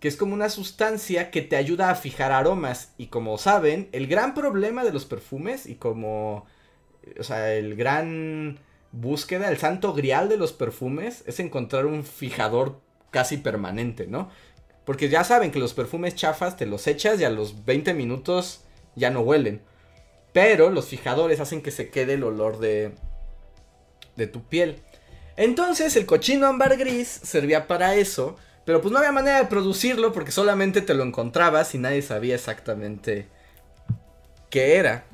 que 0.00 0.08
es 0.08 0.16
como 0.16 0.34
una 0.34 0.48
sustancia 0.48 1.30
que 1.30 1.42
te 1.42 1.56
ayuda 1.56 1.90
a 1.90 1.94
fijar 1.94 2.32
aromas. 2.32 2.94
Y 2.98 3.06
como 3.06 3.38
saben, 3.38 3.88
el 3.92 4.06
gran 4.06 4.34
problema 4.34 4.84
de 4.84 4.92
los 4.92 5.04
perfumes 5.04 5.66
y 5.66 5.74
como, 5.76 6.46
o 7.18 7.22
sea, 7.22 7.54
el 7.54 7.74
gran 7.74 8.58
búsqueda, 8.92 9.50
el 9.50 9.58
santo 9.58 9.92
grial 9.92 10.28
de 10.28 10.36
los 10.36 10.52
perfumes 10.52 11.24
es 11.26 11.40
encontrar 11.40 11.86
un 11.86 12.04
fijador 12.04 12.80
casi 13.10 13.38
permanente, 13.38 14.06
¿no? 14.06 14.30
Porque 14.84 15.08
ya 15.08 15.24
saben 15.24 15.50
que 15.50 15.58
los 15.58 15.74
perfumes 15.74 16.14
chafas 16.14 16.56
te 16.56 16.66
los 16.66 16.86
echas 16.86 17.20
y 17.20 17.24
a 17.24 17.30
los 17.30 17.64
20 17.64 17.92
minutos 17.94 18.64
ya 18.94 19.10
no 19.10 19.20
huelen. 19.20 19.60
Pero 20.32 20.70
los 20.70 20.86
fijadores 20.86 21.40
hacen 21.40 21.62
que 21.62 21.70
se 21.70 21.90
quede 21.90 22.14
el 22.14 22.24
olor 22.24 22.58
de, 22.58 22.92
de 24.16 24.26
tu 24.26 24.44
piel. 24.44 24.82
Entonces 25.38 25.94
el 25.94 26.04
cochino 26.04 26.48
ámbar 26.48 26.76
gris 26.76 27.08
servía 27.22 27.68
para 27.68 27.94
eso. 27.94 28.36
Pero 28.64 28.82
pues 28.82 28.92
no 28.92 28.98
había 28.98 29.12
manera 29.12 29.38
de 29.38 29.46
producirlo 29.46 30.12
porque 30.12 30.32
solamente 30.32 30.82
te 30.82 30.92
lo 30.92 31.02
encontrabas 31.02 31.74
y 31.74 31.78
nadie 31.78 32.02
sabía 32.02 32.34
exactamente 32.34 33.28
qué 34.50 34.76
era. 34.76 35.04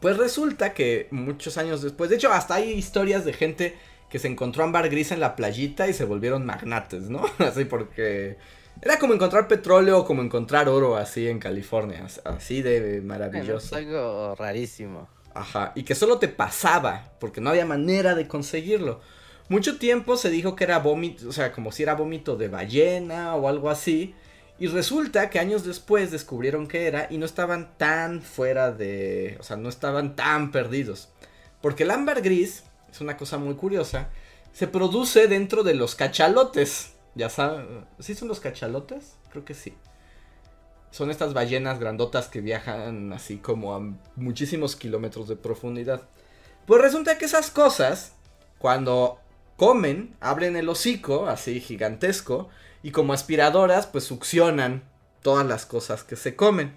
Pues 0.00 0.16
resulta 0.16 0.72
que 0.72 1.08
muchos 1.10 1.58
años 1.58 1.82
después, 1.82 2.08
de 2.08 2.16
hecho 2.16 2.32
hasta 2.32 2.54
hay 2.54 2.70
historias 2.70 3.24
de 3.26 3.34
gente 3.34 3.76
que 4.08 4.18
se 4.18 4.28
encontró 4.28 4.64
ámbar 4.64 4.88
gris 4.88 5.10
en 5.10 5.20
la 5.20 5.36
playita 5.36 5.88
y 5.88 5.92
se 5.92 6.04
volvieron 6.04 6.46
magnates, 6.46 7.10
¿no? 7.10 7.26
Así 7.38 7.64
porque 7.66 8.38
era 8.80 8.98
como 8.98 9.12
encontrar 9.12 9.48
petróleo 9.48 9.98
o 9.98 10.04
como 10.06 10.22
encontrar 10.22 10.68
oro 10.68 10.96
así 10.96 11.28
en 11.28 11.38
California, 11.38 12.06
así 12.24 12.62
de 12.62 13.00
maravilloso. 13.02 13.78
es 13.78 13.84
algo 13.84 14.34
rarísimo. 14.36 15.15
Ajá, 15.36 15.72
y 15.74 15.82
que 15.82 15.94
solo 15.94 16.18
te 16.18 16.28
pasaba, 16.28 17.12
porque 17.20 17.40
no 17.40 17.50
había 17.50 17.66
manera 17.66 18.14
de 18.14 18.26
conseguirlo. 18.26 19.00
Mucho 19.48 19.78
tiempo 19.78 20.16
se 20.16 20.30
dijo 20.30 20.56
que 20.56 20.64
era 20.64 20.78
vómito, 20.78 21.28
o 21.28 21.32
sea, 21.32 21.52
como 21.52 21.70
si 21.72 21.82
era 21.82 21.94
vómito 21.94 22.36
de 22.36 22.48
ballena 22.48 23.36
o 23.36 23.48
algo 23.48 23.70
así. 23.70 24.14
Y 24.58 24.68
resulta 24.68 25.28
que 25.28 25.38
años 25.38 25.64
después 25.64 26.10
descubrieron 26.10 26.66
que 26.66 26.86
era 26.86 27.06
y 27.10 27.18
no 27.18 27.26
estaban 27.26 27.76
tan 27.76 28.22
fuera 28.22 28.72
de, 28.72 29.36
o 29.38 29.42
sea, 29.42 29.56
no 29.56 29.68
estaban 29.68 30.16
tan 30.16 30.50
perdidos. 30.50 31.10
Porque 31.60 31.82
el 31.82 31.90
ámbar 31.90 32.22
gris 32.22 32.64
es 32.90 33.00
una 33.02 33.18
cosa 33.18 33.36
muy 33.36 33.54
curiosa, 33.54 34.08
se 34.52 34.66
produce 34.66 35.28
dentro 35.28 35.62
de 35.62 35.74
los 35.74 35.94
cachalotes. 35.94 36.94
Ya 37.14 37.28
saben, 37.28 37.86
¿sí 37.98 38.14
son 38.14 38.28
los 38.28 38.40
cachalotes? 38.40 39.16
Creo 39.30 39.44
que 39.44 39.54
sí. 39.54 39.74
Son 40.90 41.10
estas 41.10 41.34
ballenas 41.34 41.78
grandotas 41.78 42.28
que 42.28 42.40
viajan 42.40 43.12
así 43.12 43.36
como 43.36 43.74
a 43.74 43.80
muchísimos 44.16 44.76
kilómetros 44.76 45.28
de 45.28 45.36
profundidad. 45.36 46.02
Pues 46.66 46.80
resulta 46.80 47.18
que 47.18 47.26
esas 47.26 47.50
cosas, 47.50 48.12
cuando 48.58 49.20
comen, 49.56 50.14
abren 50.20 50.56
el 50.56 50.68
hocico, 50.68 51.26
así 51.26 51.60
gigantesco, 51.60 52.48
y 52.82 52.90
como 52.90 53.12
aspiradoras, 53.12 53.86
pues 53.86 54.04
succionan 54.04 54.82
todas 55.22 55.46
las 55.46 55.66
cosas 55.66 56.04
que 56.04 56.16
se 56.16 56.36
comen. 56.36 56.76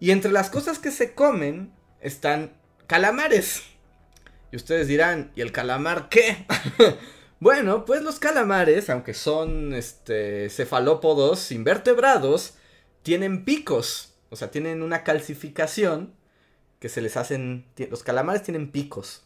Y 0.00 0.10
entre 0.10 0.32
las 0.32 0.50
cosas 0.50 0.78
que 0.78 0.90
se 0.90 1.14
comen 1.14 1.72
están 2.00 2.52
calamares. 2.86 3.62
Y 4.52 4.56
ustedes 4.56 4.86
dirán, 4.86 5.32
¿y 5.34 5.40
el 5.40 5.50
calamar 5.50 6.08
qué? 6.08 6.46
bueno, 7.40 7.84
pues 7.84 8.02
los 8.02 8.18
calamares, 8.18 8.90
aunque 8.90 9.14
son 9.14 9.74
este, 9.74 10.50
cefalópodos 10.50 11.50
invertebrados, 11.52 12.54
tienen 13.04 13.44
picos. 13.44 14.14
O 14.30 14.36
sea, 14.36 14.50
tienen 14.50 14.82
una 14.82 15.04
calcificación 15.04 16.12
que 16.80 16.88
se 16.88 17.00
les 17.00 17.16
hacen... 17.16 17.66
Los 17.88 18.02
calamares 18.02 18.42
tienen 18.42 18.72
picos. 18.72 19.22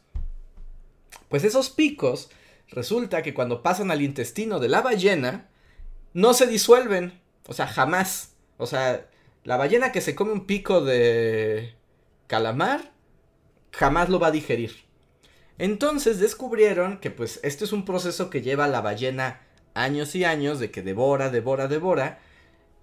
Pues 1.31 1.45
esos 1.45 1.70
picos, 1.70 2.29
resulta 2.68 3.22
que 3.22 3.33
cuando 3.33 3.62
pasan 3.62 3.91
al 3.91 4.03
intestino 4.03 4.59
de 4.61 4.68
la 4.68 4.83
ballena, 4.83 5.49
no 6.12 6.35
se 6.35 6.47
disuelven. 6.47 7.18
O 7.47 7.55
sea, 7.55 7.66
jamás. 7.66 8.35
O 8.59 8.66
sea, 8.66 9.09
la 9.45 9.57
ballena 9.57 9.93
que 9.93 10.03
se 10.03 10.14
come 10.14 10.33
un 10.33 10.47
pico 10.47 10.83
de 10.83 11.74
calamar 12.26 12.93
jamás 13.72 14.09
lo 14.09 14.18
va 14.18 14.26
a 14.26 14.33
digerir. 14.33 14.72
Entonces 15.57 16.20
descubrieron 16.20 16.99
que 16.99 17.11
pues 17.11 17.41
este 17.43 17.64
es 17.64 17.72
un 17.72 17.85
proceso 17.85 18.31
que 18.31 18.43
lleva 18.43 18.64
a 18.64 18.68
la 18.68 18.81
ballena 18.81 19.41
años 19.74 20.14
y 20.14 20.24
años 20.24 20.61
de 20.61 20.70
que 20.70 20.83
devora, 20.83 21.31
devora, 21.31 21.68
devora. 21.68 22.20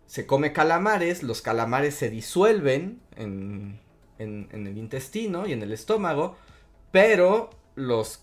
Se 0.07 0.25
come 0.25 0.53
calamares, 0.53 1.23
los 1.23 1.41
calamares 1.41 1.95
se 1.95 2.09
disuelven 2.09 3.01
en, 3.15 3.79
en, 4.19 4.49
el 4.51 4.77
intestino 4.77 5.47
y 5.47 5.53
en 5.53 5.61
el 5.61 5.71
estómago, 5.71 6.37
pero 6.91 7.49
los, 7.75 8.21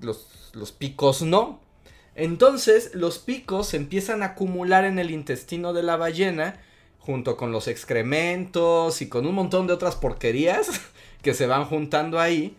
los, 0.00 0.50
los 0.54 0.72
picos 0.72 1.22
no. 1.22 1.60
Entonces 2.14 2.94
los 2.94 3.18
picos 3.18 3.68
se 3.68 3.78
empiezan 3.78 4.22
a 4.22 4.26
acumular 4.26 4.84
en 4.84 4.98
el 4.98 5.10
intestino 5.10 5.72
de 5.72 5.82
la 5.82 5.96
ballena 5.96 6.60
junto 6.98 7.36
con 7.36 7.50
los 7.50 7.66
excrementos 7.68 9.02
y 9.02 9.08
con 9.08 9.26
un 9.26 9.34
montón 9.34 9.66
de 9.66 9.72
otras 9.72 9.96
porquerías 9.96 10.68
que 11.22 11.34
se 11.34 11.46
van 11.46 11.64
juntando 11.64 12.20
ahí 12.20 12.56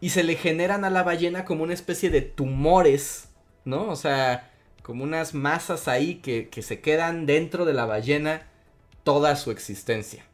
y 0.00 0.10
se 0.10 0.22
le 0.22 0.36
generan 0.36 0.84
a 0.84 0.90
la 0.90 1.02
ballena 1.02 1.44
como 1.44 1.64
una 1.64 1.74
especie 1.74 2.10
de 2.10 2.22
tumores, 2.22 3.28
¿no? 3.64 3.88
O 3.88 3.96
sea, 3.96 4.52
como 4.88 5.04
unas 5.04 5.34
masas 5.34 5.86
ahí 5.86 6.14
que, 6.14 6.48
que 6.48 6.62
se 6.62 6.80
quedan 6.80 7.26
dentro 7.26 7.66
de 7.66 7.74
la 7.74 7.84
ballena 7.84 8.46
toda 9.04 9.36
su 9.36 9.50
existencia. 9.50 10.24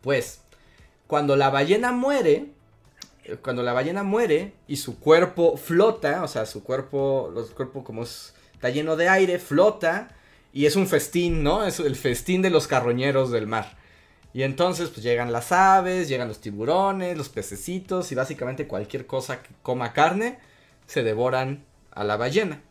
Pues, 0.00 0.40
cuando 1.06 1.36
la 1.36 1.50
ballena 1.50 1.92
muere, 1.92 2.46
eh, 3.24 3.36
cuando 3.36 3.62
la 3.62 3.74
ballena 3.74 4.02
muere 4.02 4.54
y 4.66 4.78
su 4.78 4.98
cuerpo 4.98 5.58
flota, 5.58 6.24
o 6.24 6.26
sea, 6.26 6.46
su 6.46 6.64
cuerpo, 6.64 7.30
su 7.46 7.54
cuerpo 7.54 7.84
como 7.84 8.04
está 8.04 8.70
lleno 8.70 8.96
de 8.96 9.10
aire, 9.10 9.38
flota 9.38 10.16
y 10.54 10.64
es 10.64 10.74
un 10.74 10.86
festín, 10.86 11.42
¿no? 11.42 11.66
Es 11.66 11.80
el 11.80 11.96
festín 11.96 12.40
de 12.40 12.48
los 12.48 12.66
carroñeros 12.66 13.30
del 13.30 13.46
mar. 13.46 13.76
Y 14.32 14.42
entonces 14.42 14.88
pues 14.88 15.02
llegan 15.02 15.32
las 15.32 15.52
aves, 15.52 16.08
llegan 16.08 16.28
los 16.28 16.40
tiburones, 16.40 17.18
los 17.18 17.28
pececitos 17.28 18.10
y 18.10 18.14
básicamente 18.14 18.66
cualquier 18.66 19.06
cosa 19.06 19.42
que 19.42 19.50
coma 19.60 19.92
carne 19.92 20.38
se 20.86 21.02
devoran 21.02 21.66
a 21.90 22.04
la 22.04 22.16
ballena. 22.16 22.62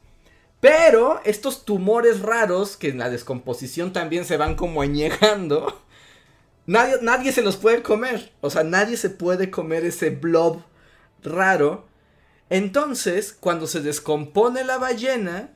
Pero 0.61 1.19
estos 1.25 1.65
tumores 1.65 2.21
raros 2.21 2.77
que 2.77 2.89
en 2.89 2.99
la 2.99 3.09
descomposición 3.09 3.91
también 3.91 4.23
se 4.23 4.37
van 4.37 4.55
como 4.55 4.81
añejando, 4.81 5.83
nadie, 6.65 6.95
nadie 7.01 7.33
se 7.33 7.41
los 7.41 7.57
puede 7.57 7.81
comer. 7.81 8.31
O 8.39 8.49
sea, 8.49 8.63
nadie 8.63 8.95
se 8.95 9.09
puede 9.09 9.51
comer 9.51 9.83
ese 9.83 10.11
blob 10.11 10.61
raro. 11.23 11.87
Entonces, 12.49 13.35
cuando 13.37 13.67
se 13.67 13.81
descompone 13.81 14.63
la 14.63 14.77
ballena, 14.77 15.49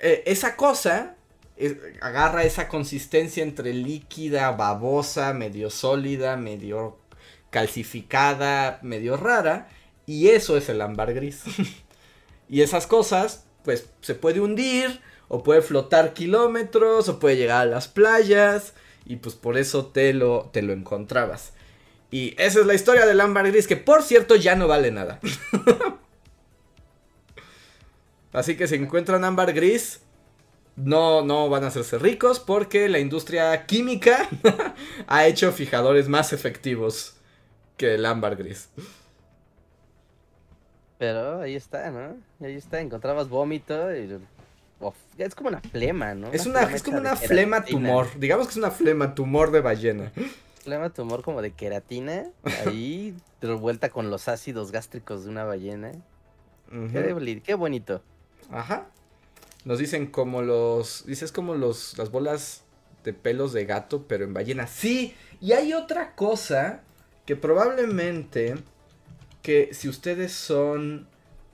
eh, 0.00 0.22
esa 0.26 0.56
cosa 0.56 1.16
agarra 2.00 2.44
esa 2.44 2.68
consistencia 2.68 3.42
entre 3.42 3.72
líquida, 3.72 4.50
babosa, 4.52 5.32
medio 5.32 5.70
sólida, 5.70 6.36
medio 6.36 6.98
calcificada, 7.50 8.80
medio 8.82 9.16
rara, 9.16 9.68
y 10.06 10.28
eso 10.28 10.56
es 10.56 10.68
el 10.68 10.80
ámbar 10.80 11.14
gris. 11.14 11.42
y 12.48 12.62
esas 12.62 12.86
cosas, 12.86 13.44
pues 13.64 13.88
se 14.00 14.14
puede 14.14 14.40
hundir, 14.40 15.00
o 15.28 15.42
puede 15.42 15.62
flotar 15.62 16.12
kilómetros, 16.12 17.08
o 17.08 17.18
puede 17.18 17.36
llegar 17.36 17.62
a 17.62 17.70
las 17.70 17.88
playas, 17.88 18.74
y 19.04 19.16
pues 19.16 19.34
por 19.34 19.56
eso 19.56 19.86
te 19.86 20.12
lo, 20.12 20.50
te 20.52 20.62
lo 20.62 20.72
encontrabas. 20.72 21.52
Y 22.10 22.34
esa 22.38 22.60
es 22.60 22.66
la 22.66 22.74
historia 22.74 23.06
del 23.06 23.20
ámbar 23.20 23.50
gris, 23.50 23.66
que 23.66 23.76
por 23.76 24.02
cierto 24.02 24.36
ya 24.36 24.54
no 24.54 24.68
vale 24.68 24.90
nada. 24.90 25.18
Así 28.32 28.56
que 28.56 28.66
si 28.66 28.74
encuentran 28.76 29.24
ámbar 29.24 29.52
gris, 29.52 30.00
no, 30.76 31.22
no 31.22 31.48
van 31.48 31.64
a 31.64 31.68
hacerse 31.68 31.98
ricos 31.98 32.40
porque 32.40 32.88
la 32.88 32.98
industria 32.98 33.66
química 33.66 34.28
ha 35.06 35.26
hecho 35.26 35.52
fijadores 35.52 36.08
más 36.08 36.32
efectivos 36.32 37.14
que 37.76 37.94
el 37.94 38.06
ámbar 38.06 38.36
gris. 38.36 38.68
Pero 41.02 41.40
ahí 41.40 41.56
está, 41.56 41.90
¿no? 41.90 42.16
Ahí 42.46 42.54
está, 42.54 42.80
encontrabas 42.80 43.28
vómito 43.28 43.92
y... 43.92 44.20
es 45.18 45.34
como 45.34 45.48
una 45.48 45.60
flema, 45.60 46.14
¿no? 46.14 46.28
Es, 46.32 46.46
una, 46.46 46.62
es 46.62 46.84
como 46.84 46.98
una 46.98 47.16
flema 47.16 47.64
tumor. 47.64 48.06
Digamos 48.20 48.46
que 48.46 48.52
es 48.52 48.56
una 48.56 48.70
flema 48.70 49.12
tumor 49.12 49.50
de 49.50 49.62
ballena. 49.62 50.12
Flema 50.62 50.90
tumor 50.90 51.24
como 51.24 51.42
de 51.42 51.50
queratina. 51.50 52.26
Ahí 52.64 53.16
revuelta 53.40 53.88
con 53.88 54.10
los 54.10 54.28
ácidos 54.28 54.70
gástricos 54.70 55.24
de 55.24 55.30
una 55.30 55.42
ballena. 55.42 55.90
qué, 56.70 57.42
qué 57.44 57.54
bonito. 57.54 58.00
Ajá. 58.52 58.86
Nos 59.64 59.80
dicen 59.80 60.06
como 60.06 60.42
los. 60.42 61.04
Dices 61.04 61.32
como 61.32 61.56
los, 61.56 61.98
las 61.98 62.12
bolas 62.12 62.62
de 63.02 63.12
pelos 63.12 63.52
de 63.52 63.64
gato, 63.64 64.04
pero 64.06 64.22
en 64.22 64.34
ballena. 64.34 64.68
Sí, 64.68 65.16
y 65.40 65.50
hay 65.50 65.72
otra 65.72 66.14
cosa 66.14 66.82
que 67.26 67.34
probablemente. 67.34 68.54
Que 69.42 69.74
si 69.74 69.88
ustedes 69.88 70.32
son. 70.32 71.08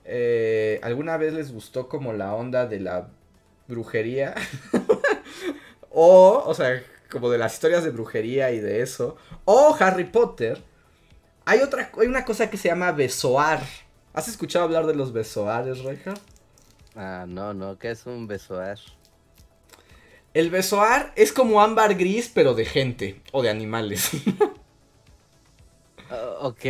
Eh, 0.05 0.79
¿Alguna 0.83 1.17
vez 1.17 1.33
les 1.33 1.51
gustó 1.51 1.87
como 1.87 2.13
la 2.13 2.33
onda 2.33 2.65
de 2.65 2.79
la 2.79 3.09
brujería? 3.67 4.35
o, 5.91 6.43
o 6.45 6.53
sea, 6.53 6.81
como 7.11 7.29
de 7.29 7.37
las 7.37 7.53
historias 7.53 7.83
de 7.83 7.91
brujería 7.91 8.51
y 8.51 8.59
de 8.59 8.81
eso. 8.81 9.17
O 9.45 9.75
Harry 9.79 10.05
Potter. 10.05 10.61
Hay 11.45 11.59
otra, 11.61 11.91
hay 11.99 12.07
una 12.07 12.25
cosa 12.25 12.49
que 12.49 12.57
se 12.57 12.67
llama 12.67 12.91
besoar. 12.91 13.61
¿Has 14.13 14.27
escuchado 14.27 14.65
hablar 14.65 14.85
de 14.85 14.95
los 14.95 15.13
besoares, 15.13 15.83
Reinhardt? 15.83 16.21
Ah, 16.95 17.25
no, 17.27 17.53
no, 17.53 17.77
¿qué 17.79 17.91
es 17.91 18.05
un 18.05 18.27
besoar? 18.27 18.77
El 20.33 20.49
besoar 20.51 21.11
es 21.15 21.31
como 21.33 21.61
ámbar 21.61 21.95
gris, 21.95 22.29
pero 22.33 22.53
de 22.53 22.65
gente 22.65 23.21
o 23.31 23.41
de 23.41 23.49
animales. 23.49 24.11
uh, 26.11 26.45
ok. 26.45 26.65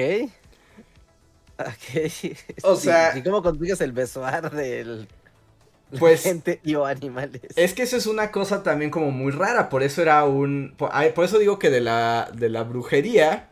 O 2.64 2.76
sea. 2.76 3.18
¿Y 3.18 3.24
cómo 3.24 3.42
consigues 3.42 3.82
el 3.82 3.92
besoar 3.92 4.52
del. 4.52 5.08
Pues, 5.98 6.22
gente 6.22 6.60
y 6.64 6.76
o 6.76 6.86
animales. 6.86 7.42
Es 7.56 7.74
que 7.74 7.82
eso 7.82 7.98
es 7.98 8.06
una 8.06 8.32
cosa 8.32 8.62
también 8.62 8.92
como 8.92 9.10
muy 9.12 9.32
rara. 9.32 9.70
Por 9.70 9.82
eso 9.82 10.02
era 10.02 10.24
un. 10.26 10.76
Por, 10.78 10.92
por 11.14 11.26
eso 11.26 11.40
digo 11.40 11.58
que 11.58 11.70
de 11.70 11.82
la, 11.82 12.30
de 12.34 12.50
la 12.50 12.64
brujería 12.64 13.50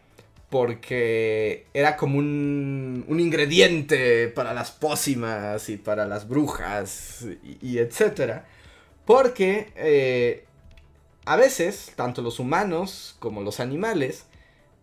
porque 0.50 1.66
era 1.74 1.98
como 1.98 2.20
un, 2.20 3.04
un, 3.08 3.20
ingrediente 3.20 4.30
para 4.30 4.54
las 4.54 4.72
pócimas 4.72 5.68
y 5.70 5.76
para 5.78 6.06
las 6.06 6.28
brujas 6.28 7.26
y, 7.62 7.80
etcétera. 7.80 8.46
Porque 9.06 9.74
eh, 9.76 10.46
a 11.26 11.36
veces, 11.36 11.92
tanto 11.96 12.22
los 12.22 12.40
humanos 12.40 13.18
como 13.20 13.42
los 13.42 13.60
animales, 13.60 14.27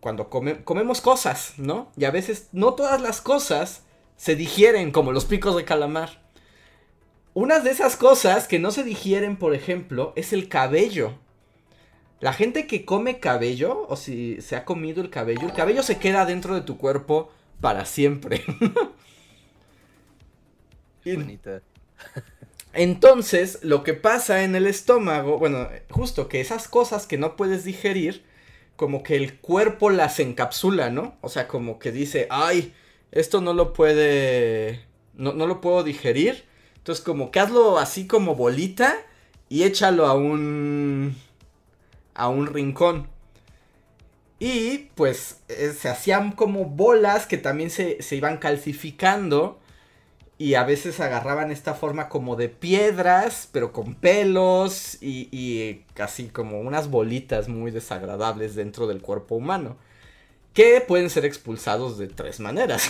cuando 0.05 0.29
comemos 0.29 1.01
cosas, 1.01 1.55
¿no? 1.57 1.91
Y 1.97 2.05
a 2.05 2.11
veces 2.11 2.49
no 2.51 2.75
todas 2.75 3.01
las 3.01 3.21
cosas 3.21 3.81
se 4.17 4.35
digieren 4.35 4.91
como 4.91 5.11
los 5.11 5.25
picos 5.25 5.55
de 5.55 5.65
calamar. 5.65 6.21
Una 7.33 7.59
de 7.59 7.71
esas 7.71 7.95
cosas 7.95 8.47
que 8.47 8.59
no 8.59 8.69
se 8.69 8.83
digieren, 8.83 9.35
por 9.35 9.55
ejemplo, 9.55 10.13
es 10.15 10.31
el 10.31 10.47
cabello. 10.47 11.17
La 12.19 12.33
gente 12.33 12.67
que 12.67 12.85
come 12.85 13.19
cabello, 13.19 13.87
o 13.89 13.95
si 13.95 14.39
se 14.41 14.55
ha 14.55 14.63
comido 14.63 15.01
el 15.01 15.09
cabello, 15.09 15.47
el 15.47 15.53
cabello 15.53 15.81
se 15.81 15.97
queda 15.97 16.27
dentro 16.27 16.53
de 16.53 16.61
tu 16.61 16.77
cuerpo 16.77 17.31
para 17.59 17.85
siempre. 17.85 18.43
Bonita. 21.03 21.63
Entonces, 22.73 23.57
lo 23.63 23.83
que 23.83 23.95
pasa 23.95 24.43
en 24.43 24.53
el 24.53 24.67
estómago, 24.67 25.39
bueno, 25.39 25.67
justo 25.89 26.27
que 26.27 26.41
esas 26.41 26.67
cosas 26.67 27.07
que 27.07 27.17
no 27.17 27.35
puedes 27.35 27.63
digerir, 27.63 28.23
como 28.75 29.03
que 29.03 29.15
el 29.15 29.39
cuerpo 29.39 29.89
las 29.89 30.19
encapsula, 30.19 30.89
¿no? 30.89 31.15
O 31.21 31.29
sea, 31.29 31.47
como 31.47 31.79
que 31.79 31.91
dice, 31.91 32.27
ay, 32.29 32.73
esto 33.11 33.41
no 33.41 33.53
lo 33.53 33.73
puede, 33.73 34.85
no, 35.13 35.33
no 35.33 35.47
lo 35.47 35.61
puedo 35.61 35.83
digerir. 35.83 36.45
Entonces, 36.77 37.03
como 37.03 37.31
que 37.31 37.39
hazlo 37.39 37.79
así 37.79 38.07
como 38.07 38.35
bolita 38.35 38.95
y 39.49 39.63
échalo 39.63 40.05
a 40.05 40.13
un 40.13 41.15
a 42.15 42.29
un 42.29 42.47
rincón. 42.47 43.07
Y 44.39 44.89
pues 44.95 45.41
eh, 45.47 45.73
se 45.79 45.89
hacían 45.89 46.31
como 46.31 46.65
bolas 46.65 47.25
que 47.25 47.37
también 47.37 47.69
se, 47.69 47.97
iban 48.11 48.37
calcificando. 48.37 49.59
Y 50.37 50.55
a 50.55 50.63
veces 50.65 50.99
agarraban 50.99 51.51
esta 51.51 51.73
forma 51.73 52.09
como 52.09 52.35
de 52.35 52.49
piedras, 52.49 53.47
pero 53.51 53.71
con 53.71 53.95
pelos 53.95 54.97
y, 55.01 55.29
y 55.31 55.85
casi 55.93 56.27
como 56.27 56.59
unas 56.59 56.89
bolitas 56.89 57.47
muy 57.47 57.71
desagradables 57.71 58.55
dentro 58.55 58.85
del 58.87 59.01
cuerpo 59.01 59.35
humano. 59.35 59.77
Que 60.53 60.81
pueden 60.81 61.09
ser 61.09 61.25
expulsados 61.25 61.97
de 61.97 62.07
tres 62.07 62.39
maneras. 62.41 62.89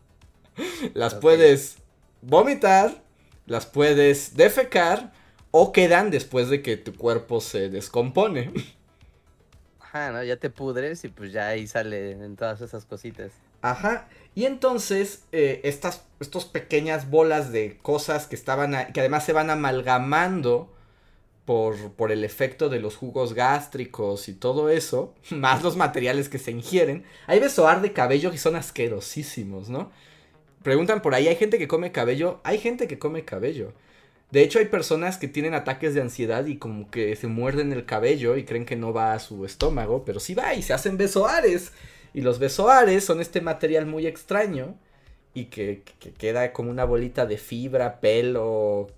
las 0.94 1.14
puedes 1.14 1.78
vomitar, 2.22 3.02
las 3.46 3.66
puedes 3.66 4.36
defecar 4.36 5.12
o 5.50 5.72
quedan 5.72 6.10
después 6.10 6.48
de 6.48 6.62
que 6.62 6.76
tu 6.76 6.94
cuerpo 6.94 7.40
se 7.40 7.68
descompone. 7.68 8.52
Ajá, 9.80 10.12
¿no? 10.12 10.22
Ya 10.22 10.36
te 10.36 10.50
pudres 10.50 11.04
y 11.04 11.08
pues 11.08 11.32
ya 11.32 11.48
ahí 11.48 11.66
salen 11.66 12.36
todas 12.36 12.60
esas 12.60 12.84
cositas. 12.84 13.32
Ajá. 13.62 14.08
Y 14.34 14.44
entonces, 14.44 15.24
eh, 15.32 15.60
estas 15.64 16.04
pequeñas 16.52 17.10
bolas 17.10 17.52
de 17.52 17.78
cosas 17.82 18.26
que 18.26 18.36
estaban, 18.36 18.92
que 18.92 19.00
además 19.00 19.24
se 19.24 19.32
van 19.32 19.50
amalgamando 19.50 20.72
por, 21.44 21.92
por 21.92 22.12
el 22.12 22.24
efecto 22.24 22.68
de 22.68 22.80
los 22.80 22.96
jugos 22.96 23.34
gástricos 23.34 24.28
y 24.28 24.34
todo 24.34 24.68
eso, 24.70 25.14
más 25.30 25.62
los 25.62 25.76
materiales 25.76 26.28
que 26.28 26.38
se 26.38 26.52
ingieren, 26.52 27.04
hay 27.26 27.40
besoar 27.40 27.82
de 27.82 27.92
cabello 27.92 28.30
que 28.30 28.38
son 28.38 28.56
asquerosísimos, 28.56 29.68
¿no? 29.68 29.90
Preguntan 30.62 31.00
por 31.02 31.14
ahí, 31.14 31.26
¿hay 31.26 31.36
gente 31.36 31.58
que 31.58 31.68
come 31.68 31.90
cabello? 31.90 32.40
Hay 32.44 32.58
gente 32.58 32.86
que 32.86 32.98
come 32.98 33.24
cabello. 33.24 33.72
De 34.30 34.42
hecho, 34.42 34.58
hay 34.58 34.66
personas 34.66 35.18
que 35.18 35.26
tienen 35.26 35.54
ataques 35.54 35.94
de 35.94 36.02
ansiedad 36.02 36.46
y 36.46 36.56
como 36.58 36.90
que 36.90 37.16
se 37.16 37.26
muerden 37.26 37.72
el 37.72 37.84
cabello 37.84 38.36
y 38.36 38.44
creen 38.44 38.64
que 38.64 38.76
no 38.76 38.92
va 38.92 39.14
a 39.14 39.18
su 39.18 39.44
estómago, 39.44 40.04
pero 40.04 40.20
sí 40.20 40.34
va 40.34 40.54
y 40.54 40.62
se 40.62 40.72
hacen 40.72 40.96
besoares. 40.96 41.72
Y 42.12 42.22
los 42.22 42.38
besoares 42.38 43.04
son 43.04 43.20
este 43.20 43.40
material 43.40 43.86
muy 43.86 44.06
extraño 44.06 44.74
y 45.34 45.46
que, 45.46 45.82
que 45.98 46.12
queda 46.12 46.52
como 46.52 46.70
una 46.70 46.84
bolita 46.84 47.26
de 47.26 47.38
fibra, 47.38 48.00
pelo, 48.00 48.88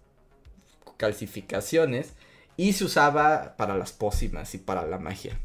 calcificaciones 0.96 2.14
y 2.56 2.72
se 2.72 2.84
usaba 2.84 3.54
para 3.56 3.76
las 3.76 3.92
pócimas 3.92 4.54
y 4.54 4.58
para 4.58 4.86
la 4.86 4.98
magia. 4.98 5.38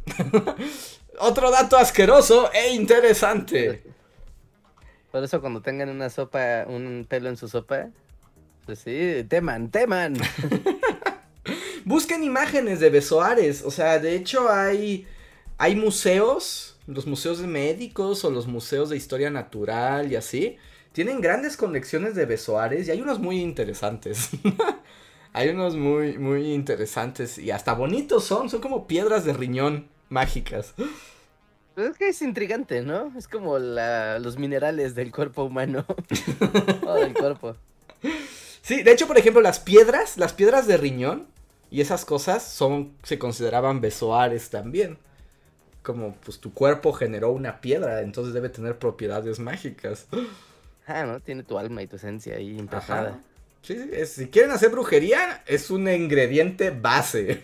Otro 1.19 1.49
dato 1.51 1.77
asqueroso 1.77 2.51
e 2.53 2.73
interesante. 2.73 3.83
Por 5.11 5.23
eso 5.23 5.41
cuando 5.41 5.61
tengan 5.61 5.89
una 5.89 6.09
sopa, 6.09 6.65
un 6.67 7.05
pelo 7.09 7.29
en 7.29 7.37
su 7.37 7.47
sopa, 7.47 7.87
pues 8.65 8.79
sí, 8.79 9.25
teman, 9.27 9.71
teman. 9.71 10.15
Busquen 11.85 12.23
imágenes 12.23 12.79
de 12.79 12.89
besoares, 12.89 13.63
o 13.63 13.71
sea, 13.71 13.97
de 13.99 14.15
hecho 14.15 14.49
hay 14.51 15.07
hay 15.57 15.75
museos, 15.75 16.76
los 16.87 17.05
museos 17.05 17.39
de 17.39 17.47
médicos 17.47 18.25
o 18.25 18.31
los 18.31 18.47
museos 18.47 18.89
de 18.89 18.97
historia 18.97 19.29
natural 19.29 20.11
y 20.11 20.15
así, 20.15 20.57
tienen 20.93 21.21
grandes 21.21 21.57
colecciones 21.57 22.15
de 22.15 22.25
besoares 22.25 22.87
y 22.87 22.91
hay 22.91 23.01
unos 23.01 23.19
muy 23.19 23.39
interesantes. 23.39 24.29
Hay 25.33 25.49
unos 25.49 25.75
muy, 25.75 26.17
muy 26.17 26.51
interesantes 26.51 27.37
y 27.37 27.51
hasta 27.51 27.73
bonitos 27.73 28.23
son, 28.23 28.49
son 28.49 28.59
como 28.59 28.87
piedras 28.87 29.23
de 29.23 29.33
riñón 29.33 29.87
mágicas. 30.09 30.73
Pues 31.75 31.91
es 31.91 31.97
que 31.97 32.09
es 32.09 32.23
intrigante, 32.23 32.81
¿no? 32.81 33.13
Es 33.15 33.27
como 33.27 33.59
la, 33.59 34.17
los 34.17 34.39
minerales 34.39 34.95
del 34.95 35.11
cuerpo 35.11 35.43
humano. 35.43 35.85
o 36.87 36.93
del 36.95 37.13
cuerpo. 37.13 37.55
Sí, 38.63 38.81
de 38.81 38.91
hecho, 38.91 39.05
por 39.05 39.19
ejemplo, 39.19 39.41
las 39.41 39.59
piedras, 39.59 40.17
las 40.17 40.33
piedras 40.33 40.65
de 40.65 40.77
riñón 40.77 41.27
y 41.69 41.81
esas 41.81 42.03
cosas 42.03 42.41
son, 42.41 42.93
se 43.03 43.19
consideraban 43.19 43.79
besoares 43.79 44.49
también. 44.49 44.97
Como, 45.87 46.15
pues 46.15 46.39
tu 46.41 46.53
cuerpo 46.53 46.91
generó 46.91 47.31
una 47.31 47.61
piedra, 47.61 48.01
entonces 48.01 48.33
debe 48.33 48.49
tener 48.49 48.77
propiedades 48.77 49.39
mágicas. 49.39 50.05
Ah, 50.85 51.05
¿no? 51.05 51.21
Tiene 51.21 51.43
tu 51.43 51.57
alma 51.57 51.81
y 51.81 51.87
tu 51.87 51.95
esencia 51.95 52.35
ahí 52.35 52.59
impregnada. 52.59 53.21
Sí, 53.61 53.89
si 54.05 54.27
quieren 54.27 54.51
hacer 54.51 54.69
brujería, 54.69 55.43
es 55.45 55.71
un 55.71 55.87
ingrediente 55.87 56.71
base. 56.71 57.39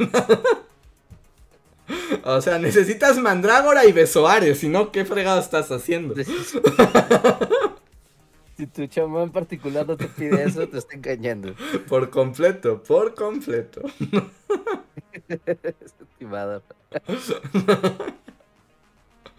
o 2.26 2.42
sea, 2.42 2.60
necesitas 2.60 3.18
mandrágora 3.18 3.86
y 3.86 3.94
besoares, 3.94 4.60
si 4.60 4.68
no, 4.68 4.92
¿qué 4.92 5.06
fregado 5.06 5.40
estás 5.40 5.72
haciendo? 5.72 6.14
si 8.58 8.68
tu 8.68 8.88
chamán 8.88 9.32
particular 9.32 9.88
no 9.88 9.96
te 9.96 10.08
pide 10.08 10.44
eso, 10.44 10.68
te 10.68 10.80
está 10.80 10.96
engañando. 10.96 11.56
Por 11.88 12.10
completo, 12.10 12.84
por 12.84 13.16
completo. 13.16 13.84
Estimado. 16.10 16.62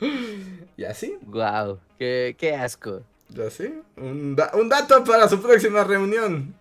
¿Y 0.77 0.85
así? 0.85 1.17
Guau, 1.23 1.79
qué, 1.99 2.35
qué 2.39 2.55
asco. 2.55 3.03
¿Y 3.35 3.41
así? 3.41 3.83
Un, 3.97 4.37
un 4.55 4.69
dato 4.69 5.05
para 5.05 5.29
su 5.29 5.41
próxima 5.41 5.85
reunión. 5.85 6.55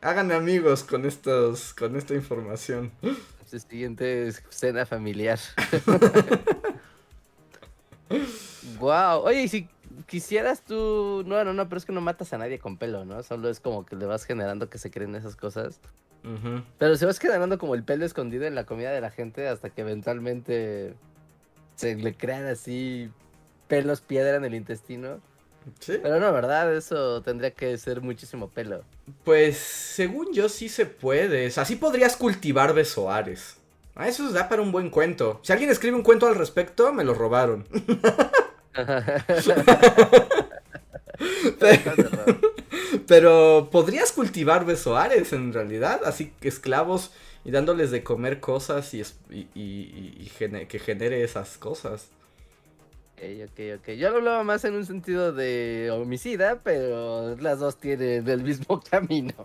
Hagan 0.00 0.30
amigos 0.32 0.84
con 0.84 1.04
estos, 1.04 1.74
con 1.74 1.96
esta 1.96 2.14
información. 2.14 2.92
Su 3.46 3.58
siguiente 3.58 4.32
cena 4.48 4.86
familiar. 4.86 5.38
wow. 8.78 9.20
Oye, 9.22 9.48
si 9.48 9.68
quisieras 10.06 10.62
tú. 10.62 11.24
No, 11.26 11.42
no, 11.44 11.52
no, 11.52 11.68
pero 11.68 11.78
es 11.78 11.84
que 11.84 11.92
no 11.92 12.00
matas 12.00 12.32
a 12.32 12.38
nadie 12.38 12.58
con 12.58 12.76
pelo, 12.76 13.04
¿no? 13.04 13.22
Solo 13.22 13.48
es 13.48 13.58
como 13.58 13.84
que 13.86 13.96
le 13.96 14.06
vas 14.06 14.24
generando 14.24 14.68
que 14.70 14.78
se 14.78 14.90
creen 14.90 15.14
esas 15.14 15.34
cosas. 15.34 15.80
Pero 16.78 16.96
se 16.96 17.06
vas 17.06 17.18
generando 17.18 17.58
como 17.58 17.74
el 17.74 17.84
pelo 17.84 18.04
escondido 18.04 18.44
en 18.44 18.54
la 18.54 18.66
comida 18.66 18.90
de 18.92 19.00
la 19.00 19.10
gente 19.10 19.48
hasta 19.48 19.70
que 19.70 19.80
eventualmente 19.80 20.94
se 21.78 21.94
le 21.94 22.14
crean 22.14 22.46
así 22.46 23.08
pelos 23.68 24.00
piedra 24.00 24.36
en 24.36 24.44
el 24.44 24.54
intestino. 24.54 25.20
Pero 25.86 26.18
no, 26.18 26.32
¿verdad? 26.32 26.74
Eso 26.74 27.22
tendría 27.22 27.52
que 27.52 27.78
ser 27.78 28.00
muchísimo 28.00 28.48
pelo. 28.48 28.82
Pues 29.24 29.58
según 29.58 30.32
yo 30.32 30.48
sí 30.48 30.68
se 30.68 30.86
puede. 30.86 31.52
Así 31.56 31.76
podrías 31.76 32.16
cultivar 32.16 32.74
besoares. 32.74 33.58
Ah, 33.94 34.08
eso 34.08 34.28
da 34.30 34.48
para 34.48 34.62
un 34.62 34.72
buen 34.72 34.90
cuento. 34.90 35.40
Si 35.42 35.52
alguien 35.52 35.70
escribe 35.70 35.96
un 35.96 36.02
cuento 36.02 36.26
al 36.26 36.34
respecto, 36.34 36.92
me 36.92 37.04
lo 37.04 37.14
robaron. 37.14 37.66
pero, 43.06 43.68
podrías 43.70 44.10
cultivar 44.12 44.64
besoares 44.64 45.32
en 45.32 45.52
realidad, 45.52 46.00
así 46.04 46.32
que 46.40 46.48
esclavos 46.48 47.12
y 47.48 47.50
dándoles 47.50 47.90
de 47.90 48.04
comer 48.04 48.40
cosas 48.40 48.92
y, 48.92 49.02
y, 49.30 50.30
que 50.68 50.78
genere 50.78 51.24
esas 51.24 51.56
cosas. 51.56 52.08
Ok, 53.14 53.22
ok, 53.44 53.60
ok. 53.78 53.88
Yo 53.92 54.10
lo 54.10 54.16
hablaba 54.16 54.44
más 54.44 54.66
en 54.66 54.74
un 54.74 54.84
sentido 54.84 55.32
de 55.32 55.90
homicida, 55.90 56.60
pero 56.62 57.36
las 57.36 57.60
dos 57.60 57.78
tienen 57.78 58.28
el 58.28 58.42
mismo 58.42 58.82
camino. 58.90 59.32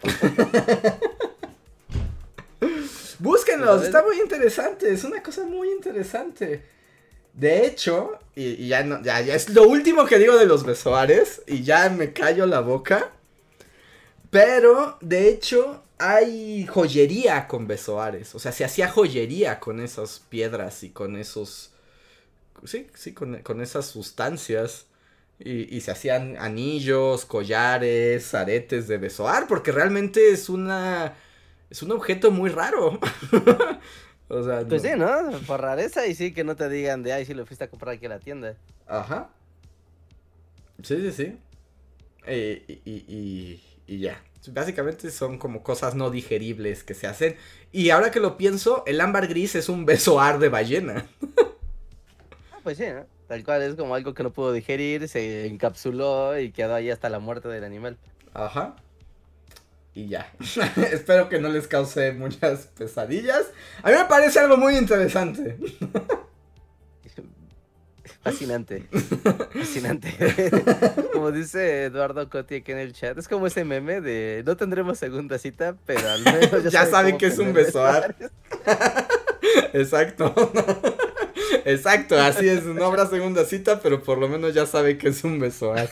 Búsquenlos, 3.19 3.83
está 3.83 4.03
muy 4.03 4.19
interesante, 4.19 4.91
es 4.91 5.05
una 5.05 5.23
cosa 5.23 5.45
muy 5.45 5.71
interesante. 5.71 6.61
De 7.31 7.65
hecho, 7.65 8.19
y, 8.35 8.67
ya, 8.67 8.83
no, 8.83 9.01
ya, 9.01 9.21
ya 9.21 9.33
es 9.33 9.49
lo 9.49 9.63
último 9.63 10.05
que 10.07 10.19
digo 10.19 10.35
de 10.35 10.45
los 10.45 10.65
besoares, 10.65 11.41
y 11.47 11.63
ya 11.63 11.87
me 11.89 12.11
callo 12.11 12.47
la 12.47 12.59
boca. 12.59 13.13
Pero, 14.29 14.97
de 14.99 15.29
hecho, 15.29 15.83
hay 16.03 16.65
joyería 16.65 17.47
con 17.47 17.67
besoares. 17.67 18.35
O 18.35 18.39
sea, 18.39 18.51
se 18.51 18.65
hacía 18.65 18.89
joyería 18.89 19.59
con 19.59 19.79
esas 19.79 20.19
piedras 20.29 20.83
y 20.83 20.89
con 20.89 21.15
esos 21.15 21.73
sí, 22.65 22.87
sí, 22.93 23.13
con, 23.13 23.61
esas 23.61 23.85
sustancias. 23.85 24.87
Y, 25.39 25.81
se 25.81 25.91
hacían 25.91 26.37
anillos, 26.37 27.25
collares, 27.25 28.33
aretes 28.33 28.87
de 28.87 28.97
besoar, 28.97 29.47
porque 29.47 29.71
realmente 29.71 30.31
es 30.31 30.47
una. 30.47 31.15
Es 31.69 31.81
un 31.81 31.91
objeto 31.91 32.31
muy 32.31 32.49
raro. 32.49 32.99
o 34.29 34.43
sea. 34.43 34.61
Pues 34.65 34.83
sí, 34.83 34.91
¿no? 34.95 35.09
Por 35.47 35.61
rareza 35.61 36.05
y 36.07 36.15
sí 36.15 36.33
que 36.33 36.43
no 36.43 36.55
te 36.55 36.69
digan 36.69 37.03
de 37.03 37.13
ay, 37.13 37.25
si 37.25 37.33
lo 37.33 37.45
fuiste 37.45 37.65
a 37.65 37.69
comprar 37.69 37.95
aquí 37.95 38.05
a 38.05 38.09
la 38.09 38.19
tienda. 38.19 38.55
Ajá. 38.87 39.29
Sí, 40.81 40.97
sí, 41.01 41.11
sí. 41.11 41.37
Eh, 42.25 42.63
y, 42.67 42.91
y, 42.91 43.61
y, 43.87 43.99
ya. 43.99 44.21
Básicamente 44.51 45.09
son 45.11 45.37
como 45.37 45.63
cosas 45.63 45.95
no 45.95 46.09
digeribles 46.09 46.83
que 46.83 46.93
se 46.93 47.07
hacen. 47.07 47.37
Y 47.71 47.89
ahora 47.91 48.11
que 48.11 48.19
lo 48.19 48.37
pienso, 48.37 48.83
el 48.85 48.99
ámbar 48.99 49.27
gris 49.27 49.55
es 49.55 49.69
un 49.69 49.85
besoar 49.85 50.39
de 50.39 50.49
ballena. 50.49 51.05
pues 52.63 52.77
sí, 52.77 52.85
¿no? 52.87 53.05
Tal 53.27 53.43
cual 53.43 53.63
es 53.63 53.75
como 53.75 53.95
algo 53.95 54.13
que 54.13 54.23
no 54.23 54.31
pudo 54.31 54.51
digerir, 54.51 55.07
se 55.07 55.47
encapsuló 55.47 56.37
y 56.37 56.51
quedó 56.51 56.75
ahí 56.75 56.89
hasta 56.89 57.09
la 57.09 57.19
muerte 57.19 57.47
del 57.47 57.63
animal. 57.63 57.97
Ajá. 58.33 58.75
Y 59.95 60.07
ya. 60.07 60.31
Espero 60.91 61.29
que 61.29 61.39
no 61.39 61.49
les 61.49 61.67
cause 61.67 62.13
muchas 62.13 62.67
pesadillas. 62.67 63.45
A 63.81 63.89
mí 63.89 63.95
me 63.95 64.05
parece 64.05 64.39
algo 64.39 64.57
muy 64.57 64.75
interesante. 64.75 65.57
Fascinante. 68.23 68.87
Fascinante. 69.53 70.13
como 71.13 71.31
dice 71.31 71.85
Eduardo 71.85 72.29
Coti 72.29 72.55
aquí 72.55 72.71
en 72.71 72.77
el 72.77 72.93
chat, 72.93 73.17
es 73.17 73.27
como 73.27 73.47
ese 73.47 73.65
meme 73.65 73.99
de 73.99 74.43
no 74.45 74.55
tendremos 74.55 74.97
segunda 74.97 75.37
cita, 75.37 75.75
pero 75.85 76.09
al 76.09 76.23
menos 76.23 76.71
ya, 76.71 76.85
saben 76.89 77.17
que 77.17 77.25
es 77.27 77.37
un 77.37 77.51
besoar. 77.51 78.15
Exacto. 79.73 80.33
Exacto, 81.65 82.17
así 82.17 82.47
es. 82.47 82.63
No 82.63 82.85
habrá 82.85 83.07
segunda 83.07 83.43
cita, 83.43 83.81
pero 83.81 84.01
por 84.01 84.17
lo 84.17 84.29
menos 84.29 84.53
ya 84.53 84.65
sabe 84.65 84.97
que 84.97 85.09
es 85.09 85.23
un 85.25 85.39
besoar. 85.39 85.89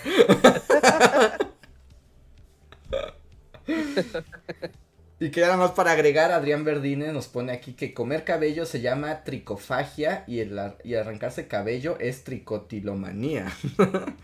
Y 5.22 5.30
que 5.30 5.40
nada 5.42 5.56
más 5.56 5.70
para 5.74 5.92
agregar, 5.92 6.32
Adrián 6.32 6.64
Verdine 6.64 7.14
nos 7.14 7.28
pone 7.28 7.52
aquí 7.52 7.74
que 7.74 7.94
comer 7.94 8.24
cabello 8.24 8.66
se 8.66 8.82
llama 8.82 9.24
tricofagia 9.24 10.24
y, 10.26 10.40
el, 10.40 10.60
y 10.84 10.96
arrancarse 10.96 11.48
cabello 11.48 11.96
es 12.00 12.24
tricotilomanía. 12.26 13.48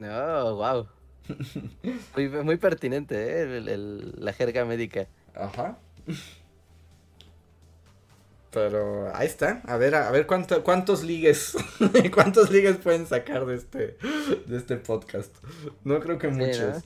Oh, 0.00 0.54
wow. 0.54 0.86
Muy, 2.44 2.56
pertinente, 2.56 3.16
¿eh? 3.18 3.76
la 4.16 4.32
jerga 4.32 4.64
médica. 4.64 5.08
Ajá. 5.34 5.76
Pero 8.52 9.12
ahí 9.12 9.26
está. 9.26 9.60
A 9.66 9.76
ver, 9.76 9.96
a 9.96 10.08
ver 10.12 10.28
cuánto, 10.28 10.62
cuántos 10.62 11.02
ligues. 11.02 11.56
cuántos 12.14 12.52
ligues 12.52 12.76
pueden 12.76 13.08
sacar 13.08 13.44
de 13.44 13.56
este, 13.56 13.98
de 14.46 14.56
este 14.56 14.76
podcast. 14.76 15.34
No 15.82 15.98
creo 15.98 16.16
que 16.16 16.28
muchos. 16.28 16.76
Eh, 16.76 16.82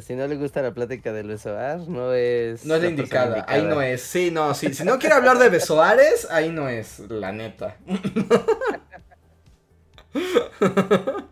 Si 0.00 0.14
no 0.14 0.26
le 0.26 0.36
gusta 0.36 0.62
la 0.62 0.72
plática 0.72 1.12
del 1.12 1.28
besoar, 1.28 1.80
no 1.80 2.14
es. 2.14 2.64
No 2.64 2.74
es 2.74 2.82
la 2.82 2.88
indicada, 2.88 3.44
ahí 3.46 3.62
no 3.62 3.82
es. 3.82 4.02
Sí, 4.02 4.30
no, 4.30 4.54
sí. 4.54 4.72
Si 4.74 4.84
no 4.84 4.98
quiere 4.98 5.14
hablar 5.14 5.38
de 5.38 5.50
Besoares, 5.50 6.26
ahí 6.30 6.50
no 6.50 6.68
es, 6.68 7.00
la 7.00 7.32
neta. 7.32 7.76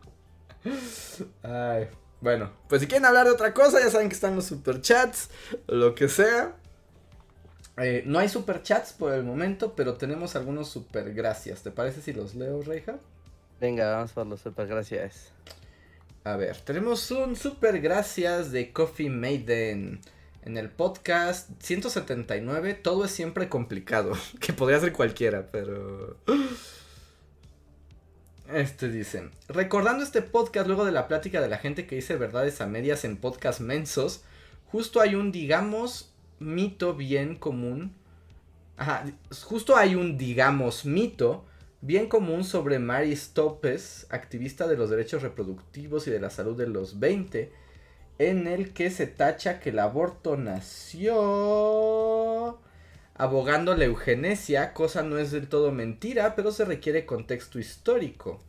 Ay, 1.43 1.89
bueno, 2.21 2.53
pues 2.69 2.83
si 2.83 2.87
quieren 2.87 3.05
hablar 3.05 3.27
de 3.27 3.33
otra 3.33 3.53
cosa, 3.55 3.81
ya 3.81 3.91
saben 3.91 4.09
que 4.09 4.15
están 4.15 4.37
los 4.37 4.47
superchats, 4.47 5.31
lo 5.67 5.95
que 5.95 6.09
sea. 6.09 6.55
Eh, 7.79 8.03
no 8.07 8.19
hay 8.19 8.29
superchats 8.29 8.93
por 8.93 9.15
el 9.15 9.25
momento, 9.25 9.75
pero 9.75 9.95
tenemos 9.95 10.37
algunos 10.37 10.69
super 10.69 11.15
gracias. 11.15 11.63
¿Te 11.63 11.71
parece 11.71 12.03
si 12.03 12.13
los 12.13 12.35
leo, 12.35 12.63
Reija? 12.63 12.99
Venga, 13.61 13.97
vamos 13.97 14.13
por 14.13 14.27
los 14.27 14.41
super 14.41 14.67
gracias. 14.67 15.33
A 16.25 16.37
ver, 16.37 16.57
tenemos 16.59 17.11
un 17.11 17.35
super 17.35 17.81
gracias 17.81 18.53
de 18.53 18.73
Coffee 18.73 19.11
Maiden. 19.11 20.01
En 20.45 20.57
el 20.57 20.71
podcast 20.71 21.51
179, 21.61 22.75
todo 22.75 23.05
es 23.05 23.11
siempre 23.11 23.49
complicado. 23.49 24.13
Que 24.41 24.53
podría 24.53 24.79
ser 24.79 24.93
cualquiera, 24.93 25.49
pero. 25.51 26.17
Este 28.53 28.89
dice: 28.89 29.31
Recordando 29.49 30.05
este 30.05 30.23
podcast 30.23 30.69
luego 30.69 30.85
de 30.85 30.93
la 30.93 31.09
plática 31.09 31.41
de 31.41 31.49
la 31.49 31.59
gente 31.59 31.89
que 31.89 31.97
dice 31.97 32.15
verdades 32.15 32.61
a 32.61 32.67
medias 32.67 33.05
en 33.05 33.17
podcast 33.17 33.59
mensos, 33.59 34.23
justo 34.67 35.01
hay 35.01 35.17
un, 35.17 35.33
digamos, 35.33 36.13
mito 36.39 36.95
bien 36.95 37.35
común. 37.35 37.97
Ajá, 38.77 39.07
justo 39.43 39.77
hay 39.77 39.97
un, 39.97 40.19
digamos, 40.19 40.85
mito 40.85 41.47
bien 41.83 42.09
común 42.09 42.45
sobre 42.45 42.79
Mary 42.79 43.15
Stopes, 43.15 44.07
activista 44.09 44.67
de 44.69 44.79
los 44.79 44.89
derechos 44.89 45.21
reproductivos 45.23 46.07
y 46.07 46.11
de 46.11 46.21
la 46.21 46.31
salud 46.31 46.57
de 46.57 46.69
los 46.69 47.01
20, 47.01 47.53
en 48.19 48.47
el 48.47 48.73
que 48.73 48.91
se 48.91 49.09
tacha 49.09 49.59
que 49.61 49.71
el 49.71 49.81
aborto 49.81 50.37
nació 50.37 51.13
abogando 53.15 53.77
la 53.77 53.85
eugenesia, 53.85 54.73
cosa 54.73 55.03
no 55.03 55.19
es 55.19 55.33
del 55.33 55.49
todo 55.49 55.73
mentira, 55.73 56.35
pero 56.37 56.53
se 56.53 56.65
requiere 56.65 57.05
contexto 57.05 57.59
histórico. 57.59 58.41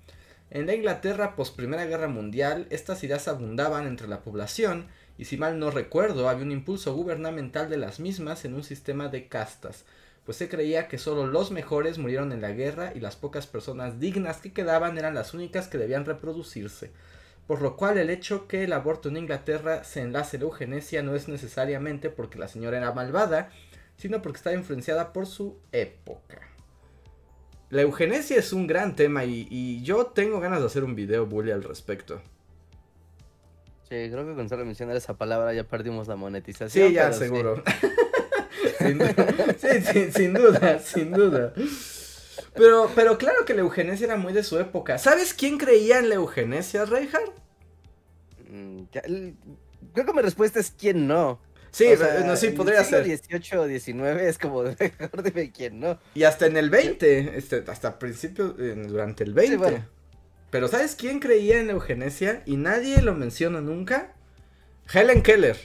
En 0.51 0.67
la 0.67 0.75
Inglaterra 0.75 1.35
post 1.35 1.55
Primera 1.55 1.85
Guerra 1.85 2.07
Mundial, 2.07 2.67
estas 2.69 3.03
ideas 3.03 3.27
abundaban 3.27 3.87
entre 3.87 4.07
la 4.07 4.21
población, 4.21 4.87
y 5.17 5.25
si 5.25 5.37
mal 5.37 5.57
no 5.57 5.71
recuerdo, 5.71 6.29
había 6.29 6.45
un 6.45 6.51
impulso 6.51 6.93
gubernamental 6.93 7.67
de 7.69 7.77
las 7.77 7.99
mismas 7.99 8.45
en 8.45 8.53
un 8.53 8.63
sistema 8.63 9.07
de 9.09 9.27
castas, 9.27 9.85
pues 10.25 10.37
se 10.37 10.49
creía 10.49 10.87
que 10.87 10.97
solo 10.97 11.27
los 11.27 11.51
mejores 11.51 11.97
murieron 11.97 12.31
en 12.31 12.41
la 12.41 12.51
guerra 12.51 12.93
y 12.95 12.99
las 12.99 13.15
pocas 13.15 13.45
personas 13.45 13.99
dignas 13.99 14.37
que 14.37 14.53
quedaban 14.53 14.97
eran 14.97 15.15
las 15.15 15.33
únicas 15.33 15.67
que 15.67 15.77
debían 15.77 16.05
reproducirse. 16.05 16.91
Por 17.47 17.61
lo 17.61 17.75
cual 17.75 17.97
el 17.97 18.09
hecho 18.09 18.47
que 18.47 18.63
el 18.63 18.71
aborto 18.71 19.09
en 19.09 19.17
Inglaterra 19.17 19.83
se 19.83 20.01
enlace 20.01 20.37
a 20.37 20.39
la 20.39 20.45
eugenesia 20.45 21.03
no 21.03 21.13
es 21.13 21.27
necesariamente 21.27 22.09
porque 22.09 22.39
la 22.39 22.47
señora 22.47 22.77
era 22.77 22.93
malvada, 22.93 23.51
sino 23.97 24.21
porque 24.21 24.37
estaba 24.37 24.55
influenciada 24.55 25.11
por 25.11 25.27
su 25.27 25.57
época. 25.73 26.47
La 27.69 27.81
eugenesia 27.81 28.37
es 28.37 28.53
un 28.53 28.65
gran 28.65 28.95
tema 28.95 29.25
y, 29.25 29.47
y 29.49 29.83
yo 29.83 30.05
tengo 30.05 30.39
ganas 30.39 30.61
de 30.61 30.67
hacer 30.67 30.85
un 30.85 30.95
video 30.95 31.25
bully 31.25 31.51
al 31.51 31.63
respecto. 31.63 32.21
Sí, 33.89 34.09
creo 34.09 34.25
que 34.25 34.35
con 34.35 34.47
solo 34.47 34.63
mencionar 34.63 34.95
esa 34.95 35.17
palabra 35.17 35.53
ya 35.53 35.65
perdimos 35.65 36.07
la 36.07 36.15
monetización. 36.15 36.87
Sí, 36.87 36.93
ya 36.93 37.11
seguro. 37.11 37.61
sin, 38.79 38.99
sí, 39.57 39.81
sí, 39.91 40.11
sin 40.11 40.33
duda, 40.33 40.79
sin 40.79 41.11
duda. 41.11 41.53
Pero, 42.55 42.89
pero 42.95 43.17
claro 43.17 43.45
que 43.45 43.53
la 43.53 43.61
eugenesia 43.61 44.05
era 44.05 44.17
muy 44.17 44.33
de 44.33 44.43
su 44.43 44.59
época. 44.59 44.97
¿Sabes 44.97 45.33
quién 45.33 45.57
creía 45.57 45.99
en 45.99 46.09
la 46.09 46.15
eugenesia, 46.15 46.85
Reinhardt? 46.85 47.31
Mm, 48.49 48.83
Creo 49.93 50.05
que 50.05 50.13
mi 50.13 50.21
respuesta 50.21 50.59
es 50.59 50.71
quién 50.71 51.07
no. 51.07 51.39
Sí, 51.71 51.87
O 51.87 51.97
sea, 51.97 52.19
no, 52.23 52.35
sí, 52.35 52.49
podría 52.49 52.83
siglo 52.83 52.99
ser. 52.99 53.05
18 53.07 53.61
o 53.61 53.65
19 53.67 54.29
es 54.29 54.37
como, 54.37 54.63
mejor 54.99 55.23
dime 55.23 55.51
quién 55.51 55.79
no. 55.79 55.99
Y 56.13 56.23
hasta 56.23 56.45
en 56.45 56.57
el 56.57 56.69
20, 56.69 57.35
este, 57.37 57.63
hasta 57.67 57.97
principio, 57.97 58.49
durante 58.49 59.23
el 59.23 59.33
20. 59.33 59.57
bueno. 59.57 59.85
Pero 60.51 60.67
¿sabes 60.67 60.95
quién 60.95 61.19
creía 61.19 61.59
en 61.59 61.65
la 61.67 61.73
eugenesia? 61.73 62.43
Y 62.45 62.57
nadie 62.57 63.01
lo 63.01 63.15
menciona 63.15 63.59
nunca. 63.59 64.13
Helen 64.93 65.23
Keller. 65.23 65.57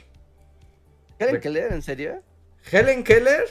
¿Quieren 1.18 1.34
Re- 1.36 1.40
que 1.42 1.50
lean 1.50 1.74
en 1.74 1.82
serio? 1.82 2.22
Helen 2.70 3.04
Keller, 3.04 3.48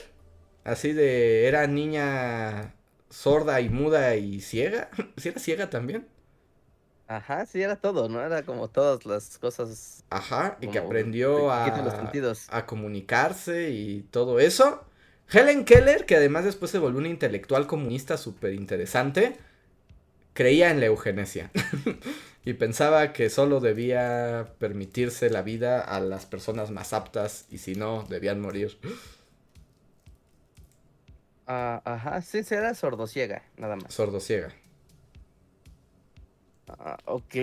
así 0.64 0.92
de, 0.92 1.46
era 1.48 1.66
niña 1.66 2.74
sorda 3.10 3.60
y 3.60 3.68
muda 3.70 4.16
y 4.16 4.40
ciega. 4.40 4.90
¿Sí 5.16 5.28
era 5.30 5.40
ciega 5.40 5.70
también? 5.70 6.08
Ajá, 7.08 7.44
sí, 7.46 7.62
era 7.62 7.76
todo, 7.80 8.08
¿no? 8.08 8.20
Era 8.24 8.44
como 8.44 8.68
todas 8.70 9.04
las 9.06 9.38
cosas. 9.38 10.04
Ajá, 10.10 10.56
y 10.60 10.68
que 10.68 10.78
aprendió 10.78 11.52
a, 11.52 11.64
quitan 11.64 11.84
los 11.84 11.94
sentidos. 11.94 12.48
a 12.48 12.66
comunicarse 12.66 13.70
y 13.70 14.02
todo 14.10 14.40
eso. 14.40 14.84
Helen 15.30 15.64
Keller, 15.64 16.06
que 16.06 16.16
además 16.16 16.44
después 16.44 16.70
se 16.70 16.78
volvió 16.78 16.98
una 16.98 17.08
intelectual 17.08 17.66
comunista 17.66 18.16
súper 18.16 18.54
interesante, 18.54 19.36
creía 20.34 20.70
en 20.70 20.80
la 20.80 20.86
eugenesia. 20.86 21.50
y 22.44 22.54
pensaba 22.54 23.12
que 23.12 23.30
solo 23.30 23.60
debía 23.60 24.54
permitirse 24.58 25.30
la 25.30 25.42
vida 25.42 25.80
a 25.80 26.00
las 26.00 26.26
personas 26.26 26.70
más 26.70 26.92
aptas 26.92 27.46
y 27.50 27.58
si 27.58 27.74
no, 27.74 28.04
debían 28.08 28.40
morir. 28.40 28.78
Ah, 31.50 31.80
ajá, 31.86 32.20
sí, 32.20 32.42
era 32.50 32.74
sordociega, 32.74 33.42
nada 33.56 33.74
más. 33.76 33.94
Sordociega. 33.94 34.52
Ah, 36.68 36.98
ok. 37.06 37.34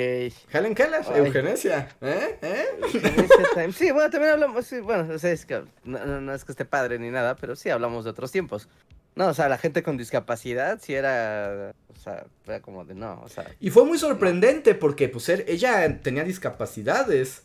Helen 0.52 0.76
Keller, 0.76 1.02
Ay. 1.08 1.26
eugenesia. 1.26 1.90
¿Eh? 2.02 2.38
¿Eh? 2.42 2.66
Eugenesia 2.84 3.36
time. 3.56 3.72
Sí, 3.72 3.92
bueno, 3.92 4.12
también 4.12 4.34
hablamos, 4.34 4.68
sí, 4.68 4.80
bueno, 4.80 5.12
o 5.12 5.18
sea, 5.18 5.32
es 5.32 5.48
que 5.48 5.64
no 5.84 6.34
es 6.34 6.46
que 6.46 6.52
esté 6.52 6.66
padre 6.66 7.00
ni 7.00 7.10
nada, 7.10 7.36
pero 7.36 7.56
sí 7.56 7.72
hablamos 7.72 8.04
de 8.04 8.12
otros 8.12 8.32
tiempos. 8.32 8.70
No, 9.16 9.28
o 9.28 9.34
sea, 9.34 9.48
la 9.48 9.58
gente 9.58 9.82
con 9.82 9.96
discapacidad 9.96 10.80
sí 10.82 10.94
era, 10.94 11.74
o 11.88 12.00
sea, 12.00 12.26
era 12.46 12.62
como 12.62 12.84
de 12.84 12.96
no, 12.96 13.22
o 13.24 13.30
sea, 13.30 13.50
Y 13.62 13.70
fue 13.70 13.86
muy 13.86 13.98
sorprendente 13.98 14.76
porque 14.76 15.08
pues 15.08 15.30
ella 15.30 16.02
tenía 16.02 16.26
discapacidades, 16.26 17.44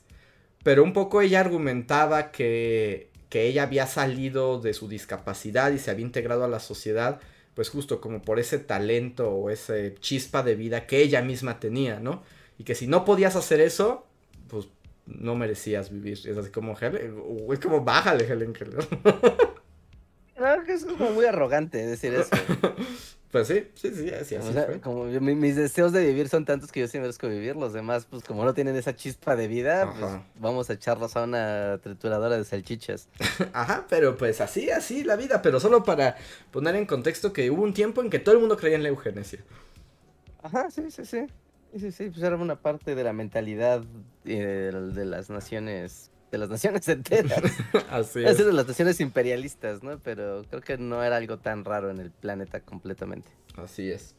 pero 0.64 0.83
un 0.83 0.93
poco 0.93 1.21
ella 1.23 1.39
argumentaba 1.41 2.33
que, 2.33 3.11
que 3.29 3.47
ella 3.47 3.62
había 3.62 3.87
salido 3.87 4.61
de 4.61 4.75
su 4.75 4.89
discapacidad 4.89 5.71
y 5.71 5.79
se 5.79 5.93
había 5.93 6.05
integrado 6.05 6.43
a 6.43 6.49
la 6.49 6.59
sociedad, 6.59 7.21
pues 7.55 7.71
justo 7.71 8.01
como 8.01 8.21
por 8.21 8.41
ese 8.41 8.59
talento 8.59 9.31
o 9.31 9.49
ese 9.49 9.95
chispa 10.01 10.43
de 10.43 10.57
vida 10.57 10.87
que 10.89 10.99
ella 11.03 11.23
misma 11.23 11.61
tenía, 11.61 12.01
¿no? 12.01 12.25
Y 12.59 12.64
que 12.64 12.75
si 12.75 12.89
no 12.89 13.05
podías 13.05 13.37
hacer 13.37 13.61
eso, 13.61 14.07
pues 14.49 14.66
no 15.07 15.37
merecías 15.37 15.91
vivir. 15.91 16.18
Es 16.25 16.37
así 16.37 16.51
como 16.51 16.77
Helen, 16.77 17.23
es 17.53 17.59
como 17.61 17.85
bájale 17.85 18.25
Helen 18.27 18.53
Keller. 18.53 18.85
no, 20.41 20.64
que 20.64 20.72
es 20.72 20.84
como 20.84 21.11
muy 21.11 21.24
arrogante 21.26 21.86
decir 21.86 22.14
eso. 22.14 22.30
Pues 23.30 23.47
sí, 23.47 23.68
sí, 23.74 23.93
sí, 23.95 24.11
así, 24.11 24.34
así 24.34 24.49
O 24.49 24.53
sea, 24.53 24.64
fue. 24.64 24.80
como 24.80 25.07
yo- 25.09 25.20
mi- 25.20 25.36
mis 25.36 25.55
deseos 25.55 25.93
de 25.93 26.05
vivir 26.05 26.28
son 26.28 26.45
tantos 26.45 26.72
que 26.72 26.80
yo 26.80 26.88
sí 26.88 26.99
merezco 26.99 27.29
vivir, 27.29 27.54
los 27.54 27.72
demás, 27.72 28.04
pues 28.11 28.25
como 28.25 28.45
no 28.45 28.54
tienen 28.54 28.75
esa 28.75 28.96
chispa 28.96 29.37
de 29.37 29.46
vida, 29.46 29.95
pues 29.96 30.11
vamos 30.34 30.68
a 30.68 30.72
echarlos 30.72 31.14
a 31.17 31.22
una 31.22 31.79
trituradora 31.80 32.37
de 32.37 32.45
salchichas. 32.45 33.08
Ajá, 33.53 33.87
pero 33.88 34.17
pues 34.17 34.41
así, 34.41 34.71
así 34.72 35.04
la 35.04 35.14
vida, 35.14 35.42
pero 35.42 35.61
solo 35.61 35.84
para 35.84 36.17
poner 36.50 36.75
en 36.75 36.87
contexto 36.87 37.33
que 37.33 37.49
hubo 37.53 37.62
un 37.62 37.72
tiempo 37.72 38.03
en 38.03 38.11
que 38.11 38.18
todo 38.18 38.34
el 38.34 38.41
mundo 38.41 38.57
creía 38.57 38.75
en 38.79 38.83
la 38.83 38.88
eugenesia. 38.88 39.38
Ajá, 40.42 40.68
sí, 40.68 40.91
sí, 40.91 41.04
sí. 41.04 41.26
Sí, 41.72 41.79
sí, 41.79 41.92
sí, 41.92 42.11
pues 42.11 42.25
era 42.25 42.34
una 42.34 42.61
parte 42.61 42.96
de 42.96 43.04
la 43.04 43.12
mentalidad 43.12 43.84
eh, 44.25 44.71
de, 44.75 44.92
de 44.92 45.04
las 45.04 45.30
naciones, 45.30 46.11
de 46.30 46.38
las 46.38 46.48
naciones 46.48 46.86
enteras. 46.88 47.42
Así 47.90 48.24
Es 48.24 48.38
es. 48.38 48.46
de 48.46 48.52
las 48.52 48.66
naciones 48.66 49.00
imperialistas, 49.00 49.82
¿no? 49.82 49.98
Pero 49.98 50.44
creo 50.48 50.62
que 50.62 50.78
no 50.78 51.02
era 51.02 51.16
algo 51.16 51.38
tan 51.38 51.64
raro 51.64 51.90
en 51.90 52.00
el 52.00 52.11
planeta 52.11 52.61
completamente. 52.61 53.28
Así 53.57 53.90
es. 53.90 54.14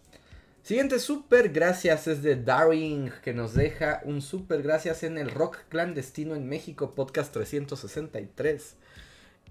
Siguiente 0.64 1.00
super 1.00 1.50
gracias 1.50 2.06
es 2.08 2.22
de 2.22 2.36
Darwin 2.36 3.12
que 3.24 3.34
nos 3.34 3.56
deja 3.56 4.02
un 4.06 4.22
super 4.22 4.62
gracias 4.62 5.02
en 5.02 5.18
el 5.18 5.32
Rock 5.32 5.58
Clandestino 5.70 6.36
en 6.36 6.48
México 6.48 6.94
podcast 6.94 7.34
363 7.34 8.76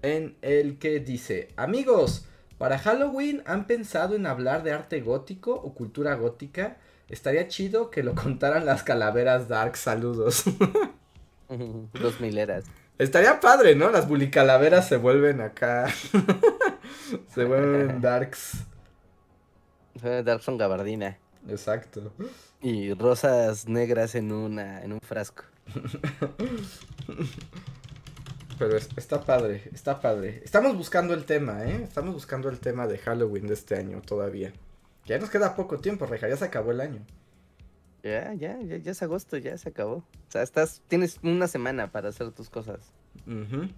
en 0.03 0.37
el 0.41 0.79
que 0.79 1.01
dice 1.01 1.49
amigos 1.57 2.25
para 2.57 2.79
Halloween 2.79 3.43
han 3.45 3.67
pensado 3.67 4.15
en 4.15 4.25
hablar 4.25 4.63
de 4.63 4.71
arte 4.71 5.01
gótico 5.01 5.53
o 5.53 5.73
cultura 5.73 6.15
gótica 6.15 6.77
estaría 7.09 7.49
chido 7.49 7.89
que 7.89 8.03
lo 8.03 8.15
contaran 8.15 8.65
las 8.65 8.83
calaveras 8.83 9.49
dark 9.49 9.75
saludos 9.75 10.45
Dos 12.01 12.19
mileras. 12.21 12.65
Estaría 12.97 13.39
padre, 13.39 13.75
¿no? 13.75 13.89
Las 13.89 14.07
bulicalaveras 14.07 14.87
se 14.87 14.97
vuelven 14.97 15.41
acá. 15.41 15.87
se 17.33 17.43
vuelven 17.45 17.99
darks. 18.01 18.63
Darkson 20.23 20.57
gabardina. 20.57 21.17
Exacto. 21.49 22.13
Y 22.61 22.93
rosas 22.93 23.67
negras 23.67 24.15
en 24.15 24.31
una, 24.31 24.81
en 24.83 24.93
un 24.93 24.99
frasco. 25.01 25.43
Pero 28.59 28.77
es- 28.77 28.89
está 28.95 29.21
padre, 29.21 29.63
está 29.73 29.99
padre. 29.99 30.41
Estamos 30.45 30.77
buscando 30.77 31.13
el 31.15 31.25
tema, 31.25 31.63
¿eh? 31.65 31.81
Estamos 31.83 32.13
buscando 32.13 32.49
el 32.49 32.59
tema 32.59 32.85
de 32.87 32.99
Halloween 32.99 33.47
de 33.47 33.55
este 33.55 33.75
año 33.75 34.01
todavía. 34.01 34.53
Ya 35.05 35.17
nos 35.17 35.31
queda 35.31 35.55
poco 35.55 35.79
tiempo, 35.79 36.05
Reja, 36.05 36.29
ya 36.29 36.37
se 36.37 36.45
acabó 36.45 36.71
el 36.71 36.81
año. 36.81 37.01
Ya, 38.03 38.33
ya, 38.33 38.59
ya, 38.61 38.77
ya 38.77 38.91
es 38.91 39.01
agosto, 39.03 39.37
ya 39.37 39.57
se 39.57 39.69
acabó. 39.69 39.95
O 39.97 40.31
sea, 40.31 40.41
estás, 40.41 40.81
tienes 40.87 41.19
una 41.23 41.47
semana 41.47 41.91
para 41.91 42.09
hacer 42.09 42.31
tus 42.31 42.49
cosas. 42.49 42.91
Ujú. 43.27 43.69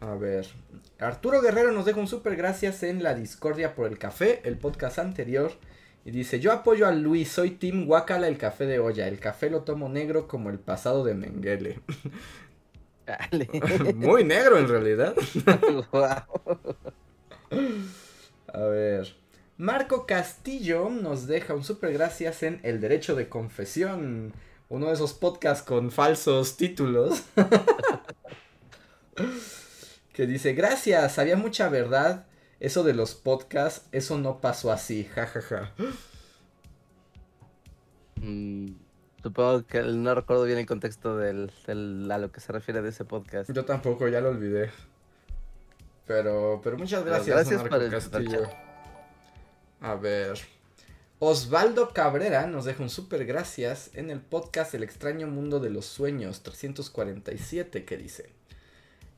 A 0.00 0.14
ver. 0.16 0.46
Arturo 0.98 1.40
Guerrero 1.40 1.70
nos 1.70 1.84
deja 1.84 2.00
un 2.00 2.08
super 2.08 2.34
gracias 2.34 2.82
en 2.82 3.02
La 3.02 3.14
Discordia 3.14 3.74
por 3.74 3.86
el 3.86 3.98
café, 3.98 4.40
el 4.44 4.58
podcast 4.58 4.98
anterior. 4.98 5.52
Y 6.04 6.10
dice, 6.10 6.40
yo 6.40 6.50
apoyo 6.50 6.88
a 6.88 6.92
Luis, 6.92 7.30
soy 7.30 7.52
Team 7.52 7.86
Guacala 7.86 8.26
el 8.26 8.36
café 8.36 8.66
de 8.66 8.80
olla. 8.80 9.06
El 9.06 9.20
café 9.20 9.48
lo 9.48 9.62
tomo 9.62 9.88
negro 9.88 10.26
como 10.26 10.50
el 10.50 10.58
pasado 10.58 11.04
de 11.04 11.14
Mengele. 11.14 11.80
Dale. 13.06 13.48
Muy 13.94 14.24
negro 14.24 14.58
en 14.58 14.68
realidad. 14.68 15.14
Guau. 15.92 16.24
A 18.52 18.60
ver. 18.60 19.21
Marco 19.62 20.06
Castillo 20.06 20.90
nos 20.90 21.28
deja 21.28 21.54
un 21.54 21.62
super 21.62 21.92
gracias 21.92 22.42
en 22.42 22.58
El 22.64 22.80
Derecho 22.80 23.14
de 23.14 23.28
Confesión. 23.28 24.32
Uno 24.68 24.88
de 24.88 24.94
esos 24.94 25.14
podcasts 25.14 25.64
con 25.64 25.92
falsos 25.92 26.56
títulos. 26.56 27.22
que 30.12 30.26
dice, 30.26 30.54
gracias, 30.54 31.16
había 31.20 31.36
mucha 31.36 31.68
verdad. 31.68 32.26
Eso 32.58 32.82
de 32.82 32.92
los 32.92 33.14
podcasts, 33.14 33.86
eso 33.92 34.18
no 34.18 34.40
pasó 34.40 34.72
así, 34.72 35.04
jajaja. 35.04 35.70
Mm, 38.16 38.72
Supongo 39.22 39.64
que 39.64 39.80
no 39.82 40.12
recuerdo 40.16 40.42
bien 40.42 40.58
el 40.58 40.66
contexto 40.66 41.16
del, 41.16 41.52
del- 41.68 42.10
a 42.10 42.18
lo 42.18 42.32
que 42.32 42.40
se 42.40 42.50
refiere 42.50 42.82
de 42.82 42.88
ese 42.88 43.04
podcast. 43.04 43.48
Yo 43.52 43.64
tampoco, 43.64 44.08
ya 44.08 44.20
lo 44.20 44.30
olvidé. 44.30 44.70
Pero, 46.08 46.60
pero 46.64 46.76
muchas 46.76 47.04
Pero 47.04 47.14
gracias, 47.14 47.36
gracias 47.36 47.60
Marco 47.60 47.76
por 47.76 47.84
el 47.84 47.90
Castillo. 47.92 48.71
A 49.82 49.96
ver. 49.96 50.38
Osvaldo 51.18 51.92
Cabrera 51.92 52.46
nos 52.46 52.66
deja 52.66 52.84
un 52.84 52.88
super 52.88 53.26
gracias 53.26 53.90
en 53.94 54.10
el 54.10 54.20
podcast 54.20 54.72
El 54.74 54.84
extraño 54.84 55.26
mundo 55.26 55.58
de 55.58 55.70
los 55.70 55.86
sueños 55.86 56.44
347 56.44 57.84
que 57.84 57.96
dice. 57.96 58.30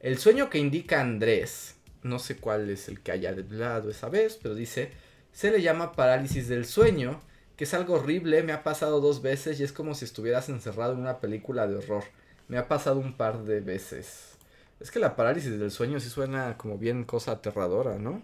El 0.01 0.17
sueño 0.17 0.49
que 0.49 0.57
indica 0.57 1.03
Andrés, 1.03 1.75
no 2.03 2.19
sé 2.19 2.39
cuál 2.39 2.71
es 2.71 2.89
el 2.89 3.01
que 3.01 3.13
haya 3.13 3.29
hablado 3.29 3.91
esa 3.91 4.09
vez, 4.09 4.39
pero 4.43 4.55
dice, 4.55 4.93
se 5.33 5.51
le 5.51 5.61
llama 5.61 5.93
parálisis 5.93 6.49
del 6.49 6.65
sueño, 6.65 7.21
que 7.59 7.65
es 7.65 7.75
algo 7.75 7.97
horrible, 7.97 8.43
me 8.43 8.53
ha 8.53 8.63
pasado 8.63 9.03
dos 9.03 9.21
veces 9.21 9.61
y 9.61 9.65
es 9.65 9.73
como 9.73 9.95
si 9.95 10.07
estuvieras 10.07 10.49
encerrado 10.49 10.95
en 10.95 11.01
una 11.01 11.21
película 11.21 11.67
de 11.67 11.77
horror. 11.77 12.05
Me 12.49 12.57
ha 12.57 12.69
pasado 12.69 13.01
un 13.01 13.19
par 13.19 13.45
de 13.45 13.61
veces. 13.61 14.39
Es 14.81 14.91
que 14.91 14.99
la 14.99 15.15
parálisis 15.15 15.59
del 15.59 15.71
sueño 15.71 16.01
sí 16.01 16.09
suena 16.09 16.57
como 16.57 16.79
bien 16.79 17.05
cosa 17.05 17.33
aterradora, 17.33 17.99
¿no? 17.99 18.23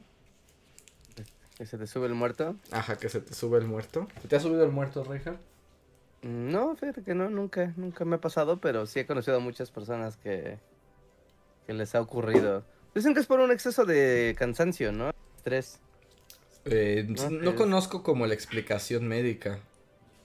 ¿Que 1.61 1.67
se 1.67 1.77
te 1.77 1.87
sube 1.87 2.07
el 2.07 2.15
muerto? 2.15 2.57
Ajá, 2.73 2.97
que 2.97 3.11
se 3.11 3.21
te 3.21 3.35
sube 3.35 3.59
el 3.59 3.67
muerto. 3.67 4.09
¿Se 4.23 4.29
te 4.29 4.37
ha 4.37 4.41
subido 4.41 4.65
el 4.65 4.71
muerto, 4.71 5.05
Reinhardt? 5.05 5.39
Mm, 6.23 6.51
No, 6.51 6.75
fíjate 6.75 7.03
que 7.03 7.15
no, 7.15 7.29
nunca, 7.29 7.75
nunca 7.77 8.07
me 8.07 8.17
ha 8.17 8.19
pasado, 8.19 8.57
pero 8.63 8.87
sí 8.87 9.01
he 9.01 9.07
conocido 9.07 9.37
a 9.37 9.41
muchas 9.41 9.71
personas 9.71 10.17
que, 10.17 10.57
que 11.67 11.75
les 11.75 11.95
ha 11.95 12.01
ocurrido. 12.01 12.65
Dicen 12.95 13.13
que 13.13 13.21
es 13.21 13.27
por 13.27 13.41
un 13.41 13.53
exceso 13.53 13.85
de 13.85 14.35
cansancio, 14.39 14.91
¿no? 14.91 15.11
Estrés. 15.37 15.79
Eh, 16.65 17.05
No, 17.07 17.29
no 17.29 17.51
es- 17.51 17.57
conozco 17.57 18.03
como 18.03 18.27
la 18.27 18.33
explicación 18.33 19.07
médica. 19.07 19.59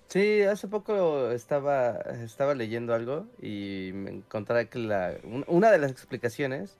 Sí, 0.07 0.41
hace 0.43 0.69
poco 0.69 1.31
estaba, 1.31 1.97
estaba 2.23 2.53
leyendo 2.55 2.93
algo 2.93 3.25
y 3.41 3.91
me 3.93 4.11
encontré 4.11 4.69
que 4.69 4.79
la, 4.79 5.15
un- 5.25 5.43
una 5.49 5.69
de 5.69 5.79
las 5.79 5.91
explicaciones 5.91 6.77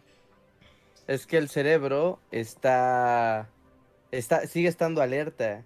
es 1.07 1.25
que 1.27 1.37
el 1.39 1.49
cerebro 1.49 2.19
está, 2.31 3.49
está, 4.17 4.47
sigue 4.47 4.67
estando 4.67 5.01
alerta, 5.01 5.63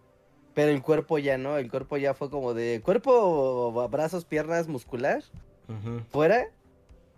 pero 0.53 0.71
el 0.71 0.81
cuerpo 0.81 1.17
ya 1.17 1.37
no, 1.37 1.57
el 1.57 1.69
cuerpo 1.69 1.97
ya 1.97 2.13
fue 2.13 2.29
como 2.29 2.53
de 2.53 2.81
cuerpo, 2.83 3.87
brazos, 3.89 4.25
piernas, 4.25 4.67
muscular, 4.67 5.23
Ujú. 5.67 6.01
fuera, 6.09 6.47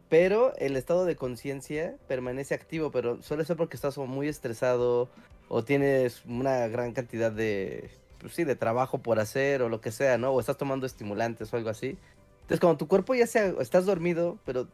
pero 0.10 0.54
el 0.58 0.76
estado 0.76 1.06
de 1.06 1.16
conciencia 1.16 1.96
permanece 2.08 2.54
activo, 2.54 2.92
pero 2.92 3.22
suele 3.22 3.46
ser 3.46 3.58
porque 3.58 3.78
estás 3.78 3.98
muy 3.98 4.28
estresado 4.28 5.10
o 5.48 5.64
tienes 5.64 6.24
una 6.26 6.68
gran 6.68 6.94
cantidad 6.94 7.32
de, 7.32 7.90
pues 8.20 8.34
sí, 8.34 8.44
de 8.44 8.56
trabajo 8.56 9.00
por 9.00 9.20
hacer 9.20 9.62
o 9.62 9.70
lo 9.70 9.82
que 9.82 9.92
sea, 9.92 10.18
¿no? 10.18 10.32
O 10.32 10.40
estás 10.40 10.58
tomando 10.58 10.86
estimulantes 10.86 11.54
o 11.54 11.58
algo 11.58 11.70
así. 11.70 11.98
Entonces, 12.42 12.60
cuando 12.60 12.78
tu 12.78 12.88
cuerpo 12.88 13.16
ya 13.16 13.28
se, 13.28 13.56
estás 13.62 13.86
dormido, 13.86 14.38
pero 14.46 14.68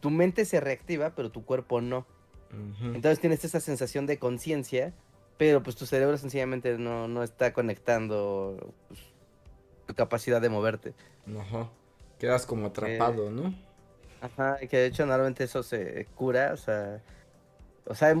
tu 0.00 0.10
mente 0.10 0.44
se 0.44 0.60
reactiva, 0.60 1.14
pero 1.16 1.30
tu 1.30 1.44
cuerpo 1.44 1.80
no. 1.80 2.06
Ujú. 2.50 2.94
Entonces 2.94 3.18
tienes 3.18 3.44
esa 3.44 3.60
sensación 3.60 4.06
de 4.06 4.18
conciencia, 4.18 4.92
pero 5.38 5.62
pues 5.62 5.76
tu 5.76 5.86
cerebro 5.86 6.16
sencillamente 6.18 6.78
no, 6.78 7.08
no 7.08 7.22
está 7.22 7.52
conectando 7.52 8.56
pues, 8.88 9.00
tu 9.86 9.94
capacidad 9.94 10.40
de 10.40 10.48
moverte. 10.48 10.92
Ajá. 11.38 11.68
Quedas 12.18 12.46
como 12.46 12.66
atrapado, 12.66 13.30
¿no? 13.30 13.52
Ajá, 14.20 14.58
que 14.58 14.76
de 14.76 14.86
hecho 14.86 15.04
normalmente 15.04 15.44
eso 15.44 15.62
se 15.62 16.06
cura, 16.14 16.52
o 16.54 16.56
sea, 16.56 17.00
o 17.86 17.94
sea, 17.94 18.14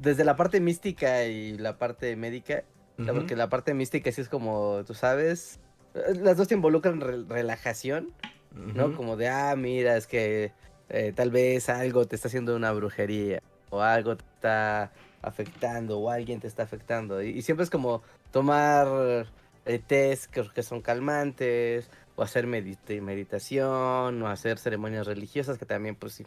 desde 0.00 0.24
la 0.24 0.36
parte 0.36 0.60
mística 0.60 1.24
y 1.24 1.58
la 1.58 1.78
parte 1.78 2.14
médica, 2.14 2.62
sea, 2.96 3.12
Ujú. 3.12 3.14
porque 3.22 3.34
la 3.34 3.48
parte 3.48 3.74
mística 3.74 4.12
sí 4.12 4.20
es 4.20 4.28
como, 4.28 4.84
tú 4.86 4.94
sabes, 4.94 5.58
eh, 5.94 6.14
las 6.14 6.36
dos 6.36 6.46
te 6.46 6.54
involucran 6.54 7.00
re- 7.00 7.24
relajación, 7.28 8.12
¿no? 8.54 8.94
Como 8.94 9.16
de, 9.16 9.28
ah, 9.28 9.54
mira, 9.56 9.96
es 9.96 10.06
que 10.06 10.52
eh, 10.90 11.12
tal 11.16 11.30
vez 11.30 11.68
algo 11.68 12.06
te 12.06 12.14
está 12.14 12.28
haciendo 12.28 12.54
una 12.54 12.70
brujería, 12.72 13.40
o 13.70 13.80
algo 13.80 14.16
te 14.16 14.24
está 14.34 14.92
afectando, 15.22 15.98
o 15.98 16.10
alguien 16.10 16.40
te 16.40 16.46
está 16.46 16.62
afectando, 16.64 17.22
y, 17.22 17.30
y 17.30 17.42
siempre 17.42 17.64
es 17.64 17.70
como 17.70 18.02
tomar 18.30 19.26
eh, 19.66 19.78
test 19.78 20.26
que, 20.30 20.48
que 20.48 20.62
son 20.62 20.80
calmantes, 20.80 21.90
o 22.16 22.22
hacer 22.22 22.46
meditación, 22.46 24.22
o 24.22 24.28
hacer 24.28 24.58
ceremonias 24.58 25.06
religiosas 25.06 25.58
que 25.58 25.66
también, 25.66 25.94
pues 25.94 26.14
sí, 26.14 26.24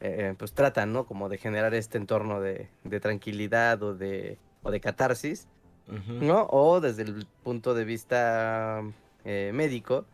eh, 0.00 0.30
eh, 0.30 0.34
pues 0.36 0.52
tratan, 0.52 0.92
¿no? 0.92 1.06
Como 1.06 1.28
de 1.28 1.38
generar 1.38 1.74
este 1.74 1.96
entorno 1.96 2.40
de, 2.40 2.68
de 2.84 3.00
tranquilidad 3.00 3.82
o 3.82 3.94
de, 3.94 4.38
o 4.62 4.70
de 4.70 4.80
catarsis. 4.80 5.46
¿no? 5.86 6.46
O 6.50 6.80
desde 6.80 7.02
el 7.02 7.26
punto 7.42 7.74
de 7.74 7.84
vista 7.84 8.82
eh, 9.24 9.50
médico, 9.52 10.06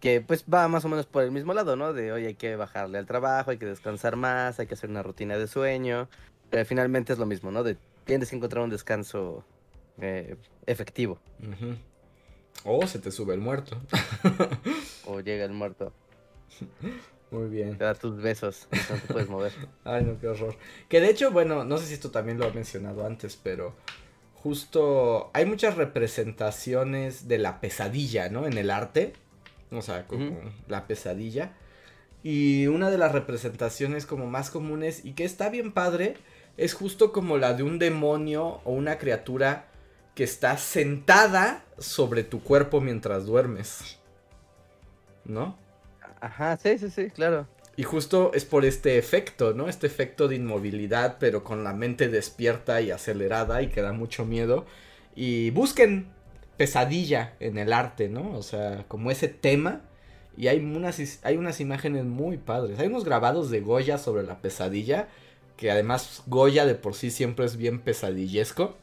que 0.00 0.20
pues 0.20 0.44
va 0.52 0.68
más 0.68 0.84
o 0.84 0.88
menos 0.88 1.06
por 1.06 1.22
el 1.22 1.32
mismo 1.32 1.52
lado, 1.54 1.76
¿no? 1.76 1.92
De, 1.92 2.12
oye, 2.12 2.28
hay 2.28 2.34
que 2.34 2.56
bajarle 2.56 2.98
al 2.98 3.06
trabajo, 3.06 3.50
hay 3.50 3.58
que 3.58 3.66
descansar 3.66 4.16
más, 4.16 4.58
hay 4.58 4.66
que 4.66 4.74
hacer 4.74 4.88
una 4.88 5.02
rutina 5.02 5.36
de 5.36 5.46
sueño, 5.46 6.08
pero 6.50 6.64
finalmente 6.64 7.12
es 7.12 7.18
lo 7.18 7.26
mismo, 7.26 7.50
¿no? 7.50 7.62
De, 7.62 7.76
tienes 8.04 8.30
que 8.30 8.36
encontrar 8.36 8.64
un 8.64 8.70
descanso 8.70 9.44
eh, 10.00 10.36
efectivo. 10.66 11.18
O 12.64 12.86
se 12.86 12.98
te 12.98 13.10
sube 13.10 13.34
el 13.34 13.40
muerto. 13.40 13.80
o 15.06 15.20
llega 15.20 15.44
el 15.44 15.52
muerto, 15.52 15.92
Muy 17.30 17.48
bien. 17.48 17.76
te 17.78 17.84
da 17.84 17.94
tus 17.94 18.20
besos, 18.20 18.68
no 18.72 18.96
te 18.96 19.12
puedes 19.12 19.28
mover. 19.28 19.52
Ay, 19.84 20.04
no, 20.04 20.18
qué 20.18 20.28
horror. 20.28 20.56
Que 20.88 21.00
de 21.00 21.10
hecho, 21.10 21.30
bueno, 21.30 21.64
no 21.64 21.78
sé 21.78 21.86
si 21.86 21.94
esto 21.94 22.10
también 22.10 22.38
lo 22.38 22.48
he 22.48 22.52
mencionado 22.52 23.06
antes, 23.06 23.38
pero 23.40 23.74
justo 24.34 25.30
hay 25.34 25.44
muchas 25.44 25.76
representaciones 25.76 27.28
de 27.28 27.38
la 27.38 27.60
pesadilla, 27.60 28.28
¿no? 28.28 28.46
En 28.46 28.56
el 28.56 28.70
arte. 28.70 29.12
O 29.70 29.82
sea, 29.82 30.06
como 30.06 30.38
la 30.66 30.86
pesadilla. 30.86 31.52
Y 32.22 32.66
una 32.66 32.90
de 32.90 32.98
las 32.98 33.12
representaciones 33.12 34.06
como 34.06 34.26
más 34.26 34.50
comunes 34.50 35.04
y 35.04 35.12
que 35.12 35.24
está 35.24 35.50
bien 35.50 35.72
padre 35.72 36.16
es 36.58 36.74
justo 36.74 37.12
como 37.12 37.38
la 37.38 37.54
de 37.54 37.62
un 37.62 37.78
demonio 37.78 38.60
o 38.64 38.72
una 38.72 38.98
criatura 38.98 39.66
que 40.14 40.24
está 40.24 40.58
sentada 40.58 41.64
sobre 41.78 42.24
tu 42.24 42.42
cuerpo 42.42 42.80
mientras 42.80 43.24
duermes. 43.24 43.98
¿No? 45.24 45.56
Ajá, 46.20 46.56
sí, 46.56 46.76
sí, 46.78 46.90
sí, 46.90 47.10
claro. 47.10 47.46
Y 47.76 47.84
justo 47.84 48.32
es 48.34 48.44
por 48.44 48.64
este 48.64 48.98
efecto, 48.98 49.54
¿no? 49.54 49.68
Este 49.68 49.86
efecto 49.86 50.26
de 50.26 50.34
inmovilidad, 50.34 51.18
pero 51.20 51.44
con 51.44 51.62
la 51.62 51.72
mente 51.72 52.08
despierta 52.08 52.80
y 52.80 52.90
acelerada 52.90 53.62
y 53.62 53.68
que 53.68 53.80
da 53.80 53.92
mucho 53.92 54.24
miedo. 54.24 54.66
Y 55.14 55.50
busquen 55.50 56.08
pesadilla 56.56 57.34
en 57.38 57.56
el 57.56 57.72
arte, 57.72 58.08
¿no? 58.08 58.36
O 58.36 58.42
sea, 58.42 58.84
como 58.88 59.12
ese 59.12 59.28
tema. 59.28 59.82
Y 60.36 60.48
hay 60.48 60.58
unas, 60.58 61.20
hay 61.22 61.36
unas 61.36 61.60
imágenes 61.60 62.04
muy 62.04 62.36
padres. 62.36 62.80
Hay 62.80 62.88
unos 62.88 63.04
grabados 63.04 63.48
de 63.48 63.60
Goya 63.60 63.96
sobre 63.96 64.24
la 64.24 64.40
pesadilla. 64.40 65.06
Que 65.58 65.70
además 65.70 66.22
Goya 66.26 66.64
de 66.64 66.74
por 66.74 66.94
sí 66.94 67.10
siempre 67.10 67.44
es 67.44 67.56
bien 67.58 67.80
pesadillesco. 67.80 68.76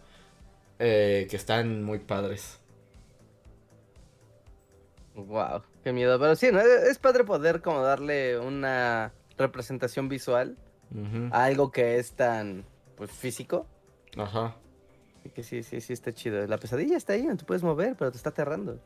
eh, 0.77 1.25
que 1.29 1.37
están 1.37 1.83
muy 1.83 1.99
padres. 1.99 2.59
Wow, 5.15 5.61
qué 5.83 5.93
miedo. 5.93 6.19
Pero 6.19 6.35
sí, 6.35 6.49
¿no? 6.51 6.59
es 6.59 6.99
padre 6.99 7.23
poder 7.23 7.61
como 7.61 7.81
darle 7.81 8.37
una 8.37 9.13
representación 9.37 10.09
visual 10.09 10.57
a 11.31 11.45
algo 11.45 11.71
que 11.71 11.97
es 11.97 12.11
tan, 12.11 12.65
pues, 12.95 13.11
físico. 13.11 13.65
Ajá. 14.17 14.55
Y 15.23 15.29
que 15.29 15.43
sí, 15.43 15.63
sí, 15.63 15.81
sí 15.81 15.93
está 15.93 16.13
chido. 16.13 16.45
La 16.47 16.57
pesadilla 16.57 16.95
está 16.97 17.13
ahí, 17.13 17.23
no 17.23 17.35
te 17.37 17.45
puedes 17.45 17.63
mover, 17.63 17.95
pero 17.97 18.11
te 18.11 18.17
está 18.17 18.29
aterrando. 18.29 18.79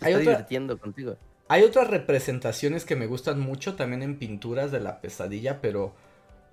Te 0.00 0.06
Hay 0.06 0.12
está 0.12 0.18
otra- 0.22 0.32
divirtiendo 0.32 0.78
contigo. 0.78 1.16
Hay 1.48 1.62
otras 1.64 1.88
representaciones 1.88 2.84
que 2.84 2.96
me 2.96 3.06
gustan 3.06 3.38
mucho 3.40 3.74
también 3.76 4.02
en 4.02 4.18
pinturas 4.18 4.70
de 4.72 4.80
la 4.80 5.00
pesadilla, 5.00 5.60
pero 5.60 5.92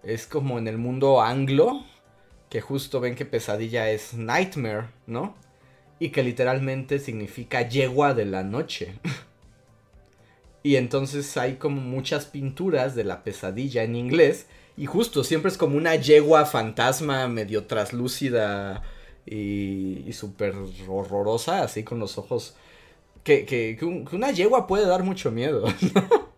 es 0.03 0.27
como 0.27 0.59
en 0.59 0.67
el 0.67 0.77
mundo 0.77 1.21
anglo, 1.21 1.83
que 2.49 2.61
justo 2.61 2.99
ven 3.01 3.15
que 3.15 3.25
pesadilla 3.25 3.89
es 3.91 4.13
nightmare, 4.15 4.87
¿no? 5.07 5.35
Y 5.99 6.09
que 6.11 6.23
literalmente 6.23 6.99
significa 6.99 7.67
yegua 7.67 8.13
de 8.13 8.25
la 8.25 8.43
noche. 8.43 8.95
Y 10.63 10.75
entonces 10.75 11.37
hay 11.37 11.55
como 11.55 11.79
muchas 11.81 12.25
pinturas 12.25 12.95
de 12.95 13.03
la 13.05 13.23
pesadilla 13.23 13.83
en 13.83 13.95
inglés. 13.95 14.47
Y 14.77 14.85
justo, 14.85 15.23
siempre 15.23 15.51
es 15.51 15.57
como 15.57 15.77
una 15.77 15.95
yegua 15.95 16.45
fantasma 16.45 17.27
medio 17.27 17.65
traslúcida 17.65 18.81
y, 19.25 20.03
y 20.07 20.13
súper 20.13 20.55
horrorosa, 20.87 21.63
así 21.63 21.83
con 21.83 21.99
los 21.99 22.17
ojos. 22.17 22.55
Que, 23.23 23.45
que, 23.45 23.77
que, 23.79 23.85
un- 23.85 24.05
que 24.05 24.15
una 24.15 24.31
yegua 24.31 24.67
puede 24.67 24.87
dar 24.87 25.03
mucho 25.03 25.31
miedo. 25.31 25.65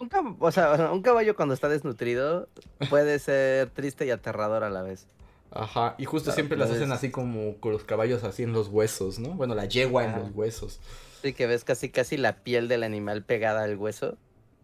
Un, 0.00 0.08
cab- 0.08 0.36
o 0.38 0.50
sea, 0.52 0.72
un 0.92 1.02
caballo 1.02 1.34
cuando 1.36 1.54
está 1.54 1.68
desnutrido 1.68 2.48
puede 2.90 3.18
ser 3.18 3.70
triste 3.70 4.06
y 4.06 4.10
aterrador 4.10 4.64
a 4.64 4.70
la 4.70 4.82
vez. 4.82 5.06
Ajá, 5.50 5.94
y 5.98 6.04
justo 6.04 6.26
Claro, 6.26 6.34
siempre 6.34 6.58
las 6.58 6.70
hacen 6.70 6.92
así 6.92 7.10
como 7.10 7.56
con 7.56 7.72
los 7.72 7.84
caballos 7.84 8.22
así 8.22 8.42
en 8.42 8.52
los 8.52 8.68
huesos, 8.68 9.18
¿no? 9.18 9.30
Bueno, 9.30 9.54
la 9.54 9.64
yegua 9.64 10.04
en 10.04 10.18
los 10.18 10.30
huesos. 10.34 10.78
Sí, 11.22 11.32
que 11.32 11.46
ves 11.46 11.64
casi 11.64 11.88
casi 11.88 12.16
la 12.18 12.36
piel 12.36 12.68
del 12.68 12.82
animal 12.82 13.22
pegada 13.24 13.64
al 13.64 13.76
hueso, 13.76 14.18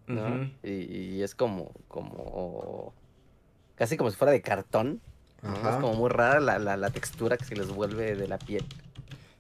¿no? 0.07 0.51
Y, 0.63 0.71
y 1.17 1.23
es 1.23 1.35
como, 1.35 1.73
como, 1.89 2.93
casi 3.77 3.97
como 3.97 4.11
si 4.11 4.17
fuera 4.17 4.33
de 4.33 4.43
cartón. 4.43 5.01
Es 5.43 5.77
como 5.77 5.95
muy 5.95 6.09
rara 6.11 6.41
la, 6.41 6.59
la, 6.59 6.77
la 6.79 6.91
textura 6.91 7.37
que 7.37 7.45
se 7.45 7.55
les 7.57 7.69
vuelve 7.69 8.15
de 8.17 8.29
la 8.29 8.39
piel. 8.39 8.65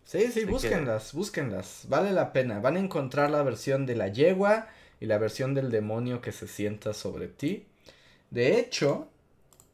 Sí, 0.04 0.30
sí, 0.32 0.40
que- 0.40 0.46
búsquenlas, 0.46 1.12
búsquenlas. 1.14 1.86
Vale 1.88 2.12
la 2.12 2.32
pena. 2.32 2.58
Van 2.60 2.76
a 2.76 2.80
encontrar 2.80 3.30
la 3.30 3.42
versión 3.42 3.86
de 3.86 3.96
la 3.96 4.08
yegua 4.08 4.68
y 5.04 5.06
la 5.06 5.18
versión 5.18 5.52
del 5.52 5.70
demonio 5.70 6.22
que 6.22 6.32
se 6.32 6.48
sienta 6.48 6.94
sobre 6.94 7.28
ti. 7.28 7.66
De 8.30 8.58
hecho, 8.58 9.08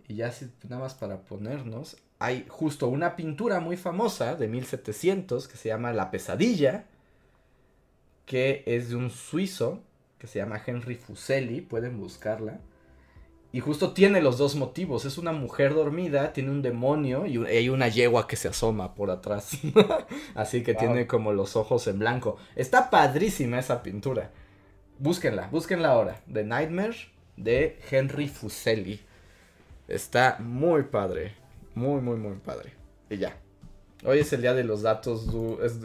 y 0.09 0.16
ya 0.16 0.32
si- 0.32 0.51
nada 0.69 0.82
más 0.82 0.94
para 0.94 1.20
ponernos, 1.23 1.97
hay 2.19 2.44
justo 2.48 2.89
una 2.89 3.15
pintura 3.15 3.61
muy 3.61 3.77
famosa 3.77 4.35
de 4.35 4.48
1700 4.48 5.47
que 5.47 5.57
se 5.57 5.69
llama 5.69 5.93
La 5.93 6.11
pesadilla, 6.11 6.85
que 8.27 8.62
es 8.66 8.90
de 8.90 8.97
un 8.97 9.11
suizo 9.11 9.82
que 10.19 10.27
se 10.27 10.39
llama 10.40 10.61
Henry 10.66 10.97
Fuseli, 10.97 11.61
pueden 11.61 11.98
buscarla. 11.98 12.61
Y 13.52 13.61
justo 13.61 13.93
tiene 13.94 14.20
los 14.20 14.36
dos 14.39 14.55
motivos, 14.55 15.05
es 15.05 15.16
una 15.19 15.32
mujer 15.32 15.74
dormida, 15.74 16.32
tiene 16.32 16.51
un 16.51 16.62
demonio 16.62 17.27
y 17.27 17.36
hay 17.47 17.69
una 17.69 17.89
yegua 17.89 18.28
que 18.28 18.36
se 18.36 18.48
asoma 18.48 18.94
por 18.94 19.11
atrás. 19.11 19.52
Así 20.35 20.62
que 20.62 20.73
Wow. 20.74 20.81
tiene 20.81 21.07
como 21.07 21.32
los 21.32 21.57
ojos 21.57 21.86
en 21.89 21.98
blanco. 21.98 22.36
Está 22.55 22.90
padrísima 22.90 23.59
esa 23.59 23.82
pintura. 23.82 24.31
Búsquenla, 25.01 25.48
búsquenla 25.48 25.89
ahora. 25.89 26.20
The 26.31 26.44
Nightmare 26.44 26.94
de 27.39 27.81
Henry 27.90 28.28
Fuseli. 28.28 29.01
Está 29.89 30.36
muy 30.40 30.82
padre. 30.82 31.35
Muy, 31.74 32.02
muy, 32.02 32.18
muy 32.18 32.36
padre. 32.36 32.74
Y 33.09 33.16
ya. 33.16 33.35
Hoy 34.05 34.18
es 34.18 34.31
el 34.35 34.43
día 34.43 34.52
de 34.52 34.62
los 34.62 34.82
datos, 34.82 35.27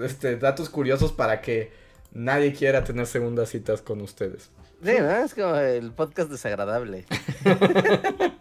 este, 0.04 0.36
datos 0.36 0.70
curiosos 0.70 1.14
para 1.14 1.40
que 1.40 1.72
nadie 2.12 2.52
quiera 2.54 2.84
tener 2.84 3.08
segundas 3.08 3.48
citas 3.50 3.82
con 3.82 4.02
ustedes. 4.02 4.52
Sí, 4.84 4.96
¿no? 5.00 5.10
Es 5.10 5.34
como 5.34 5.56
el 5.56 5.94
podcast 5.94 6.30
desagradable. 6.30 7.06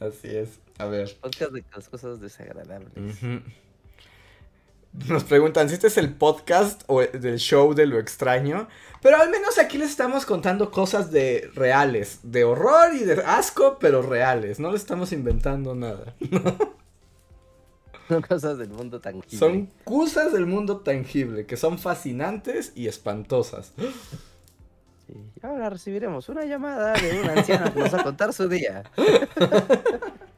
Así 0.00 0.36
es. 0.36 0.60
A 0.76 0.84
ver. 0.84 1.16
Podcast 1.18 1.52
de 1.52 1.64
las 1.74 1.88
cosas 1.88 2.20
desagradables. 2.20 2.92
Ujú. 2.94 3.40
Nos 5.08 5.24
preguntan 5.24 5.68
si 5.68 5.74
este 5.74 5.86
es 5.86 5.96
el 5.96 6.12
podcast 6.14 6.82
o 6.86 7.00
el- 7.02 7.18
del 7.20 7.38
show 7.38 7.72
de 7.74 7.86
lo 7.86 7.98
extraño. 7.98 8.68
Pero 9.00 9.16
al 9.16 9.30
menos 9.30 9.58
aquí 9.58 9.78
les 9.78 9.90
estamos 9.90 10.26
contando 10.26 10.70
cosas 10.70 11.10
de 11.10 11.50
reales. 11.54 12.20
De 12.22 12.44
horror 12.44 12.94
y 12.94 13.00
de 13.04 13.14
asco, 13.24 13.78
pero 13.80 14.02
reales. 14.02 14.60
No 14.60 14.70
le 14.70 14.76
estamos 14.76 15.12
inventando 15.12 15.74
nada. 15.74 16.14
Son 18.08 18.20
cosas 18.22 18.58
del 18.58 18.68
mundo 18.68 19.00
tangible. 19.00 19.38
Son 19.38 19.70
cosas 19.84 20.32
del 20.32 20.44
mundo 20.46 20.80
tangible 20.80 21.46
que 21.46 21.56
son 21.56 21.78
fascinantes 21.78 22.72
y 22.74 22.88
espantosas. 22.88 23.72
Sí. 25.08 25.14
Y 25.42 25.44
ahora 25.46 25.68
recibiremos 25.68 26.28
una 26.28 26.44
llamada 26.44 26.92
de 26.92 27.20
una 27.20 27.32
anciana 27.32 27.74
que 27.74 27.80
nos 27.80 27.92
va 27.92 28.00
a 28.00 28.04
contar 28.04 28.32
su 28.32 28.48
día. 28.48 28.84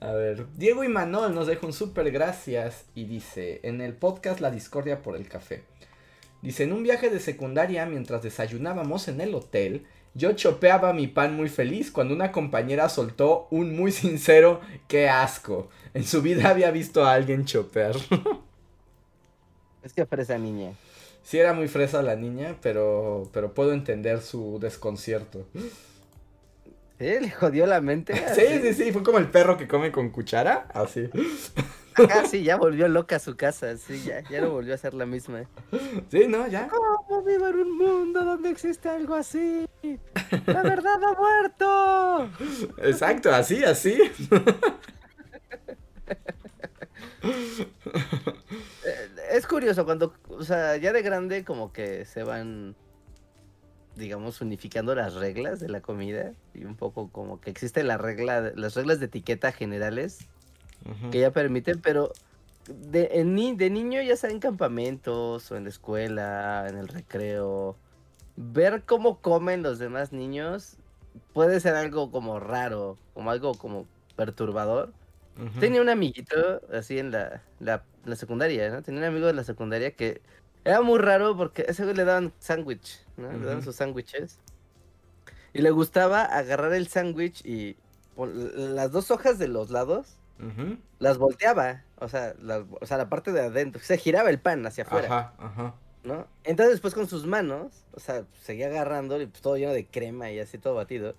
A 0.00 0.12
ver, 0.12 0.46
Diego 0.56 0.84
Imanol 0.84 1.34
nos 1.34 1.46
deja 1.46 1.66
un 1.66 1.72
súper 1.72 2.10
gracias 2.10 2.84
y 2.94 3.04
dice, 3.04 3.60
en 3.62 3.80
el 3.80 3.94
podcast 3.94 4.40
La 4.40 4.50
Discordia 4.50 5.02
por 5.02 5.16
el 5.16 5.28
Café. 5.28 5.62
Dice, 6.42 6.64
en 6.64 6.72
un 6.72 6.82
viaje 6.82 7.08
de 7.08 7.20
secundaria 7.20 7.86
mientras 7.86 8.22
desayunábamos 8.22 9.08
en 9.08 9.20
el 9.20 9.34
hotel, 9.34 9.86
yo 10.14 10.32
chopeaba 10.32 10.92
mi 10.92 11.06
pan 11.06 11.34
muy 11.34 11.48
feliz 11.48 11.90
cuando 11.90 12.14
una 12.14 12.32
compañera 12.32 12.88
soltó 12.88 13.48
un 13.50 13.74
muy 13.74 13.92
sincero, 13.92 14.60
qué 14.88 15.08
asco. 15.08 15.70
En 15.94 16.04
su 16.04 16.22
vida 16.22 16.50
había 16.50 16.70
visto 16.70 17.04
a 17.04 17.14
alguien 17.14 17.44
chopear. 17.44 17.96
Es 19.82 19.92
que 19.92 20.06
fresa 20.06 20.38
niña. 20.38 20.72
sí 21.22 21.38
era 21.38 21.52
muy 21.52 21.68
fresa 21.68 22.02
la 22.02 22.16
niña, 22.16 22.56
pero, 22.62 23.28
pero 23.32 23.52
puedo 23.54 23.72
entender 23.72 24.22
su 24.22 24.58
desconcierto. 24.60 25.46
¿Sí? 27.04 27.20
¿Le 27.20 27.30
jodió 27.30 27.66
la 27.66 27.80
mente? 27.82 28.14
Sí, 28.34 28.60
sí, 28.62 28.72
sí, 28.72 28.92
fue 28.92 29.02
como 29.02 29.18
el 29.18 29.28
perro 29.28 29.58
que 29.58 29.68
come 29.68 29.92
con 29.92 30.08
cuchara, 30.08 30.68
así. 30.72 31.10
Ah, 31.96 32.24
sí, 32.26 32.42
ya 32.42 32.56
volvió 32.56 32.88
loca 32.88 33.16
a 33.16 33.18
su 33.18 33.36
casa. 33.36 33.76
Sí, 33.76 34.02
ya, 34.06 34.22
ya 34.30 34.40
no 34.40 34.50
volvió 34.50 34.72
a 34.74 34.78
ser 34.78 34.94
la 34.94 35.04
misma. 35.04 35.44
Sí, 36.10 36.26
¿no? 36.28 36.46
Ya. 36.48 36.68
¿Cómo 36.68 37.22
vivo 37.22 37.46
en 37.48 37.56
un 37.56 37.76
mundo 37.76 38.24
donde 38.24 38.48
existe 38.48 38.88
algo 38.88 39.14
así? 39.14 39.66
¡La 40.46 40.62
verdad 40.62 40.98
ha 41.04 41.12
muerto! 41.12 42.30
Exacto, 42.78 43.30
así, 43.32 43.62
así. 43.62 43.98
Eh, 48.86 49.08
Es 49.32 49.46
curioso 49.46 49.84
cuando, 49.84 50.14
o 50.28 50.42
sea, 50.44 50.76
ya 50.76 50.92
de 50.92 51.02
grande 51.02 51.44
como 51.44 51.72
que 51.72 52.04
se 52.04 52.22
van, 52.22 52.76
digamos, 53.96 54.40
unificando 54.40 54.94
las 54.94 55.14
reglas 55.14 55.60
de 55.60 55.68
la 55.68 55.80
comida 55.80 56.32
y 56.54 56.64
un 56.64 56.76
poco 56.76 57.08
como 57.08 57.40
que 57.40 57.50
existe 57.50 57.82
la 57.84 57.96
regla, 57.96 58.52
las 58.54 58.74
reglas 58.74 59.00
de 59.00 59.06
etiqueta 59.06 59.52
generales 59.52 60.26
que 61.10 61.20
ya 61.20 61.30
permiten, 61.30 61.80
pero 61.80 62.12
de, 62.68 63.08
en 63.14 63.56
de 63.56 63.70
niño 63.70 64.02
ya 64.02 64.16
sea 64.16 64.30
en 64.30 64.38
campamentos 64.38 65.50
o 65.50 65.56
en 65.56 65.64
la 65.64 65.70
escuela, 65.70 66.66
en 66.68 66.76
el 66.76 66.88
recreo, 66.88 67.76
ver 68.36 68.82
cómo 68.84 69.20
comen 69.20 69.62
los 69.62 69.78
demás 69.78 70.12
niños 70.12 70.76
puede 71.32 71.60
ser 71.60 71.74
algo 71.74 72.10
como 72.10 72.40
raro, 72.40 72.98
como 73.14 73.30
algo 73.30 73.54
como 73.54 73.86
perturbador. 74.16 74.92
Tenía 75.58 75.82
un 75.82 75.88
amiguito 75.88 76.60
así 76.72 76.98
en 76.98 77.10
la, 77.10 77.42
la, 77.58 77.82
la 78.04 78.14
secundaria, 78.14 78.70
¿no? 78.70 78.82
Tenía 78.82 79.00
un 79.00 79.06
amigo 79.06 79.26
de 79.26 79.32
la 79.32 79.42
secundaria 79.42 79.90
que 79.90 80.20
era 80.64 80.80
muy 80.80 80.98
raro 80.98 81.36
porque 81.36 81.62
a 81.62 81.70
ese 81.70 81.84
güey 81.84 81.94
le 81.94 82.04
daban 82.04 82.32
sándwich, 82.38 83.04
¿no? 83.16 83.30
Le 83.32 83.44
daban 83.44 83.62
sus 83.62 83.76
sándwiches. 83.76 84.38
Y 85.52 85.62
le 85.62 85.70
gustaba 85.70 86.22
agarrar 86.22 86.72
el 86.72 86.88
sándwich 86.88 87.44
y 87.44 87.76
las 88.16 88.90
dos 88.90 89.10
hojas 89.10 89.38
de 89.38 89.48
los 89.48 89.70
lados 89.70 90.16
las 90.98 91.18
volteaba. 91.18 91.84
O 91.98 92.08
sea, 92.08 92.34
la, 92.40 92.64
o 92.80 92.86
sea, 92.86 92.96
la 92.96 93.08
parte 93.08 93.32
de 93.32 93.40
adentro. 93.40 93.80
Se 93.82 93.96
giraba 93.98 94.30
el 94.30 94.40
pan 94.40 94.66
hacia 94.66 94.84
afuera, 94.84 95.06
Ajá, 95.06 95.34
ajá. 95.38 95.74
¿no? 96.02 96.26
Entonces 96.44 96.74
después 96.74 96.94
con 96.94 97.08
sus 97.08 97.26
manos, 97.26 97.84
o 97.92 98.00
sea, 98.00 98.24
seguía 98.42 98.66
agarrando 98.66 99.20
y 99.20 99.26
pues 99.26 99.40
todo 99.40 99.56
lleno 99.56 99.72
de 99.72 99.86
crema 99.86 100.30
y 100.30 100.38
así 100.38 100.58
todo 100.58 100.74
batido. 100.74 101.14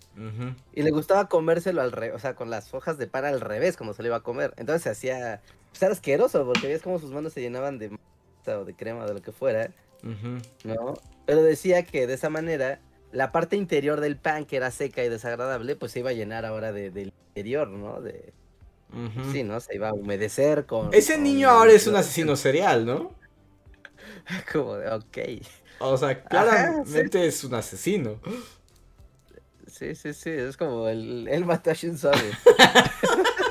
Y 0.73 0.83
le 0.83 0.91
gustaba 0.91 1.27
comérselo 1.27 1.81
al 1.81 1.91
revés, 1.91 2.15
o 2.15 2.19
sea, 2.19 2.35
con 2.35 2.49
las 2.49 2.73
hojas 2.73 2.97
de 2.97 3.07
pan 3.07 3.25
al 3.25 3.41
revés, 3.41 3.77
como 3.77 3.93
se 3.93 4.03
le 4.03 4.09
iba 4.09 4.17
a 4.17 4.23
comer. 4.23 4.53
Entonces 4.57 4.83
se 4.83 4.89
hacía, 4.89 5.41
pues 5.71 5.81
era 5.81 5.91
asqueroso, 5.91 6.45
porque 6.45 6.67
veías 6.67 6.81
como 6.81 6.99
sus 6.99 7.11
manos 7.11 7.33
se 7.33 7.41
llenaban 7.41 7.79
de 7.79 7.97
o 8.47 8.65
de 8.65 8.73
crema 8.75 9.03
o 9.03 9.07
de 9.07 9.13
lo 9.13 9.21
que 9.21 9.31
fuera. 9.31 9.71
¿no? 10.63 10.93
Pero 11.25 11.41
decía 11.41 11.83
que 11.83 12.07
de 12.07 12.13
esa 12.13 12.29
manera, 12.29 12.79
la 13.11 13.31
parte 13.31 13.55
interior 13.55 14.01
del 14.01 14.17
pan, 14.17 14.45
que 14.45 14.57
era 14.57 14.71
seca 14.71 15.03
y 15.03 15.09
desagradable, 15.09 15.75
pues 15.75 15.91
se 15.91 15.99
iba 15.99 16.11
a 16.11 16.13
llenar 16.13 16.45
ahora 16.45 16.71
de, 16.71 16.91
del 16.91 17.13
interior, 17.29 17.67
¿no? 17.69 18.01
De, 18.01 18.33
sí, 19.31 19.43
¿no? 19.43 19.59
Se 19.59 19.75
iba 19.75 19.89
a 19.89 19.93
humedecer 19.93 20.65
con... 20.65 20.93
Ese 20.93 21.13
con 21.13 21.23
niño 21.23 21.49
ahora 21.49 21.71
es 21.71 21.87
un 21.87 21.95
asesino 21.95 22.35
serial, 22.35 22.85
¿no? 22.85 23.13
Como 24.51 24.75
de, 24.75 24.89
ok. 24.89 25.17
O 25.79 25.97
sea, 25.97 26.23
claramente 26.23 27.25
es 27.25 27.43
un 27.43 27.53
asesino. 27.55 28.19
Sí, 29.67 29.93
sí, 29.95 30.13
sí, 30.13 30.29
es 30.29 30.55
como 30.55 30.87
el, 30.87 31.27
el 31.27 31.43
Abe. 31.43 31.57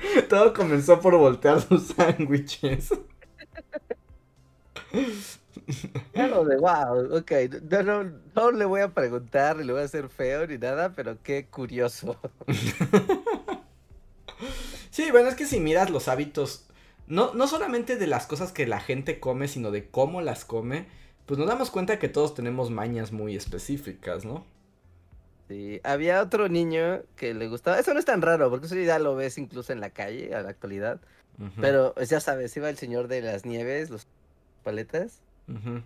Todo 0.28 0.52
comenzó 0.52 1.00
por 1.00 1.16
voltear 1.16 1.60
sus 1.60 1.88
sándwiches. 1.88 2.90
Claro, 6.12 6.44
de 6.44 6.56
wow, 6.56 7.16
ok, 7.18 7.32
no, 7.70 7.82
no, 7.82 8.12
no 8.34 8.50
le 8.50 8.64
voy 8.64 8.80
a 8.80 8.92
preguntar, 8.92 9.56
ni 9.56 9.64
le 9.64 9.72
voy 9.72 9.82
a 9.82 9.84
hacer 9.84 10.08
feo 10.08 10.46
ni 10.46 10.58
nada, 10.58 10.92
pero 10.94 11.22
qué 11.22 11.46
curioso. 11.46 12.18
Sí, 14.90 15.10
bueno, 15.10 15.28
es 15.28 15.34
que 15.34 15.46
si 15.46 15.60
miras 15.60 15.90
los 15.90 16.08
hábitos, 16.08 16.66
no, 17.06 17.32
no 17.34 17.46
solamente 17.46 17.96
de 17.96 18.06
las 18.06 18.26
cosas 18.26 18.52
que 18.52 18.66
la 18.66 18.80
gente 18.80 19.20
come, 19.20 19.48
sino 19.48 19.70
de 19.70 19.90
cómo 19.90 20.20
las 20.20 20.44
come, 20.44 20.86
pues 21.26 21.38
nos 21.38 21.48
damos 21.48 21.70
cuenta 21.70 21.98
que 21.98 22.08
todos 22.08 22.34
tenemos 22.34 22.70
mañas 22.70 23.12
muy 23.12 23.36
específicas, 23.36 24.24
¿no? 24.24 24.46
Sí, 25.48 25.80
había 25.82 26.20
otro 26.22 26.48
niño 26.48 27.02
que 27.16 27.32
le 27.32 27.48
gustaba, 27.48 27.78
eso 27.78 27.94
no 27.94 27.98
es 27.98 28.04
tan 28.04 28.20
raro, 28.20 28.50
porque 28.50 28.66
eso 28.66 28.76
ya 28.76 28.98
lo 28.98 29.16
ves 29.16 29.38
incluso 29.38 29.72
en 29.72 29.80
la 29.80 29.90
calle 29.90 30.34
a 30.34 30.42
la 30.42 30.50
actualidad, 30.50 31.00
pero 31.60 31.94
pues, 31.94 32.10
ya 32.10 32.20
sabes, 32.20 32.56
iba 32.56 32.68
el 32.68 32.76
señor 32.76 33.08
de 33.08 33.22
las 33.22 33.46
nieves, 33.46 33.90
los 33.90 34.06
paletas. 34.62 35.22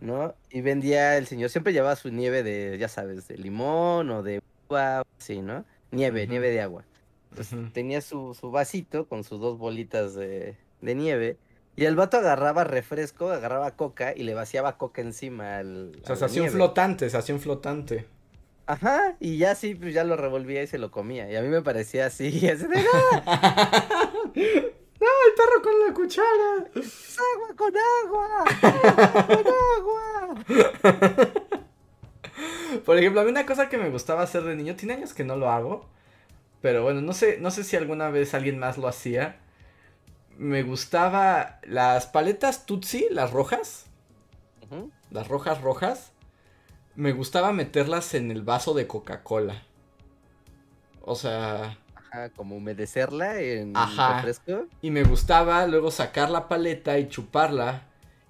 ¿no? 0.01 0.35
Y 0.51 0.61
vendía, 0.61 1.17
el 1.17 1.27
señor 1.27 1.51
siempre 1.51 1.73
llevaba 1.73 1.95
su 1.97 2.11
nieve 2.11 2.43
de, 2.43 2.77
ya 2.79 2.89
sabes, 2.89 3.29
de 3.29 3.39
limón 3.39 4.11
o 4.11 4.23
de 4.23 4.41
uva, 4.69 5.03
sí, 5.19 5.41
¿no? 5.41 5.65
Nieve, 5.93 6.27
nieve 6.27 6.51
de 6.51 6.61
agua. 6.61 6.85
Entonces, 7.31 7.59
Ujú. 7.59 7.71
tenía 7.71 8.01
su, 8.01 8.35
su 8.35 8.51
vasito 8.51 9.07
con 9.07 9.25
sus 9.25 9.41
dos 9.41 9.59
bolitas 9.59 10.15
de, 10.15 10.57
de 10.81 10.95
nieve. 10.95 11.39
Y 11.77 11.85
el 11.85 11.97
vato 11.97 12.19
agarraba 12.19 12.65
refresco, 12.65 13.31
agarraba 13.31 13.71
coca 13.77 14.13
y 14.15 14.25
le 14.25 14.35
vaciaba 14.35 14.77
coca 14.77 15.01
encima 15.01 15.59
al. 15.59 15.93
O 16.03 16.07
sea, 16.07 16.17
se 16.17 16.25
hacía 16.25 16.43
un 16.43 16.51
flotante, 16.51 17.09
se 17.09 17.17
hacía 17.17 17.35
un 17.35 17.41
flotante. 17.41 18.07
Ajá, 18.73 19.17
y 19.21 19.37
ya 19.37 19.55
sí, 19.55 19.75
pues 19.75 19.93
ya 19.93 20.03
lo 20.03 20.17
revolvía 20.17 20.63
y 20.63 20.67
se 20.67 20.79
lo 20.79 20.91
comía. 20.91 21.31
Y 21.31 21.37
a 21.37 21.43
mí 21.43 21.49
me 21.49 21.61
parecía 21.61 22.07
así, 22.07 22.29
así 22.49 22.67
de 22.67 22.83
¡Ah, 23.27 24.11
¡No, 24.35 24.35
el 24.35 25.35
perro 25.37 25.63
con 25.63 25.79
la 25.87 25.93
cuchara! 25.93 26.71
agua 27.35 27.55
con 27.55 27.75
agua! 27.77 28.45
¡Agua 28.63 29.27
con 29.27 29.47
agua! 29.77 31.35
Por 32.87 32.97
ejemplo, 32.97 33.21
a 33.21 33.25
mí 33.25 33.31
una 33.31 33.45
cosa 33.45 33.69
que 33.69 33.77
me 33.77 33.91
gustaba 33.91 34.23
hacer 34.23 34.43
de 34.45 34.57
niño, 34.57 34.75
tiene 34.75 34.95
años 34.95 35.13
que 35.13 35.25
no 35.25 35.37
lo 35.37 35.51
hago, 35.51 35.87
pero 36.63 36.83
bueno, 36.83 37.03
no 37.03 37.13
sé, 37.13 37.37
no 37.41 37.51
sé 37.51 37.65
si 37.65 37.77
alguna 37.77 38.09
vez 38.09 38.33
alguien 38.33 38.59
más 38.59 38.79
lo 38.79 38.89
hacía. 38.89 39.37
Me 40.39 40.63
gustaba 40.63 41.61
las 41.65 42.07
paletas 42.07 42.65
Tutsi, 42.65 43.07
las 43.11 43.33
rojas, 43.33 43.85
las 45.11 45.29
rojas 45.29 45.61
rojas. 45.61 46.12
Me 46.95 47.13
gustaba 47.13 47.53
meterlas 47.53 48.15
en 48.15 48.31
el 48.31 48.43
vaso 48.43 48.75
de 48.75 48.87
Coca-Cola. 48.87 49.63
O 51.01 51.15
sea, 51.15 51.79
Ajá, 51.95 52.29
como 52.31 52.57
humedecerla 52.57 53.41
en 53.41 53.77
Ajá. 53.77 54.15
refresco. 54.15 54.67
y 54.83 54.91
me 54.91 55.03
gustaba 55.05 55.67
luego 55.67 55.91
sacar 55.91 56.31
la 56.31 56.49
paleta 56.49 56.99
y 56.99 57.09
chuparla. 57.09 57.83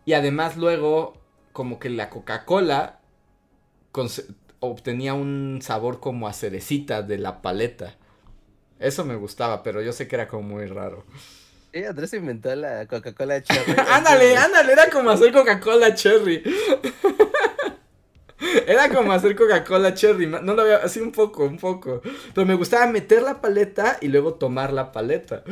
Y 0.04 0.14
además 0.14 0.56
luego, 0.56 1.14
como 1.52 1.78
que 1.78 1.90
la 1.90 2.08
Coca-Cola 2.10 3.00
obtenía 4.60 5.14
un 5.14 5.58
sabor 5.62 6.00
como 6.00 6.28
a 6.28 6.32
cerecita 6.32 7.02
de 7.02 7.18
la 7.18 7.42
paleta. 7.42 7.96
Eso 8.78 9.04
me 9.04 9.16
gustaba, 9.16 9.62
pero 9.62 9.82
yo 9.82 9.92
sé 9.92 10.08
que 10.08 10.16
era 10.16 10.28
como 10.28 10.42
muy 10.54 10.66
raro. 10.66 11.04
Sí, 11.72 11.84
Andrés 11.84 12.12
inventó 12.14 12.54
la 12.54 12.86
Coca-Cola 12.86 13.42
Cherry. 13.42 13.74
ándale, 13.90 14.36
ándale, 14.36 14.72
era 14.72 14.88
como 14.90 15.10
hacer 15.10 15.32
Coca-Cola 15.32 15.94
Cherry. 15.94 16.42
Era 18.66 18.88
como 18.88 19.12
hacer 19.12 19.36
Coca-Cola 19.36 19.94
Cherry. 19.94 20.26
No 20.26 20.40
lo 20.40 20.62
había, 20.62 20.76
así 20.78 21.00
un 21.00 21.12
poco, 21.12 21.44
un 21.44 21.58
poco. 21.58 22.02
Pero 22.34 22.46
me 22.46 22.54
gustaba 22.54 22.86
meter 22.86 23.22
la 23.22 23.40
paleta 23.40 23.98
y 24.00 24.08
luego 24.08 24.34
tomar 24.34 24.72
la 24.72 24.92
paleta. 24.92 25.42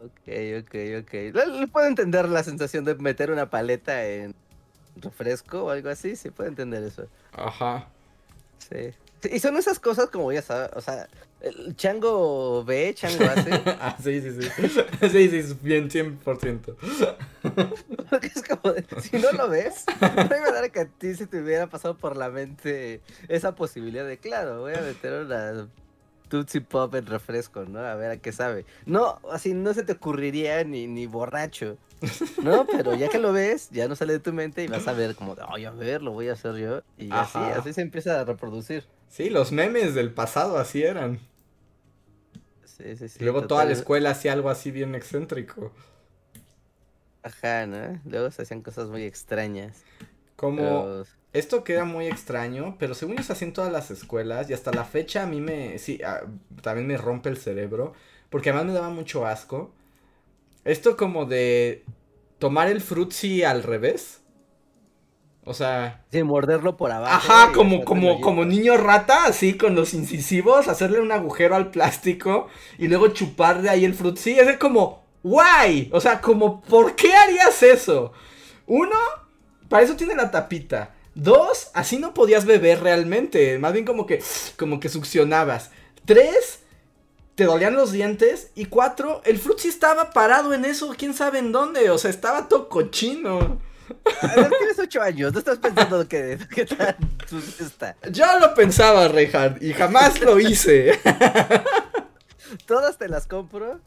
Ok, 0.00 0.28
ok, 0.60 0.74
ok. 1.00 1.12
Le 1.58 1.66
puedo 1.66 1.86
entender 1.86 2.28
la 2.28 2.42
sensación 2.42 2.84
de 2.84 2.94
meter 2.94 3.30
una 3.30 3.50
paleta 3.50 4.04
en 4.06 4.34
refresco 4.96 5.64
o 5.64 5.70
algo 5.70 5.88
así. 5.88 6.16
Sí, 6.16 6.30
puedo 6.30 6.48
entender 6.48 6.82
eso. 6.82 7.06
Ajá. 7.32 7.88
Sí. 8.58 8.90
Y 9.30 9.38
son 9.40 9.56
esas 9.56 9.80
cosas 9.80 10.10
como 10.10 10.32
ya 10.32 10.42
sabes, 10.42 10.70
o 10.74 10.80
sea, 10.80 11.08
el 11.40 11.76
chango 11.76 12.64
ve, 12.64 12.92
chango 12.94 13.24
hace. 13.24 13.50
Ah, 13.80 13.96
sí, 14.02 14.20
sí, 14.20 14.30
sí. 14.40 14.48
Sí, 15.10 15.42
sí, 15.42 15.56
bien, 15.62 15.88
100%. 15.88 16.20
Porque 18.10 18.26
es 18.26 18.42
como, 18.42 18.74
de, 18.74 18.84
si 19.00 19.18
no 19.18 19.32
lo 19.32 19.48
ves, 19.48 19.84
no 20.00 20.06
hay 20.06 20.40
manera 20.40 20.68
que 20.68 20.80
a 20.80 20.86
ti 20.86 21.14
se 21.14 21.26
te 21.26 21.40
hubiera 21.40 21.68
pasado 21.68 21.96
por 21.96 22.16
la 22.16 22.28
mente 22.30 23.00
esa 23.28 23.54
posibilidad 23.54 24.06
de, 24.06 24.18
claro, 24.18 24.60
voy 24.60 24.74
a 24.74 24.80
meter 24.80 25.24
una 25.24 25.68
Tootsie 26.28 26.60
Pop 26.60 26.94
en 26.94 27.06
refresco, 27.06 27.64
¿no? 27.64 27.80
A 27.80 27.94
ver 27.94 28.10
a 28.10 28.16
qué 28.18 28.32
sabe. 28.32 28.64
No, 28.86 29.20
así 29.32 29.54
no 29.54 29.74
se 29.74 29.82
te 29.82 29.92
ocurriría 29.92 30.62
ni, 30.64 30.86
ni 30.86 31.06
borracho, 31.06 31.78
¿no? 32.42 32.66
Pero 32.70 32.94
ya 32.94 33.08
que 33.08 33.18
lo 33.18 33.32
ves, 33.32 33.70
ya 33.70 33.88
no 33.88 33.96
sale 33.96 34.14
de 34.14 34.20
tu 34.20 34.32
mente 34.32 34.62
y 34.64 34.68
vas 34.68 34.86
a 34.88 34.92
ver 34.92 35.14
como, 35.14 35.34
de, 35.34 35.42
ay, 35.48 35.64
a 35.64 35.70
ver, 35.70 36.02
lo 36.02 36.12
voy 36.12 36.28
a 36.28 36.34
hacer 36.34 36.56
yo. 36.56 36.82
Y 36.96 37.10
así, 37.12 37.38
Ajá. 37.38 37.58
así 37.58 37.72
se 37.72 37.80
empieza 37.80 38.20
a 38.20 38.24
reproducir. 38.24 38.84
Sí, 39.08 39.30
los 39.30 39.52
memes 39.52 39.94
del 39.94 40.12
pasado 40.12 40.58
así 40.58 40.82
eran. 40.82 41.20
Sí, 42.64 42.96
sí, 42.96 43.08
sí. 43.08 43.24
Luego 43.24 43.46
toda 43.46 43.64
la 43.64 43.72
escuela 43.72 44.10
hacía 44.10 44.32
algo 44.32 44.50
así 44.50 44.70
bien 44.70 44.94
excéntrico. 44.94 45.72
Ajá, 47.22 47.66
¿no? 47.66 48.00
Luego 48.04 48.30
se 48.30 48.42
hacían 48.42 48.62
cosas 48.62 48.88
muy 48.88 49.02
extrañas. 49.02 49.82
Como 50.36 50.56
Pero... 50.56 51.04
esto 51.32 51.62
queda 51.64 51.84
muy 51.84 52.06
extraño, 52.06 52.76
pero 52.78 52.94
según 52.94 53.16
yo 53.16 53.22
se 53.22 53.32
hacía 53.32 53.48
en 53.48 53.54
todas 53.54 53.72
las 53.72 53.90
escuelas 53.90 54.48
y 54.48 54.54
hasta 54.54 54.72
la 54.72 54.84
fecha 54.84 55.22
a 55.22 55.26
mí 55.26 55.40
me, 55.40 55.78
sí, 55.78 56.00
también 56.62 56.86
me 56.86 56.96
rompe 56.96 57.28
el 57.28 57.36
cerebro, 57.36 57.92
porque 58.30 58.50
además 58.50 58.66
me 58.66 58.72
daba 58.72 58.90
mucho 58.90 59.26
asco. 59.26 59.72
Esto 60.64 60.96
como 60.96 61.26
de 61.26 61.84
tomar 62.38 62.68
el 62.68 62.80
frutzi 62.80 63.42
al 63.44 63.62
revés. 63.62 64.22
O 65.44 65.54
sea, 65.54 66.04
Sí, 66.12 66.22
morderlo 66.22 66.76
por 66.76 66.90
abajo. 66.90 67.14
Ajá, 67.14 67.52
como, 67.52 67.84
como, 67.84 68.20
como 68.20 68.44
niño 68.44 68.76
rata, 68.76 69.24
así 69.24 69.56
con 69.56 69.74
los 69.74 69.94
incisivos, 69.94 70.68
hacerle 70.68 71.00
un 71.00 71.10
agujero 71.10 71.54
al 71.54 71.70
plástico 71.70 72.48
y 72.76 72.88
luego 72.88 73.08
chupar 73.08 73.62
de 73.62 73.70
ahí 73.70 73.84
el 73.84 73.94
fruit. 73.94 74.16
Sí, 74.18 74.38
es 74.38 74.58
como, 74.58 75.04
guay. 75.22 75.88
O 75.92 76.00
sea, 76.00 76.20
como, 76.20 76.60
¿por 76.62 76.94
qué 76.96 77.14
harías 77.14 77.62
eso? 77.62 78.12
Uno, 78.66 78.96
para 79.70 79.84
eso 79.84 79.96
tiene 79.96 80.14
la 80.14 80.30
tapita. 80.30 80.94
Dos, 81.14 81.70
así 81.74 81.98
no 81.98 82.14
podías 82.14 82.44
beber 82.44 82.80
realmente. 82.80 83.58
Más 83.58 83.72
bien 83.72 83.84
como 83.84 84.06
que, 84.06 84.22
como 84.56 84.80
que 84.80 84.88
succionabas. 84.88 85.70
Tres, 86.04 86.60
te 87.34 87.44
dolían 87.44 87.74
los 87.74 87.92
dientes. 87.92 88.50
Y 88.54 88.66
cuatro, 88.66 89.22
el 89.24 89.38
fruit 89.38 89.58
sí 89.58 89.68
estaba 89.68 90.10
parado 90.10 90.54
en 90.54 90.64
eso, 90.64 90.94
quién 90.96 91.14
sabe 91.14 91.38
en 91.38 91.52
dónde. 91.52 91.90
O 91.90 91.98
sea, 91.98 92.10
estaba 92.10 92.48
todo 92.48 92.68
cochino. 92.68 93.60
Ver, 94.36 94.50
tienes 94.58 94.78
ocho 94.78 95.00
años, 95.00 95.32
no 95.32 95.38
estás 95.38 95.58
pensando 95.58 96.06
que, 96.06 96.38
que 96.54 96.66
tan 96.66 96.96
sucio 97.26 97.66
está. 97.66 97.96
Yo 98.10 98.26
lo 98.38 98.54
pensaba, 98.54 99.08
Reinhardt, 99.08 99.62
y 99.62 99.72
jamás 99.72 100.20
lo 100.20 100.38
hice. 100.38 100.98
Todas 102.66 102.98
te 102.98 103.08
las 103.08 103.26
compro. 103.26 103.80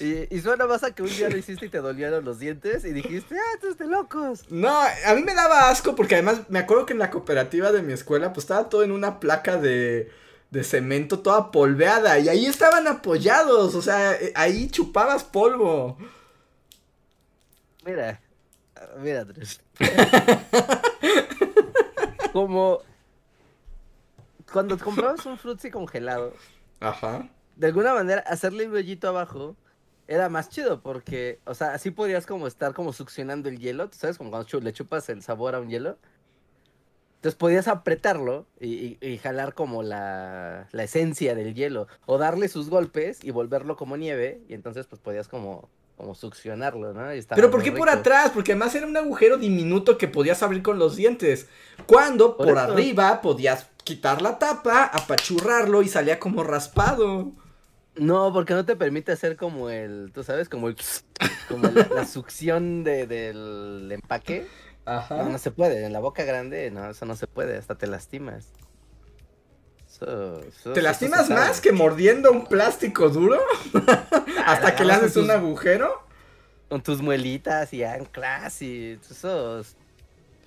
Y, 0.00 0.34
y 0.34 0.40
suena 0.40 0.66
más 0.66 0.82
a 0.82 0.94
que 0.94 1.02
un 1.02 1.08
día 1.08 1.28
lo 1.28 1.36
hiciste 1.36 1.66
y 1.66 1.68
te 1.68 1.78
dolieron 1.78 2.24
los 2.24 2.38
dientes 2.38 2.84
y 2.84 2.92
dijiste, 2.92 3.36
ah, 3.36 3.58
es 3.68 3.78
de 3.78 3.86
locos. 3.86 4.44
No, 4.50 4.80
a 4.80 5.14
mí 5.14 5.22
me 5.22 5.34
daba 5.34 5.70
asco 5.70 5.94
porque 5.94 6.14
además 6.14 6.42
me 6.48 6.58
acuerdo 6.58 6.86
que 6.86 6.92
en 6.92 6.98
la 6.98 7.10
cooperativa 7.10 7.72
de 7.72 7.82
mi 7.82 7.92
escuela 7.92 8.32
pues 8.32 8.44
estaba 8.44 8.68
todo 8.68 8.82
en 8.82 8.92
una 8.92 9.20
placa 9.20 9.56
de, 9.56 10.10
de 10.50 10.64
cemento 10.64 11.20
toda 11.20 11.50
polveada 11.50 12.18
y 12.18 12.28
ahí 12.28 12.46
estaban 12.46 12.86
apoyados, 12.86 13.74
o 13.74 13.82
sea, 13.82 14.14
eh, 14.14 14.32
ahí 14.34 14.68
chupabas 14.68 15.24
polvo. 15.24 15.96
Mira, 17.84 18.20
mira, 18.98 19.22
Andrés. 19.22 19.60
Como 22.32 22.80
cuando 24.52 24.78
comprabas 24.78 25.24
un 25.26 25.38
frutzi 25.38 25.70
congelado, 25.70 26.34
Ajá. 26.80 27.28
De 27.56 27.66
alguna 27.66 27.94
manera 27.94 28.20
hacerle 28.26 28.66
un 28.68 28.74
hoyito 28.74 29.08
abajo 29.08 29.56
era 30.08 30.28
más 30.28 30.48
chido 30.50 30.80
porque, 30.82 31.40
o 31.46 31.54
sea, 31.54 31.74
así 31.74 31.90
podías 31.90 32.26
como 32.26 32.46
estar 32.46 32.74
como 32.74 32.92
succionando 32.92 33.48
el 33.48 33.58
hielo, 33.58 33.88
¿tú 33.90 33.98
sabes? 33.98 34.18
Como 34.18 34.30
cuando 34.30 34.60
le 34.60 34.72
chupas 34.72 35.08
el 35.08 35.22
sabor 35.22 35.54
a 35.54 35.60
un 35.60 35.68
hielo. 35.68 35.98
Entonces 37.16 37.36
podías 37.38 37.66
apretarlo 37.66 38.46
y, 38.60 38.68
y- 38.68 38.98
y 39.00 39.18
jalar 39.18 39.54
como 39.54 39.82
la, 39.82 40.68
la 40.70 40.84
esencia 40.84 41.34
del 41.34 41.54
hielo. 41.54 41.88
O 42.04 42.18
darle 42.18 42.48
sus 42.48 42.68
golpes 42.70 43.24
y 43.24 43.32
volverlo 43.32 43.76
como 43.76 43.96
nieve. 43.96 44.42
Y 44.48 44.54
entonces 44.54 44.86
pues 44.86 45.00
podías 45.00 45.26
como, 45.26 45.68
como 45.96 46.14
succionarlo, 46.14 46.92
¿no? 46.92 47.12
Y 47.12 47.18
estaba 47.18 47.36
Pero 47.36 47.50
¿por 47.50 47.62
qué 47.64 47.72
por 47.72 47.88
atrás? 47.88 48.30
Porque 48.32 48.52
además 48.52 48.74
era 48.76 48.86
un 48.86 48.96
agujero 48.96 49.38
diminuto 49.38 49.98
que 49.98 50.06
podías 50.06 50.42
abrir 50.44 50.62
con 50.62 50.78
los 50.78 50.94
dientes. 50.94 51.48
Cuando 51.86 52.36
Por 52.36 52.48
por, 52.48 52.58
arriba 52.58 53.20
podías 53.22 53.70
quitar 53.82 54.22
la 54.22 54.38
tapa, 54.38 54.84
apachurrarlo 54.84 55.82
y 55.82 55.88
salía 55.88 56.20
como 56.20 56.44
raspado. 56.44 57.32
No, 57.96 58.32
porque 58.32 58.52
no 58.54 58.64
te 58.64 58.76
permite 58.76 59.12
hacer 59.12 59.36
como 59.36 59.70
el, 59.70 60.10
tú 60.12 60.22
sabes, 60.24 60.48
como 60.48 60.68
el... 60.68 60.76
Como 61.48 61.68
la, 61.68 61.86
la 61.94 62.06
succión 62.06 62.84
de- 62.84 63.06
del 63.06 63.88
empaque. 63.92 64.46
Ajá. 64.84 65.16
No, 65.22 65.30
no 65.30 65.38
se 65.38 65.50
puede. 65.50 65.84
En 65.84 65.92
la 65.92 66.00
boca 66.00 66.24
grande, 66.24 66.70
no, 66.70 66.90
eso 66.90 67.06
no 67.06 67.16
se 67.16 67.26
puede. 67.26 67.56
Hasta 67.56 67.76
te 67.76 67.86
lastimas. 67.86 68.48
Eso- 69.88 70.40
eso- 70.42 70.72
¿Te 70.72 70.82
lastimas 70.82 71.30
más 71.30 71.60
que 71.60 71.72
mordiendo 71.72 72.30
un 72.32 72.46
plástico 72.46 73.08
duro? 73.08 73.40
Hasta 74.46 74.74
que 74.76 74.84
le 74.84 74.92
haces 74.92 75.16
un 75.16 75.30
agujero. 75.30 76.02
Con 76.68 76.82
tus 76.82 77.00
muelitas 77.00 77.72
y 77.72 77.84
anclas 77.84 78.60
y 78.60 78.98
eso, 79.10 79.60
es- 79.60 79.76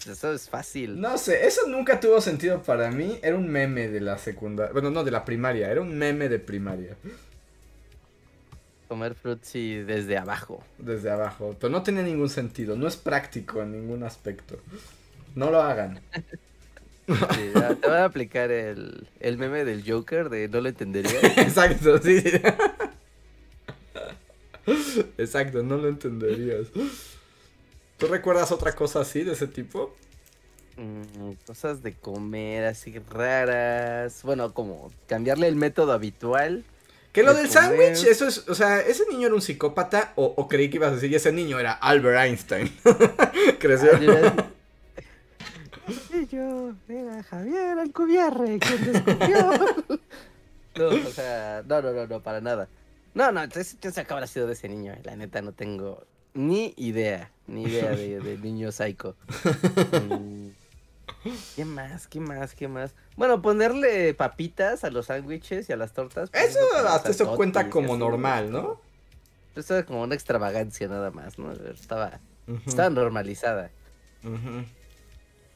eso 0.07 0.33
es 0.33 0.49
fácil. 0.49 0.99
No 0.99 1.17
sé, 1.17 1.47
eso 1.47 1.67
nunca 1.67 1.99
tuvo 1.99 2.21
sentido 2.21 2.61
para 2.61 2.91
mí. 2.91 3.19
Era 3.23 3.35
un 3.37 3.47
meme 3.47 3.87
de 3.87 4.01
la 4.01 4.17
secundaria. 4.17 4.71
Bueno, 4.73 4.91
no, 4.91 5.03
de 5.03 5.11
la 5.11 5.25
primaria. 5.25 5.71
Era 5.71 5.81
un 5.81 5.97
meme 5.97 6.29
de 6.29 6.39
primaria. 6.39 6.95
Comer 8.89 9.13
frutzi 9.13 9.75
desde 9.75 10.17
abajo. 10.17 10.63
Desde 10.79 11.11
abajo. 11.11 11.55
Pero 11.59 11.71
no 11.71 11.83
tenía 11.83 12.01
ningún 12.01 12.29
sentido. 12.29 12.75
No 12.75 12.87
es 12.87 12.97
práctico 12.97 13.61
en 13.61 13.71
ningún 13.71 14.03
aspecto. 14.03 14.59
No 15.35 15.51
lo 15.51 15.61
hagan. 15.61 16.01
Sí, 17.09 17.51
ya, 17.55 17.73
te 17.73 17.87
van 17.87 18.01
a 18.01 18.05
aplicar 18.05 18.51
el, 18.51 19.07
el 19.19 19.39
meme 19.39 19.65
del 19.65 19.83
Joker 19.83 20.29
de 20.29 20.47
no 20.47 20.61
lo 20.61 20.69
entendería. 20.69 21.19
Exacto, 21.37 21.97
sí. 21.97 22.21
Exacto, 25.17 25.63
no 25.63 25.77
lo 25.77 25.87
entenderías. 25.87 26.67
¿Tú 27.97 28.05
recuerdas 28.05 28.51
otra 28.51 28.75
cosa 28.75 28.99
así 28.99 29.23
de 29.23 29.31
ese 29.33 29.47
tipo? 29.47 29.95
Mm, 30.77 31.31
cosas 31.47 31.81
de 31.81 31.93
comer 31.93 32.65
así 32.65 32.97
raras. 32.99 34.21
Bueno, 34.21 34.53
como 34.53 34.91
cambiarle 35.07 35.47
el 35.47 35.55
método 35.55 35.93
habitual. 35.93 36.63
Que 37.11 37.23
lo 37.23 37.33
de 37.33 37.41
del 37.41 37.49
sándwich, 37.49 38.03
eso 38.05 38.27
es, 38.27 38.47
o 38.47 38.53
sea, 38.55 38.81
ese 38.81 39.03
niño 39.09 39.25
era 39.27 39.35
un 39.35 39.41
psicópata 39.41 40.13
o, 40.15 40.25
o 40.37 40.47
creí 40.47 40.69
que 40.69 40.77
ibas 40.77 40.91
a 40.91 40.95
decir, 40.95 41.11
y 41.11 41.15
ese 41.15 41.31
niño 41.31 41.59
era 41.59 41.71
Albert 41.73 42.19
Einstein. 42.19 42.71
Creció. 43.59 43.91
Era- 43.93 44.47
Y 46.13 46.27
yo, 46.27 46.73
era 46.87 47.23
Javier 47.23 47.79
Alcubierre, 47.79 48.59
quien 48.59 48.93
descubrió. 48.93 49.51
no, 50.75 50.87
o 50.87 51.11
sea, 51.11 51.63
no, 51.67 51.81
no, 51.81 51.91
no, 51.93 52.05
no, 52.05 52.19
para 52.21 52.41
nada. 52.41 52.67
No, 53.15 53.31
no, 53.31 53.41
entonces 53.41 53.75
quién 53.81 53.91
sabe 53.91 54.05
qué 54.05 54.13
habrá 54.13 54.27
sido 54.27 54.45
de 54.45 54.53
ese 54.53 54.69
niño. 54.69 54.95
La 55.03 55.15
neta 55.15 55.41
no 55.41 55.51
tengo 55.51 56.05
ni 56.35 56.75
idea, 56.77 57.31
ni 57.47 57.63
idea 57.63 57.89
de, 57.89 58.19
de 58.19 58.37
niño 58.37 58.71
psycho. 58.71 59.15
¿Qué 61.55 61.65
más? 61.65 62.07
¿Qué 62.07 62.19
más? 62.19 62.55
¿Qué 62.55 62.67
más? 62.67 62.93
Bueno, 63.15 63.41
ponerle 63.41 64.13
papitas 64.13 64.83
a 64.83 64.89
los 64.91 65.07
sándwiches 65.07 65.69
y 65.69 65.73
a 65.73 65.77
las 65.77 65.93
tortas. 65.93 66.29
pues, 66.29 66.43
Eso, 66.55 66.59
hasta 66.87 67.09
eso 67.09 67.35
cuenta 67.35 67.69
como 67.69 67.97
normal, 67.97 68.51
¿no? 68.51 68.81
Eso 69.55 69.75
era 69.75 69.85
como 69.85 70.03
una 70.03 70.15
extravagancia 70.15 70.87
nada 70.87 71.11
más, 71.11 71.37
¿no? 71.37 71.51
Estaba, 71.51 72.19
estaba 72.65 72.89
normalizada. 72.89 73.71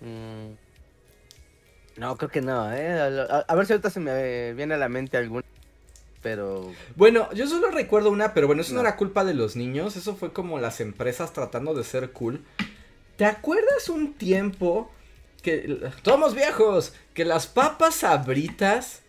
Mm. 0.02 0.54
No, 1.98 2.18
creo 2.18 2.30
que 2.30 2.42
no, 2.42 2.72
¿eh? 2.74 3.00
A, 3.00 3.06
a- 3.38 3.46
a 3.48 3.56
ver 3.56 3.66
si 3.68 3.74
ahorita 3.74 3.90
se 3.90 4.00
me 4.00 4.54
viene 4.54 4.74
a 4.74 4.78
la 4.78 4.90
mente 4.90 5.18
alguna. 5.18 5.44
Pero. 6.22 6.72
Bueno, 6.96 7.32
yo 7.34 7.48
solo 7.48 7.70
recuerdo 7.70 8.10
una, 8.10 8.34
pero 8.34 8.48
bueno, 8.48 8.62
eso 8.62 8.74
no. 8.74 8.82
No. 8.82 8.88
era 8.88 8.96
culpa 8.98 9.24
de 9.26 9.34
los 9.34 9.56
niños, 9.56 9.96
eso 9.96 10.16
fue 10.16 10.34
como 10.34 10.58
las 10.60 10.80
empresas 10.80 11.34
tratando 11.34 11.74
de 11.74 11.84
ser 11.84 12.12
cool. 12.12 12.44
¿Te 13.18 13.26
acuerdas 13.26 13.90
un 13.90 14.14
tiempo 14.14 14.90
que 15.44 15.92
somos 16.04 16.34
viejos, 16.34 16.96
que 17.14 17.26
las 17.26 17.48
papas 17.48 17.96
sabritas, 17.98 19.04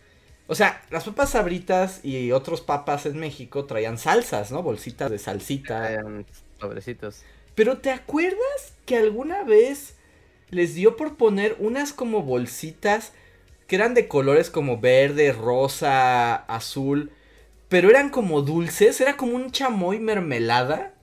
o 0.47 0.53
sea, 0.55 0.83
las 0.91 1.05
papas 1.05 1.31
sabritas 1.31 2.01
y 2.03 2.31
otros 2.31 2.61
papas 2.61 3.07
en 3.07 3.17
México 3.17 3.65
traían 3.65 3.97
salsas, 3.97 4.51
¿no? 4.51 4.61
Bolsitas 4.61 5.09
de 5.09 5.17
salsita. 5.17 6.03
Pobrecitos. 6.59 7.23
Pero 7.55 7.79
¿te 7.79 7.91
acuerdas 7.91 8.75
que 8.85 8.97
alguna 8.97 9.43
vez 9.43 9.95
les 10.51 10.75
dio 10.75 10.97
por 10.97 11.17
poner 11.17 11.55
unas 11.59 11.93
como 11.93 12.21
bolsitas 12.23 13.13
que 13.67 13.77
eran 13.77 13.93
de 13.95 14.07
colores 14.07 14.51
como 14.51 14.79
verde, 14.79 15.31
rosa, 15.31 16.35
azul, 16.35 17.11
pero 17.69 17.89
eran 17.89 18.09
como 18.09 18.41
dulces, 18.41 19.01
era 19.01 19.17
como 19.17 19.35
un 19.35 19.51
chamoy 19.51 19.99
mermelada, 19.99 20.93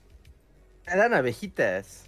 Eran 0.86 1.14
abejitas. 1.14 2.01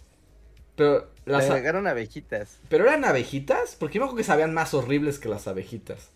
Pero 0.76 1.08
las 1.24 1.48
agregaron 1.50 1.86
abejitas. 1.86 2.58
pero 2.68 2.84
eran 2.84 3.04
abejitas, 3.04 3.76
porque 3.78 3.94
yo 3.94 4.00
me 4.00 4.04
acuerdo 4.06 4.18
que 4.18 4.24
sabían 4.24 4.54
más 4.54 4.74
horribles 4.74 5.18
que 5.18 5.28
las 5.28 5.46
abejitas. 5.46 6.10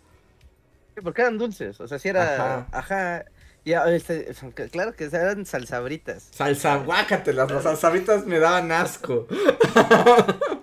Sí, 0.95 1.01
Porque 1.03 1.23
eran 1.23 1.39
dulces. 1.39 1.81
O 1.81 1.89
sea, 1.89 1.99
sí 1.99 2.09
era. 2.09 2.35
Ajá. 2.35 2.67
Ajá. 2.73 3.25
Y, 3.65 3.73
ah, 3.75 3.85
este, 3.95 4.33
claro 4.71 4.95
que 4.95 5.05
eran 5.05 5.45
salsabritas. 5.45 6.29
Salsa, 6.33 6.77
guácatelas, 6.77 7.51
las 7.51 7.63
salsabritas 7.63 8.27
me 8.27 8.39
daban 8.39 8.73
asco. 8.73 9.27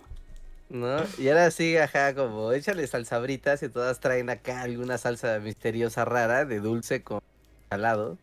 ¿No? 0.69 0.97
Y 1.17 1.27
era 1.27 1.45
así, 1.45 1.77
ajá, 1.77 2.15
como 2.15 2.51
échale 2.51 2.85
salsabritas 2.87 3.61
y 3.63 3.69
todas 3.69 3.99
traen 3.99 4.29
acá 4.29 4.61
alguna 4.61 4.97
salsa 4.97 5.39
misteriosa 5.39 6.03
rara 6.03 6.45
de 6.45 6.59
dulce 6.59 7.03
con 7.03 7.21
salado. 7.69 8.17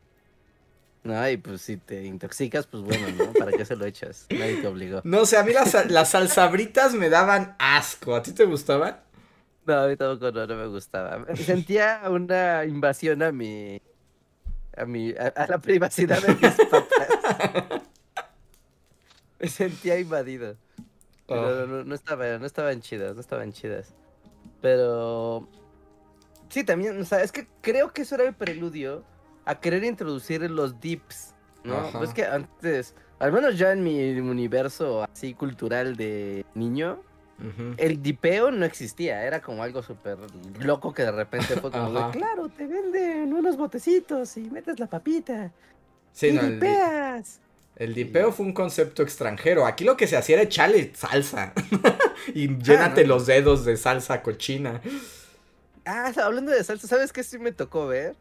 No, 1.04 1.28
y 1.28 1.36
pues 1.36 1.62
si 1.62 1.78
te 1.78 2.04
intoxicas, 2.04 2.66
pues 2.66 2.82
bueno, 2.84 3.08
¿no? 3.18 3.32
¿Para 3.32 3.50
qué 3.52 3.64
se 3.64 3.74
lo 3.74 3.84
echas? 3.84 4.26
Nadie 4.30 4.60
te 4.60 4.66
obligó. 4.68 5.00
No 5.04 5.26
sé, 5.26 5.36
a 5.36 5.42
mí 5.42 5.52
las, 5.52 5.72
sal- 5.72 5.92
las 5.92 6.10
salsabritas 6.10 6.94
me 6.94 7.08
daban 7.08 7.56
asco. 7.58 8.14
¿A 8.14 8.22
ti 8.22 8.32
te 8.32 8.44
gustaban? 8.44 9.00
No, 9.66 9.74
a 9.80 9.88
mí 9.88 9.96
tampoco 9.96 10.30
no, 10.30 10.46
no 10.46 10.54
me 10.56 10.66
gustaba. 10.68 11.24
Sentía 11.36 12.02
una 12.08 12.64
invasión 12.64 13.20
a 13.22 13.32
mi. 13.32 13.82
a 14.76 14.84
mi. 14.84 15.10
a, 15.12 15.26
a 15.28 15.46
la 15.48 15.58
privacidad 15.58 16.20
de 16.22 16.34
mis 16.34 16.66
papas. 16.70 17.82
Me 19.40 19.48
sentía 19.48 19.98
invadido. 19.98 20.56
Pero 21.26 21.40
Oh. 21.62 21.66
no, 21.66 21.66
no, 21.66 21.84
no 21.84 21.94
estaba, 21.94 22.26
no 22.38 22.46
estaban 22.46 22.80
chidas, 22.80 23.14
no 23.14 23.20
estaban 23.20 23.52
chidas. 23.52 23.92
Pero. 24.60 25.48
Sí, 26.48 26.62
también, 26.64 27.00
o 27.00 27.04
sea, 27.04 27.22
es 27.22 27.32
que 27.32 27.48
creo 27.60 27.92
que 27.92 28.02
eso 28.02 28.14
era 28.16 28.24
el 28.24 28.34
preludio 28.34 29.02
a 29.44 29.60
querer 29.60 29.84
introducir 29.84 30.48
los 30.50 30.80
dips, 30.80 31.34
¿no? 31.64 31.76
Ajá. 31.76 31.98
Pues 31.98 32.12
que 32.14 32.24
antes, 32.24 32.94
al 33.18 33.32
menos 33.32 33.58
ya 33.58 33.72
en 33.72 33.82
mi 33.82 34.12
universo 34.18 35.04
así 35.04 35.34
cultural 35.34 35.96
de 35.96 36.44
niño, 36.54 37.00
el 37.76 38.00
dipeo 38.02 38.52
no 38.52 38.64
existía, 38.64 39.24
era 39.24 39.42
como 39.42 39.64
algo 39.64 39.82
súper 39.82 40.16
loco 40.60 40.94
que 40.94 41.02
de 41.02 41.10
repente 41.10 41.56
fue 41.60 41.72
como 41.72 41.90
de, 41.90 42.10
claro, 42.12 42.48
te 42.48 42.68
venden 42.68 43.32
unos 43.32 43.56
botecitos 43.56 44.36
y 44.36 44.42
metes 44.48 44.78
la 44.78 44.86
papita 44.86 45.50
Sí, 46.12 46.28
y 46.28 46.32
no, 46.34 46.42
dipeas. 46.42 47.40
el 47.76 47.94
dipeo 47.94 48.30
fue 48.32 48.46
un 48.46 48.52
concepto 48.52 49.02
extranjero. 49.02 49.66
Aquí 49.66 49.82
lo 49.82 49.96
que 49.96 50.06
se 50.06 50.16
hacía 50.16 50.36
era 50.36 50.42
echarle 50.44 50.92
salsa. 50.94 51.52
y 52.34 52.48
llénate 52.58 53.02
¿no? 53.02 53.14
los 53.14 53.26
dedos 53.26 53.64
de 53.64 53.76
salsa 53.76 54.22
cochina. 54.22 54.80
Ah, 55.84 56.12
hablando 56.22 56.52
de 56.52 56.62
salsa, 56.62 56.86
¿sabes 56.86 57.12
qué 57.12 57.24
sí 57.24 57.38
me 57.38 57.50
tocó 57.50 57.86
ver? 57.88 58.14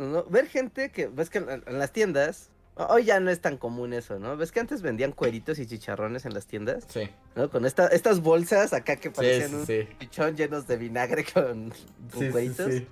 No, 0.00 0.24
ver 0.24 0.46
gente 0.46 0.90
que, 0.90 1.08
ves 1.08 1.28
que 1.28 1.38
en, 1.38 1.62
en 1.66 1.78
las 1.78 1.92
tiendas, 1.92 2.48
ho- 2.76 2.86
hoy 2.86 3.04
ya 3.04 3.20
no 3.20 3.30
es 3.30 3.40
tan 3.40 3.58
común 3.58 3.92
eso, 3.92 4.18
¿no? 4.18 4.36
¿Ves 4.36 4.50
que 4.50 4.60
antes 4.60 4.80
vendían 4.80 5.12
cueritos 5.12 5.58
y 5.58 5.66
chicharrones 5.66 6.24
en 6.24 6.32
las 6.32 6.46
tiendas? 6.46 6.84
Sí, 6.88 7.10
¿No? 7.36 7.50
Con 7.50 7.66
esta, 7.66 7.86
estas 7.88 8.20
bolsas 8.20 8.72
acá 8.72 8.96
que 8.96 9.10
parecían 9.10 9.50
sí. 9.50 9.56
un 9.56 9.66
sí. 9.66 9.88
pichón 9.98 10.36
llenos 10.36 10.66
de 10.66 10.76
vinagre 10.78 11.24
con, 11.24 11.70
con 11.70 12.20
Sí, 12.20 12.30
cueritos. 12.30 12.72
sí. 12.72 12.86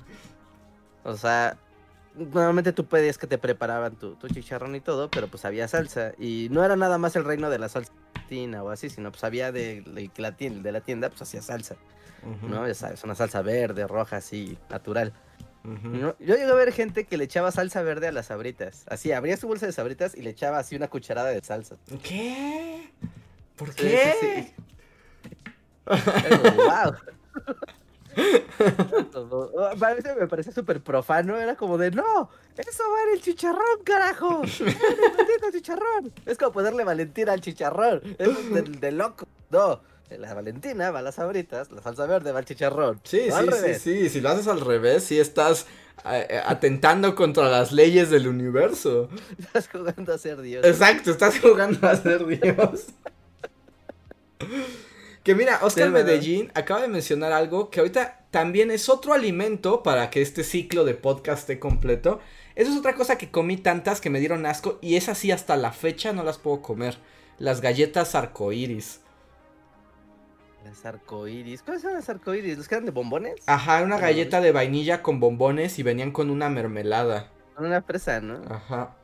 O 1.05 1.17
sea, 1.17 1.57
normalmente 2.15 2.73
tú 2.73 2.87
pedías 2.87 3.17
que 3.17 3.27
te 3.27 3.39
preparaban 3.39 3.97
tu, 3.97 4.17
tu 4.17 4.29
chicharrón 4.29 4.75
y 4.75 4.81
todo, 4.81 5.11
pero 5.11 5.29
pues 5.29 5.45
había 5.47 5.67
salsa. 5.67 6.13
Y 6.19 6.49
no 6.51 6.63
era 6.63 6.77
nada 6.77 6.99
más 6.99 7.17
el 7.17 7.25
reino 7.25 7.49
de 7.49 7.59
la 7.59 7.69
salsa 7.71 7.91
o 8.63 8.69
así, 8.69 8.91
sino 8.91 9.11
pues 9.11 9.25
había 9.25 9.51
de, 9.53 9.81
de 9.81 10.11
la 10.19 10.37
tienda, 10.37 10.61
de 10.63 10.73
la 10.73 10.83
tienda, 10.83 11.09
pues 11.09 11.23
hacía 11.23 11.41
salsa, 11.41 11.77
¿no? 12.47 12.69
Ya 12.69 12.75
sabes, 12.75 13.03
una 13.03 13.15
salsa 13.15 13.41
verde, 13.41 13.87
roja, 13.87 14.17
así, 14.19 14.59
natural. 14.69 15.15
Yo 15.93 16.15
llegué 16.19 16.45
a 16.45 16.55
ver 16.55 16.73
gente 16.73 17.05
que 17.05 17.17
le 17.17 17.25
echaba 17.25 17.51
salsa 17.53 17.83
verde 17.83 18.09
a 18.09 18.13
las 18.13 18.27
sabritas. 18.27 18.85
Así, 18.89 19.13
abría 19.13 19.37
su 19.37 19.47
bolsa 19.49 19.67
de 19.67 19.73
sabritas 19.73 20.15
y 20.15 20.23
le 20.23 20.31
echaba 20.31 20.59
así 20.59 20.77
una 20.77 20.89
cucharada 20.89 21.31
de 21.31 21.43
salsa. 21.43 21.77
¿Qué? 22.03 22.91
¿Por 23.57 23.69
Sí, 23.73 23.77
qué? 23.83 24.15
sí, 24.21 24.55
Era 25.87 26.39
como, 26.43 26.63
wow. 26.65 26.95
Como, 29.13 29.51
ah, 29.61 29.75
parece- 29.79 30.15
me 30.17 30.27
parece 30.27 30.53
súper 30.53 30.81
profano, 30.83 31.37
era 31.39 31.55
como 31.57 31.79
de, 31.79 31.91
no, 31.91 32.31
eso 32.57 32.83
va 32.93 33.03
en 33.05 33.15
el 33.15 33.23
chicharrón, 33.23 33.83
carajo, 33.85 34.43
en 34.61 35.45
el 35.47 35.53
chicharrón. 35.53 36.13
Es 36.27 36.37
como 36.39 36.53
ponerle 36.53 36.85
Valentina 36.85 37.33
al 37.33 37.41
chicharrón, 37.41 38.01
es 38.19 38.51
de, 38.53 38.63
de 38.63 38.93
loco. 38.93 39.27
No, 39.51 39.81
la 40.17 40.33
Valentina 40.33 40.91
va 40.91 41.01
a 41.01 41.03
las 41.03 41.19
la 41.19 41.83
salsa 41.83 42.07
verde 42.07 42.33
va 42.33 42.39
al 42.39 42.45
chicharrón. 42.45 43.01
Sí, 43.05 43.29
al 43.31 43.53
sí, 43.53 43.61
sí, 43.61 43.75
sí. 43.75 44.09
Si 44.09 44.21
lo 44.21 44.31
haces 44.31 44.47
al 44.47 44.61
revés, 44.61 45.05
sí 45.05 45.19
estás 45.19 45.67
eh, 46.05 46.27
eh, 46.31 46.41
atentando 46.45 47.15
contra 47.15 47.49
las 47.49 47.73
leyes 47.73 48.11
del 48.11 48.29
universo. 48.29 49.09
Estás 49.39 49.69
jugando 49.69 50.15
a 50.15 50.19
ser 50.19 50.41
Dios. 50.41 50.65
Exacto, 50.65 51.11
estás 51.11 51.39
jugando 51.41 51.87
a 51.87 51.97
ser 51.97 52.27
Dios. 52.27 52.87
Que 55.25 55.35
mira, 55.35 55.57
Oscar 55.57 55.89
Sí, 55.89 55.93
¿verdad? 55.93 56.07
Medellín 56.07 56.51
acaba 56.55 56.81
de 56.81 56.89
mencionar 56.89 57.33
algo 57.33 57.69
que 57.69 57.81
ahorita 57.81 58.25
también 58.31 58.71
es 58.71 58.89
otro 58.89 59.13
alimento 59.13 59.83
para 59.83 60.09
que 60.09 60.23
este 60.23 60.43
ciclo 60.43 60.87
de 60.87 60.95
podcast 60.95 61.41
esté 61.41 61.59
completo. 61.59 62.21
Eso 62.55 62.71
es 62.71 62.79
otra 62.79 62.95
cosa 62.95 63.19
que 63.19 63.31
comí 63.31 63.59
tantas 63.59 64.01
que 64.01 64.09
me 64.09 64.21
dieron 64.21 64.47
asco 64.47 64.79
y 64.81 64.97
es 64.97 65.11
así 65.11 65.31
hasta 65.31 65.59
la 65.59 65.73
fecha 65.73 66.15
no 66.15 66.25
las 66.25 66.39
puedo 66.39 66.63
comer. 66.63 66.97
Las 67.39 67.61
galletas 67.61 68.15
arcoíris. 68.15 69.01
Las 70.69 70.85
arcoíris. 70.85 71.63
¿Cuáles 71.63 71.81
son 71.83 71.95
las 71.95 72.09
arcoíris? 72.11 72.59
¿Los 72.59 72.69
que 72.69 72.75
eran 72.75 72.85
de 72.85 72.91
bombones? 72.91 73.37
Ajá, 73.47 73.83
una 73.83 73.99
galleta 73.99 74.43
de 74.43 74.53
vainilla 74.53 75.03
con 75.03 75.19
bombones 75.19 75.79
y 75.79 75.83
venían 75.83 76.11
con 76.13 76.29
una 76.29 76.51
mermelada. 76.51 77.31
Con 77.55 77.65
una 77.67 77.81
fresa, 77.81 78.21
¿no? 78.21 78.43
Ajá. 78.51 78.95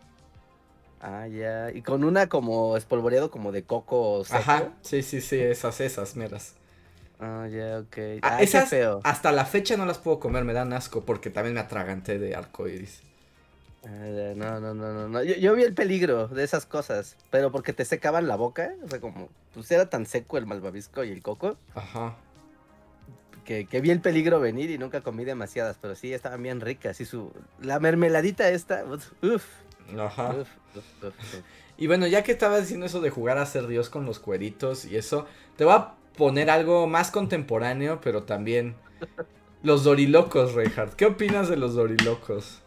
Ah, 1.00 1.26
ya. 1.26 1.70
Y 1.72 1.80
con 1.80 2.04
una 2.04 2.28
como 2.28 2.76
espolvoreado 2.76 3.30
como 3.30 3.50
de 3.50 3.62
coco 3.64 4.24
seco. 4.24 4.38
Ajá, 4.38 4.72
sí, 4.82 5.02
sí, 5.02 5.22
sí, 5.22 5.38
esas, 5.40 5.80
esas, 5.80 6.16
meras. 6.16 6.54
Ah, 7.18 7.46
ya, 7.50 7.78
ok. 7.78 7.96
Ah, 8.22 8.36
Ah, 8.36 8.42
esas 8.42 8.68
feo. 8.68 9.00
hasta 9.04 9.32
la 9.32 9.46
fecha 9.46 9.76
no 9.78 9.86
las 9.86 9.98
puedo 9.98 10.20
comer, 10.20 10.44
me 10.44 10.52
dan 10.52 10.72
asco 10.74 11.04
porque 11.06 11.30
también 11.30 11.54
me 11.54 11.60
atraganté 11.60 12.18
de 12.18 12.34
arcoíris. 12.34 13.02
Ah, 13.86 14.34
No, 14.34 14.60
no, 14.60 14.74
no, 14.74 14.92
no, 14.92 15.08
no. 15.08 15.22
Yo, 15.22 15.34
yo 15.34 15.54
vi 15.54 15.62
el 15.62 15.74
peligro 15.74 16.28
de 16.28 16.44
esas 16.44 16.66
cosas, 16.66 17.16
pero 17.30 17.52
porque 17.52 17.72
te 17.72 17.84
secaban 17.84 18.26
la 18.26 18.36
boca, 18.36 18.74
o 18.84 18.88
sea, 18.88 19.00
como, 19.00 19.28
pues 19.52 19.70
era 19.70 19.90
tan 19.90 20.06
seco 20.06 20.38
el 20.38 20.46
malvavisco 20.46 21.04
y 21.04 21.10
el 21.10 21.22
coco, 21.22 21.56
Ajá. 21.74 22.16
que, 23.44 23.66
que 23.66 23.80
vi 23.80 23.90
el 23.90 24.00
peligro 24.00 24.40
venir 24.40 24.70
y 24.70 24.78
nunca 24.78 25.02
comí 25.02 25.24
demasiadas, 25.24 25.78
pero 25.80 25.94
sí, 25.94 26.12
estaban 26.12 26.42
bien 26.42 26.60
ricas, 26.60 27.00
y 27.00 27.04
su, 27.04 27.32
la 27.60 27.78
mermeladita 27.78 28.48
esta, 28.48 28.84
uff, 28.84 29.44
Ajá. 29.98 30.34
Y 31.76 31.86
bueno, 31.88 32.06
ya 32.06 32.22
que 32.22 32.32
estabas 32.32 32.62
diciendo 32.62 32.86
eso 32.86 33.00
de 33.00 33.10
jugar 33.10 33.38
a 33.38 33.46
ser 33.46 33.66
Dios 33.66 33.90
con 33.90 34.06
los 34.06 34.18
cueritos 34.18 34.84
y 34.84 34.96
eso, 34.96 35.26
te 35.56 35.64
voy 35.64 35.74
a 35.74 35.94
poner 36.16 36.48
algo 36.48 36.86
más 36.86 37.10
contemporáneo, 37.10 38.00
pero 38.00 38.22
también 38.22 38.76
los 39.62 39.84
dorilocos, 39.84 40.54
Reinhardt. 40.54 40.94
¿Qué 40.94 41.06
opinas 41.06 41.48
de 41.48 41.56
los 41.56 41.74
dorilocos? 41.74 42.62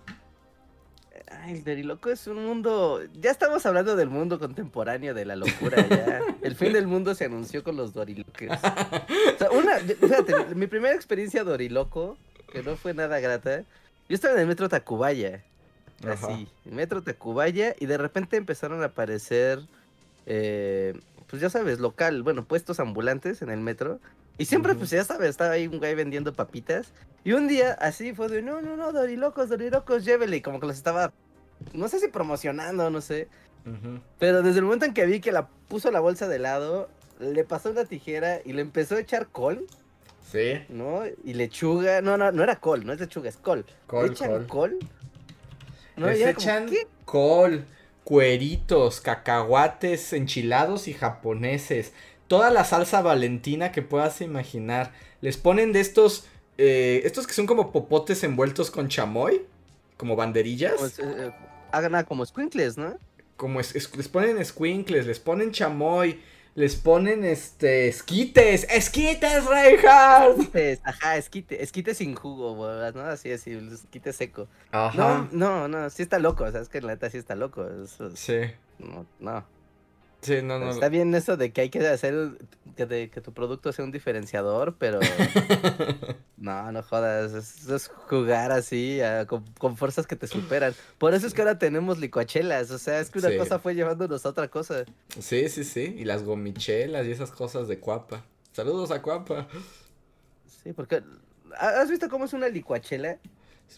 El 1.48 1.64
doriloco 1.64 2.10
es 2.10 2.28
un 2.28 2.46
mundo. 2.46 3.02
Ya 3.14 3.32
estamos 3.32 3.66
hablando 3.66 3.96
del 3.96 4.10
mundo 4.10 4.38
contemporáneo, 4.40 5.14
de 5.14 5.26
la 5.26 5.36
locura. 5.36 5.88
Ya. 5.88 6.22
El 6.42 6.56
fin 6.56 6.74
del 6.74 6.88
mundo 6.88 7.16
se 7.16 7.26
anunció 7.26 7.64
con 7.64 7.78
los 7.78 7.94
dorilocos. 7.94 8.34
O 9.36 9.38
sea, 9.38 9.52
una. 9.52 9.78
Fíjate, 9.78 10.56
mi 10.56 10.68
primera 10.68 10.96
experiencia 10.96 11.44
doriloco, 11.44 12.18
que 12.52 12.64
no 12.64 12.76
fue 12.76 12.94
nada 12.94 13.20
grata. 13.20 13.64
Yo 14.10 14.16
estaba 14.16 14.34
en 14.36 14.42
el 14.42 14.48
metro 14.48 14.68
Tacubaya. 14.68 15.44
Así, 16.06 16.48
metro 16.66 17.02
Tacubaya, 17.02 17.76
y 17.80 17.86
de 17.86 17.98
repente 17.98 18.38
empezaron 18.38 18.82
a 18.82 18.88
aparecer. 18.88 19.60
Eh, 20.26 21.00
pues 21.28 21.42
ya 21.42 21.50
sabes, 21.50 21.80
local, 21.80 22.24
bueno, 22.24 22.46
puestos 22.46 22.80
ambulantes 22.80 23.42
en 23.42 23.50
el 23.50 23.60
metro. 23.60 24.00
Y 24.38 24.46
siempre, 24.46 24.76
pues 24.76 24.92
ya 24.92 25.04
sabes, 25.04 25.30
estaba 25.30 25.52
ahí 25.52 25.68
un 25.68 25.80
güey 25.80 25.96
vendiendo 25.96 26.34
papitas. 26.34 26.94
Y 27.24 27.34
un 27.34 27.48
día 27.48 27.74
así 27.74 28.14
fue 28.14 28.30
de, 28.30 28.42
no, 28.42 28.62
no, 28.62 28.78
no, 28.78 28.92
dorilocos, 28.92 29.50
dorilocos, 29.50 30.06
llévele. 30.06 30.38
Y 30.38 30.42
como 30.42 30.60
que 30.60 30.68
los 30.68 30.78
estaba, 30.78 31.12
no 31.74 31.88
sé 31.88 32.00
si 32.00 32.08
promocionando, 32.08 32.90
no 32.90 33.02
sé. 33.02 33.28
Pero 34.18 34.44
desde 34.44 34.60
el 34.60 34.66
momento 34.66 34.86
en 34.86 34.94
que 34.94 35.06
vi 35.06 35.20
que 35.20 35.32
la 35.32 35.48
puso 35.68 35.92
la 35.92 36.00
bolsa 36.00 36.28
de 36.28 36.40
lado, 36.40 36.90
le 37.20 37.44
pasó 37.44 37.72
una 37.72 37.86
tijera 37.86 38.40
y 38.46 38.54
le 38.54 38.62
empezó 38.62 38.96
a 38.96 39.00
echar 39.00 39.28
col. 39.28 39.68
Sí. 40.32 40.62
¿No? 40.70 41.02
Y 41.24 41.34
lechuga. 41.34 42.02
No, 42.02 42.18
no, 42.18 42.32
no 42.32 42.44
era 42.44 42.58
col, 42.58 42.86
no 42.86 42.94
es 42.94 43.00
lechuga, 43.00 43.30
es 43.30 43.38
col. 43.38 43.66
Col, 43.88 44.12
echan 44.12 44.46
col. 44.46 44.78
¿No? 45.96 46.08
Les 46.08 46.22
echan 46.22 46.70
col, 47.06 47.66
cueritos, 48.04 49.02
cacahuates 49.02 50.14
enchilados 50.14 50.88
y 50.88 50.94
japoneses. 50.94 51.94
Toda 52.28 52.52
la 52.52 52.66
salsa 52.66 53.02
valentina 53.02 53.72
que 53.72 53.82
puedas 53.82 54.22
imaginar. 54.22 54.92
Les 55.22 55.38
ponen 55.38 55.74
de 55.74 55.80
estos. 55.80 56.26
Eh, 56.58 57.02
estos 57.06 57.28
que 57.28 57.34
son 57.34 57.46
como 57.46 57.72
popotes 57.72 58.24
envueltos 58.24 58.72
con 58.72 58.88
chamoy. 58.90 59.46
Como 59.98 60.16
banderillas. 60.16 60.76
Pues, 60.78 61.00
eh, 61.00 61.32
hagan 61.72 62.06
como 62.06 62.26
squinkles, 62.26 62.78
¿no? 62.78 62.98
Como 63.36 63.60
les 63.60 64.08
ponen 64.08 64.44
squinkles, 64.44 65.06
les 65.06 65.20
ponen 65.20 65.52
chamoy 65.52 66.20
les 66.58 66.76
ponen 66.76 67.24
este 67.24 67.88
esquites, 67.88 68.66
esquites, 68.72 69.46
Reinhardt. 69.46 70.40
Esquites, 70.40 70.82
ajá, 70.84 71.16
esquite, 71.16 71.62
esquite 71.62 71.94
sin 71.94 72.16
jugo, 72.16 72.56
¿no? 72.96 73.02
Así, 73.02 73.32
así, 73.32 73.52
esquite 73.52 74.12
seco. 74.12 74.48
Ajá. 74.72 74.98
No, 74.98 75.28
no, 75.32 75.68
no, 75.68 75.90
sí 75.92 76.02
está 76.02 76.18
loco, 76.18 76.46
o 76.46 76.52
sea, 76.52 76.62
es 76.62 76.70
que 76.70 76.82
la 76.82 76.94
neta 76.94 77.12
sí 77.12 77.20
está 77.20 77.36
loco. 77.36 77.64
sí. 78.16 78.40
No, 78.80 79.06
no. 79.20 79.46
Sí, 80.22 80.42
no, 80.42 80.60
no. 80.60 80.72
Está 80.72 80.90
bien 80.90 81.14
eso 81.14 81.38
de 81.38 81.52
que 81.52 81.62
hay 81.62 81.70
que 81.70 81.86
hacer 81.88 82.38
que, 82.76 83.10
que 83.10 83.22
tu 83.22 83.34
producto 83.34 83.72
sea 83.74 83.84
un 83.84 83.92
diferenciador, 83.92 84.76
pero 84.78 85.00
no, 86.38 86.72
no 86.72 86.84
jodas, 86.84 87.34
es, 87.34 87.88
jugar 88.08 88.52
así 88.52 89.00
con, 89.60 89.78
fuerzas 89.78 90.08
que 90.08 90.16
te 90.16 90.28
superan. 90.28 90.74
Por 90.98 91.14
eso 91.14 91.28
es 91.28 91.34
que 91.34 91.42
ahora 91.42 91.60
tenemos 91.60 92.00
licuachelas, 92.00 92.72
o 92.72 92.78
sea, 92.78 93.00
es 93.00 93.10
que 93.10 93.20
una 93.20 93.36
cosa 93.38 93.60
fue 93.60 93.76
llevándonos 93.76 94.26
a 94.26 94.30
otra 94.30 94.48
cosa. 94.48 94.86
Sí, 95.20 95.50
sí, 95.50 95.64
sí, 95.64 95.96
y 95.98 96.06
las 96.06 96.24
gomichelas 96.24 97.06
y 97.08 97.12
esas 97.12 97.32
cosas 97.32 97.68
de 97.68 97.80
cuapa. 97.80 98.24
Saludos 98.54 98.92
a 98.92 99.02
cuapa. 99.02 99.48
Sí, 100.64 100.74
porque 100.74 101.04
¿has 101.58 101.90
visto 101.90 102.10
cómo 102.10 102.26
es 102.26 102.34
una 102.34 102.50
licuachela? 102.50 103.18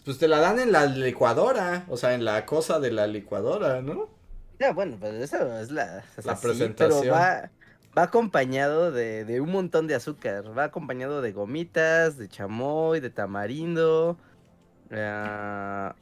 Pues 0.04 0.18
te 0.18 0.28
la 0.28 0.38
dan 0.38 0.60
en 0.60 0.72
la 0.72 0.86
licuadora, 0.86 1.84
o 1.88 1.96
sea, 1.96 2.14
en 2.14 2.24
la 2.24 2.46
cosa 2.46 2.78
de 2.78 2.92
la 2.92 3.06
licuadora, 3.06 3.82
¿no? 3.82 4.19
Ya, 4.60 4.74
bueno, 4.74 4.98
pues 5.00 5.14
eso 5.14 5.58
es 5.58 5.70
la, 5.70 6.04
la 6.22 6.36
presentación. 6.36 7.00
pero 7.00 7.12
va, 7.12 7.50
va 7.96 8.02
acompañado 8.02 8.92
de, 8.92 9.24
de, 9.24 9.40
un 9.40 9.50
montón 9.50 9.86
de 9.86 9.94
azúcar. 9.94 10.44
Va 10.56 10.64
acompañado 10.64 11.22
de 11.22 11.32
gomitas, 11.32 12.18
de 12.18 12.28
chamoy, 12.28 13.00
de 13.00 13.08
tamarindo. 13.08 14.18
Uh, 14.90 15.94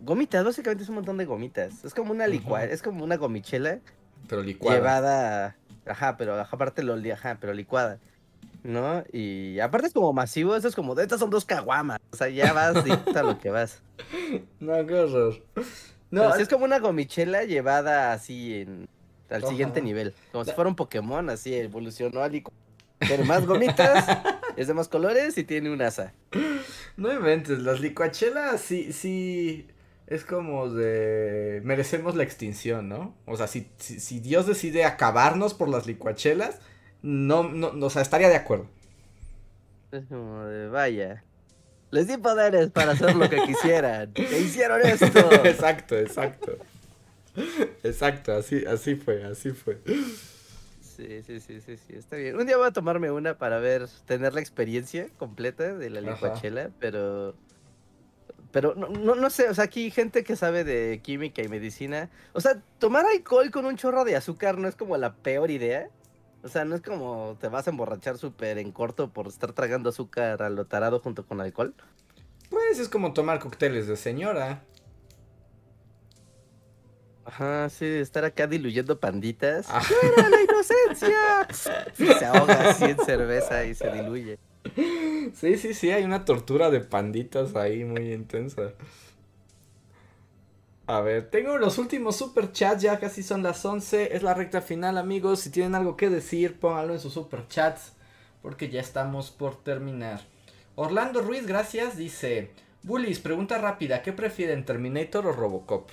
gomitas, 0.00 0.44
básicamente 0.44 0.82
es 0.82 0.90
un 0.90 0.96
montón 0.96 1.16
de 1.16 1.24
gomitas. 1.24 1.84
Es 1.86 1.94
como 1.94 2.12
una 2.12 2.26
licua, 2.26 2.64
es 2.64 2.82
como 2.82 3.02
una 3.02 3.16
gomichela. 3.16 3.78
Pero 4.28 4.42
licuada. 4.42 4.76
Llevada. 4.76 5.56
Ajá, 5.86 6.18
pero 6.18 6.38
aparte 6.38 6.82
lo 6.82 6.94
ajá, 7.14 7.38
pero 7.40 7.54
licuada. 7.54 7.98
¿No? 8.62 9.02
Y 9.10 9.58
aparte 9.58 9.88
es 9.88 9.94
como 9.94 10.12
masivo, 10.12 10.54
eso 10.54 10.68
es 10.68 10.76
como, 10.76 10.98
estas 11.00 11.18
son 11.18 11.30
dos 11.30 11.46
caguamas. 11.46 11.98
O 12.12 12.16
sea, 12.16 12.28
ya 12.28 12.52
vas 12.52 12.84
y 12.86 12.90
a 13.16 13.22
lo 13.22 13.38
que 13.38 13.48
vas. 13.48 13.82
No, 14.60 14.86
qué 14.86 14.94
horror. 14.94 15.42
No, 16.12 16.34
es 16.36 16.48
como 16.48 16.66
una 16.66 16.78
gomichela 16.78 17.44
llevada 17.44 18.12
así 18.12 18.60
en 18.60 18.88
al 19.30 19.46
siguiente 19.46 19.80
nivel. 19.80 20.14
Como 20.30 20.44
si 20.44 20.52
fuera 20.52 20.68
un 20.68 20.76
Pokémon, 20.76 21.30
así 21.30 21.54
evolucionó 21.54 22.22
al 22.22 22.42
Pero 22.98 23.24
más 23.24 23.46
gomitas, 23.46 24.06
es 24.56 24.68
de 24.68 24.74
más 24.74 24.88
colores 24.88 25.36
y 25.38 25.44
tiene 25.44 25.70
un 25.70 25.80
asa. 25.80 26.12
No 26.98 27.12
inventes, 27.12 27.60
las 27.60 27.80
licuachelas 27.80 28.60
sí, 28.60 28.92
sí. 28.92 29.66
Es 30.06 30.24
como 30.24 30.68
de. 30.68 31.62
Merecemos 31.64 32.14
la 32.14 32.24
extinción, 32.24 32.90
¿no? 32.90 33.14
O 33.24 33.36
sea, 33.38 33.46
si, 33.46 33.70
si, 33.78 34.20
Dios 34.20 34.46
decide 34.46 34.84
acabarnos 34.84 35.54
por 35.54 35.70
las 35.70 35.86
licuachelas, 35.86 36.58
no, 37.00 37.44
no, 37.44 37.68
o 37.68 37.88
sea, 37.88 38.02
estaría 38.02 38.28
de 38.28 38.36
acuerdo. 38.36 38.66
Es 39.92 40.04
como 40.06 40.44
de, 40.44 40.68
vaya. 40.68 41.24
Les 41.92 42.06
di 42.06 42.16
poderes 42.16 42.70
para 42.70 42.92
hacer 42.92 43.14
lo 43.14 43.28
que 43.28 43.36
quisieran. 43.46 44.12
e 44.14 44.38
hicieron 44.40 44.80
esto. 44.80 45.30
exacto, 45.44 45.96
exacto. 45.96 46.56
Exacto, 47.82 48.32
así, 48.32 48.64
así 48.64 48.94
fue, 48.96 49.22
así 49.24 49.50
fue. 49.50 49.78
Sí, 50.80 51.22
sí, 51.22 51.38
sí, 51.40 51.60
sí, 51.60 51.76
sí, 51.76 51.92
está 51.94 52.16
bien. 52.16 52.36
Un 52.36 52.46
día 52.46 52.56
voy 52.56 52.66
a 52.66 52.72
tomarme 52.72 53.10
una 53.10 53.36
para 53.36 53.58
ver, 53.58 53.88
tener 54.06 54.32
la 54.32 54.40
experiencia 54.40 55.06
completa 55.18 55.74
de 55.74 55.90
la 55.90 56.00
licuachela, 56.00 56.70
pero... 56.80 57.34
Pero 58.52 58.74
no, 58.74 58.88
no, 58.88 59.14
no 59.14 59.30
sé, 59.30 59.48
o 59.48 59.54
sea, 59.54 59.64
aquí 59.64 59.90
gente 59.90 60.24
que 60.24 60.36
sabe 60.36 60.64
de 60.64 61.00
química 61.02 61.42
y 61.42 61.48
medicina. 61.48 62.10
O 62.34 62.40
sea, 62.40 62.60
tomar 62.78 63.06
alcohol 63.06 63.50
con 63.50 63.64
un 63.64 63.76
chorro 63.76 64.04
de 64.04 64.16
azúcar 64.16 64.58
no 64.58 64.68
es 64.68 64.76
como 64.76 64.96
la 64.98 65.14
peor 65.14 65.50
idea. 65.50 65.88
O 66.42 66.48
sea, 66.48 66.64
no 66.64 66.74
es 66.74 66.82
como 66.82 67.36
te 67.40 67.48
vas 67.48 67.66
a 67.66 67.70
emborrachar 67.70 68.18
súper 68.18 68.58
en 68.58 68.72
corto 68.72 69.12
por 69.12 69.28
estar 69.28 69.52
tragando 69.52 69.90
azúcar 69.90 70.42
a 70.42 70.50
lo 70.50 70.66
tarado 70.66 71.00
junto 71.00 71.24
con 71.24 71.40
alcohol. 71.40 71.74
Pues 72.50 72.78
es 72.78 72.88
como 72.88 73.12
tomar 73.12 73.38
cócteles 73.38 73.86
de 73.86 73.96
señora. 73.96 74.62
Ajá, 77.24 77.68
sí, 77.70 77.86
estar 77.86 78.24
acá 78.24 78.46
diluyendo 78.46 78.98
panditas. 78.98 79.66
Ah. 79.70 79.82
la 80.30 80.42
inocencia! 80.42 81.48
se 81.52 82.24
ahoga 82.24 82.70
así 82.70 82.84
en 82.84 82.98
cerveza 82.98 83.64
y 83.64 83.74
se 83.74 83.90
diluye. 83.90 84.38
Sí, 85.34 85.56
sí, 85.56 85.74
sí, 85.74 85.90
hay 85.90 86.04
una 86.04 86.24
tortura 86.24 86.70
de 86.70 86.80
panditas 86.80 87.54
ahí 87.54 87.84
muy 87.84 88.12
intensa. 88.12 88.72
A 90.86 91.00
ver, 91.00 91.30
tengo 91.30 91.58
los 91.58 91.78
últimos 91.78 92.16
super 92.16 92.50
chats, 92.50 92.82
ya 92.82 92.98
casi 92.98 93.22
son 93.22 93.42
las 93.42 93.64
11, 93.64 94.16
es 94.16 94.22
la 94.24 94.34
recta 94.34 94.60
final 94.60 94.98
amigos, 94.98 95.40
si 95.40 95.50
tienen 95.50 95.76
algo 95.76 95.96
que 95.96 96.10
decir, 96.10 96.58
pónganlo 96.58 96.92
en 96.94 97.00
sus 97.00 97.12
super 97.12 97.46
chats, 97.46 97.92
porque 98.42 98.68
ya 98.68 98.80
estamos 98.80 99.30
por 99.30 99.62
terminar. 99.62 100.22
Orlando 100.74 101.22
Ruiz, 101.22 101.46
gracias, 101.46 101.96
dice, 101.96 102.50
Bullies, 102.82 103.20
pregunta 103.20 103.58
rápida, 103.58 104.02
¿qué 104.02 104.12
prefieren, 104.12 104.64
Terminator 104.64 105.24
o 105.26 105.32
Robocop? 105.32 105.88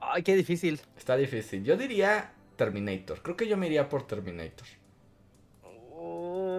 Ay, 0.00 0.22
qué 0.22 0.36
difícil. 0.36 0.78
Está 0.98 1.16
difícil, 1.16 1.64
yo 1.64 1.78
diría 1.78 2.34
Terminator, 2.56 3.22
creo 3.22 3.36
que 3.36 3.48
yo 3.48 3.56
me 3.56 3.66
iría 3.66 3.88
por 3.88 4.06
Terminator 4.06 4.83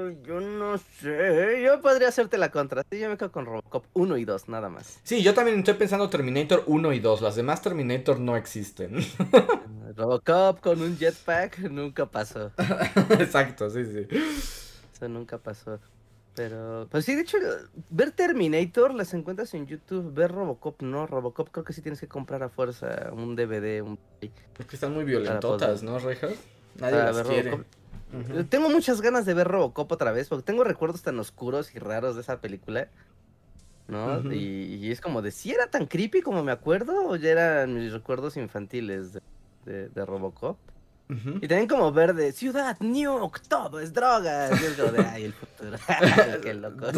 yo 0.09 0.39
no 0.39 0.77
sé. 0.77 1.61
Yo 1.63 1.81
podría 1.81 2.09
hacerte 2.09 2.37
la 2.37 2.51
contra. 2.51 2.83
Sí, 2.89 2.99
yo 2.99 3.09
me 3.09 3.17
quedo 3.17 3.31
con 3.31 3.45
Robocop 3.45 3.85
1 3.93 4.17
y 4.17 4.25
2, 4.25 4.49
nada 4.49 4.69
más. 4.69 4.99
Sí, 5.03 5.23
yo 5.23 5.33
también 5.33 5.59
estoy 5.59 5.75
pensando 5.75 6.09
Terminator 6.09 6.63
1 6.67 6.93
y 6.93 6.99
2. 6.99 7.21
Las 7.21 7.35
demás 7.35 7.61
Terminator 7.61 8.19
no 8.19 8.35
existen. 8.35 8.97
Robocop 9.95 10.59
con 10.59 10.81
un 10.81 10.97
jetpack 10.97 11.59
nunca 11.69 12.05
pasó. 12.05 12.51
Exacto, 13.19 13.69
sí, 13.69 13.85
sí. 13.85 14.07
Eso 14.93 15.09
nunca 15.09 15.37
pasó. 15.37 15.79
Pero, 16.35 16.87
pues 16.91 17.05
sí, 17.05 17.15
de 17.15 17.21
hecho, 17.21 17.37
ver 17.89 18.11
Terminator 18.11 18.93
las 18.93 19.13
encuentras 19.13 19.53
en 19.53 19.67
YouTube, 19.67 20.13
ver 20.13 20.31
Robocop 20.31 20.81
no, 20.81 21.07
Robocop 21.07 21.49
creo 21.49 21.63
que 21.63 21.71
sí 21.71 21.81
tienes 21.81 22.01
que 22.01 22.09
comprar 22.09 22.43
a 22.43 22.49
fuerza 22.49 23.09
un 23.13 23.37
DVD, 23.37 23.81
un... 23.81 23.97
Porque 24.57 24.75
están 24.75 24.93
muy 24.93 25.05
violentotas, 25.05 25.81
¿no, 25.81 25.97
Rejas? 25.97 26.33
Nadie 26.77 26.97
las 26.97 27.21
quiere. 27.21 27.63
Tengo 28.49 28.69
muchas 28.69 29.01
ganas 29.01 29.25
de 29.25 29.33
ver 29.33 29.47
Robocop 29.47 29.91
otra 29.91 30.11
vez, 30.11 30.29
porque 30.29 30.43
tengo 30.43 30.63
recuerdos 30.63 31.01
tan 31.01 31.19
oscuros 31.19 31.73
y 31.75 31.79
raros 31.79 32.15
de 32.15 32.21
esa 32.21 32.39
película. 32.41 32.87
¿No? 33.87 34.33
y, 34.33 34.89
es 34.91 34.99
como 34.99 35.21
de 35.21 35.29
si 35.29 35.51
era 35.51 35.67
tan 35.67 35.85
creepy 35.85 36.23
como 36.23 36.41
me 36.43 36.51
acuerdo, 36.51 37.07
o 37.07 37.15
ya 37.17 37.29
eran 37.29 37.75
mis 37.75 37.93
recuerdos 37.93 38.35
infantiles 38.35 39.19
de, 39.65 40.05
Robocop. 40.05 40.57
Y 41.07 41.47
también 41.47 41.67
como 41.67 41.91
ver 41.91 42.15
de 42.15 42.31
Ciudad 42.31 42.77
Nuke, 42.79 43.39
todo 43.47 43.79
es 43.79 43.93
droga. 43.93 44.49
Y 44.49 44.53
es 44.53 44.73
como 44.73 44.91
de 44.91 45.05
ay, 45.05 45.25
el 45.25 45.33
futuro. 45.33 45.77
Qué 46.41 46.55
loco. 46.55 46.87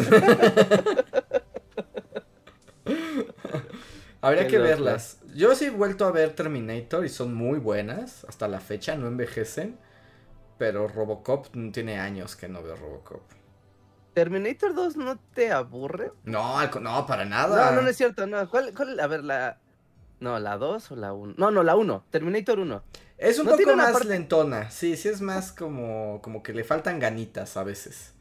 Habría 4.22 4.44
Qué 4.44 4.52
que 4.52 4.58
loco. 4.58 4.68
verlas. 4.68 5.20
Yo 5.34 5.54
sí 5.54 5.66
he 5.66 5.70
vuelto 5.70 6.06
a 6.06 6.10
ver 6.10 6.32
Terminator 6.34 7.04
y 7.04 7.10
son 7.10 7.34
muy 7.34 7.58
buenas. 7.58 8.24
Hasta 8.24 8.48
la 8.48 8.60
fecha, 8.60 8.96
no 8.96 9.08
envejecen. 9.08 9.76
Pero 10.58 10.88
Robocop 10.88 11.46
tiene 11.72 11.98
años 12.00 12.34
que 12.36 12.48
no 12.48 12.62
veo 12.62 12.76
Robocop. 12.76 13.22
¿Terminator 14.14 14.74
2 14.74 14.96
no 14.96 15.18
te 15.34 15.52
aburre? 15.52 16.12
No, 16.24 16.60
no, 16.80 17.06
para 17.06 17.24
nada. 17.24 17.70
No, 17.70 17.76
no, 17.76 17.82
no 17.82 17.88
es 17.88 17.96
cierto, 17.96 18.26
no. 18.26 18.48
¿Cuál, 18.50 18.74
cuál? 18.74 18.98
A 18.98 19.06
ver, 19.06 19.22
la... 19.22 19.58
No, 20.20 20.40
la 20.40 20.56
2 20.56 20.90
o 20.90 20.96
la 20.96 21.12
1. 21.12 21.34
No, 21.36 21.52
no, 21.52 21.62
la 21.62 21.76
1. 21.76 22.04
Terminator 22.10 22.58
1. 22.58 22.82
Es 23.18 23.38
un 23.38 23.46
No 23.46 23.52
poco 23.56 23.76
más 23.76 23.92
parte- 23.92 24.08
lentona. 24.08 24.70
Sí, 24.70 24.96
sí 24.96 25.08
es 25.08 25.20
más 25.20 25.52
como, 25.52 26.20
como 26.22 26.42
que 26.42 26.52
le 26.52 26.64
faltan 26.64 26.98
ganitas 26.98 27.56
a 27.56 27.62
veces. 27.62 28.14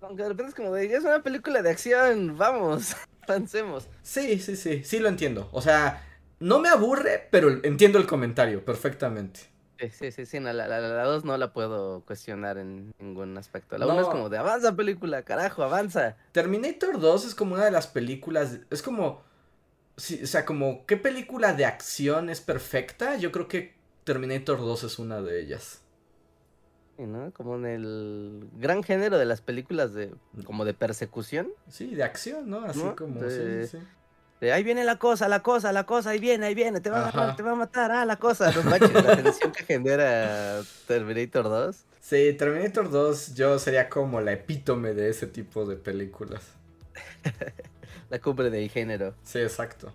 Aunque 0.00 0.24
de 0.24 0.30
repente 0.30 0.48
es 0.50 0.54
como 0.56 0.72
de, 0.74 0.88
ya 0.88 0.98
es 0.98 1.04
una 1.04 1.22
película 1.22 1.62
de 1.62 1.70
acción, 1.70 2.36
vamos, 2.36 2.96
avancemos. 3.28 3.86
Sí, 4.02 4.40
sí, 4.40 4.56
sí, 4.56 4.82
sí 4.82 4.98
lo 4.98 5.08
entiendo. 5.08 5.48
O 5.52 5.62
sea, 5.62 6.02
no 6.40 6.58
me 6.58 6.68
aburre, 6.68 7.28
pero 7.30 7.48
entiendo 7.64 7.98
el 7.98 8.06
comentario 8.06 8.64
perfectamente. 8.64 9.40
Sí, 9.78 10.10
sí, 10.12 10.24
sí, 10.26 10.40
no, 10.40 10.52
la 10.52 10.66
2 10.68 10.82
la, 10.82 10.88
la 10.88 11.02
dos 11.04 11.24
no 11.24 11.36
la 11.36 11.52
puedo 11.52 12.00
cuestionar 12.02 12.58
en 12.58 12.92
ningún 12.98 13.36
aspecto. 13.36 13.76
La 13.76 13.86
1 13.86 13.94
No. 13.94 14.00
es 14.02 14.08
como 14.08 14.28
de, 14.28 14.38
avanza 14.38 14.74
película, 14.76 15.22
carajo, 15.22 15.62
avanza. 15.62 16.16
Terminator 16.32 17.00
2 17.00 17.26
es 17.26 17.34
como 17.34 17.54
una 17.54 17.64
de 17.64 17.70
las 17.72 17.86
películas, 17.88 18.60
es 18.70 18.82
como, 18.82 19.22
sí, 19.96 20.20
o 20.22 20.26
sea, 20.26 20.44
como, 20.44 20.86
¿qué 20.86 20.96
película 20.96 21.52
de 21.54 21.64
acción 21.64 22.30
es 22.30 22.40
perfecta? 22.40 23.16
Yo 23.16 23.32
creo 23.32 23.48
que 23.48 23.74
Terminator 24.04 24.58
2 24.58 24.84
es 24.84 24.98
una 24.98 25.20
de 25.20 25.40
ellas. 25.40 25.80
Sí, 26.96 27.02
¿no? 27.06 27.32
Como 27.32 27.56
en 27.56 27.66
el 27.66 28.48
gran 28.56 28.84
género 28.84 29.18
de 29.18 29.24
las 29.24 29.40
películas 29.40 29.92
de, 29.94 30.14
como 30.44 30.64
de 30.64 30.74
persecución. 30.74 31.48
Sí, 31.68 31.94
de 31.96 32.04
acción, 32.04 32.48
¿no? 32.48 32.64
Así 32.64 32.78
¿No? 32.78 32.94
como, 32.94 33.20
De- 33.20 33.66
sí, 33.66 33.78
sí. 33.78 33.84
De 34.40 34.52
ahí 34.52 34.62
viene 34.62 34.84
la 34.84 34.96
cosa, 34.98 35.28
la 35.28 35.42
cosa, 35.42 35.72
la 35.72 35.84
cosa, 35.84 36.10
ahí 36.10 36.18
viene, 36.18 36.46
ahí 36.46 36.54
viene, 36.54 36.80
te 36.80 36.90
va 36.90 36.98
a 36.98 37.00
agarrar, 37.02 37.28
Ajá. 37.28 37.36
te 37.36 37.42
va 37.42 37.52
a 37.52 37.54
matar, 37.54 37.90
ah, 37.92 38.04
la 38.04 38.16
cosa. 38.16 38.50
No 38.52 38.62
manches, 38.64 38.92
la 38.92 39.16
tensión 39.22 39.52
que 39.52 39.64
genera 39.64 40.60
Terminator 40.86 41.44
2. 41.44 41.76
Sí, 42.00 42.34
Terminator 42.38 42.90
2 42.90 43.34
yo 43.34 43.58
sería 43.58 43.88
como 43.88 44.20
la 44.20 44.32
epítome 44.32 44.92
de 44.92 45.08
ese 45.08 45.26
tipo 45.26 45.64
de 45.64 45.76
películas. 45.76 46.42
La 48.10 48.18
cumbre 48.20 48.50
del 48.50 48.68
género. 48.70 49.14
Sí, 49.24 49.38
exacto. 49.38 49.92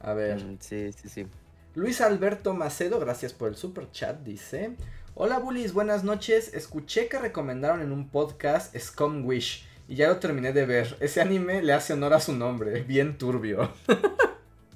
A 0.00 0.14
ver. 0.14 0.42
Mm, 0.42 0.56
Sí, 0.60 0.90
sí, 0.92 1.08
sí. 1.08 1.26
Luis 1.74 2.00
Alberto 2.00 2.54
Macedo, 2.54 2.98
gracias 2.98 3.32
por 3.34 3.48
el 3.50 3.56
super 3.56 3.90
chat, 3.92 4.20
dice. 4.22 4.74
Hola 5.14 5.38
bullies, 5.38 5.72
buenas 5.74 6.02
noches. 6.02 6.54
Escuché 6.54 7.08
que 7.08 7.18
recomendaron 7.18 7.82
en 7.82 7.92
un 7.92 8.08
podcast 8.08 8.74
Scum 8.76 9.24
Wish 9.26 9.66
y 9.90 9.96
ya 9.96 10.08
lo 10.08 10.18
terminé 10.18 10.52
de 10.52 10.64
ver. 10.66 10.96
Ese 11.00 11.20
anime 11.20 11.62
le 11.62 11.72
hace 11.72 11.94
honor 11.94 12.14
a 12.14 12.20
su 12.20 12.32
nombre, 12.32 12.82
bien 12.82 13.18
turbio. 13.18 13.72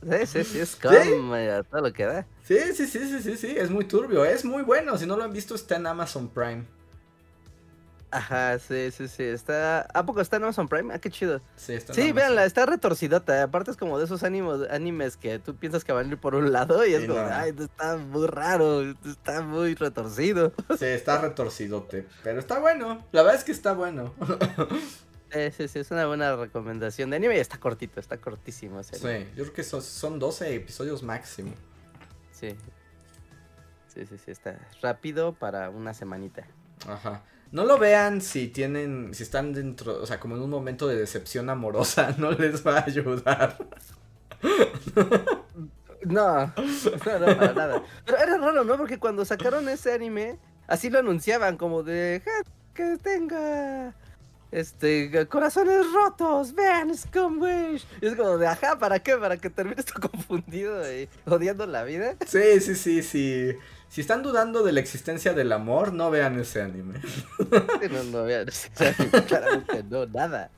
Sí, 0.03 0.27
sí, 0.27 0.45
sí, 0.45 0.59
es 0.59 0.77
como 0.83 1.35
a 1.35 1.63
todo 1.63 1.83
lo 1.83 1.93
que 1.93 2.05
da. 2.05 2.27
Sí, 2.43 2.59
sí, 2.75 2.87
sí, 2.87 2.99
sí, 3.09 3.23
sí, 3.23 3.37
sí, 3.37 3.55
es 3.57 3.71
muy 3.71 3.85
turbio, 3.85 4.25
es 4.25 4.45
muy 4.45 4.63
bueno. 4.63 4.99
Si 4.99 5.07
no 5.07 5.17
lo 5.17 5.23
han 5.23 5.33
visto 5.33 5.55
está 5.55 5.77
en 5.77 5.87
Amazon 5.87 6.29
Prime. 6.29 6.65
Ajá, 8.15 8.59
sí, 8.61 8.93
sí, 8.93 9.09
sí. 9.09 9.25
Está. 9.25 9.81
¿A 9.93 10.07
poco 10.07 10.21
está 10.21 10.37
en 10.37 10.45
Amazon 10.45 10.69
Prime? 10.69 10.95
Ah, 10.95 11.01
qué 11.01 11.11
chido. 11.11 11.41
Sí, 11.57 11.73
está 11.73 11.93
Sí, 11.95 12.13
véanla, 12.13 12.45
está 12.45 12.65
retorcidota. 12.65 13.43
Aparte 13.43 13.73
es 13.73 13.77
como 13.77 13.99
de 13.99 14.05
esos 14.05 14.23
ánimos, 14.23 14.69
animes 14.71 15.17
que 15.17 15.41
tú 15.41 15.57
piensas 15.57 15.83
que 15.83 15.93
van 15.93 16.07
a 16.07 16.09
ir 16.11 16.19
por 16.19 16.37
un 16.37 16.53
lado 16.53 16.87
y 16.87 16.95
es 16.95 17.03
Sí, 17.03 17.09
como, 17.09 17.21
no. 17.21 17.29
ay, 17.35 17.51
esto 17.51 17.65
está 17.65 17.97
muy 17.97 18.27
raro, 18.29 18.83
esto 18.83 19.11
está 19.11 19.43
muy 19.43 19.75
retorcido. 19.75 20.53
Sí, 20.79 20.85
está 20.87 21.19
retorcidote, 21.21 22.07
pero 22.23 22.39
está 22.39 22.61
bueno. 22.61 23.05
La 23.11 23.23
verdad 23.23 23.39
es 23.39 23.45
que 23.45 23.53
está 23.53 23.73
bueno. 23.73 24.15
Eh, 25.33 25.53
sí, 25.57 25.67
sí, 25.67 25.81
es 25.81 25.91
una 25.91 26.07
buena 26.07 26.37
recomendación 26.37 27.11
de 27.11 27.17
anime 27.17 27.37
y 27.37 27.41
está 27.41 27.59
cortito, 27.59 27.99
está 27.99 28.19
cortísimo. 28.19 28.79
ese 28.79 28.95
Sí, 28.97 29.29
yo 29.35 29.43
creo 29.43 29.53
que 29.53 29.65
son, 29.65 29.83
son 29.83 30.21
12 30.21 30.55
episodios 30.55 31.03
máximo. 31.03 31.53
Sí. 32.31 32.55
Sí, 33.93 34.07
sí, 34.07 34.17
sí, 34.25 34.31
está 34.31 34.57
rápido 34.83 35.33
para 35.35 35.71
una 35.71 35.93
semanita. 35.95 36.47
Ajá. 36.87 37.23
No 37.53 37.65
lo 37.65 37.79
vean 37.79 38.21
si 38.21 38.49
tienen, 38.49 39.15
si 39.15 39.23
están 39.23 39.53
dentro, 39.53 40.03
o 40.03 40.07
sea, 40.07 40.19
como 40.21 40.37
en 40.37 40.43
un 40.43 40.51
momento 40.51 40.89
de 40.89 40.97
decepción 40.97 41.49
amorosa, 41.51 42.15
no 42.19 42.33
les 42.33 42.67
va 42.67 42.79
a 42.79 42.85
ayudar. 42.87 43.57
No, 46.05 46.53
no, 46.57 47.19
no, 47.19 47.37
para 47.37 47.53
nada. 47.55 47.83
Pero 48.05 48.19
era 48.19 48.37
raro, 48.39 48.65
¿no? 48.65 48.77
Porque 48.77 48.99
cuando 48.99 49.25
sacaron 49.25 49.69
ese 49.69 49.93
anime, 49.93 50.39
así 50.67 50.91
lo 50.91 50.99
anunciaban, 50.99 51.57
como 51.57 51.83
de 51.83 52.21
"Ja, 52.25 52.31
que 52.75 52.99
tenga 52.99 53.95
este 54.51 55.27
corazones 55.29 55.85
rotos, 55.93 56.55
vean 56.55 56.95
Scumwish. 56.97 57.87
Y 58.03 58.07
es 58.07 58.17
como 58.17 58.37
de 58.39 58.47
ajá, 58.47 58.79
¿para 58.79 58.99
qué? 59.01 59.17
Para 59.17 59.39
que 59.39 59.51
termines 59.51 59.87
confundido 60.13 60.83
y 60.93 61.09
odiando 61.27 61.67
la 61.67 61.85
vida. 61.85 62.17
Sí, 62.27 62.61
sí, 62.61 62.75
sí, 62.75 63.03
sí. 63.03 63.53
Si 63.89 64.01
están 64.01 64.23
dudando 64.23 64.63
de 64.63 64.73
la 64.73 64.81
existencia 64.81 65.35
del 65.35 65.53
amor, 65.53 65.93
no 65.93 66.11
vean 66.11 66.39
ese 66.39 66.63
anime. 66.63 67.01
No, 67.91 68.03
no, 68.05 68.25
vean, 68.25 68.49
ese 68.49 68.71
anime, 68.79 69.25
claramente 69.27 69.85
no, 69.85 70.07
nada. 70.07 70.51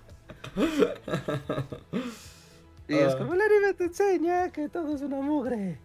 Y 2.88 2.94
es 2.94 3.14
como 3.16 3.34
el 3.34 3.40
anime 3.40 3.74
te 3.74 3.84
enseña 3.84 4.50
que 4.50 4.68
todo 4.68 4.94
es 4.94 5.02
una 5.02 5.20
mugre. 5.20 5.78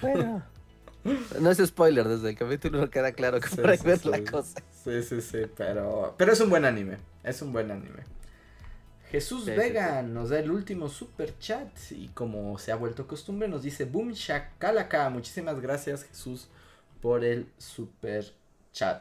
Bueno. 0.00 0.42
No 1.40 1.52
es 1.52 1.58
spoiler, 1.64 2.08
desde 2.08 2.30
el 2.30 2.36
capítulo 2.36 2.80
no 2.80 2.90
queda 2.90 3.12
claro 3.12 3.40
que 3.40 3.48
Sí, 3.48 3.54
por 3.54 3.70
ahí 3.70 3.78
sí, 3.78 3.86
ves 3.86 4.00
sí. 4.00 4.08
la 4.08 4.24
cosa. 4.24 4.60
Sí, 4.84 5.02
sí, 5.04 5.20
sí, 5.20 5.42
pero, 5.56 6.16
pero 6.16 6.32
es 6.32 6.40
un 6.40 6.50
buen 6.50 6.64
anime. 6.64 6.96
Es 7.22 7.42
un 7.42 7.52
buen 7.52 7.70
anime. 7.70 8.02
Jesús 9.12 9.44
Sí, 9.44 9.52
sí, 9.52 9.56
Vega 9.56 10.02
nos 10.02 10.30
da 10.30 10.40
el 10.40 10.50
último 10.50 10.88
super 10.88 11.38
chat 11.38 11.68
y 11.92 12.08
como 12.08 12.58
se 12.58 12.72
ha 12.72 12.76
vuelto 12.76 13.06
costumbre 13.06 13.46
nos 13.46 13.62
dice 13.62 13.84
Boom 13.84 14.12
Shakalaka. 14.12 15.08
Muchísimas 15.10 15.60
gracias 15.60 16.02
Jesús 16.04 16.48
por 17.06 17.24
el 17.24 17.46
super 17.56 18.24
chat. 18.72 19.00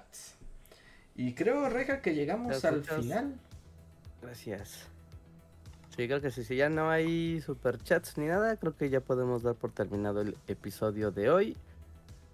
Y 1.16 1.34
creo, 1.34 1.68
Reja, 1.70 2.04
que 2.04 2.14
llegamos 2.14 2.64
al 2.64 2.76
muchas. 2.76 3.02
final. 3.02 3.34
Gracias. 4.22 4.88
Sí, 5.90 6.06
creo 6.06 6.22
que 6.22 6.30
sí, 6.30 6.44
si 6.44 6.56
ya 6.56 6.70
no 6.70 6.92
hay 6.92 7.42
superchats 7.42 8.20
ni 8.20 8.28
nada, 8.28 8.58
creo 8.58 8.78
que 8.78 8.92
ya 8.92 9.02
podemos 9.02 9.42
dar 9.42 9.56
por 9.56 9.72
terminado 9.72 10.22
el 10.22 10.38
episodio 10.48 11.10
de 11.10 11.32
hoy. 11.32 11.58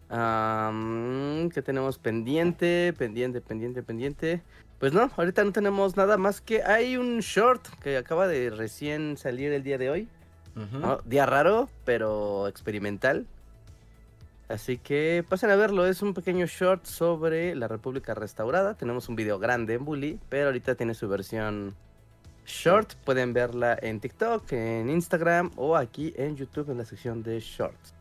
Am, 0.09 1.49
¿Qué 1.51 1.61
tenemos 1.61 1.97
pendiente? 1.97 2.93
Pendiente, 2.97 3.39
pendiente, 3.39 3.81
pendiente. 3.81 4.41
Pues 4.77 4.91
no, 4.91 5.09
ahorita 5.15 5.45
no 5.45 5.53
tenemos 5.53 5.95
nada 5.95 6.17
más 6.17 6.41
que 6.41 6.63
hay 6.63 6.97
un 6.97 7.19
short 7.19 7.65
que 7.81 7.95
acaba 7.95 8.27
de 8.27 8.49
recién 8.49 9.15
salir 9.15 9.53
el 9.53 9.63
día 9.63 9.77
de 9.77 9.89
hoy. 9.89 10.09
Día 11.05 11.25
raro, 11.25 11.69
pero 11.85 12.49
experimental. 12.49 13.25
Así 14.51 14.77
que 14.77 15.23
pasen 15.27 15.49
a 15.49 15.55
verlo, 15.55 15.87
es 15.87 16.01
un 16.01 16.13
pequeño 16.13 16.45
short 16.45 16.85
sobre 16.85 17.55
la 17.55 17.69
República 17.69 18.13
Restaurada. 18.13 18.73
Tenemos 18.73 19.07
un 19.07 19.15
video 19.15 19.39
grande 19.39 19.75
en 19.75 19.85
Bully, 19.85 20.19
pero 20.27 20.47
ahorita 20.47 20.75
tiene 20.75 20.93
su 20.93 21.07
versión 21.07 21.73
short. 22.45 22.95
Pueden 23.05 23.31
verla 23.31 23.77
en 23.81 24.01
TikTok, 24.01 24.51
en 24.51 24.89
Instagram 24.89 25.51
o 25.55 25.77
aquí 25.77 26.13
en 26.17 26.35
YouTube 26.35 26.69
en 26.69 26.79
la 26.79 26.85
sección 26.85 27.23
de 27.23 27.39
shorts. 27.39 27.93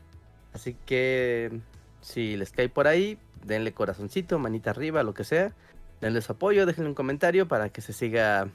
Así 0.52 0.76
que 0.86 1.60
si 2.00 2.36
les 2.36 2.50
cae 2.50 2.68
por 2.68 2.88
ahí, 2.88 3.16
denle 3.44 3.72
corazoncito, 3.72 4.38
manita 4.40 4.70
arriba, 4.70 5.04
lo 5.04 5.14
que 5.14 5.22
sea. 5.22 5.52
Denle 6.00 6.20
su 6.20 6.32
apoyo, 6.32 6.66
déjenle 6.66 6.88
un 6.88 6.96
comentario 6.96 7.46
para 7.46 7.68
que 7.68 7.80
se 7.80 7.92
siga 7.92 8.48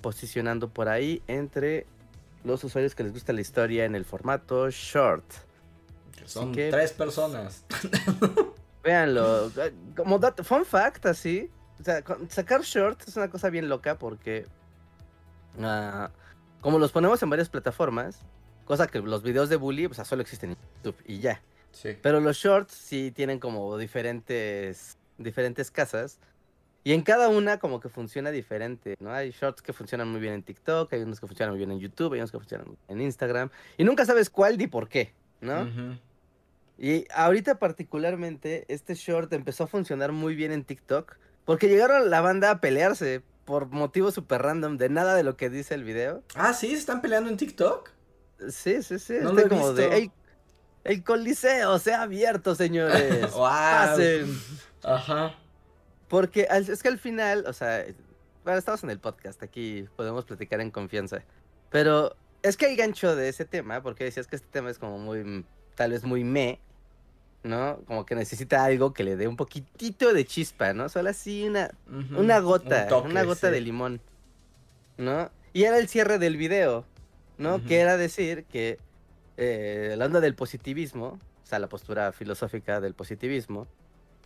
posicionando 0.00 0.68
por 0.68 0.88
ahí 0.88 1.22
entre 1.26 1.86
los 2.44 2.62
usuarios 2.62 2.94
que 2.94 3.02
les 3.02 3.12
gusta 3.12 3.32
la 3.32 3.40
historia 3.40 3.84
en 3.84 3.96
el 3.96 4.04
formato 4.04 4.70
short. 4.70 5.24
Son 6.24 6.52
que- 6.52 6.70
tres 6.70 6.92
personas. 6.92 7.64
Véanlo, 8.84 9.50
como 9.96 10.18
dato, 10.18 10.44
fun 10.44 10.64
fact 10.64 11.06
así, 11.06 11.50
o 11.80 11.84
sea, 11.84 12.04
sacar 12.28 12.62
short 12.62 13.02
es 13.06 13.16
una 13.16 13.28
cosa 13.28 13.50
bien 13.50 13.68
loca 13.68 13.98
porque 13.98 14.46
ah, 15.60 16.10
como 16.60 16.78
los 16.78 16.92
ponemos 16.92 17.20
en 17.22 17.30
varias 17.30 17.48
plataformas, 17.48 18.20
cosa 18.64 18.86
que 18.86 19.00
los 19.00 19.22
videos 19.22 19.48
de 19.48 19.56
bully, 19.56 19.86
o 19.86 19.94
sea, 19.94 20.04
solo 20.04 20.22
existen 20.22 20.50
en 20.50 20.56
YouTube 20.76 20.96
y 21.04 21.18
ya. 21.18 21.42
Sí. 21.72 21.96
Pero 22.00 22.20
los 22.20 22.36
shorts 22.36 22.72
sí 22.74 23.10
tienen 23.10 23.38
como 23.38 23.76
diferentes, 23.76 24.96
diferentes 25.18 25.70
casas. 25.70 26.18
Y 26.84 26.92
en 26.92 27.02
cada 27.02 27.28
una 27.28 27.58
como 27.58 27.80
que 27.80 27.88
funciona 27.88 28.30
diferente, 28.30 28.96
¿no? 29.00 29.12
Hay 29.12 29.32
shorts 29.32 29.60
que 29.60 29.72
funcionan 29.72 30.08
muy 30.08 30.20
bien 30.20 30.34
en 30.34 30.42
TikTok, 30.44 30.92
hay 30.92 31.02
unos 31.02 31.18
que 31.18 31.26
funcionan 31.26 31.54
muy 31.54 31.58
bien 31.58 31.72
en 31.72 31.80
YouTube, 31.80 32.12
hay 32.12 32.20
unos 32.20 32.30
que 32.30 32.38
funcionan 32.38 32.78
en 32.86 33.00
Instagram. 33.00 33.50
Y 33.76 33.82
nunca 33.82 34.04
sabes 34.04 34.30
cuál 34.30 34.56
ni 34.56 34.68
por 34.68 34.88
qué, 34.88 35.12
¿no? 35.40 35.62
Ujú. 35.62 35.98
Y 36.78 37.06
ahorita 37.14 37.58
particularmente 37.58 38.64
este 38.68 38.94
short 38.94 39.32
empezó 39.32 39.64
a 39.64 39.66
funcionar 39.66 40.12
muy 40.12 40.34
bien 40.34 40.52
en 40.52 40.64
TikTok 40.64 41.16
porque 41.44 41.68
llegaron 41.68 42.10
la 42.10 42.20
banda 42.20 42.50
a 42.50 42.60
pelearse 42.60 43.22
por 43.44 43.66
motivos 43.68 44.14
super 44.14 44.42
random 44.42 44.76
de 44.76 44.88
nada 44.88 45.14
de 45.14 45.22
lo 45.22 45.36
que 45.36 45.48
dice 45.48 45.74
el 45.74 45.84
video. 45.84 46.22
Ah, 46.34 46.52
sí, 46.52 46.68
se 46.70 46.74
están 46.78 47.00
peleando 47.00 47.30
en 47.30 47.36
TikTok. 47.36 47.90
Sí, 48.50 48.82
sí, 48.82 48.98
sí. 48.98 49.14
No 49.22 49.30
está 49.30 49.32
lo 49.32 49.40
he 49.40 49.48
como 49.48 49.72
de, 49.72 49.82
visto. 49.88 49.96
"El- 49.96 50.10
el 50.84 51.02
coliseo 51.04 51.78
se 51.78 51.94
ha 51.94 52.02
abierto, 52.02 52.54
señores. 52.54 53.30
Wow. 53.32 53.42
Pasen. 53.48 54.38
Ajá. 54.84 55.34
Porque 56.08 56.46
al- 56.50 56.68
es 56.68 56.82
que 56.82 56.88
al 56.88 56.98
final, 56.98 57.44
o 57.46 57.52
sea, 57.52 57.84
bueno, 58.44 58.58
estamos 58.58 58.84
en 58.84 58.90
el 58.90 59.00
podcast, 59.00 59.42
aquí 59.42 59.88
podemos 59.96 60.24
platicar 60.24 60.60
en 60.60 60.70
confianza. 60.70 61.22
Pero 61.70 62.14
es 62.48 62.56
que 62.56 62.66
hay 62.66 62.76
gancho 62.76 63.16
de 63.16 63.28
ese 63.28 63.44
tema, 63.44 63.82
porque 63.82 64.04
decías 64.04 64.26
que 64.26 64.36
este 64.36 64.48
tema 64.50 64.70
es 64.70 64.78
como 64.78 64.98
muy, 64.98 65.24
mm, 65.24 65.44
tal 65.74 65.90
vez 65.92 66.04
muy 66.04 66.24
me, 66.24 66.60
¿no? 67.42 67.80
Como 67.86 68.06
que 68.06 68.14
necesita 68.14 68.64
algo 68.64 68.92
que 68.92 69.04
le 69.04 69.16
dé 69.16 69.28
un 69.28 69.36
poquitito 69.36 70.12
de 70.12 70.24
chispa, 70.24 70.72
¿no? 70.72 70.88
Solo 70.88 71.10
así 71.10 71.46
una, 71.48 71.70
una 72.16 72.38
un 72.38 72.44
gota, 72.44 72.86
toque, 72.88 73.08
una 73.08 73.24
gota 73.24 73.48
sí. 73.48 73.54
de 73.54 73.60
limón, 73.60 74.00
¿no? 74.96 75.30
Y 75.52 75.64
era 75.64 75.78
el 75.78 75.88
cierre 75.88 76.18
del 76.18 76.36
video, 76.36 76.84
¿no? 77.38 77.64
Que 77.64 77.80
era 77.80 77.96
decir 77.96 78.44
que 78.44 78.78
eh, 79.36 79.94
la 79.96 80.06
onda 80.06 80.20
del 80.20 80.34
positivismo, 80.34 81.18
o 81.42 81.46
sea, 81.46 81.58
la 81.58 81.68
postura 81.68 82.12
filosófica 82.12 82.80
del 82.80 82.94
positivismo, 82.94 83.66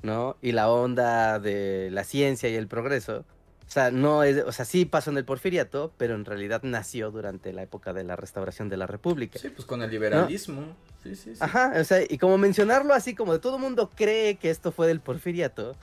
¿no? 0.02 0.36
Y 0.42 0.52
la 0.52 0.70
onda 0.70 1.38
de 1.38 1.90
la 1.90 2.04
ciencia 2.04 2.48
y 2.48 2.54
el 2.54 2.66
progreso, 2.66 3.24
o 3.70 3.72
sea, 3.72 3.92
no 3.92 4.24
es, 4.24 4.42
o 4.44 4.50
sea, 4.50 4.64
sí 4.64 4.84
pasó 4.84 5.12
en 5.12 5.18
el 5.18 5.24
porfiriato, 5.24 5.92
pero 5.96 6.16
en 6.16 6.24
realidad 6.24 6.64
nació 6.64 7.12
durante 7.12 7.52
la 7.52 7.62
época 7.62 7.92
de 7.92 8.02
la 8.02 8.16
restauración 8.16 8.68
de 8.68 8.76
la 8.76 8.88
República. 8.88 9.38
Sí, 9.38 9.48
pues 9.48 9.64
con 9.64 9.80
el 9.80 9.88
liberalismo. 9.92 10.76
Sí, 11.04 11.14
sí, 11.14 11.36
sí. 11.36 11.38
Ajá, 11.40 11.74
o 11.80 11.84
sea, 11.84 12.02
y 12.02 12.18
como 12.18 12.36
mencionarlo 12.36 12.94
así 12.94 13.14
como 13.14 13.32
de 13.32 13.38
todo 13.38 13.60
mundo 13.60 13.88
cree 13.94 14.34
que 14.38 14.50
esto 14.50 14.72
fue 14.72 14.88
del 14.88 14.98
porfiriato, 14.98 15.76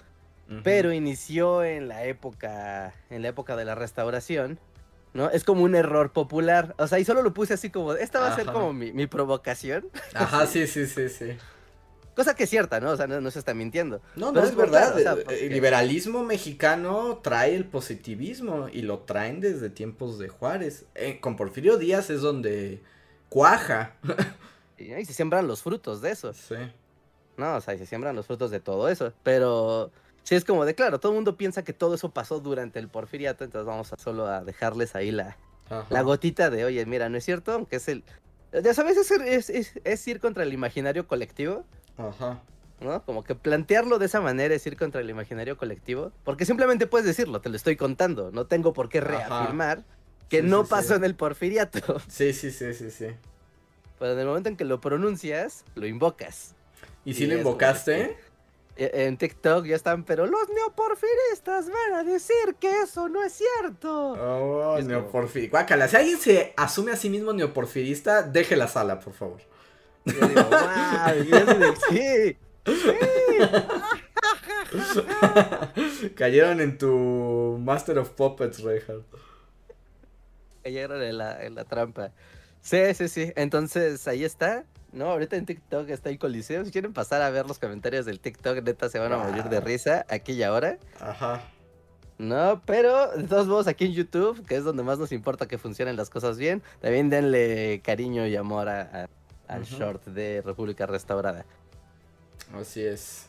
pero 0.64 0.92
inició 0.92 1.64
en 1.64 1.88
la 1.88 2.04
época, 2.04 2.94
en 3.10 3.22
la 3.22 3.30
época 3.30 3.56
de 3.56 3.64
la 3.64 3.74
restauración, 3.74 4.60
¿no? 5.14 5.30
Es 5.30 5.46
como 5.46 5.64
un 5.64 5.74
error 5.74 6.12
popular, 6.12 6.76
o 6.78 6.88
sea, 6.88 7.00
y 7.00 7.06
solo 7.06 7.22
lo 7.22 7.34
puse 7.34 7.54
así 7.54 7.70
como, 7.70 7.94
esta 7.94 8.20
va 8.20 8.34
a 8.34 8.36
ser 8.36 8.48
como 8.48 8.74
mi, 8.74 8.92
mi 8.92 9.08
provocación, 9.08 9.90
Ajá, 10.14 10.46
sí, 10.46 10.68
sí, 10.68 10.88
sí, 10.88 11.08
sí. 11.08 11.38
Cosa 12.18 12.36
que 12.36 12.44
es 12.44 12.50
cierta, 12.50 12.82
¿no? 12.82 12.92
O 12.92 12.98
sea, 12.98 13.08
no, 13.08 13.22
no 13.22 13.32
se 13.32 13.40
está 13.40 13.54
mintiendo. 13.54 14.02
No, 14.18 14.28
no 14.28 14.34
Pero 14.34 14.44
es 14.46 14.50
es 14.52 14.58
verdad, 14.58 14.96
verdad. 14.96 14.96
o 14.96 15.00
sea, 15.00 15.12
el- 15.14 15.24
porque- 15.24 15.46
El 15.48 15.54
liberalismo 15.54 16.24
mexicano 16.26 17.20
trae 17.24 17.56
el 17.56 17.64
positivismo 17.64 18.68
y 18.74 18.82
lo 18.82 19.00
traen 19.00 19.40
desde 19.40 19.70
tiempos 19.70 20.20
de 20.20 20.28
Juárez. 20.28 20.84
Eh, 20.96 21.20
con 21.22 21.38
Porfirio 21.38 21.78
Díaz 21.78 22.10
es 22.10 22.20
donde 22.22 22.82
cuaja. 23.30 23.96
Y, 24.80 25.06
se 25.06 25.14
siembran 25.14 25.48
los 25.48 25.64
frutos 25.64 26.02
de 26.02 26.12
eso, 26.12 26.34
Sí. 26.34 26.54
¿no? 27.38 27.56
O 27.56 27.62
sea, 27.62 27.76
se 27.78 27.86
siembran 27.88 28.16
los 28.16 28.28
frutos 28.28 28.52
de 28.52 28.60
todo 28.60 28.90
eso, 28.90 29.12
pero... 29.24 29.92
Sí, 30.24 30.36
es 30.36 30.44
como 30.46 30.66
de 30.66 30.76
claro, 30.76 31.00
todo 31.00 31.14
el 31.14 31.16
mundo 31.16 31.36
piensa 31.38 31.64
que 31.64 31.74
todo 31.74 31.96
eso 31.96 32.12
pasó 32.12 32.40
durante 32.42 32.78
el 32.78 32.88
porfiriato, 32.90 33.44
entonces 33.44 33.66
vamos 33.66 33.92
a 33.94 33.98
solo 33.98 34.28
a 34.28 34.44
dejarles 34.44 34.94
ahí 34.96 35.10
la, 35.12 35.36
Ajá. 35.70 35.86
la 35.90 36.02
gotita 36.04 36.50
de, 36.52 36.64
oye, 36.66 36.86
mira, 36.86 37.10
¿no 37.10 37.18
es 37.18 37.24
cierto? 37.26 37.54
Aunque 37.54 37.78
es 37.78 37.88
el... 37.88 38.04
Ya 38.64 38.74
sabes, 38.76 38.98
es, 38.98 39.10
es- 39.10 39.50
es- 39.50 39.72
es 39.84 40.08
ir 40.08 40.20
contra 40.20 40.44
el 40.44 40.54
imaginario 40.54 41.08
colectivo, 41.08 41.66
Ajá. 41.98 42.42
¿no? 42.80 43.02
Como 43.04 43.24
que 43.24 43.34
plantearlo 43.34 43.98
de 43.98 44.06
esa 44.06 44.22
manera 44.22 44.54
es 44.54 44.66
ir 44.68 44.78
contra 44.78 45.02
el 45.02 45.10
imaginario 45.10 45.58
colectivo, 45.58 46.12
porque 46.24 46.46
simplemente 46.46 46.86
puedes 46.86 47.08
decirlo, 47.08 47.42
te 47.42 47.50
lo 47.50 47.56
estoy 47.56 47.76
contando, 47.76 48.30
no 48.32 48.46
tengo 48.46 48.72
por 48.74 48.88
qué 48.90 49.00
Ajá. 49.00 49.08
reafirmar 49.08 49.84
que 50.30 50.42
Sí, 50.42 50.48
no 50.48 50.64
sí, 50.64 50.70
pasó 50.70 50.90
sí. 50.90 50.94
en 50.96 51.04
el 51.06 51.16
porfiriato, 51.16 52.00
Sí, 52.08 52.34
sí, 52.34 52.52
sí, 52.52 52.74
sí, 52.76 52.92
sí. 52.92 53.08
pero 53.98 54.14
en 54.14 54.20
el 54.20 54.28
momento 54.28 54.50
en 54.50 54.58
que 54.58 54.66
lo 54.66 54.80
pronuncias, 54.80 55.64
lo 55.76 55.88
invocas. 55.88 56.54
¿Y 57.04 57.14
si 57.16 57.24
Y 57.24 57.28
lo 57.28 57.38
invocaste? 57.38 58.18
E- 58.76 59.06
En 59.08 59.18
TikTok 59.18 59.66
ya 59.66 59.76
están, 59.76 60.04
pero 60.04 60.28
los 60.28 60.48
neoporfiristas 60.54 61.70
van 61.70 61.94
a 61.96 62.04
decir 62.04 62.56
que 62.60 62.82
eso 62.84 63.10
no 63.10 63.24
es 63.24 63.34
cierto. 63.34 64.12
Oh, 64.12 64.78
Es 64.78 64.84
como- 64.86 65.00
neoporfirista. 65.00 65.88
Si 65.88 65.96
alguien 65.96 66.20
se 66.20 66.54
asume 66.58 66.92
a 66.92 66.96
sí 66.96 67.10
mismo 67.10 67.34
neoporfirista, 67.34 68.22
deje 68.22 68.56
la 68.56 68.68
sala, 68.68 69.00
por 69.00 69.14
favor. 69.14 69.40
Y 70.08 70.12
yo 70.20 70.28
digo, 70.28 70.44
"Guau", 70.50 71.24
y 71.24 71.36
es 71.36 71.46
de, 71.60 71.74
sí, 71.90 72.38
Cayeron 76.16 76.62
en 76.62 76.78
tu 76.78 77.58
Master 77.62 77.98
of 78.00 78.10
Puppets, 78.12 78.60
Reinhardt. 78.62 79.06
cayeron 80.64 81.02
en 81.02 81.18
la, 81.18 81.44
en 81.46 81.56
la 81.56 81.64
trampa. 81.64 82.12
Sí, 82.62 82.94
sí, 82.94 83.08
sí. 83.08 83.32
Entonces 83.36 84.06
ahí 84.08 84.24
está. 84.26 84.66
No, 84.92 85.12
ahorita 85.12 85.36
en 85.38 85.46
TikTok 85.46 85.90
está 85.90 86.10
el 86.10 86.20
Coliseo. 86.20 86.66
Si 86.66 86.72
quieren 86.72 86.94
pasar 86.94 87.22
a 87.22 87.30
ver 87.30 87.46
los 87.48 87.60
comentarios 87.60 88.06
del 88.06 88.20
TikTok, 88.20 88.62
neta 88.64 88.90
se 88.90 89.00
van 89.00 89.14
a 89.14 89.18
morir 89.18 89.44
de 89.46 89.60
Wow. 89.60 89.68
risa 89.68 90.06
aquí 90.10 90.34
y 90.34 90.44
ahora. 90.44 90.78
Ajá. 91.00 91.42
No, 92.18 92.62
pero 92.66 93.12
de 93.16 93.24
todos 93.26 93.48
modos 93.48 93.68
aquí 93.68 93.86
en 93.86 93.94
YouTube, 93.94 94.44
que 94.46 94.56
es 94.56 94.64
donde 94.64 94.84
más 94.84 94.98
nos 94.98 95.12
importa 95.12 95.48
que 95.48 95.58
funcionen 95.58 95.96
las 95.96 96.10
cosas 96.10 96.38
bien, 96.38 96.64
también 96.82 97.10
denle 97.10 97.82
cariño 97.84 98.26
y 98.26 98.36
amor 98.36 98.70
a- 98.70 99.04
a- 99.04 99.08
al 99.48 99.64
short 99.64 100.06
de 100.06 100.42
República 100.42 100.86
Restaurada. 100.86 101.46
Así 102.54 102.82
es. 102.84 103.28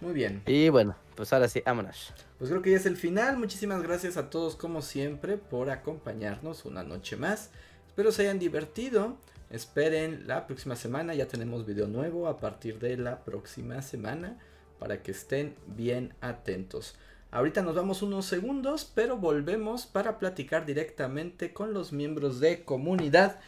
Muy 0.00 0.12
bien. 0.12 0.42
Y 0.46 0.68
bueno, 0.68 0.94
pues 1.16 1.32
ahora 1.32 1.48
sí, 1.48 1.62
vámonos. 1.64 2.12
Pues 2.38 2.50
creo 2.50 2.62
que 2.62 2.70
ya 2.70 2.76
es 2.76 2.86
el 2.86 2.96
final. 2.96 3.36
Muchísimas 3.36 3.82
gracias 3.82 4.16
a 4.16 4.30
todos 4.30 4.54
como 4.54 4.82
siempre 4.82 5.36
por 5.36 5.70
acompañarnos 5.70 6.64
una 6.64 6.84
noche 6.84 7.16
más. 7.16 7.50
Espero 7.88 8.12
se 8.12 8.22
hayan 8.22 8.38
divertido. 8.38 9.16
Esperen 9.50 10.28
la 10.28 10.46
próxima 10.46 10.76
semana. 10.76 11.14
Ya 11.14 11.26
tenemos 11.26 11.66
video 11.66 11.88
nuevo 11.88 12.28
a 12.28 12.38
partir 12.38 12.78
de 12.78 12.96
la 12.96 13.24
próxima 13.24 13.82
semana. 13.82 14.38
Para 14.78 15.02
que 15.02 15.10
estén 15.10 15.56
bien 15.66 16.14
atentos. 16.20 16.94
Ahorita 17.32 17.62
nos 17.62 17.74
vamos 17.74 18.00
unos 18.00 18.24
segundos, 18.24 18.90
pero 18.94 19.16
volvemos 19.16 19.86
para 19.86 20.18
platicar 20.18 20.64
directamente 20.64 21.52
con 21.52 21.74
los 21.74 21.92
miembros 21.92 22.40
de 22.40 22.62
comunidad 22.62 23.40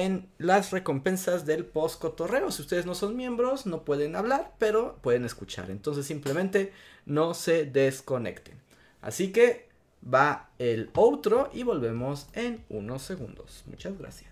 en 0.00 0.28
las 0.38 0.70
recompensas 0.70 1.44
del 1.46 1.64
post 1.64 2.00
cotorreo. 2.00 2.50
Si 2.50 2.62
ustedes 2.62 2.86
no 2.86 2.94
son 2.94 3.16
miembros, 3.16 3.66
no 3.66 3.84
pueden 3.84 4.16
hablar, 4.16 4.52
pero 4.58 4.98
pueden 5.02 5.24
escuchar. 5.24 5.70
Entonces 5.70 6.06
simplemente 6.06 6.72
no 7.06 7.34
se 7.34 7.64
desconecten. 7.64 8.54
Así 9.00 9.32
que 9.32 9.68
va 10.02 10.50
el 10.58 10.90
outro 10.94 11.50
y 11.52 11.62
volvemos 11.62 12.28
en 12.34 12.64
unos 12.68 13.02
segundos. 13.02 13.64
Muchas 13.66 13.98
gracias. 13.98 14.31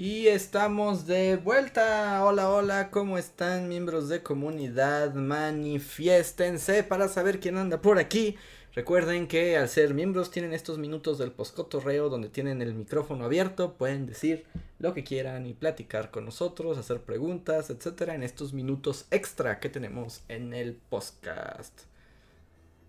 Y 0.00 0.28
estamos 0.28 1.08
de 1.08 1.34
vuelta. 1.34 2.24
Hola, 2.24 2.48
hola, 2.50 2.88
¿cómo 2.92 3.18
están 3.18 3.68
miembros 3.68 4.08
de 4.08 4.22
comunidad? 4.22 5.12
Manifiéstense 5.14 6.84
para 6.84 7.08
saber 7.08 7.40
quién 7.40 7.56
anda 7.56 7.82
por 7.82 7.98
aquí. 7.98 8.36
Recuerden 8.76 9.26
que 9.26 9.56
al 9.56 9.68
ser 9.68 9.94
miembros 9.94 10.30
tienen 10.30 10.52
estos 10.52 10.78
minutos 10.78 11.18
del 11.18 11.32
poscotorreo 11.32 12.10
donde 12.10 12.28
tienen 12.28 12.62
el 12.62 12.74
micrófono 12.74 13.24
abierto, 13.24 13.74
pueden 13.74 14.06
decir 14.06 14.44
lo 14.78 14.94
que 14.94 15.02
quieran 15.02 15.46
y 15.46 15.54
platicar 15.54 16.12
con 16.12 16.26
nosotros, 16.26 16.78
hacer 16.78 17.00
preguntas, 17.00 17.68
etcétera, 17.68 18.14
en 18.14 18.22
estos 18.22 18.52
minutos 18.52 19.06
extra 19.10 19.58
que 19.58 19.68
tenemos 19.68 20.22
en 20.28 20.54
el 20.54 20.74
podcast. 20.74 21.76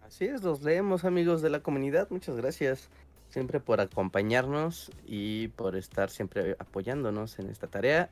Así 0.03 0.25
es, 0.25 0.43
los 0.43 0.61
leemos 0.61 1.05
amigos 1.05 1.41
de 1.41 1.49
la 1.49 1.63
comunidad. 1.63 2.07
Muchas 2.11 2.35
gracias 2.35 2.87
siempre 3.29 3.59
por 3.59 3.79
acompañarnos 3.81 4.91
y 5.05 5.49
por 5.49 5.75
estar 5.75 6.09
siempre 6.09 6.55
apoyándonos 6.59 7.39
en 7.39 7.49
esta 7.49 7.67
tarea 7.67 8.09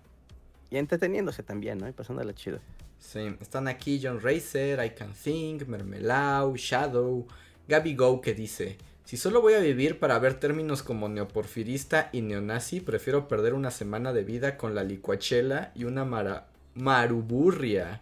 y 0.70 0.78
entreteniéndose 0.78 1.44
también, 1.44 1.78
¿no? 1.80 1.88
Y 1.88 1.92
pasándola 1.92 2.34
chido. 2.34 2.60
Sí, 3.00 3.36
están 3.42 3.68
aquí 3.68 4.00
John 4.04 4.20
Racer, 4.22 4.84
I 4.84 4.92
Can 4.92 5.14
Think, 5.14 5.68
Mermelau, 5.68 6.56
Shadow, 6.56 7.26
Gaby 7.68 7.96
Go 7.96 8.22
que 8.22 8.34
dice, 8.34 8.78
si 9.06 9.18
solo 9.18 9.42
voy 9.42 9.54
a 9.54 9.60
vivir 9.60 10.00
para 10.00 10.20
ver 10.20 10.34
términos 10.34 10.84
como 10.84 11.08
neoporfirista 11.08 12.10
y 12.12 12.22
neonazi, 12.22 12.82
prefiero 12.82 13.28
perder 13.28 13.54
una 13.54 13.72
semana 13.72 14.14
de 14.14 14.24
vida 14.24 14.58
con 14.58 14.76
la 14.76 14.84
licuachela 14.84 15.72
y 15.76 15.84
una 15.86 16.06
mara- 16.06 16.48
maruburria. 16.76 18.02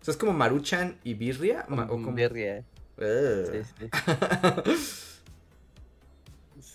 O 0.00 0.04
sea, 0.04 0.12
es 0.12 0.18
como 0.18 0.32
maruchan 0.32 0.96
y 1.04 1.14
birria. 1.14 1.66
o 1.68 1.86
como- 1.86 2.12
birria. 2.12 2.62
Ugh. 2.98 3.50
Sí, 3.50 3.58
sí. 3.78 3.88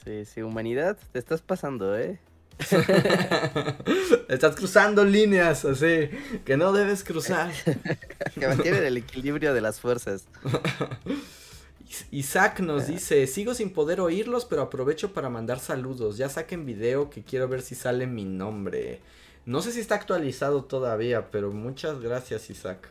Sí, 0.04 0.26
sí, 0.26 0.42
humanidad, 0.42 0.98
te 1.12 1.20
estás 1.20 1.42
pasando, 1.42 1.98
¿eh? 1.98 2.20
Estás 4.28 4.56
cruzando 4.56 5.06
líneas 5.06 5.64
así 5.64 6.10
que 6.46 6.58
no 6.58 6.74
debes 6.74 7.04
cruzar. 7.04 7.52
Que 8.40 8.48
mantienen 8.48 8.84
el 8.84 8.98
equilibrio 8.98 9.54
de 9.54 9.62
las 9.62 9.80
fuerzas. 9.80 10.26
Isaac 12.12 12.60
nos 12.60 12.88
dice, 12.88 13.26
sigo 13.28 13.54
sin 13.56 13.72
poder 13.72 14.00
oírlos, 14.00 14.46
pero 14.46 14.62
aprovecho 14.62 15.14
para 15.14 15.30
mandar 15.30 15.60
saludos. 15.60 16.18
Ya 16.18 16.30
saquen 16.30 16.66
video 16.66 17.10
que 17.10 17.24
quiero 17.24 17.48
ver 17.48 17.62
si 17.62 17.76
sale 17.76 18.06
mi 18.08 18.26
nombre. 18.26 19.02
No 19.46 19.62
sé 19.62 19.72
si 19.72 19.80
está 19.80 19.96
actualizado 19.96 20.64
todavía, 20.64 21.32
pero 21.32 21.52
muchas 21.52 22.00
gracias 22.00 22.50
Isaac. 22.50 22.90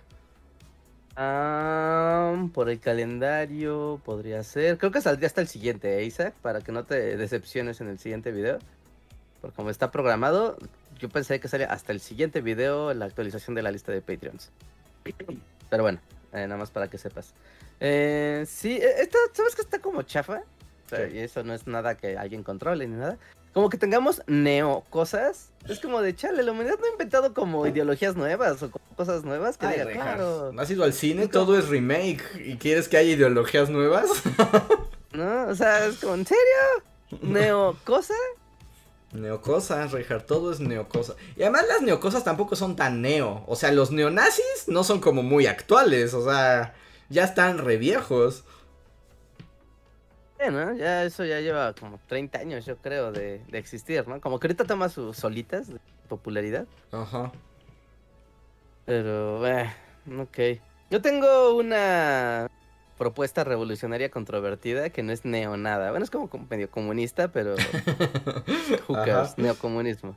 Ah, 1.20 2.46
por 2.54 2.70
el 2.70 2.78
calendario 2.78 4.00
podría 4.04 4.44
ser. 4.44 4.78
Creo 4.78 4.92
que 4.92 5.00
saldría 5.00 5.26
hasta 5.26 5.40
el 5.40 5.48
siguiente, 5.48 5.98
¿eh, 5.98 6.04
Isaac? 6.04 6.32
Para 6.42 6.60
que 6.60 6.70
no 6.70 6.84
te 6.84 7.16
decepciones 7.16 7.80
en 7.80 7.88
el 7.88 7.98
siguiente 7.98 8.30
video. 8.30 8.60
Por 9.40 9.52
como 9.52 9.70
está 9.70 9.90
programado, 9.90 10.56
yo 11.00 11.08
pensé 11.08 11.40
que 11.40 11.48
salía 11.48 11.66
hasta 11.72 11.90
el 11.90 11.98
siguiente 11.98 12.40
video 12.40 12.94
la 12.94 13.06
actualización 13.06 13.56
de 13.56 13.62
la 13.62 13.72
lista 13.72 13.90
de 13.90 14.00
Patreons. 14.00 14.52
Pero 15.68 15.82
bueno, 15.82 15.98
eh, 16.32 16.46
nada 16.46 16.56
más 16.56 16.70
para 16.70 16.86
que 16.86 16.98
sepas. 16.98 17.34
Eh, 17.80 18.44
sí, 18.46 18.76
e, 18.76 19.02
esto, 19.02 19.18
¿sabes 19.32 19.56
que 19.56 19.62
está 19.62 19.80
como 19.80 20.02
chafa? 20.02 20.44
O 20.86 20.88
sea, 20.88 21.08
Sí. 21.08 21.16
Y 21.16 21.18
eso 21.18 21.42
no 21.42 21.52
es 21.52 21.66
nada 21.66 21.96
que 21.96 22.16
alguien 22.16 22.44
controle 22.44 22.86
ni 22.86 22.96
nada. 22.96 23.18
Como 23.54 23.68
que 23.70 23.78
tengamos 23.78 24.22
neo 24.26 24.84
cosas. 24.90 25.48
Es 25.68 25.80
como 25.80 26.00
de 26.00 26.14
chale, 26.14 26.42
la 26.42 26.52
humanidad 26.52 26.76
no 26.78 26.86
ha 26.86 26.90
inventado 26.92 27.34
como 27.34 27.66
ideologías 27.66 28.14
nuevas 28.16 28.62
o 28.62 28.70
cosas 28.96 29.24
nuevas 29.24 29.58
que 29.58 29.66
Ay, 29.66 29.80
diga, 29.80 29.92
claro. 29.92 30.52
¿no 30.52 30.62
has 30.62 30.70
ido 30.70 30.84
al 30.84 30.92
cine? 30.92 31.24
Es 31.24 31.28
como- 31.28 31.44
Todo 31.46 31.58
es 31.58 31.68
remake. 31.68 32.22
¿Y 32.44 32.56
quieres 32.56 32.88
que 32.88 32.96
haya 32.96 33.10
ideologías 33.12 33.68
nuevas? 33.68 34.08
¿No? 35.12 35.46
O 35.48 35.54
sea, 35.54 35.86
es 35.86 35.96
como, 35.98 36.14
¿en 36.14 36.26
serio? 36.26 37.20
¿Neo 37.22 37.76
cosa? 37.84 38.14
Neocosas, 39.12 39.92
Richard, 39.92 40.24
todo 40.26 40.52
es 40.52 40.60
neocosa. 40.60 41.14
Y 41.36 41.42
además 41.42 41.64
las 41.66 41.80
neocosas 41.80 42.24
tampoco 42.24 42.56
son 42.56 42.76
tan 42.76 43.00
neo. 43.00 43.42
O 43.46 43.56
sea, 43.56 43.72
los 43.72 43.90
neonazis 43.90 44.64
no 44.66 44.84
son 44.84 45.00
como 45.00 45.22
muy 45.22 45.46
actuales. 45.46 46.12
O 46.12 46.22
sea, 46.24 46.74
ya 47.08 47.24
están 47.24 47.58
re 47.58 47.78
viejos. 47.78 48.44
Ya 50.38 51.04
eso 51.04 51.24
ya 51.24 51.40
lleva 51.40 51.72
como 51.72 51.98
30 52.06 52.38
años, 52.38 52.64
yo 52.64 52.76
creo, 52.76 53.12
de, 53.12 53.42
de 53.48 53.58
existir, 53.58 54.06
¿no? 54.06 54.20
Como 54.20 54.38
que 54.38 54.46
ahorita 54.46 54.64
toma 54.64 54.88
sus 54.88 55.16
solitas 55.16 55.68
de 55.68 55.80
popularidad. 56.08 56.66
Ajá. 56.92 57.32
Pero, 58.86 59.46
eh, 59.46 59.70
ok. 60.18 60.38
Yo 60.90 61.02
tengo 61.02 61.56
una 61.56 62.48
propuesta 62.96 63.44
revolucionaria 63.44 64.10
controvertida 64.10 64.90
que 64.90 65.02
no 65.02 65.12
es 65.12 65.24
neo 65.24 65.56
nada. 65.56 65.90
Bueno, 65.90 66.04
es 66.04 66.10
como 66.10 66.28
medio 66.48 66.70
comunista, 66.70 67.28
pero 67.28 67.54
cares, 68.88 69.36
neocomunismo. 69.36 70.16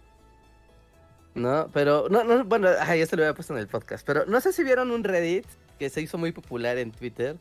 No, 1.36 1.70
pero, 1.74 2.08
no, 2.10 2.24
no, 2.24 2.44
bueno, 2.44 2.70
ya 2.72 3.06
se 3.06 3.16
lo 3.16 3.24
había 3.24 3.34
puesto 3.34 3.54
en 3.54 3.60
el 3.60 3.68
podcast, 3.68 4.06
pero 4.06 4.26
no 4.26 4.42
sé 4.42 4.52
si 4.52 4.64
vieron 4.64 4.92
un 4.92 5.04
Reddit 5.04 5.46
que 5.80 5.90
se 5.90 6.02
hizo 6.02 6.18
muy 6.18 6.32
popular 6.32 6.78
en 6.78 6.92
Twitter 6.92 7.38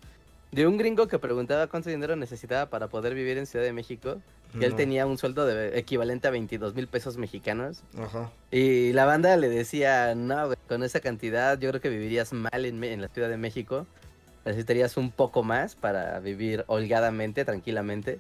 de 0.52 0.66
un 0.66 0.76
gringo 0.76 1.06
que 1.06 1.18
preguntaba 1.18 1.68
cuánto 1.68 1.90
dinero 1.90 2.16
necesitaba 2.16 2.70
para 2.70 2.88
poder 2.88 3.14
vivir 3.14 3.38
en 3.38 3.46
Ciudad 3.46 3.64
de 3.64 3.72
México, 3.72 4.20
que 4.58 4.66
él 4.66 4.74
tenía 4.74 5.06
un 5.06 5.16
sueldo 5.16 5.46
de 5.46 5.78
equivalente 5.78 6.26
a 6.26 6.32
22 6.32 6.74
mil 6.74 6.88
pesos 6.88 7.16
mexicanos. 7.16 7.84
Ajá. 7.96 8.32
Y 8.50 8.92
la 8.92 9.04
banda 9.04 9.36
le 9.36 9.48
decía, 9.48 10.14
no, 10.16 10.46
güey, 10.46 10.58
con 10.68 10.82
esa 10.82 10.98
cantidad 10.98 11.56
yo 11.58 11.68
creo 11.68 11.80
que 11.80 11.88
vivirías 11.88 12.32
mal 12.32 12.64
en, 12.64 13.00
la 13.00 13.08
Ciudad 13.08 13.28
de 13.28 13.36
México. 13.36 13.86
Necesitarías 14.44 14.96
un 14.96 15.12
poco 15.12 15.44
más 15.44 15.76
para 15.76 16.18
vivir 16.18 16.64
holgadamente, 16.66 17.44
tranquilamente. 17.44 18.18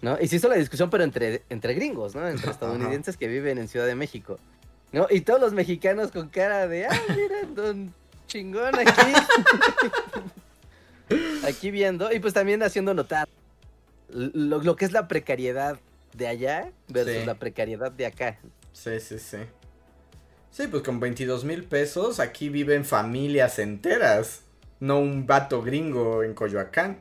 ¿no? 0.00 0.16
Y 0.18 0.28
se 0.28 0.36
hizo 0.36 0.48
la 0.48 0.54
discusión, 0.54 0.88
pero 0.88 1.04
entre, 1.04 1.42
entre 1.50 1.74
gringos, 1.74 2.14
¿no? 2.14 2.26
Entre 2.26 2.44
Ajá. 2.44 2.52
estadounidenses 2.52 3.18
que 3.18 3.28
viven 3.28 3.58
en 3.58 3.68
Ciudad 3.68 3.84
de 3.84 3.94
México, 3.94 4.38
¿no? 4.92 5.06
Y 5.10 5.20
todos 5.20 5.38
los 5.38 5.52
mexicanos 5.52 6.10
con 6.10 6.30
cara 6.30 6.66
de, 6.66 6.86
ah, 6.86 7.02
miren, 7.10 7.54
don 7.54 7.94
chingón 8.26 8.74
aquí. 8.78 9.12
aquí 11.46 11.70
viendo, 11.70 12.12
y 12.12 12.20
pues 12.20 12.34
también 12.34 12.62
haciendo 12.62 12.94
notar 12.94 13.28
lo, 14.08 14.62
lo 14.62 14.76
que 14.76 14.84
es 14.84 14.92
la 14.92 15.08
precariedad 15.08 15.78
de 16.16 16.26
allá 16.26 16.72
versus 16.88 17.14
Sí. 17.20 17.24
la 17.26 17.34
precariedad 17.34 17.92
de 17.92 18.06
acá. 18.06 18.38
Sí, 18.72 18.98
sí, 19.00 19.18
sí. 19.18 19.38
Sí, 20.50 20.66
pues 20.66 20.82
con 20.82 20.98
22 20.98 21.44
mil 21.44 21.64
pesos 21.64 22.18
aquí 22.18 22.48
viven 22.48 22.84
familias 22.84 23.58
enteras. 23.58 24.42
No 24.80 24.98
un 24.98 25.26
vato 25.26 25.62
gringo 25.62 26.22
en 26.24 26.34
Coyoacán. 26.34 26.98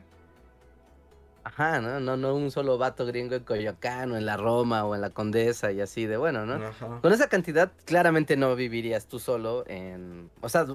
Ajá, 1.44 1.80
¿no? 1.82 2.00
No, 2.00 2.18
no 2.18 2.36
un 2.36 2.52
solo 2.52 2.78
vato 2.78 3.06
gringo 3.06 3.34
en 3.36 3.44
Coyoacán 3.44 4.12
o 4.12 4.18
en 4.18 4.26
la 4.26 4.38
Roma 4.38 4.86
o 4.86 4.94
en 4.94 5.02
la 5.02 5.10
Condesa 5.10 5.72
y 5.72 5.82
así 5.82 6.06
de 6.06 6.18
bueno, 6.18 6.46
¿no? 6.46 6.64
Ajá. 6.64 7.00
Con 7.02 7.12
esa 7.12 7.28
cantidad 7.28 7.72
claramente 7.86 8.38
no 8.38 8.56
vivirías 8.56 9.08
tú 9.08 9.18
solo 9.18 9.64
en... 9.68 10.30
O 10.42 10.50
sea, 10.50 10.68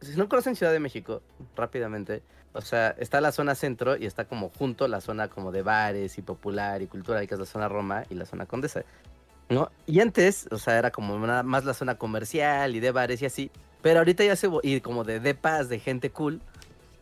si 0.00 0.16
no 0.16 0.28
conocen 0.28 0.56
Ciudad 0.56 0.72
de 0.72 0.80
México, 0.80 1.20
rápidamente, 1.56 2.22
o 2.54 2.60
sea, 2.60 2.94
está 2.98 3.20
la 3.20 3.32
zona 3.32 3.54
centro 3.54 3.96
y 3.96 4.06
está 4.06 4.24
como 4.26 4.50
junto 4.50 4.86
la 4.88 5.00
zona 5.00 5.28
como 5.28 5.52
de 5.52 5.62
bares 5.62 6.18
y 6.18 6.22
popular 6.22 6.82
y 6.82 6.86
cultural, 6.86 7.26
que 7.26 7.34
es 7.34 7.40
la 7.40 7.46
zona 7.46 7.68
Roma 7.68 8.04
y 8.10 8.14
la 8.14 8.26
zona 8.26 8.46
Condesa, 8.46 8.82
¿no? 9.48 9.70
Y 9.86 10.00
antes, 10.00 10.46
o 10.50 10.58
sea, 10.58 10.78
era 10.78 10.90
como 10.90 11.18
nada 11.26 11.42
más 11.42 11.64
la 11.64 11.74
zona 11.74 11.96
comercial 11.96 12.76
y 12.76 12.80
de 12.80 12.90
bares 12.90 13.22
y 13.22 13.26
así, 13.26 13.50
pero 13.80 13.98
ahorita 14.00 14.24
ya 14.24 14.36
se... 14.36 14.48
Y 14.62 14.80
como 14.80 15.04
de 15.04 15.18
depas, 15.20 15.68
de 15.68 15.78
gente 15.78 16.10
cool, 16.10 16.40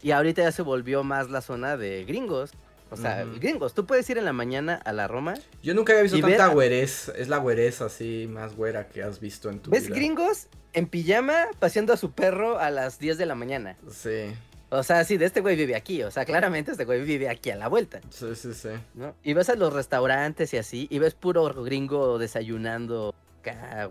y 0.03 0.13
ahorita 0.13 0.43
ya 0.43 0.53
se 0.53 0.63
volvió 0.63 1.03
más 1.05 1.31
la 1.31 1.41
zona 1.43 1.77
de 1.77 2.05
gringos. 2.05 2.53
O 2.93 2.97
sea, 2.97 3.25
gringos, 3.25 3.73
tú 3.75 3.87
puedes 3.87 4.09
ir 4.11 4.19
en 4.19 4.25
la 4.25 4.33
mañana 4.33 4.75
a 4.85 4.93
la 4.93 5.07
Roma 5.07 5.35
Yo 5.63 5.75
nunca 5.75 5.93
había 5.93 6.03
visto 6.03 6.19
Y 6.19 6.23
tanta 6.23 6.47
ver- 6.47 6.55
güerez. 6.55 7.09
Es 7.17 7.29
la 7.29 7.37
güerez 7.37 7.83
así 7.83 8.27
más 8.29 8.57
güera 8.57 8.89
que 8.89 9.05
has 9.05 9.21
visto 9.21 9.49
en 9.49 9.61
tu 9.61 9.71
¿Ves 9.71 9.87
vida. 9.87 9.95
gringos 9.95 10.49
en 10.73 10.87
pijama 10.89 11.47
paseando 11.61 11.93
a 11.93 11.97
su 11.97 12.11
perro 12.11 12.59
a 12.59 12.71
las 12.71 12.99
10 12.99 13.17
de 13.19 13.27
la 13.27 13.37
mañana? 13.37 13.77
Sí, 13.93 14.33
O 14.71 14.83
sea, 14.83 15.05
sí, 15.05 15.17
de 15.17 15.27
este 15.27 15.41
güey 15.41 15.57
vive 15.57 15.75
aquí. 15.75 16.03
O 16.03 16.11
sea, 16.11 16.25
claramente 16.25 16.71
este 16.73 16.85
güey 16.85 17.03
vive 17.03 17.29
aquí 17.29 17.51
a 17.51 17.57
la 17.57 17.69
vuelta, 17.69 18.01
sí, 18.11 18.35
sí, 18.35 18.55
sí. 18.55 18.69
¿no? 18.95 19.15
Y 19.23 19.35
ves 19.35 19.51
a 19.51 19.57
los 19.57 19.73
restaurantes 19.73 20.55
y 20.55 20.59
así, 20.59 20.87
y 20.91 20.99
ves 20.99 21.15
puro 21.15 21.53
gringo 21.63 22.19
desayunando 22.19 23.15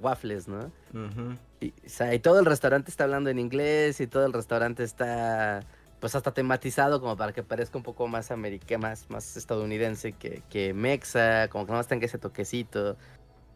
waffles, 0.02 0.48
¿no? 0.48 0.72
Ujú. 0.94 1.36
Y, 1.60 1.70
o 1.70 1.90
sea, 1.90 2.14
y 2.14 2.20
todo 2.20 2.40
el 2.40 2.46
restaurante 2.46 2.92
está 2.92 3.04
hablando 3.04 3.30
en 3.30 3.40
inglés 3.40 4.00
y 4.00 4.08
todo 4.08 4.26
el 4.26 4.34
restaurante 4.34 4.84
está, 4.84 5.62
pues 6.00 6.16
hasta 6.16 6.34
tematizado 6.34 7.02
como 7.02 7.18
para 7.18 7.34
que 7.34 7.44
parezca 7.44 7.78
un 7.78 7.84
poco 7.84 8.08
más 8.08 8.32
americano, 8.32 8.84
más, 8.84 9.10
más 9.10 9.36
estadounidense 9.38 10.14
que, 10.14 10.44
que 10.50 10.74
mexa, 10.74 11.50
como 11.50 11.66
que 11.66 11.74
no 11.74 11.84
tenga 11.84 12.06
ese 12.06 12.18
toquecito. 12.18 12.96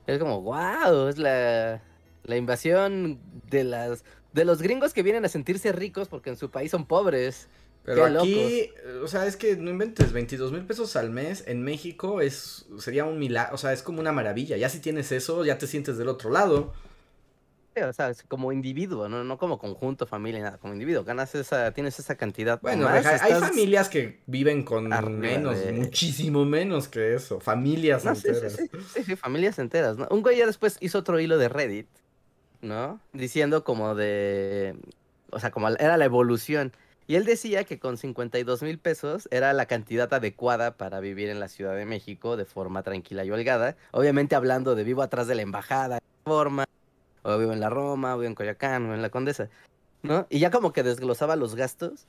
Es 0.08 0.20
como, 0.20 0.42
wow, 0.42 1.08
es 1.08 1.18
la, 1.18 1.82
la 2.24 2.36
invasión 2.36 3.20
de 3.50 3.64
las 3.64 4.04
de 4.34 4.46
los 4.46 4.62
gringos 4.62 4.94
que 4.94 5.04
vienen 5.04 5.24
a 5.26 5.30
sentirse 5.30 5.72
ricos 5.72 6.08
porque 6.10 6.30
en 6.30 6.38
su 6.38 6.50
país 6.52 6.72
son 6.72 6.86
pobres. 6.86 7.48
Pero 7.86 8.06
Qué 8.06 8.18
aquí, 8.18 8.70
o 9.04 9.08
sea, 9.10 9.26
es 9.28 9.36
que 9.36 9.58
no 9.58 9.70
inventes, 9.70 10.14
22 10.14 10.52
mil 10.54 10.66
pesos 10.66 10.96
al 10.96 11.10
mes 11.10 11.44
en 11.48 11.64
México 11.64 12.22
es, 12.22 12.66
sería 12.80 13.04
un 13.04 13.20
milagro, 13.20 13.56
o 13.56 13.58
sea, 13.58 13.74
es 13.74 13.84
como 13.84 14.00
una 14.00 14.14
maravilla. 14.14 14.56
Ya 14.56 14.70
si 14.70 14.80
tienes 14.80 15.12
eso, 15.12 15.44
ya 15.44 15.58
te 15.58 15.68
sientes 15.68 15.98
del 15.98 16.08
otro 16.08 16.30
lado. 16.30 16.74
Sí, 17.76 17.82
O 17.82 17.92
sea, 17.92 18.10
es 18.10 18.24
como 18.24 18.52
individuo, 18.54 19.10
no, 19.10 19.24
no 19.24 19.38
como 19.38 19.58
conjunto, 19.58 20.06
familia, 20.06 20.42
nada, 20.44 20.58
como 20.60 20.74
individuo. 20.74 21.04
Ganas 21.04 21.34
esa, 21.36 21.72
tienes 21.74 22.00
esa 22.00 22.16
cantidad. 22.16 22.62
Bueno, 22.62 22.84
más, 22.86 23.04
Reja, 23.04 23.26
hay 23.26 23.34
familias 23.34 23.90
que 23.90 24.22
viven 24.28 24.64
con 24.64 24.88
menos, 25.20 25.60
de- 25.60 25.74
muchísimo 25.74 26.46
menos 26.46 26.88
que 26.88 27.16
eso. 27.16 27.40
Familias 27.42 28.06
No, 28.06 28.14
sí, 28.16 28.22
sí, 28.22 28.28
enteras. 28.30 28.54
sí, 28.56 28.70
sí, 28.94 29.04
sí, 29.04 29.16
familias 29.16 29.60
enteras, 29.60 29.98
¿no? 29.98 30.08
Un 30.12 30.22
güey 30.22 30.38
ya 30.38 30.46
después 30.46 30.78
hizo 30.82 31.00
otro 31.00 31.20
hilo 31.20 31.38
de 31.40 31.50
Reddit, 31.50 31.88
¿no? 32.64 33.00
Diciendo 33.12 33.64
como 33.64 33.94
de, 33.94 34.76
o 35.30 35.40
sea, 35.40 35.52
como 35.52 35.70
era 35.70 35.98
la 35.98 36.06
evolución. 36.06 36.72
Y 37.06 37.16
él 37.16 37.26
decía 37.26 37.66
que 37.66 37.80
con 37.80 37.98
52 37.98 38.64
mil 38.64 38.80
pesos 38.80 39.28
era 39.30 39.52
la 39.52 39.66
cantidad 39.66 40.12
adecuada 40.14 40.78
para 40.78 41.02
vivir 41.02 41.30
en 41.30 41.42
la 41.42 41.50
Ciudad 41.50 41.76
de 41.76 41.86
México 41.86 42.38
de 42.38 42.46
forma 42.46 42.82
tranquila 42.82 43.26
y 43.26 43.32
holgada. 43.32 43.76
Obviamente 43.92 44.36
hablando 44.36 44.74
de 44.74 44.86
vivo 44.86 45.02
atrás 45.02 45.28
de 45.28 45.36
la 45.36 45.42
embajada, 45.42 46.00
forma, 46.24 46.66
o 47.24 47.38
vivo 47.38 47.52
en 47.52 47.60
la 47.60 47.70
Roma, 47.70 48.16
o 48.16 48.20
vivo 48.20 48.30
en 48.30 48.36
Coyoacán, 48.36 48.90
o 48.90 48.94
en 48.94 49.02
la 49.02 49.10
Condesa, 49.10 49.50
¿no? 50.02 50.26
Y 50.30 50.40
ya 50.40 50.50
como 50.50 50.72
que 50.72 50.82
desglosaba 50.82 51.36
los 51.36 51.56
gastos, 51.56 52.08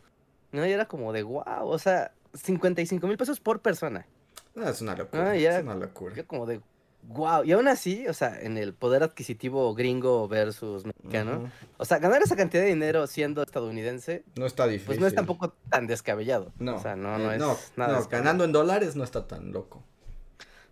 ¿no? 0.52 0.64
Y 0.64 0.70
era 0.70 0.86
como 0.86 1.12
de, 1.12 1.24
wow, 1.24 1.66
o 1.66 1.78
sea, 1.78 2.12
55 2.32 3.04
mil 3.08 3.16
pesos 3.16 3.40
por 3.40 3.60
persona. 3.60 4.06
No, 4.54 4.68
es 4.68 4.80
una 4.80 4.94
locura. 4.94 5.30
Ah, 5.30 5.36
ya. 5.36 5.58
Es 5.58 5.64
una 5.64 5.74
locura. 5.74 6.14
Yo 6.14 6.24
como 6.24 6.46
de, 6.46 6.60
wow. 7.08 7.44
Y 7.44 7.52
aún 7.52 7.68
así, 7.68 8.06
o 8.08 8.12
sea, 8.14 8.40
en 8.40 8.56
el 8.58 8.74
poder 8.74 9.02
adquisitivo 9.02 9.74
gringo 9.74 10.26
versus 10.28 10.84
mexicano, 10.84 11.50
o 11.76 11.84
sea, 11.84 11.98
ganar 11.98 12.22
esa 12.22 12.36
cantidad 12.36 12.62
de 12.62 12.68
dinero 12.70 13.06
siendo 13.06 13.42
estadounidense, 13.42 14.24
No 14.36 14.46
está 14.46 14.66
difícil. 14.66 14.86
pues 14.86 15.00
no 15.00 15.06
es 15.06 15.14
tampoco 15.14 15.54
tan 15.70 15.86
descabellado. 15.86 16.52
No, 16.58 16.76
O 16.76 16.80
sea, 16.82 16.96
no, 16.96 17.18
no 17.18 17.30
eh, 17.32 17.36
es 17.36 17.40
no, 17.40 17.56
nada 17.76 17.92
no, 17.92 17.98
descabellado. 17.98 18.08
ganando 18.10 18.44
en 18.44 18.52
dólares 18.52 18.96
no 18.96 19.04
está 19.04 19.26
tan 19.26 19.52
loco. 19.52 19.82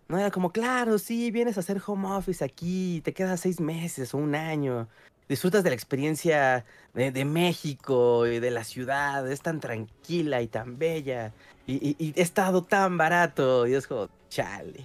No 0.08 0.18
era 0.18 0.30
como, 0.30 0.52
claro, 0.52 0.98
sí, 0.98 1.30
vienes 1.30 1.56
a 1.56 1.60
hacer 1.60 1.80
home 1.86 2.08
office 2.08 2.44
aquí, 2.44 3.00
te 3.04 3.14
quedas 3.14 3.40
seis 3.40 3.60
meses 3.60 4.12
o 4.12 4.18
un 4.18 4.34
año, 4.34 4.88
disfrutas 5.28 5.64
de 5.64 5.70
la 5.70 5.74
experiencia 5.74 6.66
de, 6.92 7.10
de 7.12 7.24
México 7.24 8.26
y 8.26 8.38
de 8.38 8.50
la 8.50 8.64
ciudad, 8.64 9.30
es 9.30 9.40
tan 9.40 9.60
tranquila 9.60 10.42
y 10.42 10.48
tan 10.48 10.76
bella, 10.78 11.32
y, 11.66 11.74
y- 11.76 11.96
y 11.98 12.12
he 12.16 12.20
estado 12.22 12.62
tan 12.64 12.98
barato, 12.98 13.66
y 13.66 13.74
es 13.74 13.86
como, 13.86 14.08
chale. 14.28 14.84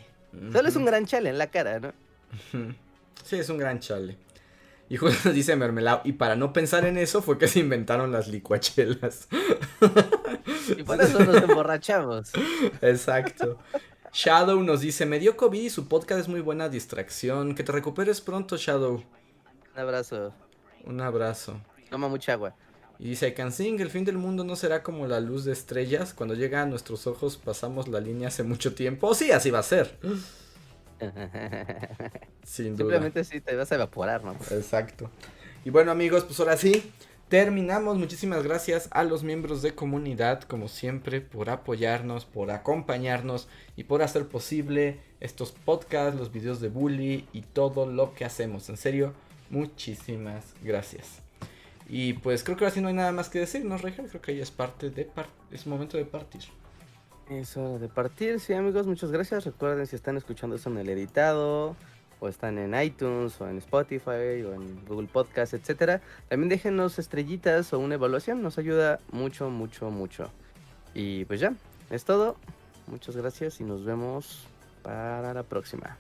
Solo 0.52 0.68
es 0.68 0.76
un 0.76 0.86
gran 0.86 1.06
chale 1.06 1.30
en 1.30 1.38
la 1.38 1.48
cara, 1.48 1.80
¿no? 1.80 1.94
Sí, 3.24 3.36
es 3.38 3.50
un 3.50 3.58
gran 3.58 3.80
chale. 3.80 4.18
Y 4.90 4.98
justo 4.98 5.32
dice 5.32 5.56
Mermelao, 5.56 6.02
y 6.06 6.14
para 6.14 6.36
no 6.36 6.54
pensar 6.54 6.86
en 6.86 6.98
eso 6.98 7.22
fue 7.22 7.38
que 7.38 7.48
se 7.48 7.60
inventaron 7.60 8.12
las 8.12 8.28
licuachelas. 8.28 9.28
Y 10.78 10.84
por 10.84 11.02
eso 11.02 11.20
nos 11.20 11.44
emborrachamos. 11.44 12.32
Exacto. 12.82 13.58
Shadow 14.14 14.64
nos 14.64 14.82
dice, 14.82 15.06
me 15.06 15.20
dio 15.20 15.36
COVID 15.36 15.62
y 15.62 15.70
su 15.70 15.88
podcast 15.88 16.22
es 16.22 16.28
muy 16.28 16.40
buena 16.40 16.70
distracción. 16.70 17.54
Que 17.54 17.64
te 17.64 17.72
recuperes 17.72 18.22
pronto, 18.22 18.56
Shadow. 18.56 19.04
Un 19.76 19.80
abrazo. 19.80 20.34
Un 20.86 21.02
abrazo. 21.02 21.60
Toma 21.90 22.08
mucha 22.08 22.34
agua. 22.34 22.56
Y 23.00 23.10
dice, 23.10 23.28
I 23.28 23.34
can 23.34 23.52
sing, 23.52 23.80
el 23.80 23.90
fin 23.90 24.06
del 24.06 24.18
mundo 24.18 24.44
no 24.44 24.56
será 24.56 24.82
como 24.82 25.06
la 25.08 25.20
luz 25.20 25.46
de 25.46 25.54
estrellas. 25.54 26.14
Cuando 26.14 26.34
llega 26.34 26.64
a 26.64 26.66
nuestros 26.66 27.06
ojos 27.06 27.38
pasamos 27.38 27.88
la 27.88 28.00
línea 28.00 28.30
hace 28.30 28.44
mucho 28.44 28.74
tiempo. 28.74 29.08
Oh, 29.08 29.14
sí, 29.14 29.32
así 29.32 29.52
va 29.52 29.60
a 29.60 29.64
ser. 29.64 29.98
Sin 32.44 32.76
duda. 32.76 32.78
Simplemente 32.78 33.24
sí, 33.24 33.40
te 33.40 33.56
vas 33.56 33.72
a 33.72 33.76
evaporar, 33.76 34.24
¿no? 34.24 34.34
Exacto. 34.52 35.12
Y 35.64 35.70
bueno 35.70 35.92
amigos, 35.92 36.24
pues 36.24 36.40
ahora 36.40 36.58
sí, 36.58 36.92
terminamos. 37.30 37.98
Muchísimas 37.98 38.42
gracias 38.44 38.88
a 38.92 39.04
los 39.04 39.24
miembros 39.24 39.62
de 39.62 39.76
comunidad, 39.76 40.42
como 40.44 40.68
siempre, 40.68 41.22
por 41.22 41.52
apoyarnos, 41.52 42.26
por 42.26 42.50
acompañarnos 42.50 43.48
y 43.76 43.84
por 43.84 44.02
hacer 44.02 44.28
posible 44.28 45.00
estos 45.20 45.52
podcasts, 45.52 46.20
los 46.20 46.32
videos 46.32 46.62
de 46.62 46.70
bully 46.70 47.28
y 47.32 47.42
todo 47.42 47.86
lo 47.86 48.16
que 48.16 48.26
hacemos. 48.26 48.70
En 48.70 48.78
serio, 48.78 49.14
muchísimas 49.52 50.56
gracias. 50.64 51.27
Y 51.90 52.14
pues 52.14 52.44
creo 52.44 52.58
que 52.58 52.66
ahora 52.66 52.74
sí 52.74 52.82
no 52.82 52.90
hay 52.90 52.94
nada 52.94 53.12
más 53.12 53.30
que 53.30 53.40
decir, 53.40 53.64
¿no, 53.64 53.78
Reja? 53.78 54.04
Creo 54.04 54.22
que 54.22 54.36
ya 54.36 54.44
es 54.44 54.52
parte 54.52 54.90
de 54.90 55.06
par 55.06 55.28
es 55.52 55.66
momento 55.68 55.98
de 55.98 56.06
partir. 56.06 56.42
Es 57.30 57.58
hora 57.58 57.78
de 57.78 57.88
partir, 57.88 58.40
sí 58.40 58.54
amigos, 58.54 58.88
muchas 58.88 59.12
gracias. 59.12 59.46
Recuerden 59.46 59.86
si 59.88 59.96
están 59.96 60.18
escuchando 60.18 60.56
eso 60.56 60.70
en 60.70 60.78
el 60.78 60.90
editado, 60.90 61.76
o 62.20 62.28
están 62.28 62.58
en 62.58 62.80
iTunes, 62.82 63.40
o 63.42 63.48
en 63.48 63.58
Spotify, 63.58 64.44
o 64.46 64.54
en 64.54 64.86
Google 64.86 65.08
Podcast, 65.08 65.54
etcétera. 65.54 66.02
También 66.30 66.50
déjenos 66.50 67.00
estrellitas 67.00 67.74
o 67.74 67.80
una 67.80 67.96
evaluación, 67.96 68.42
nos 68.42 68.58
ayuda 68.58 69.00
mucho, 69.12 69.50
mucho, 69.50 69.90
mucho. 69.92 70.32
Y 70.94 71.26
pues 71.26 71.40
ya, 71.40 71.54
es 71.90 72.06
todo. 72.06 72.38
Muchas 72.88 73.16
gracias 73.18 73.60
y 73.60 73.66
nos 73.66 73.84
vemos 73.84 74.48
para 74.82 75.34
la 75.34 75.44
próxima. 75.44 75.98